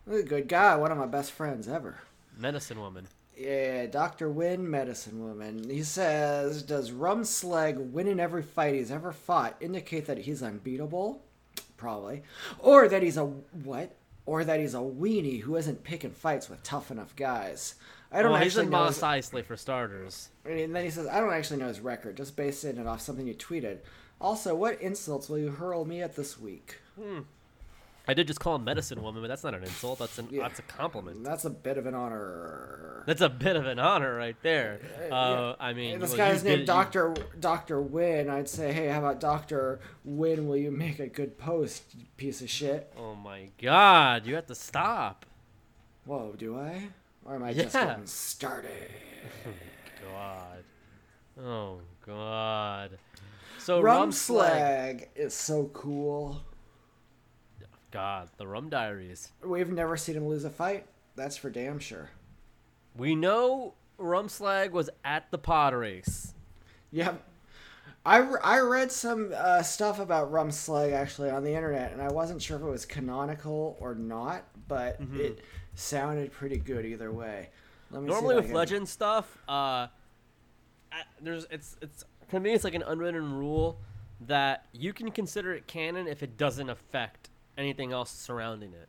A 0.09 0.23
good 0.23 0.47
guy. 0.47 0.77
One 0.77 0.93
of 0.93 0.99
my 0.99 1.07
best 1.07 1.33
friends 1.33 1.67
ever. 1.67 1.99
Medicine 2.39 2.79
woman. 2.79 3.09
Yeah, 3.37 3.87
Dr. 3.87 4.29
Wynn, 4.31 4.71
medicine 4.71 5.19
woman. 5.27 5.69
He 5.69 5.83
says, 5.83 6.63
Does 6.63 6.91
Rumslag 6.91 7.91
winning 7.91 8.21
every 8.21 8.43
fight 8.43 8.75
he's 8.75 8.91
ever 8.91 9.13
fought 9.13 9.57
indicate 9.61 10.07
that 10.07 10.19
he's 10.19 10.43
unbeatable? 10.43 11.23
Probably. 11.81 12.23
Or 12.59 12.87
that 12.89 13.03
he's 13.03 13.17
a 13.17 13.25
what? 13.25 13.97
Or 14.27 14.45
that 14.45 14.61
he's 14.61 14.75
a 14.75 14.79
weenie 14.79 15.41
who 15.41 15.57
isn't 15.57 15.83
picking 15.83 16.11
fights 16.11 16.49
with 16.51 16.63
tough 16.63 16.91
enough 16.91 17.17
guys. 17.17 17.75
I 18.13 18.21
don't 18.23 18.33
well, 18.33 18.41
he's 18.41 18.53
actually 18.53 18.67
in 18.67 18.71
know. 18.71 18.79
Moss 18.79 18.97
His, 18.97 19.03
Eisley 19.03 19.45
for 19.45 19.57
starters. 19.57 20.29
and 20.45 20.77
then 20.77 20.85
he 20.85 20.91
says, 20.91 21.07
I 21.07 21.21
don't 21.21 21.33
actually 21.33 21.59
know 21.59 21.69
his 21.69 21.81
record, 21.81 22.17
just 22.17 22.37
basing 22.37 22.77
it 22.77 22.87
off 22.87 23.01
something 23.01 23.27
you 23.27 23.35
tweeted. 23.35 23.79
Also, 24.21 24.55
what 24.55 24.81
insults 24.83 25.29
will 25.29 25.39
you 25.39 25.51
hurl 25.51 25.85
me 25.87 26.03
at 26.03 26.17
this 26.17 26.39
week? 26.39 26.77
Hmm. 27.01 27.21
I 28.09 28.15
did 28.15 28.27
just 28.27 28.41
call 28.41 28.57
him 28.57 28.65
medicine 28.65 29.03
woman, 29.03 29.23
but 29.23 29.29
that's 29.29 29.45
not 29.45 29.55
an 29.55 29.63
insult. 29.63 29.99
That's 30.01 30.19
an 30.19 30.29
Yeah. 30.31 30.43
that's 30.43 30.59
a 30.59 30.63
compliment. 30.63 31.23
That's 31.23 31.45
a 31.45 31.51
bit 31.51 31.79
of 31.79 31.87
an 31.87 31.95
honor. 31.95 33.05
That's 33.07 33.21
a 33.21 33.29
bit 33.29 33.57
of 33.57 33.67
an 33.67 33.79
honor 33.79 34.15
right 34.17 34.37
there. 34.43 34.81
Uh, 35.11 35.55
I 35.61 35.73
mean, 35.73 36.01
this 36.01 36.11
well, 36.11 36.19
guy's 36.19 36.43
named 36.45 36.67
Doctor 36.67 37.15
Doctor 37.39 37.81
Win. 37.81 38.29
I'd 38.29 38.49
say, 38.49 38.73
hey, 38.73 38.89
how 38.89 38.99
about 38.99 39.21
Doctor 39.21 39.81
Win? 40.05 40.49
Will 40.49 40.57
you 40.57 40.71
make 40.71 40.99
a 40.99 41.07
good 41.07 41.39
post, 41.39 41.83
piece 42.17 42.41
of 42.41 42.51
shit? 42.51 42.93
Oh 42.99 43.15
my 43.15 43.51
God! 43.61 44.27
You 44.27 44.35
have 44.35 44.47
to 44.47 44.55
stop. 44.55 45.25
Whoa, 46.05 46.35
do 46.37 46.59
I? 46.59 46.89
Or 47.25 47.35
am 47.37 47.45
I 47.45 47.53
just 47.53 47.75
Yeah. 47.75 47.87
getting 47.87 48.07
started? 48.07 48.91
God. 50.03 50.65
Oh 51.41 51.81
God. 52.05 52.99
So 53.59 53.83
Rumslag. 53.83 55.01
Rumslag 55.03 55.09
is 55.15 55.35
so 55.35 55.67
cool. 55.73 56.43
God, 57.91 58.29
the 58.37 58.47
Rum 58.47 58.69
Diaries. 58.69 59.33
We've 59.45 59.71
never 59.71 59.97
seen 59.97 60.17
him 60.17 60.27
lose 60.29 60.45
a 60.45 60.51
fight. 60.51 60.87
That's 61.17 61.37
for 61.37 61.51
damn 61.51 61.79
sure. 61.79 62.11
We 62.97 63.15
know 63.15 63.75
Rumslag 63.99 64.71
was 64.71 64.91
at 65.05 65.31
the 65.31 65.39
pod 65.39 65.75
race. 65.75 66.35
Yeah. 66.91 67.15
I, 68.07 68.19
I 68.43 68.61
read 68.61 68.91
some 68.91 69.33
uh, 69.37 69.63
stuff 69.63 69.99
about 70.01 70.33
Rumslag 70.33 70.93
actually 70.93 71.31
on 71.31 71.45
the 71.45 71.53
internet, 71.55 71.93
and 71.93 72.01
I 72.01 72.09
wasn't 72.09 72.41
sure 72.41 72.57
if 72.57 72.63
it 72.63 72.67
was 72.67 72.87
canonical 72.87 73.77
or 73.81 73.95
not, 73.95 74.45
but 74.69 75.01
Mm-hmm. 75.03 75.21
it 75.21 75.41
sounded 75.75 76.33
pretty 76.33 76.57
good 76.59 76.85
either 76.87 77.13
way. 77.13 77.51
Let 77.91 78.03
me 78.03 78.09
Normally 78.09 78.37
with 78.37 78.51
legend 78.53 78.89
stuff, 78.89 79.37
uh, 79.49 79.89
there's 81.21 81.47
it's 81.51 81.77
it's 81.81 82.05
to 82.31 82.41
me 82.41 82.53
it's 82.53 82.65
like 82.65 82.75
an 82.75 82.83
unwritten 82.87 83.33
rule 83.35 83.79
that 84.27 84.67
you 84.73 84.93
can 84.93 85.11
consider 85.11 85.55
it 85.55 85.67
canon 85.67 86.07
if 86.07 86.23
it 86.23 86.37
doesn't 86.37 86.69
affect 86.71 87.30
anything 87.61 87.93
else 87.93 88.11
surrounding 88.11 88.73
it. 88.73 88.89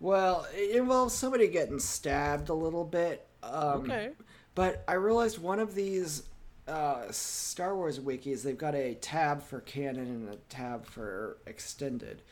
Well, 0.00 0.46
it 0.54 0.74
involves 0.74 1.14
somebody 1.14 1.46
getting 1.46 1.78
stabbed 1.78 2.48
a 2.48 2.54
little 2.54 2.84
bit. 2.84 3.26
Um, 3.42 3.82
Okay. 3.82 4.10
But 4.54 4.84
I 4.88 4.94
realized 4.94 5.38
one 5.38 5.60
of 5.60 5.74
these 5.74 6.24
uh, 6.68 7.10
Star 7.10 7.74
Wars 7.76 7.98
wikis, 8.00 8.42
they've 8.42 8.58
got 8.58 8.74
a 8.74 8.94
tab 8.94 9.42
for 9.42 9.60
canon 9.60 10.06
and 10.06 10.28
a 10.28 10.36
tab 10.48 10.84
for 10.86 11.38
extended. 11.46 12.22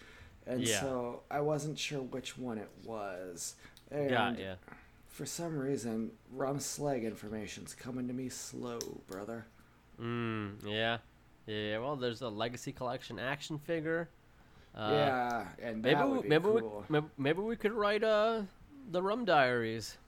And 0.47 0.63
Yeah. 0.63 0.81
so 0.81 1.23
I 1.31 1.41
wasn't 1.41 1.79
sure 1.79 2.01
which 2.03 2.37
one 2.37 2.59
it 2.59 2.69
was. 2.85 3.55
And 3.91 4.11
Yeah, 4.11 4.35
yeah. 4.37 4.55
for 5.09 5.25
some 5.27 5.57
reason, 5.59 6.11
Rum 6.33 6.61
Slag 6.61 7.05
information's 7.05 7.75
coming 7.75 8.07
to 8.09 8.15
me 8.15 8.29
slow, 8.29 8.79
brother. 9.09 9.47
Mm, 10.01 10.57
yeah. 10.65 10.99
Yeah, 11.47 11.79
well, 11.79 11.97
there's 11.97 12.21
a 12.23 12.29
Legacy 12.29 12.73
Collection 12.73 13.19
action 13.19 13.59
figure. 13.59 14.09
Uh, 14.81 14.91
yeah, 14.93 15.45
and 15.63 15.83
Maybe 15.83 16.01
we, 16.03 16.29
maybe, 16.29 16.45
cool. 16.45 16.85
we, 16.89 16.93
maybe 16.95 17.07
maybe 17.19 17.41
we 17.43 17.55
could 17.57 17.73
write 17.73 18.03
uh 18.03 18.43
the 18.91 19.03
Rum 19.03 19.27
Diaries. 19.27 19.99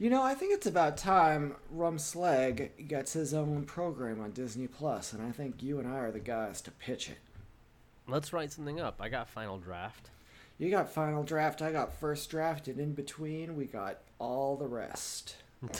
You 0.00 0.10
know, 0.10 0.22
I 0.22 0.34
think 0.34 0.52
it's 0.52 0.66
about 0.66 0.96
time 0.96 1.54
Rum 1.70 1.98
Slag 1.98 2.88
gets 2.88 3.12
his 3.12 3.32
own 3.32 3.64
program 3.64 4.20
on 4.20 4.32
Disney 4.32 4.66
Plus, 4.66 5.12
and 5.12 5.22
I 5.22 5.30
think 5.30 5.62
you 5.62 5.78
and 5.78 5.86
I 5.86 5.98
are 5.98 6.10
the 6.10 6.18
guys 6.18 6.60
to 6.62 6.72
pitch 6.72 7.08
it. 7.08 7.18
Let's 8.08 8.32
write 8.32 8.50
something 8.52 8.80
up. 8.80 8.96
I 9.00 9.08
got 9.08 9.28
final 9.28 9.58
draft. 9.58 10.10
You 10.58 10.70
got 10.70 10.90
final 10.90 11.22
draft, 11.22 11.62
I 11.62 11.70
got 11.70 11.92
first 11.94 12.30
draft, 12.30 12.66
and 12.66 12.80
in 12.80 12.92
between, 12.94 13.54
we 13.56 13.66
got 13.66 13.98
all 14.18 14.56
the 14.56 14.66
rest. 14.66 15.36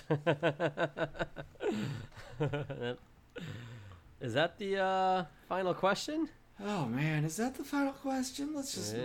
Is 4.21 4.35
that 4.35 4.59
the 4.59 4.79
uh, 4.79 5.25
final 5.49 5.75
question? 5.75 6.29
Oh 6.65 6.87
man, 6.87 7.25
is 7.25 7.37
that 7.37 7.55
the 7.55 7.65
final 7.65 7.93
question? 7.93 8.55
Let's 8.55 8.75
just. 8.75 8.97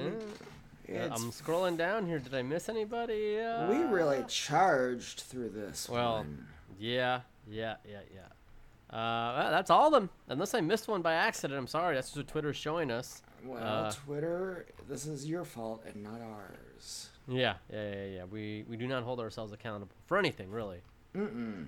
Yeah. 0.88 1.06
I'm 1.12 1.32
scrolling 1.32 1.78
down 1.78 2.06
here. 2.08 2.20
Did 2.20 2.34
I 2.34 2.42
miss 2.42 2.68
anybody? 2.68 3.40
Uh, 3.40 3.70
we 3.70 3.78
really 3.78 4.24
charged 4.28 5.22
through 5.22 5.50
this. 5.50 5.88
Well, 5.88 6.18
one. 6.18 6.46
Yeah, 6.78 7.22
yeah, 7.50 7.76
yeah, 7.90 8.00
yeah. 8.14 8.96
Uh, 8.96 9.36
well, 9.38 9.52
that's 9.52 9.70
all 9.70 9.88
of 9.88 9.94
them. 9.94 10.10
Unless 10.28 10.54
I 10.54 10.62
missed 10.62 10.88
one 10.88 11.02
by 11.02 11.14
accident, 11.14 11.58
I'm 11.58 11.68
sorry. 11.68 11.96
That's 11.96 12.10
just 12.10 12.18
what 12.18 12.28
Twitter's 12.28 12.58
showing 12.58 12.92
us. 12.92 13.22
Well, 13.46 13.64
uh, 13.64 13.92
Twitter, 13.92 14.66
this 14.90 15.06
is 15.06 15.26
your 15.26 15.46
fault 15.46 15.84
and 15.86 16.04
not 16.04 16.22
ours. 16.22 17.10
Yeah, 17.28 17.56
yeah, 17.72 17.92
yeah, 17.92 18.06
yeah. 18.06 18.24
We 18.30 18.66
we 18.68 18.76
do 18.76 18.88
not 18.88 19.04
hold 19.04 19.20
ourselves 19.20 19.54
accountable 19.54 19.96
for 20.06 20.18
anything, 20.18 20.52
really. 20.52 20.82
Mm-mm. 21.16 21.68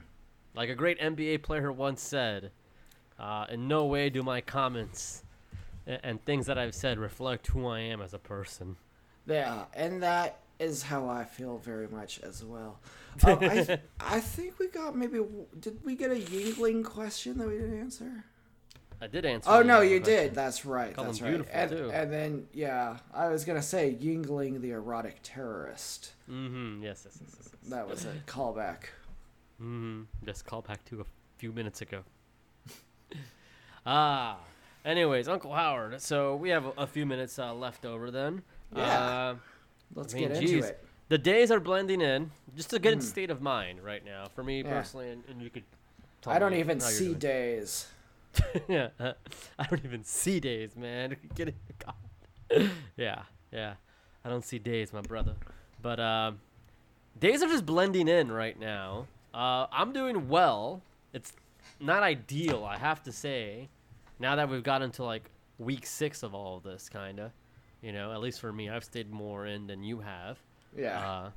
Like 0.56 0.70
a 0.70 0.76
great 0.76 1.00
NBA 1.00 1.44
player 1.44 1.72
once 1.72 2.02
said, 2.02 2.52
uh, 3.20 3.46
"In 3.50 3.68
no 3.68 3.86
way 3.86 4.10
do 4.10 4.24
my 4.24 4.42
comments 4.42 5.24
and, 5.86 6.24
things 6.26 6.46
that 6.48 6.58
I've 6.58 6.76
said 6.76 6.98
reflect 6.98 7.48
who 7.48 7.68
I 7.68 7.80
am 7.80 8.02
as 8.02 8.14
a 8.14 8.20
person." 8.20 8.78
Yeah, 9.28 9.66
and 9.74 10.04
that 10.04 10.40
is 10.60 10.84
how 10.84 11.10
I 11.10 11.24
feel 11.24 11.58
very 11.58 11.88
much 11.88 12.20
as 12.22 12.44
well. 12.44 12.80
Um, 13.24 13.40
I, 13.42 13.80
I 14.02 14.20
think 14.20 14.60
we 14.60 14.68
got 14.68 14.94
maybe. 14.94 15.22
Did 15.58 15.80
we 15.86 15.96
get 15.96 16.12
a 16.12 16.16
Yingling 16.16 16.84
question 16.84 17.38
that 17.38 17.48
we 17.48 17.54
didn't 17.54 17.80
answer? 17.80 18.26
I 19.02 19.08
did 19.08 19.26
answer. 19.26 19.50
Oh 19.50 19.62
no, 19.62 19.80
you 19.80 20.02
question. 20.02 20.24
did. 20.26 20.36
That's 20.36 20.66
right. 20.66 20.94
Call 20.94 21.06
that's 21.06 21.22
right. 21.22 21.30
beautiful, 21.30 21.52
and, 21.54 21.72
too. 21.72 21.92
and 21.92 22.12
then 22.12 22.48
yeah, 22.52 22.98
I 23.14 23.30
was 23.30 23.46
gonna 23.46 23.62
say 23.62 23.98
Yingling 24.02 24.60
the 24.60 24.72
erotic 24.72 25.20
terrorist. 25.24 26.12
Mm-hmm. 26.30 26.84
Yes, 26.84 27.04
yes, 27.06 27.18
yes, 27.22 27.36
yes. 27.38 27.50
yes. 27.62 27.70
That 27.70 27.88
was 27.88 28.04
a 28.04 28.14
callback. 28.28 28.88
Mm-hmm. 29.62 30.04
Just 30.26 30.46
call 30.46 30.62
back 30.62 30.84
to 30.86 31.00
a 31.02 31.06
few 31.38 31.54
minutes 31.54 31.82
ago. 31.82 32.02
ah. 33.86 34.40
Anyways, 34.86 35.28
Uncle 35.28 35.52
Howard. 35.52 36.00
So 36.00 36.36
we 36.36 36.50
have 36.50 36.66
a, 36.66 36.74
a 36.78 36.88
few 36.88 37.08
minutes 37.08 37.40
uh, 37.40 37.54
left 37.54 37.86
over 37.86 38.12
then. 38.12 38.44
Yeah. 38.76 38.84
Uh, 38.84 39.36
Let's 39.96 40.14
I 40.14 40.18
mean, 40.18 40.28
get 40.28 40.38
into 40.38 40.48
geez. 40.48 40.66
it. 40.66 40.84
the 41.10 41.18
days 41.18 41.50
are 41.52 41.60
blending 41.60 42.02
in. 42.02 42.32
Just 42.56 42.70
to 42.70 42.80
get 42.80 42.94
in 42.94 43.02
state 43.02 43.32
of 43.32 43.42
mind 43.42 43.84
right 43.84 44.06
now, 44.06 44.26
for 44.36 44.44
me. 44.44 44.62
Yeah. 44.62 44.70
personally, 44.70 45.10
and, 45.10 45.24
and 45.28 45.42
you 45.42 45.50
could. 45.50 45.64
I 46.28 46.40
don't 46.40 46.54
even 46.54 46.80
see 46.80 47.08
doing. 47.08 47.20
days. 47.20 47.88
yeah, 48.68 48.90
uh, 49.00 49.14
I 49.58 49.66
don't 49.68 49.84
even 49.86 50.04
see 50.04 50.40
days, 50.40 50.76
man. 50.76 51.16
Get 51.36 51.50
it? 51.50 51.56
God. 51.84 52.70
yeah, 52.98 53.24
yeah. 53.52 53.74
I 54.24 54.30
don't 54.30 54.44
see 54.44 54.60
days, 54.60 54.92
my 54.92 55.02
brother. 55.02 55.36
But 55.82 56.00
um, 56.00 56.40
days 57.20 57.44
are 57.44 57.48
just 57.48 57.66
blending 57.66 58.08
in 58.08 58.32
right 58.32 58.60
now. 58.60 59.08
Uh, 59.34 59.68
I'm 59.72 59.94
doing 59.94 60.30
well. 60.30 60.82
It's 61.14 61.34
not 61.80 62.02
ideal, 62.04 62.66
I 62.66 62.78
have 62.78 63.04
to 63.04 63.12
say. 63.12 63.70
Now 64.20 64.36
that 64.38 64.50
we've 64.50 64.64
gotten 64.64 64.92
to 64.92 65.04
like 65.04 65.30
week 65.58 65.86
six 65.86 66.24
of 66.24 66.34
all 66.34 66.58
of 66.58 66.64
this, 66.64 66.90
kind 66.90 67.20
of. 67.20 67.32
You 67.82 67.92
know, 67.92 68.12
at 68.14 68.20
least 68.22 68.40
for 68.42 68.52
me, 68.52 68.70
I've 68.70 68.84
stayed 68.84 69.12
more 69.12 69.46
in 69.46 69.68
than 69.68 69.84
you 69.84 70.00
have. 70.00 70.40
Yeah, 70.76 71.00
Uh, 71.00 71.30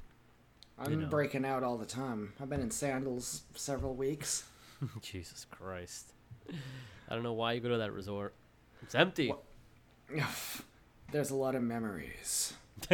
I'm 0.79 1.01
know. 1.01 1.07
breaking 1.09 1.45
out 1.45 1.63
all 1.63 1.77
the 1.77 1.85
time. 1.87 2.33
I've 2.41 2.49
been 2.49 2.61
in 2.61 2.71
sandals 2.71 3.43
several 3.55 3.95
weeks. 3.95 4.45
Jesus 5.03 5.45
Christ. 5.51 6.13
I 7.09 7.15
don't 7.15 7.23
know 7.23 7.33
why 7.35 7.53
you 7.53 7.61
go 7.61 7.69
to 7.71 7.79
that 7.79 7.93
resort. 7.93 8.33
It's 8.83 8.95
empty. 8.95 9.33
There's 11.13 11.31
a 11.31 11.35
lot 11.37 11.55
of 11.55 11.63
memories. 11.63 12.53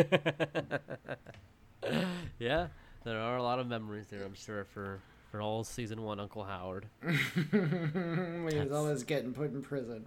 yeah, 2.39 2.69
there 3.05 3.20
are 3.20 3.36
a 3.36 3.43
lot 3.43 3.59
of 3.59 3.66
memories 3.66 4.06
there, 4.09 4.24
I'm 4.24 4.35
sure, 4.35 4.65
for 4.65 5.01
for 5.35 5.43
all 5.43 5.65
season 5.65 6.01
one 6.01 6.20
Uncle 6.20 6.44
Howard. 6.44 6.86
when 7.01 8.48
he 8.52 8.56
was 8.61 8.70
always 8.70 9.02
getting 9.02 9.32
put 9.32 9.51
in 9.51 9.62
prison. 9.62 10.06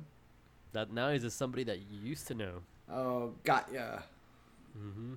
That 0.71 0.93
now 0.93 1.11
he's 1.11 1.23
just 1.23 1.37
somebody 1.37 1.65
that 1.65 1.79
you 1.79 1.99
used 2.01 2.27
to 2.27 2.33
know. 2.33 2.61
Oh, 2.89 3.33
got 3.43 3.67
ya. 3.73 3.99
Mm-hmm. 4.79 5.15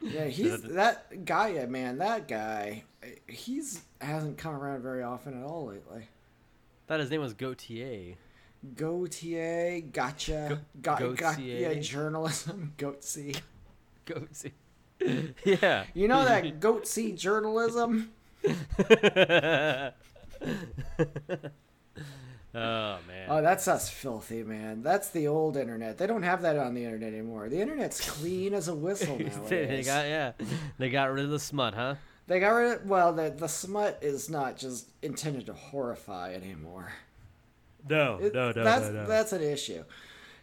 Yeah, 0.00 0.24
he's 0.28 0.62
that 0.62 1.26
guy. 1.26 1.66
Man, 1.66 1.98
that 1.98 2.28
guy. 2.28 2.84
He's 3.26 3.82
hasn't 4.00 4.38
come 4.38 4.54
around 4.54 4.80
very 4.80 5.02
often 5.02 5.38
at 5.38 5.44
all 5.46 5.66
lately. 5.66 6.08
Thought 6.88 7.00
his 7.00 7.10
name 7.10 7.20
was 7.20 7.34
Gautier. 7.34 8.14
Gautier, 8.74 9.82
gotcha, 9.92 10.60
Go- 10.80 10.96
got, 10.96 11.16
got, 11.16 11.38
yeah, 11.40 11.74
journalism, 11.74 12.72
goatsy. 12.78 13.38
Gautier. 14.06 14.52
yeah. 15.44 15.84
You 15.92 16.08
know 16.08 16.24
that 16.24 16.58
goatsy 16.58 17.14
journalism? 17.14 18.12
oh 18.48 19.92
man. 22.54 23.26
Oh, 23.28 23.42
that's 23.42 23.68
us 23.68 23.88
filthy, 23.88 24.42
man. 24.42 24.82
That's 24.82 25.10
the 25.10 25.28
old 25.28 25.56
internet. 25.56 25.98
They 25.98 26.06
don't 26.06 26.22
have 26.22 26.42
that 26.42 26.56
on 26.56 26.74
the 26.74 26.84
internet 26.84 27.12
anymore. 27.12 27.48
The 27.48 27.60
internet's 27.60 28.08
clean 28.10 28.54
as 28.54 28.68
a 28.68 28.74
whistle 28.74 29.18
nowadays. 29.18 29.48
they 29.48 29.82
got 29.84 30.06
yeah. 30.06 30.32
They 30.78 30.90
got 30.90 31.12
rid 31.12 31.24
of 31.24 31.30
the 31.30 31.38
smut, 31.40 31.74
huh? 31.74 31.94
They 32.26 32.38
got 32.40 32.50
rid 32.50 32.72
of, 32.80 32.86
well, 32.86 33.12
the, 33.12 33.30
the 33.30 33.48
smut 33.48 33.98
is 34.00 34.30
not 34.30 34.56
just 34.56 34.88
intended 35.02 35.46
to 35.46 35.52
horrify 35.54 36.32
anymore. 36.34 36.92
No, 37.88 38.16
no, 38.32 38.50
It- 38.50 38.54
that's, 38.54 38.88
That's 39.08 39.32
an 39.32 39.42
issue. 39.42 39.84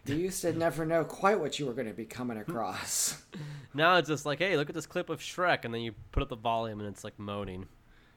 You 0.05 0.15
used 0.15 0.41
to 0.41 0.51
never 0.53 0.85
know 0.85 1.03
quite 1.05 1.39
what 1.39 1.57
you 1.59 1.65
were 1.67 1.73
going 1.73 1.87
to 1.87 1.93
be 1.93 2.05
coming 2.05 2.37
across. 2.37 3.21
Now 3.71 3.97
it's 3.97 4.09
just 4.09 4.25
like, 4.25 4.39
hey, 4.39 4.57
look 4.57 4.67
at 4.69 4.73
this 4.73 4.87
clip 4.87 5.11
of 5.11 5.19
Shrek, 5.19 5.63
and 5.63 5.71
then 5.71 5.81
you 5.81 5.93
put 6.11 6.23
up 6.23 6.29
the 6.29 6.35
volume, 6.35 6.79
and 6.79 6.89
it's 6.89 7.03
like 7.03 7.19
moaning. 7.19 7.67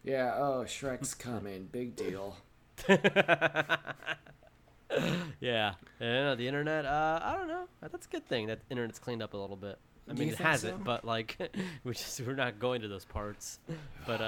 Yeah, 0.04 0.34
oh, 0.36 0.64
Shrek's 0.66 1.14
coming. 1.14 1.68
Big 1.70 1.96
deal. 1.96 2.36
Yeah, 5.40 5.72
yeah. 5.98 6.34
The 6.34 6.46
internet. 6.46 6.84
Uh, 6.84 7.18
I 7.22 7.34
don't 7.34 7.48
know. 7.48 7.64
That's 7.80 8.06
a 8.06 8.10
good 8.10 8.26
thing 8.26 8.48
that 8.48 8.60
the 8.60 8.72
internet's 8.72 8.98
cleaned 8.98 9.22
up 9.22 9.32
a 9.32 9.36
little 9.38 9.56
bit. 9.56 9.78
I 10.08 10.12
mean, 10.12 10.28
it 10.28 10.34
hasn't, 10.36 10.78
so? 10.78 10.84
but 10.84 11.04
like, 11.04 11.38
we 11.84 11.92
just 11.94 12.20
we're 12.20 12.34
not 12.34 12.58
going 12.58 12.82
to 12.82 12.88
those 12.88 13.04
parts. 13.06 13.58
But 14.06 14.20
uh, 14.20 14.24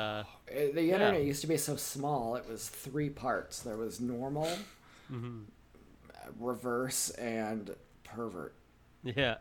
Uh, 0.49 0.55
The 0.75 0.91
internet 0.91 1.23
used 1.23 1.43
to 1.43 1.47
be 1.47 1.59
so 1.59 1.77
small. 1.77 2.37
It 2.37 2.49
was 2.49 2.69
three 2.69 3.11
parts. 3.11 3.61
There 3.61 3.77
was 3.77 4.01
normal, 4.01 4.49
Mm-hmm. 5.13 5.41
reverse, 6.41 7.11
and 7.11 7.75
pervert. 8.03 8.55
yeah, 9.05 9.35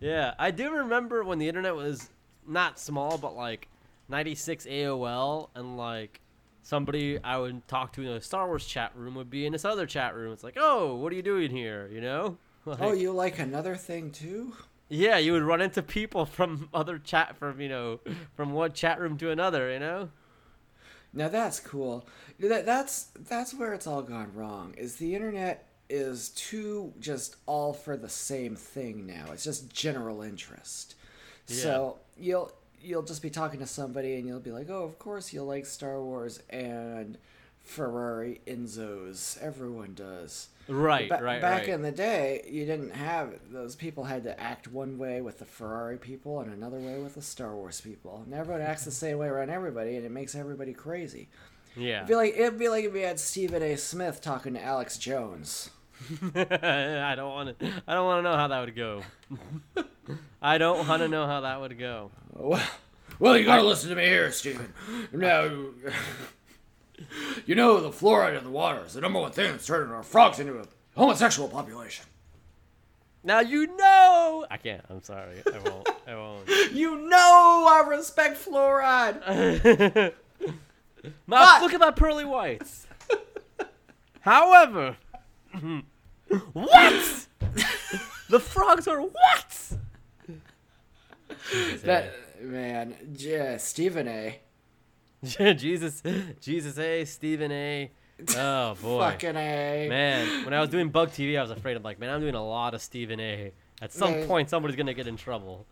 yeah. 0.00 0.34
I 0.38 0.50
do 0.50 0.72
remember 0.72 1.22
when 1.22 1.38
the 1.38 1.48
internet 1.48 1.76
was 1.76 2.08
not 2.46 2.78
small, 2.78 3.18
but 3.18 3.36
like 3.36 3.68
96 4.08 4.66
AOL, 4.66 5.50
and 5.54 5.76
like 5.76 6.20
somebody 6.62 7.22
I 7.22 7.38
would 7.38 7.66
talk 7.68 7.92
to 7.94 8.02
in 8.02 8.08
a 8.08 8.20
Star 8.20 8.46
Wars 8.46 8.66
chat 8.66 8.92
room 8.94 9.14
would 9.14 9.30
be 9.30 9.46
in 9.46 9.52
this 9.52 9.64
other 9.64 9.86
chat 9.86 10.14
room. 10.14 10.32
It's 10.32 10.44
like, 10.44 10.56
oh, 10.58 10.96
what 10.96 11.12
are 11.12 11.16
you 11.16 11.22
doing 11.22 11.50
here? 11.50 11.88
You 11.92 12.00
know? 12.00 12.38
Like, 12.66 12.82
Oh, 12.82 12.92
you 12.92 13.12
like 13.12 13.38
another 13.38 13.76
thing 13.76 14.10
too? 14.10 14.52
Yeah, 14.90 15.16
you 15.16 15.32
would 15.32 15.42
run 15.42 15.62
into 15.62 15.82
people 15.82 16.26
from 16.26 16.68
other 16.74 16.98
chat 16.98 17.36
from 17.36 17.62
you 17.62 17.68
know 17.68 18.00
from 18.34 18.52
one 18.52 18.72
chat 18.72 19.00
room 19.00 19.16
to 19.18 19.30
another. 19.30 19.72
You 19.72 19.78
know. 19.78 20.10
Now 21.14 21.28
that's 21.28 21.60
cool. 21.60 22.06
That 22.40 22.66
that's 22.66 23.04
that's 23.28 23.54
where 23.54 23.72
it's 23.72 23.86
all 23.86 24.02
gone 24.02 24.32
wrong. 24.34 24.74
Is 24.76 24.96
the 24.96 25.14
internet 25.14 25.68
is 25.88 26.28
too 26.30 26.92
just 27.00 27.36
all 27.46 27.72
for 27.72 27.96
the 27.96 28.08
same 28.08 28.54
thing 28.54 29.06
now. 29.06 29.26
It's 29.32 29.44
just 29.44 29.72
general 29.72 30.20
interest. 30.20 30.94
Yeah. 31.46 31.56
So 31.56 31.98
you'll 32.18 32.52
you'll 32.82 33.02
just 33.02 33.22
be 33.22 33.30
talking 33.30 33.60
to 33.60 33.66
somebody 33.66 34.16
and 34.16 34.26
you'll 34.26 34.40
be 34.40 34.50
like, 34.52 34.68
"Oh, 34.70 34.82
of 34.84 34.98
course 34.98 35.32
you'll 35.32 35.46
like 35.46 35.66
Star 35.66 36.00
Wars 36.02 36.40
and 36.50 37.18
Ferrari 37.62 38.40
Enzos. 38.46 39.38
Everyone 39.42 39.94
does." 39.94 40.48
Right, 40.70 41.08
Ba- 41.08 41.20
right, 41.22 41.40
back 41.40 41.60
right. 41.62 41.68
in 41.70 41.80
the 41.82 41.90
day, 41.92 42.46
you 42.46 42.66
didn't 42.66 42.90
have 42.90 43.32
those 43.50 43.74
people 43.74 44.04
had 44.04 44.24
to 44.24 44.38
act 44.38 44.68
one 44.68 44.98
way 44.98 45.22
with 45.22 45.38
the 45.38 45.46
Ferrari 45.46 45.96
people 45.96 46.40
and 46.40 46.52
another 46.52 46.78
way 46.78 46.98
with 47.02 47.14
the 47.14 47.22
Star 47.22 47.54
Wars 47.56 47.80
people. 47.80 48.22
And 48.26 48.34
everyone 48.34 48.60
acts 48.60 48.84
the 48.84 48.90
same 48.90 49.16
way 49.16 49.28
around 49.28 49.48
everybody, 49.48 49.96
and 49.96 50.04
it 50.04 50.12
makes 50.12 50.34
everybody 50.34 50.74
crazy. 50.74 51.28
yeah. 51.74 51.96
It'd 51.98 52.08
be 52.08 52.14
like 52.16 52.34
it'd 52.36 52.58
be 52.58 52.68
like 52.68 52.84
if 52.84 52.92
we 52.92 53.00
had 53.00 53.18
Stephen 53.18 53.62
A. 53.62 53.76
Smith 53.76 54.20
talking 54.20 54.52
to 54.54 54.62
Alex 54.62 54.98
Jones. 54.98 55.70
I 56.34 57.14
don't 57.16 57.30
want 57.30 57.58
to. 57.58 57.72
I 57.86 57.94
don't 57.94 58.06
want 58.06 58.18
to 58.24 58.30
know 58.30 58.36
how 58.36 58.48
that 58.48 58.60
would 58.60 58.76
go. 58.76 59.02
I 60.42 60.58
don't 60.58 60.86
want 60.86 61.02
to 61.02 61.08
know 61.08 61.26
how 61.26 61.40
that 61.42 61.60
would 61.60 61.78
go. 61.78 62.10
Well, 62.32 62.62
well, 63.18 63.36
you 63.36 63.44
gotta 63.44 63.62
listen 63.62 63.90
to 63.90 63.96
me 63.96 64.04
here, 64.04 64.30
Stephen. 64.30 64.72
Now, 65.12 65.44
you 67.46 67.54
know 67.54 67.80
the 67.80 67.90
fluoride 67.90 68.38
in 68.38 68.44
the 68.44 68.50
water 68.50 68.82
is 68.86 68.94
the 68.94 69.00
number 69.00 69.20
one 69.20 69.32
thing 69.32 69.50
that's 69.50 69.66
turning 69.66 69.92
our 69.92 70.02
frogs 70.02 70.38
into 70.38 70.58
a 70.58 70.66
homosexual 70.96 71.48
population. 71.48 72.04
Now 73.24 73.40
you 73.40 73.66
know. 73.76 74.46
I 74.50 74.56
can't. 74.56 74.84
I'm 74.88 75.02
sorry. 75.02 75.42
I 75.52 75.58
won't. 75.68 75.88
I 76.06 76.14
won't. 76.14 76.48
You 76.72 76.96
know 77.08 77.66
I 77.68 77.84
respect 77.88 78.36
fluoride. 78.44 79.20
Now 79.98 80.12
But- 81.26 81.62
look 81.62 81.74
at 81.74 81.80
my 81.80 81.90
pearly 81.90 82.24
whites. 82.24 82.86
However, 84.20 84.96
what? 86.52 87.26
the 88.28 88.40
frogs 88.40 88.86
are 88.86 89.00
what? 89.00 89.72
That 91.84 92.04
eh? 92.04 92.44
man, 92.44 92.94
yeah, 93.16 93.56
Stephen 93.56 94.08
A. 94.08 94.40
Jesus, 95.24 96.02
Jesus 96.40 96.78
A, 96.78 97.04
Stephen 97.04 97.50
A. 97.50 97.90
Oh 98.36 98.74
boy, 98.82 99.00
Fucking 99.00 99.36
A. 99.36 99.86
man. 99.88 100.44
When 100.44 100.54
I 100.54 100.60
was 100.60 100.68
doing 100.68 100.90
Bug 100.90 101.10
TV, 101.10 101.38
I 101.38 101.42
was 101.42 101.50
afraid. 101.50 101.76
I'm 101.76 101.82
like, 101.82 101.98
man, 101.98 102.10
I'm 102.10 102.20
doing 102.20 102.34
a 102.34 102.44
lot 102.44 102.74
of 102.74 102.82
Stephen 102.82 103.20
A. 103.20 103.52
At 103.80 103.92
some 103.92 104.10
Man. 104.12 104.26
point, 104.26 104.50
somebody's 104.50 104.76
gonna 104.76 104.94
get 104.94 105.06
in 105.06 105.16
trouble. 105.16 105.66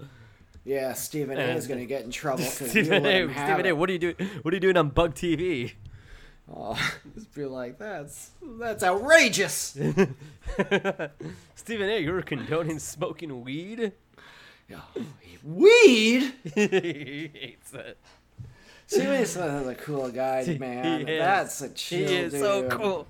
Yeah, 0.64 0.92
Stephen 0.94 1.38
A. 1.38 1.42
is 1.42 1.66
gonna 1.66 1.86
get 1.86 2.04
in 2.04 2.10
trouble 2.10 2.44
Stephen 2.44 3.04
A. 3.06 3.28
Stephen 3.28 3.66
A. 3.66 3.72
What 3.72 3.88
are 3.90 3.92
you 3.92 3.98
doing? 3.98 4.16
What 4.42 4.52
are 4.52 4.56
you 4.56 4.60
doing 4.60 4.76
on 4.76 4.90
Bug 4.90 5.14
TV? 5.14 5.72
Oh, 6.54 6.78
just 7.14 7.34
be 7.34 7.44
like, 7.44 7.78
that's 7.78 8.30
that's 8.58 8.82
outrageous. 8.84 9.76
Stephen 11.54 11.88
A. 11.88 11.98
You're 11.98 12.22
condoning 12.22 12.78
smoking 12.78 13.42
weed. 13.42 13.92
Yeah. 14.68 14.80
Weed. 15.42 16.32
he 16.54 17.30
hates 17.32 17.72
it. 17.74 17.98
Stephen 18.86 19.12
A. 19.12 19.26
Smith 19.26 19.62
is 19.62 19.68
a 19.68 19.74
cool 19.74 20.08
guy, 20.10 20.56
man. 20.58 21.06
He. 21.06 21.18
That's 21.18 21.60
a 21.62 21.68
He 21.68 21.74
chill 21.74 22.10
is 22.10 22.32
so 22.32 22.68
cool. 22.68 23.08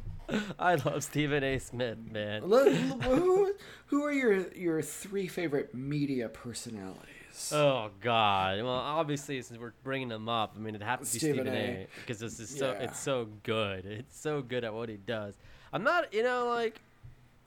I 0.58 0.74
love 0.76 1.04
Stephen 1.04 1.44
A. 1.44 1.58
Smith, 1.58 1.98
man. 2.10 2.44
Look, 2.44 2.72
who, 2.72 3.54
who 3.86 4.04
are 4.04 4.12
your 4.12 4.52
your 4.54 4.82
three 4.82 5.28
favorite 5.28 5.74
media 5.74 6.28
personalities? 6.28 7.15
Oh 7.52 7.90
God! 8.00 8.58
Well, 8.62 8.68
obviously, 8.70 9.40
since 9.42 9.60
we're 9.60 9.72
bringing 9.84 10.10
him 10.10 10.28
up, 10.28 10.54
I 10.56 10.58
mean, 10.60 10.74
it 10.74 10.82
has 10.82 10.98
to 10.98 11.04
be 11.14 11.18
Stephen 11.18 11.36
Stephen 11.46 11.54
A. 11.54 11.86
Because 12.00 12.18
this 12.20 12.40
is 12.40 12.48
so 12.56 12.72
Yeah. 12.72 12.84
it's 12.84 12.98
so 12.98 13.28
good. 13.42 13.84
It's 13.86 14.18
so 14.18 14.42
good 14.42 14.64
at 14.64 14.72
what 14.74 14.88
he 14.88 14.96
does. 14.96 15.34
I'm 15.72 15.82
not, 15.84 16.12
you 16.14 16.22
know, 16.22 16.48
like 16.48 16.80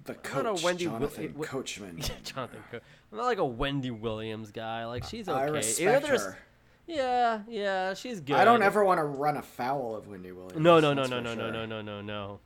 the 0.05 0.13
not 0.13 0.25
a 0.25 0.29
coach, 0.29 0.63
Wendy 0.63 0.85
Wi- 0.85 0.99
Jonathan 0.99 1.25
Wi- 1.33 1.47
Coachman. 1.47 1.97
Jonathan. 2.23 2.63
Co- 2.71 2.79
I'm 3.11 3.17
not 3.17 3.25
like 3.25 3.37
a 3.39 3.45
Wendy 3.45 3.91
Williams 3.91 4.51
guy. 4.51 4.85
Like 4.85 5.03
she's 5.05 5.27
okay. 5.27 5.37
I 5.39 5.45
You 5.45 5.51
know, 5.51 5.57
respect 5.57 6.07
her. 6.07 6.37
Yeah, 6.87 7.41
yeah, 7.47 7.93
she's 7.93 8.19
good. 8.19 8.35
I 8.35 8.45
don't 8.45 8.63
ever 8.63 8.83
want 8.83 8.99
to 8.99 9.03
run 9.03 9.37
afoul 9.37 9.95
of 9.95 10.07
Wendy 10.07 10.31
Williams. 10.31 10.57
No, 10.59 10.79
no, 10.79 10.93
no, 10.93 11.03
no, 11.05 11.19
no, 11.19 11.35
no, 11.35 11.41
sure. 11.41 11.51
no, 11.51 11.65
no, 11.65 11.81
no, 11.81 12.01
no. 12.01 12.39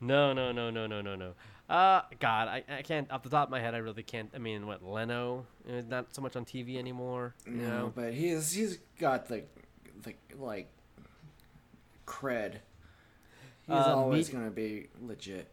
No, 0.00 0.32
no, 0.32 0.52
no, 0.52 0.70
no, 0.70 0.86
no, 0.86 1.00
no, 1.02 1.16
no. 1.16 1.32
Uh, 1.68 2.00
God, 2.18 2.48
I, 2.48 2.64
I 2.78 2.82
can't, 2.82 3.10
off 3.12 3.22
the 3.22 3.28
top 3.28 3.48
of 3.48 3.50
my 3.50 3.60
head, 3.60 3.74
I 3.74 3.78
really 3.78 4.02
can't. 4.02 4.30
I 4.34 4.38
mean, 4.38 4.66
what, 4.66 4.82
Leno? 4.82 5.44
Uh, 5.68 5.82
Not 5.86 6.14
so 6.14 6.22
much 6.22 6.34
on 6.34 6.44
TV 6.46 6.78
anymore, 6.78 7.34
you 7.46 7.52
No, 7.52 7.68
know? 7.68 7.92
but 7.94 8.14
he's 8.14 8.52
he's 8.52 8.78
got 8.98 9.28
the 9.28 9.42
the 10.02 10.14
like 10.38 10.68
cred. 12.06 12.52
He's 13.66 13.76
Uh, 13.76 13.94
always 13.96 14.28
me- 14.32 14.38
gonna 14.38 14.50
be 14.50 14.88
legit. 15.02 15.48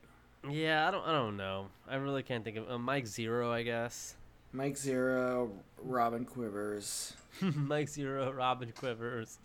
Yeah, 0.50 0.88
I 0.88 0.92
don't, 0.92 1.04
I 1.06 1.12
don't 1.12 1.38
know. 1.38 1.68
I 1.88 1.96
really 1.96 2.24
can't 2.24 2.44
think 2.44 2.56
of, 2.58 2.70
uh, 2.70 2.78
Mike 2.78 3.08
Zero, 3.08 3.52
I 3.52 3.64
guess. 3.64 4.16
Mike 4.54 4.78
Zero, 4.78 5.52
Robin 5.84 6.24
Quivers. 6.24 7.14
Mike 7.42 7.90
Zero, 7.90 8.32
Robin 8.32 8.72
Quivers, 8.72 9.38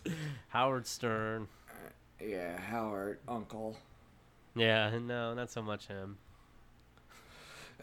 Howard 0.51 0.86
Stern. 0.86 1.48
Yeah, 2.24 2.56
Howard, 2.60 3.18
Uncle. 3.26 3.76
Yeah, 4.55 4.97
no, 5.01 5.32
not 5.34 5.51
so 5.51 5.62
much 5.62 5.86
him. 5.88 6.18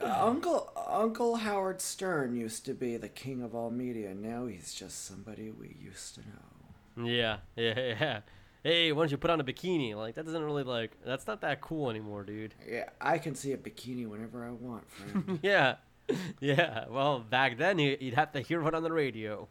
Uh, 0.01 0.15
Uncle 0.25 0.71
Uncle 0.87 1.35
Howard 1.37 1.81
Stern 1.81 2.35
used 2.35 2.65
to 2.65 2.73
be 2.73 2.97
the 2.97 3.09
king 3.09 3.41
of 3.41 3.55
all 3.55 3.71
media. 3.71 4.13
Now 4.13 4.45
he's 4.45 4.73
just 4.73 5.05
somebody 5.05 5.51
we 5.51 5.75
used 5.81 6.15
to 6.15 6.21
know. 6.21 7.05
Yeah, 7.07 7.37
yeah, 7.55 7.75
yeah. 7.99 8.19
hey, 8.63 8.91
why 8.91 9.03
don't 9.03 9.11
you 9.11 9.17
put 9.17 9.29
on 9.29 9.39
a 9.39 9.43
bikini? 9.43 9.95
Like 9.95 10.15
that 10.15 10.25
doesn't 10.25 10.43
really 10.43 10.63
like 10.63 10.91
that's 11.05 11.27
not 11.27 11.41
that 11.41 11.61
cool 11.61 11.89
anymore, 11.89 12.23
dude. 12.23 12.55
Yeah, 12.67 12.89
I 13.01 13.17
can 13.17 13.35
see 13.35 13.53
a 13.53 13.57
bikini 13.57 14.07
whenever 14.07 14.45
I 14.45 14.51
want, 14.51 14.89
friend. 14.89 15.39
yeah, 15.43 15.75
yeah. 16.39 16.85
Well, 16.89 17.19
back 17.19 17.57
then 17.57 17.79
you- 17.79 17.97
you'd 17.99 18.13
have 18.15 18.31
to 18.33 18.41
hear 18.41 18.61
it 18.67 18.73
on 18.75 18.83
the 18.83 18.91
radio. 18.91 19.47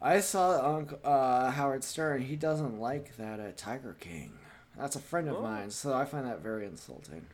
I 0.00 0.20
saw 0.20 0.76
Uncle 0.76 0.98
uh, 1.04 1.50
Howard 1.50 1.82
Stern. 1.82 2.22
He 2.22 2.36
doesn't 2.36 2.78
like 2.78 3.16
that 3.16 3.40
uh, 3.40 3.50
Tiger 3.56 3.96
King. 3.98 4.32
That's 4.78 4.94
a 4.94 5.00
friend 5.00 5.28
of 5.28 5.36
Oh. 5.38 5.42
mine, 5.42 5.70
so 5.70 5.92
I 5.92 6.04
find 6.04 6.24
that 6.24 6.40
very 6.40 6.64
insulting. 6.64 7.26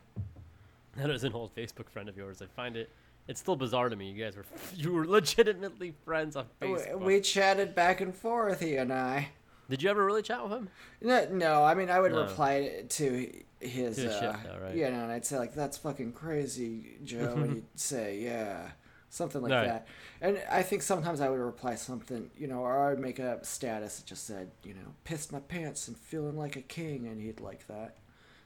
That 0.97 1.11
is 1.11 1.25
an 1.25 1.33
old 1.33 1.55
Facebook 1.55 1.89
friend 1.89 2.09
of 2.09 2.17
yours. 2.17 2.41
I 2.43 2.47
find 2.47 2.77
it. 2.77 2.91
It's 3.27 3.41
still 3.41 3.57
bizarre 3.57 3.89
to 3.89 3.97
me. 3.97 4.11
You 4.11 4.23
guys 4.25 4.37
were 4.37 4.45
you 4.75 4.93
were 4.93 5.07
legitimately 5.07 5.95
friends 6.05 6.37
on 6.37 6.47
We, 6.61 6.69
Facebook. 6.69 7.01
we 7.01 7.21
chatted 7.21 7.75
back 7.75 8.01
and 8.01 8.15
forth, 8.15 8.61
he 8.61 8.77
and 8.77 8.93
I. 8.93 9.29
Did 9.71 9.83
you 9.83 9.89
ever 9.89 10.05
really 10.05 10.21
chat 10.23 10.43
with 10.43 10.53
him? 10.53 10.69
No, 11.01 11.27
no, 11.31 11.65
I 11.65 11.75
mean 11.75 11.89
I 11.91 11.99
would 12.01 12.13
No. 12.13 12.23
reply 12.23 12.85
to 12.87 13.33
his, 13.61 13.97
To 13.97 14.03
his 14.03 14.15
uh, 14.15 14.21
shit, 14.21 14.45
though, 14.45 14.59
right? 14.63 14.75
you 14.75 14.83
know, 14.91 15.03
and 15.05 15.11
I'd 15.11 15.25
say 15.25 15.39
like, 15.39 15.55
"That's 15.55 15.79
fucking 15.79 16.13
crazy, 16.13 16.99
Joe," 17.03 17.33
and 17.39 17.51
he'd 17.55 17.65
say, 17.81 18.19
"Yeah," 18.21 18.69
something 19.09 19.41
like 19.41 19.53
Right. 19.53 19.67
that. 19.69 19.87
And 20.21 20.43
I 20.51 20.63
think 20.63 20.83
sometimes 20.83 21.23
I 21.23 21.31
would 21.31 21.41
reply 21.41 21.77
something, 21.77 22.31
you 22.37 22.47
know, 22.47 22.59
or 22.61 22.79
I 22.79 22.91
would 22.91 22.99
make 23.01 23.19
a 23.19 23.43
status 23.43 23.97
that 24.01 24.07
just 24.07 24.27
said, 24.27 24.51
you 24.65 24.75
know, 24.75 24.93
"Pissed 25.05 25.33
my 25.33 25.41
pants 25.41 25.89
and 25.89 25.97
feeling 25.97 26.37
like 26.37 26.57
a 26.57 26.61
king," 26.63 27.07
and 27.07 27.19
he'd 27.19 27.41
like 27.41 27.67
that. 27.69 27.97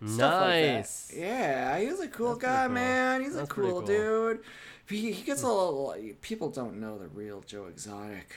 Stuff 0.06 0.40
like 0.42 0.50
that. 0.50 0.74
nice. 0.76 1.12
Yeah, 1.16 1.78
he's 1.78 1.98
a 2.00 2.08
cool 2.08 2.34
That's 2.34 2.42
guy, 2.42 2.64
cool. 2.66 2.74
man. 2.74 3.22
He's 3.22 3.34
That's 3.34 3.50
a 3.50 3.52
cool, 3.52 3.70
cool. 3.70 3.82
dude. 3.82 4.40
He, 4.88 5.12
he 5.12 5.22
gets 5.22 5.42
a 5.42 5.46
little. 5.48 5.94
People 6.22 6.50
don't 6.50 6.78
know 6.80 6.98
the 6.98 7.08
real 7.08 7.42
Joe 7.46 7.66
Exotic. 7.66 8.34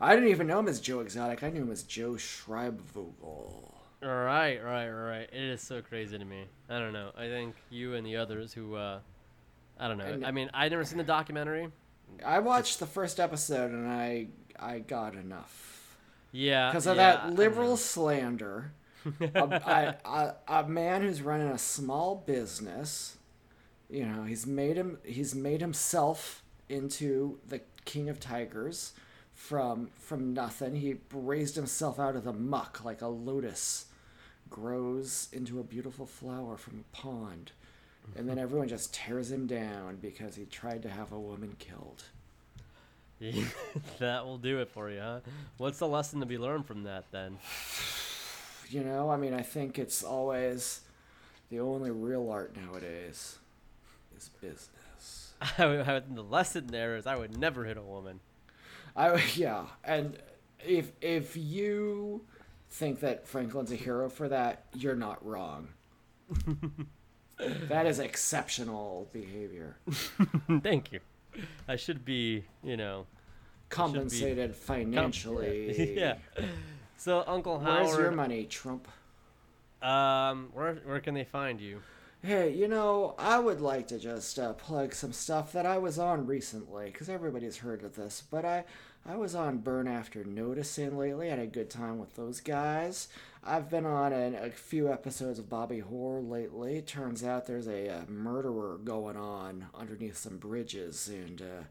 I 0.00 0.14
didn't 0.14 0.30
even 0.30 0.46
know 0.46 0.58
him 0.58 0.68
as 0.68 0.80
Joe 0.80 1.00
Exotic. 1.00 1.42
I 1.42 1.50
knew 1.50 1.62
him 1.62 1.70
as 1.70 1.82
Joe 1.84 2.12
Schreibvogel. 2.12 3.72
Right, 4.02 4.58
right, 4.64 4.88
right. 4.88 5.28
It 5.32 5.42
is 5.42 5.60
so 5.62 5.82
crazy 5.82 6.18
to 6.18 6.24
me. 6.24 6.44
I 6.68 6.78
don't 6.78 6.92
know. 6.92 7.10
I 7.16 7.28
think 7.28 7.54
you 7.70 7.94
and 7.94 8.06
the 8.06 8.16
others 8.16 8.52
who, 8.52 8.74
uh, 8.74 9.00
I 9.78 9.88
don't 9.88 9.98
know. 9.98 10.04
And- 10.06 10.24
I 10.26 10.30
mean, 10.30 10.50
I 10.54 10.68
never 10.68 10.84
seen 10.84 10.98
the 10.98 11.04
documentary. 11.04 11.68
I 12.24 12.40
watched 12.40 12.80
the 12.80 12.86
first 12.86 13.20
episode 13.20 13.70
and 13.70 13.88
I 13.88 14.28
I 14.58 14.80
got 14.80 15.14
enough 15.14 15.96
Yeah, 16.32 16.70
because 16.70 16.86
of 16.88 16.96
yeah, 16.96 17.12
that 17.12 17.22
don't 17.28 17.36
liberal 17.36 17.70
know. 17.70 17.76
slander. 17.76 18.72
A, 19.20 19.24
a, 20.04 20.08
a, 20.08 20.34
a 20.48 20.68
man 20.68 21.02
who's 21.02 21.22
running 21.22 21.48
a 21.48 21.58
small 21.58 22.16
business. 22.26 23.16
You 23.88 24.06
know, 24.06 24.24
he's 24.24 24.46
made 24.46 24.76
him. 24.76 24.98
He's 25.04 25.34
made 25.34 25.60
himself 25.60 26.42
into 26.68 27.38
the 27.48 27.60
king 27.84 28.08
of 28.08 28.20
tigers 28.20 28.92
from 29.34 29.90
from 29.98 30.32
nothing. 30.32 30.76
He 30.76 30.96
raised 31.12 31.56
himself 31.56 31.98
out 31.98 32.16
of 32.16 32.24
the 32.24 32.32
muck 32.32 32.84
like 32.84 33.02
a 33.02 33.08
lotus 33.08 33.86
grows 34.48 35.28
into 35.32 35.60
a 35.60 35.64
beautiful 35.64 36.06
flower 36.06 36.56
from 36.56 36.80
a 36.80 36.96
pond. 36.96 37.52
And 38.16 38.28
then 38.28 38.38
everyone 38.38 38.66
just 38.66 38.92
tears 38.92 39.30
him 39.30 39.46
down 39.46 39.98
because 40.02 40.34
he 40.34 40.44
tried 40.44 40.82
to 40.82 40.88
have 40.88 41.12
a 41.12 41.20
woman 41.20 41.54
killed. 41.58 42.02
that 43.98 44.24
will 44.24 44.38
do 44.38 44.58
it 44.60 44.70
for 44.70 44.90
you, 44.90 45.00
huh? 45.00 45.20
What's 45.58 45.78
the 45.78 45.86
lesson 45.86 46.20
to 46.20 46.26
be 46.26 46.38
learned 46.38 46.66
from 46.66 46.84
that 46.84 47.04
then? 47.12 47.38
You 48.70 48.84
know, 48.84 49.10
I 49.10 49.16
mean, 49.16 49.34
I 49.34 49.42
think 49.42 49.78
it's 49.78 50.02
always 50.02 50.80
the 51.50 51.60
only 51.60 51.90
real 51.90 52.30
art 52.30 52.54
nowadays 52.56 53.38
is 54.16 54.30
business. 54.40 55.32
I 55.58 55.66
would- 55.66 56.14
the 56.14 56.22
lesson 56.22 56.68
there 56.68 56.96
is 56.96 57.06
I 57.06 57.16
would 57.16 57.36
never 57.36 57.64
hit 57.64 57.76
a 57.76 57.82
woman. 57.82 58.20
I 58.96 59.22
yeah, 59.34 59.64
and 59.84 60.18
if 60.64 60.92
if 61.00 61.36
you 61.36 62.22
think 62.70 63.00
that 63.00 63.26
Franklin's 63.26 63.72
a 63.72 63.76
hero 63.76 64.08
for 64.08 64.28
that, 64.28 64.64
you're 64.74 64.96
not 64.96 65.24
wrong. 65.24 65.68
that 67.38 67.86
is 67.86 67.98
exceptional 67.98 69.08
behavior. 69.12 69.76
Thank 70.62 70.92
you. 70.92 71.00
I 71.68 71.76
should 71.76 72.04
be, 72.04 72.44
you 72.62 72.76
know, 72.76 73.06
Compensated 73.68 74.50
com- 74.50 74.60
financially. 74.60 75.96
yeah. 75.96 76.16
So 77.00 77.24
Uncle 77.26 77.58
Howard, 77.60 77.86
Where's 77.86 77.98
your 77.98 78.10
money, 78.10 78.44
Trump? 78.44 78.86
um, 79.80 80.50
where 80.52 80.74
where 80.84 81.00
can 81.00 81.14
they 81.14 81.24
find 81.24 81.58
you? 81.58 81.80
Hey, 82.22 82.52
you 82.52 82.68
know, 82.68 83.14
I 83.18 83.38
would 83.38 83.62
like 83.62 83.88
to 83.88 83.98
just 83.98 84.38
uh, 84.38 84.52
plug 84.52 84.92
some 84.92 85.14
stuff 85.14 85.50
that 85.54 85.64
I 85.64 85.78
was 85.78 85.98
on 85.98 86.26
recently, 86.26 86.90
because 86.90 87.08
everybody's 87.08 87.56
heard 87.56 87.82
of 87.84 87.96
this. 87.96 88.22
But 88.30 88.44
I, 88.44 88.64
I 89.06 89.16
was 89.16 89.34
on 89.34 89.60
Burn 89.60 89.88
After 89.88 90.24
Noticing 90.24 90.98
lately. 90.98 91.28
I 91.28 91.30
had 91.30 91.38
a 91.38 91.46
good 91.46 91.70
time 91.70 91.98
with 91.98 92.16
those 92.16 92.42
guys. 92.42 93.08
I've 93.42 93.70
been 93.70 93.86
on 93.86 94.12
an, 94.12 94.34
a 94.34 94.50
few 94.50 94.92
episodes 94.92 95.38
of 95.38 95.48
Bobby 95.48 95.78
Horror 95.78 96.20
lately. 96.20 96.82
Turns 96.82 97.24
out 97.24 97.46
there's 97.46 97.66
a, 97.66 97.88
uh 97.88 98.04
murderer 98.08 98.76
going 98.76 99.16
on 99.16 99.68
underneath 99.74 100.18
some 100.18 100.36
bridges, 100.36 101.08
and 101.08 101.40
uh, 101.40 101.64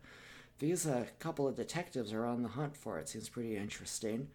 these 0.57 0.87
uh, 0.87 1.05
couple 1.19 1.47
of 1.47 1.55
detectives 1.55 2.13
are 2.13 2.25
on 2.25 2.41
the 2.41 2.49
hunt 2.49 2.75
for 2.75 2.97
it. 2.97 3.09
Seems 3.09 3.29
pretty 3.29 3.55
interesting. 3.55 4.29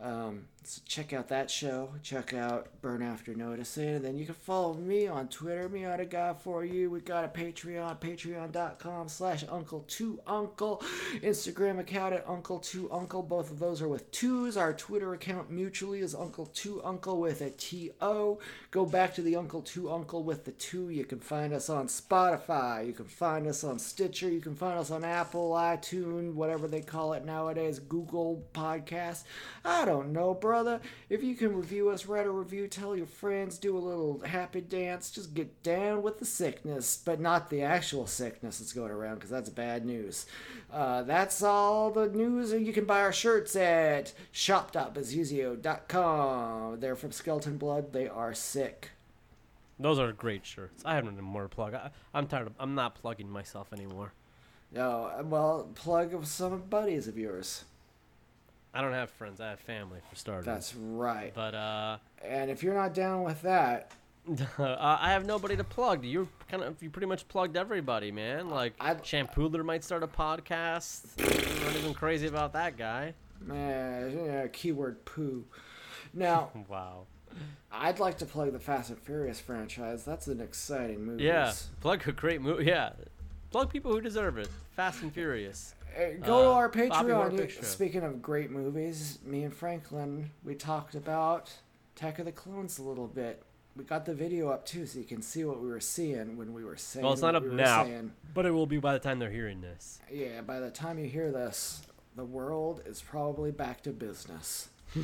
Um, 0.00 0.46
so 0.62 0.82
check 0.86 1.12
out 1.12 1.28
that 1.28 1.50
show. 1.50 1.90
Check 2.02 2.34
out 2.34 2.68
Burn 2.82 3.02
After 3.02 3.34
Noticing. 3.34 3.88
And 3.96 4.04
then 4.04 4.18
you 4.18 4.26
can 4.26 4.34
follow 4.34 4.74
me 4.74 5.06
on 5.06 5.28
Twitter. 5.28 5.68
Me 5.68 5.84
on 5.84 6.00
a 6.00 6.04
guy 6.04 6.34
for 6.34 6.64
you. 6.64 6.90
We 6.90 7.00
got 7.00 7.24
a 7.24 7.28
Patreon, 7.28 7.98
patreon.com 7.98 9.08
slash 9.08 9.44
uncle 9.50 9.80
to 9.88 10.20
uncle. 10.26 10.82
Instagram 11.22 11.78
account 11.78 12.14
at 12.14 12.28
uncle 12.28 12.58
to 12.58 12.92
uncle. 12.92 13.22
Both 13.22 13.50
of 13.50 13.58
those 13.58 13.80
are 13.80 13.88
with 13.88 14.10
twos. 14.10 14.56
Our 14.56 14.74
Twitter 14.74 15.14
account 15.14 15.50
mutually 15.50 16.00
is 16.00 16.14
uncle 16.14 16.46
to 16.46 16.82
uncle 16.84 17.18
with 17.18 17.40
a 17.40 17.50
T-O. 17.50 18.38
Go 18.70 18.86
back 18.86 19.14
to 19.14 19.22
the 19.22 19.36
uncle 19.36 19.62
to 19.62 19.90
uncle 19.90 20.22
with 20.22 20.44
the 20.44 20.52
two. 20.52 20.90
You 20.90 21.04
can 21.04 21.20
find 21.20 21.52
us 21.54 21.70
on 21.70 21.88
Spotify. 21.88 22.86
You 22.86 22.92
can 22.92 23.06
find 23.06 23.46
us 23.46 23.64
on 23.64 23.78
Stitcher. 23.78 24.30
You 24.30 24.40
can 24.40 24.54
find 24.54 24.78
us 24.78 24.90
on 24.90 25.04
Apple, 25.04 25.52
iTunes, 25.52 26.34
whatever 26.34 26.68
they 26.68 26.82
call 26.82 27.14
it 27.14 27.24
nowadays, 27.24 27.78
Google 27.78 28.46
Podcast. 28.52 29.24
I 29.64 29.84
don't 29.90 30.12
know, 30.12 30.34
brother. 30.34 30.80
If 31.08 31.24
you 31.24 31.34
can 31.34 31.56
review 31.56 31.88
us, 31.90 32.06
write 32.06 32.26
a 32.26 32.30
review, 32.30 32.68
tell 32.68 32.96
your 32.96 33.06
friends, 33.06 33.58
do 33.58 33.76
a 33.76 33.78
little 33.78 34.20
happy 34.20 34.60
dance, 34.60 35.10
just 35.10 35.34
get 35.34 35.64
down 35.64 36.02
with 36.02 36.20
the 36.20 36.24
sickness, 36.24 37.02
but 37.04 37.18
not 37.18 37.50
the 37.50 37.62
actual 37.62 38.06
sickness 38.06 38.60
that's 38.60 38.72
going 38.72 38.92
around 38.92 39.16
because 39.16 39.30
that's 39.30 39.48
bad 39.48 39.84
news. 39.84 40.26
Uh, 40.72 41.02
that's 41.02 41.42
all 41.42 41.90
the 41.90 42.06
news. 42.06 42.52
And 42.52 42.64
you 42.64 42.72
can 42.72 42.84
buy 42.84 43.00
our 43.00 43.12
shirts 43.12 43.56
at 43.56 44.12
shop.bazuzio.com. 44.30 46.78
They're 46.78 46.94
from 46.94 47.10
Skeleton 47.10 47.58
Blood. 47.58 47.92
They 47.92 48.06
are 48.06 48.32
sick. 48.32 48.90
Those 49.80 49.98
are 49.98 50.12
great 50.12 50.46
shirts. 50.46 50.84
I 50.84 50.94
haven't 50.94 51.16
no 51.16 51.22
more 51.22 51.42
to 51.42 51.48
plug. 51.48 51.74
I, 51.74 51.90
I'm 52.14 52.28
tired 52.28 52.46
of. 52.46 52.52
I'm 52.60 52.76
not 52.76 52.94
plugging 52.94 53.28
myself 53.28 53.72
anymore. 53.72 54.12
No, 54.72 55.10
well, 55.24 55.68
plug 55.74 56.14
of 56.14 56.28
some 56.28 56.62
buddies 56.70 57.08
of 57.08 57.18
yours. 57.18 57.64
I 58.72 58.80
don't 58.82 58.92
have 58.92 59.10
friends. 59.10 59.40
I 59.40 59.50
have 59.50 59.60
family 59.60 59.98
for 60.08 60.16
starters. 60.16 60.44
That's 60.46 60.74
right. 60.74 61.32
But 61.34 61.54
uh, 61.54 61.98
And 62.24 62.50
if 62.50 62.62
you're 62.62 62.74
not 62.74 62.94
down 62.94 63.24
with 63.24 63.42
that, 63.42 63.90
uh, 64.58 64.76
I 65.00 65.10
have 65.12 65.26
nobody 65.26 65.56
to 65.56 65.64
plug. 65.64 66.04
You 66.04 66.28
kind 66.48 66.62
of 66.62 66.80
you 66.82 66.90
pretty 66.90 67.06
much 67.06 67.26
plugged 67.26 67.56
everybody, 67.56 68.12
man. 68.12 68.48
Like 68.48 68.74
I'd- 68.80 69.62
might 69.64 69.82
start 69.84 70.02
a 70.02 70.06
podcast. 70.06 71.04
Not 71.64 71.76
even 71.76 71.94
crazy 71.94 72.26
about 72.28 72.52
that 72.52 72.76
guy. 72.76 73.14
man, 73.40 74.18
yeah, 74.24 74.46
keyword 74.48 75.04
poo. 75.04 75.44
Now, 76.12 76.50
Wow. 76.68 77.06
I'd 77.70 78.00
like 78.00 78.18
to 78.18 78.26
plug 78.26 78.52
the 78.52 78.58
Fast 78.58 78.90
and 78.90 78.98
Furious 78.98 79.38
franchise. 79.38 80.04
That's 80.04 80.26
an 80.26 80.40
exciting 80.40 81.04
movie. 81.04 81.22
Yeah, 81.22 81.52
plug 81.80 82.06
a 82.08 82.12
great 82.12 82.40
movie. 82.42 82.64
Yeah, 82.64 82.90
plug 83.52 83.70
people 83.72 83.92
who 83.92 84.00
deserve 84.00 84.36
it. 84.38 84.48
Fast 84.74 85.02
and 85.02 85.12
Furious. 85.12 85.74
Go 86.22 86.42
to 86.42 86.48
Uh, 86.50 86.54
our 86.54 86.70
Patreon. 86.70 87.64
Speaking 87.64 88.02
of 88.02 88.22
great 88.22 88.50
movies, 88.50 89.18
me 89.24 89.44
and 89.44 89.54
Franklin, 89.54 90.30
we 90.44 90.54
talked 90.54 90.94
about 90.94 91.52
Attack 91.96 92.18
of 92.20 92.24
the 92.26 92.32
Clones 92.32 92.78
a 92.78 92.82
little 92.82 93.06
bit. 93.06 93.42
We 93.76 93.84
got 93.84 94.04
the 94.04 94.14
video 94.14 94.48
up 94.50 94.66
too, 94.66 94.84
so 94.86 94.98
you 94.98 95.04
can 95.04 95.22
see 95.22 95.44
what 95.44 95.60
we 95.60 95.68
were 95.68 95.80
seeing 95.80 96.36
when 96.36 96.52
we 96.52 96.64
were 96.64 96.76
saying. 96.76 97.04
Well, 97.04 97.12
it's 97.12 97.22
not 97.22 97.34
up 97.36 97.44
we 97.44 97.50
now, 97.50 97.84
saying. 97.84 98.12
but 98.34 98.44
it 98.44 98.50
will 98.50 98.66
be 98.66 98.78
by 98.78 98.92
the 98.92 98.98
time 98.98 99.18
they're 99.18 99.30
hearing 99.30 99.60
this. 99.60 100.00
Yeah, 100.10 100.40
by 100.40 100.58
the 100.60 100.70
time 100.70 100.98
you 100.98 101.06
hear 101.08 101.30
this, 101.30 101.82
the 102.16 102.24
world 102.24 102.82
is 102.84 103.00
probably 103.00 103.52
back 103.52 103.82
to 103.84 103.90
business. 103.90 104.68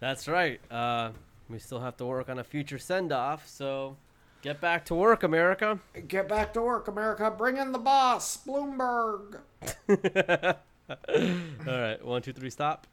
That's 0.00 0.28
right. 0.28 0.60
Uh, 0.70 1.10
we 1.48 1.58
still 1.58 1.80
have 1.80 1.96
to 1.98 2.06
work 2.06 2.28
on 2.28 2.38
a 2.38 2.44
future 2.44 2.78
send 2.78 3.12
off, 3.12 3.48
so 3.48 3.96
get 4.42 4.60
back 4.60 4.84
to 4.86 4.94
work, 4.94 5.22
America. 5.22 5.78
Get 6.06 6.28
back 6.28 6.52
to 6.54 6.62
work, 6.62 6.88
America. 6.88 7.30
Bring 7.30 7.56
in 7.56 7.72
the 7.72 7.78
boss, 7.78 8.38
Bloomberg. 8.44 9.40
All 11.66 11.80
right, 11.80 12.04
one, 12.04 12.22
two, 12.22 12.32
three, 12.32 12.50
stop. 12.50 12.86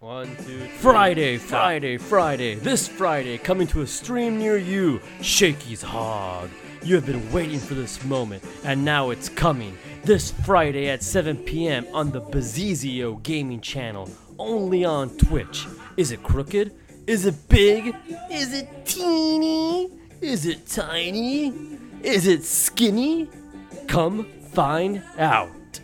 One, 0.00 0.34
two, 0.36 0.60
three. 0.60 0.68
Friday, 0.68 1.36
Friday, 1.36 1.96
Friday. 1.98 2.54
This 2.54 2.88
Friday, 2.88 3.36
coming 3.38 3.66
to 3.68 3.82
a 3.82 3.86
stream 3.86 4.38
near 4.38 4.56
you, 4.56 5.00
Shakey's 5.20 5.82
Hog. 5.82 6.48
You 6.82 6.94
have 6.94 7.04
been 7.04 7.30
waiting 7.30 7.58
for 7.58 7.74
this 7.74 8.02
moment, 8.04 8.42
and 8.64 8.82
now 8.82 9.10
it's 9.10 9.28
coming. 9.28 9.76
This 10.02 10.30
Friday 10.30 10.88
at 10.88 11.02
7 11.02 11.36
p.m. 11.36 11.86
on 11.92 12.10
the 12.10 12.22
Bazizio 12.22 13.22
Gaming 13.22 13.60
Channel, 13.60 14.08
only 14.38 14.86
on 14.86 15.10
Twitch. 15.18 15.66
Is 15.98 16.10
it 16.12 16.22
crooked? 16.22 16.72
Is 17.06 17.26
it 17.26 17.48
big? 17.50 17.94
Is 18.30 18.54
it 18.54 18.86
teeny? 18.86 19.99
Is 20.20 20.44
it 20.44 20.66
tiny? 20.66 21.78
Is 22.02 22.26
it 22.26 22.44
skinny? 22.44 23.28
Come 23.86 24.24
find 24.52 25.02
out. 25.16 25.80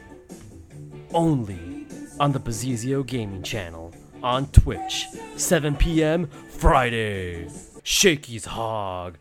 Only 1.14 1.86
on 2.20 2.32
the 2.32 2.40
Bazizio 2.40 3.06
Gaming 3.06 3.42
channel 3.42 3.94
on 4.22 4.46
Twitch, 4.48 5.06
7 5.36 5.76
p.m. 5.76 6.26
Friday. 6.50 7.48
Shakey's 7.82 8.44
Hog. 8.44 9.16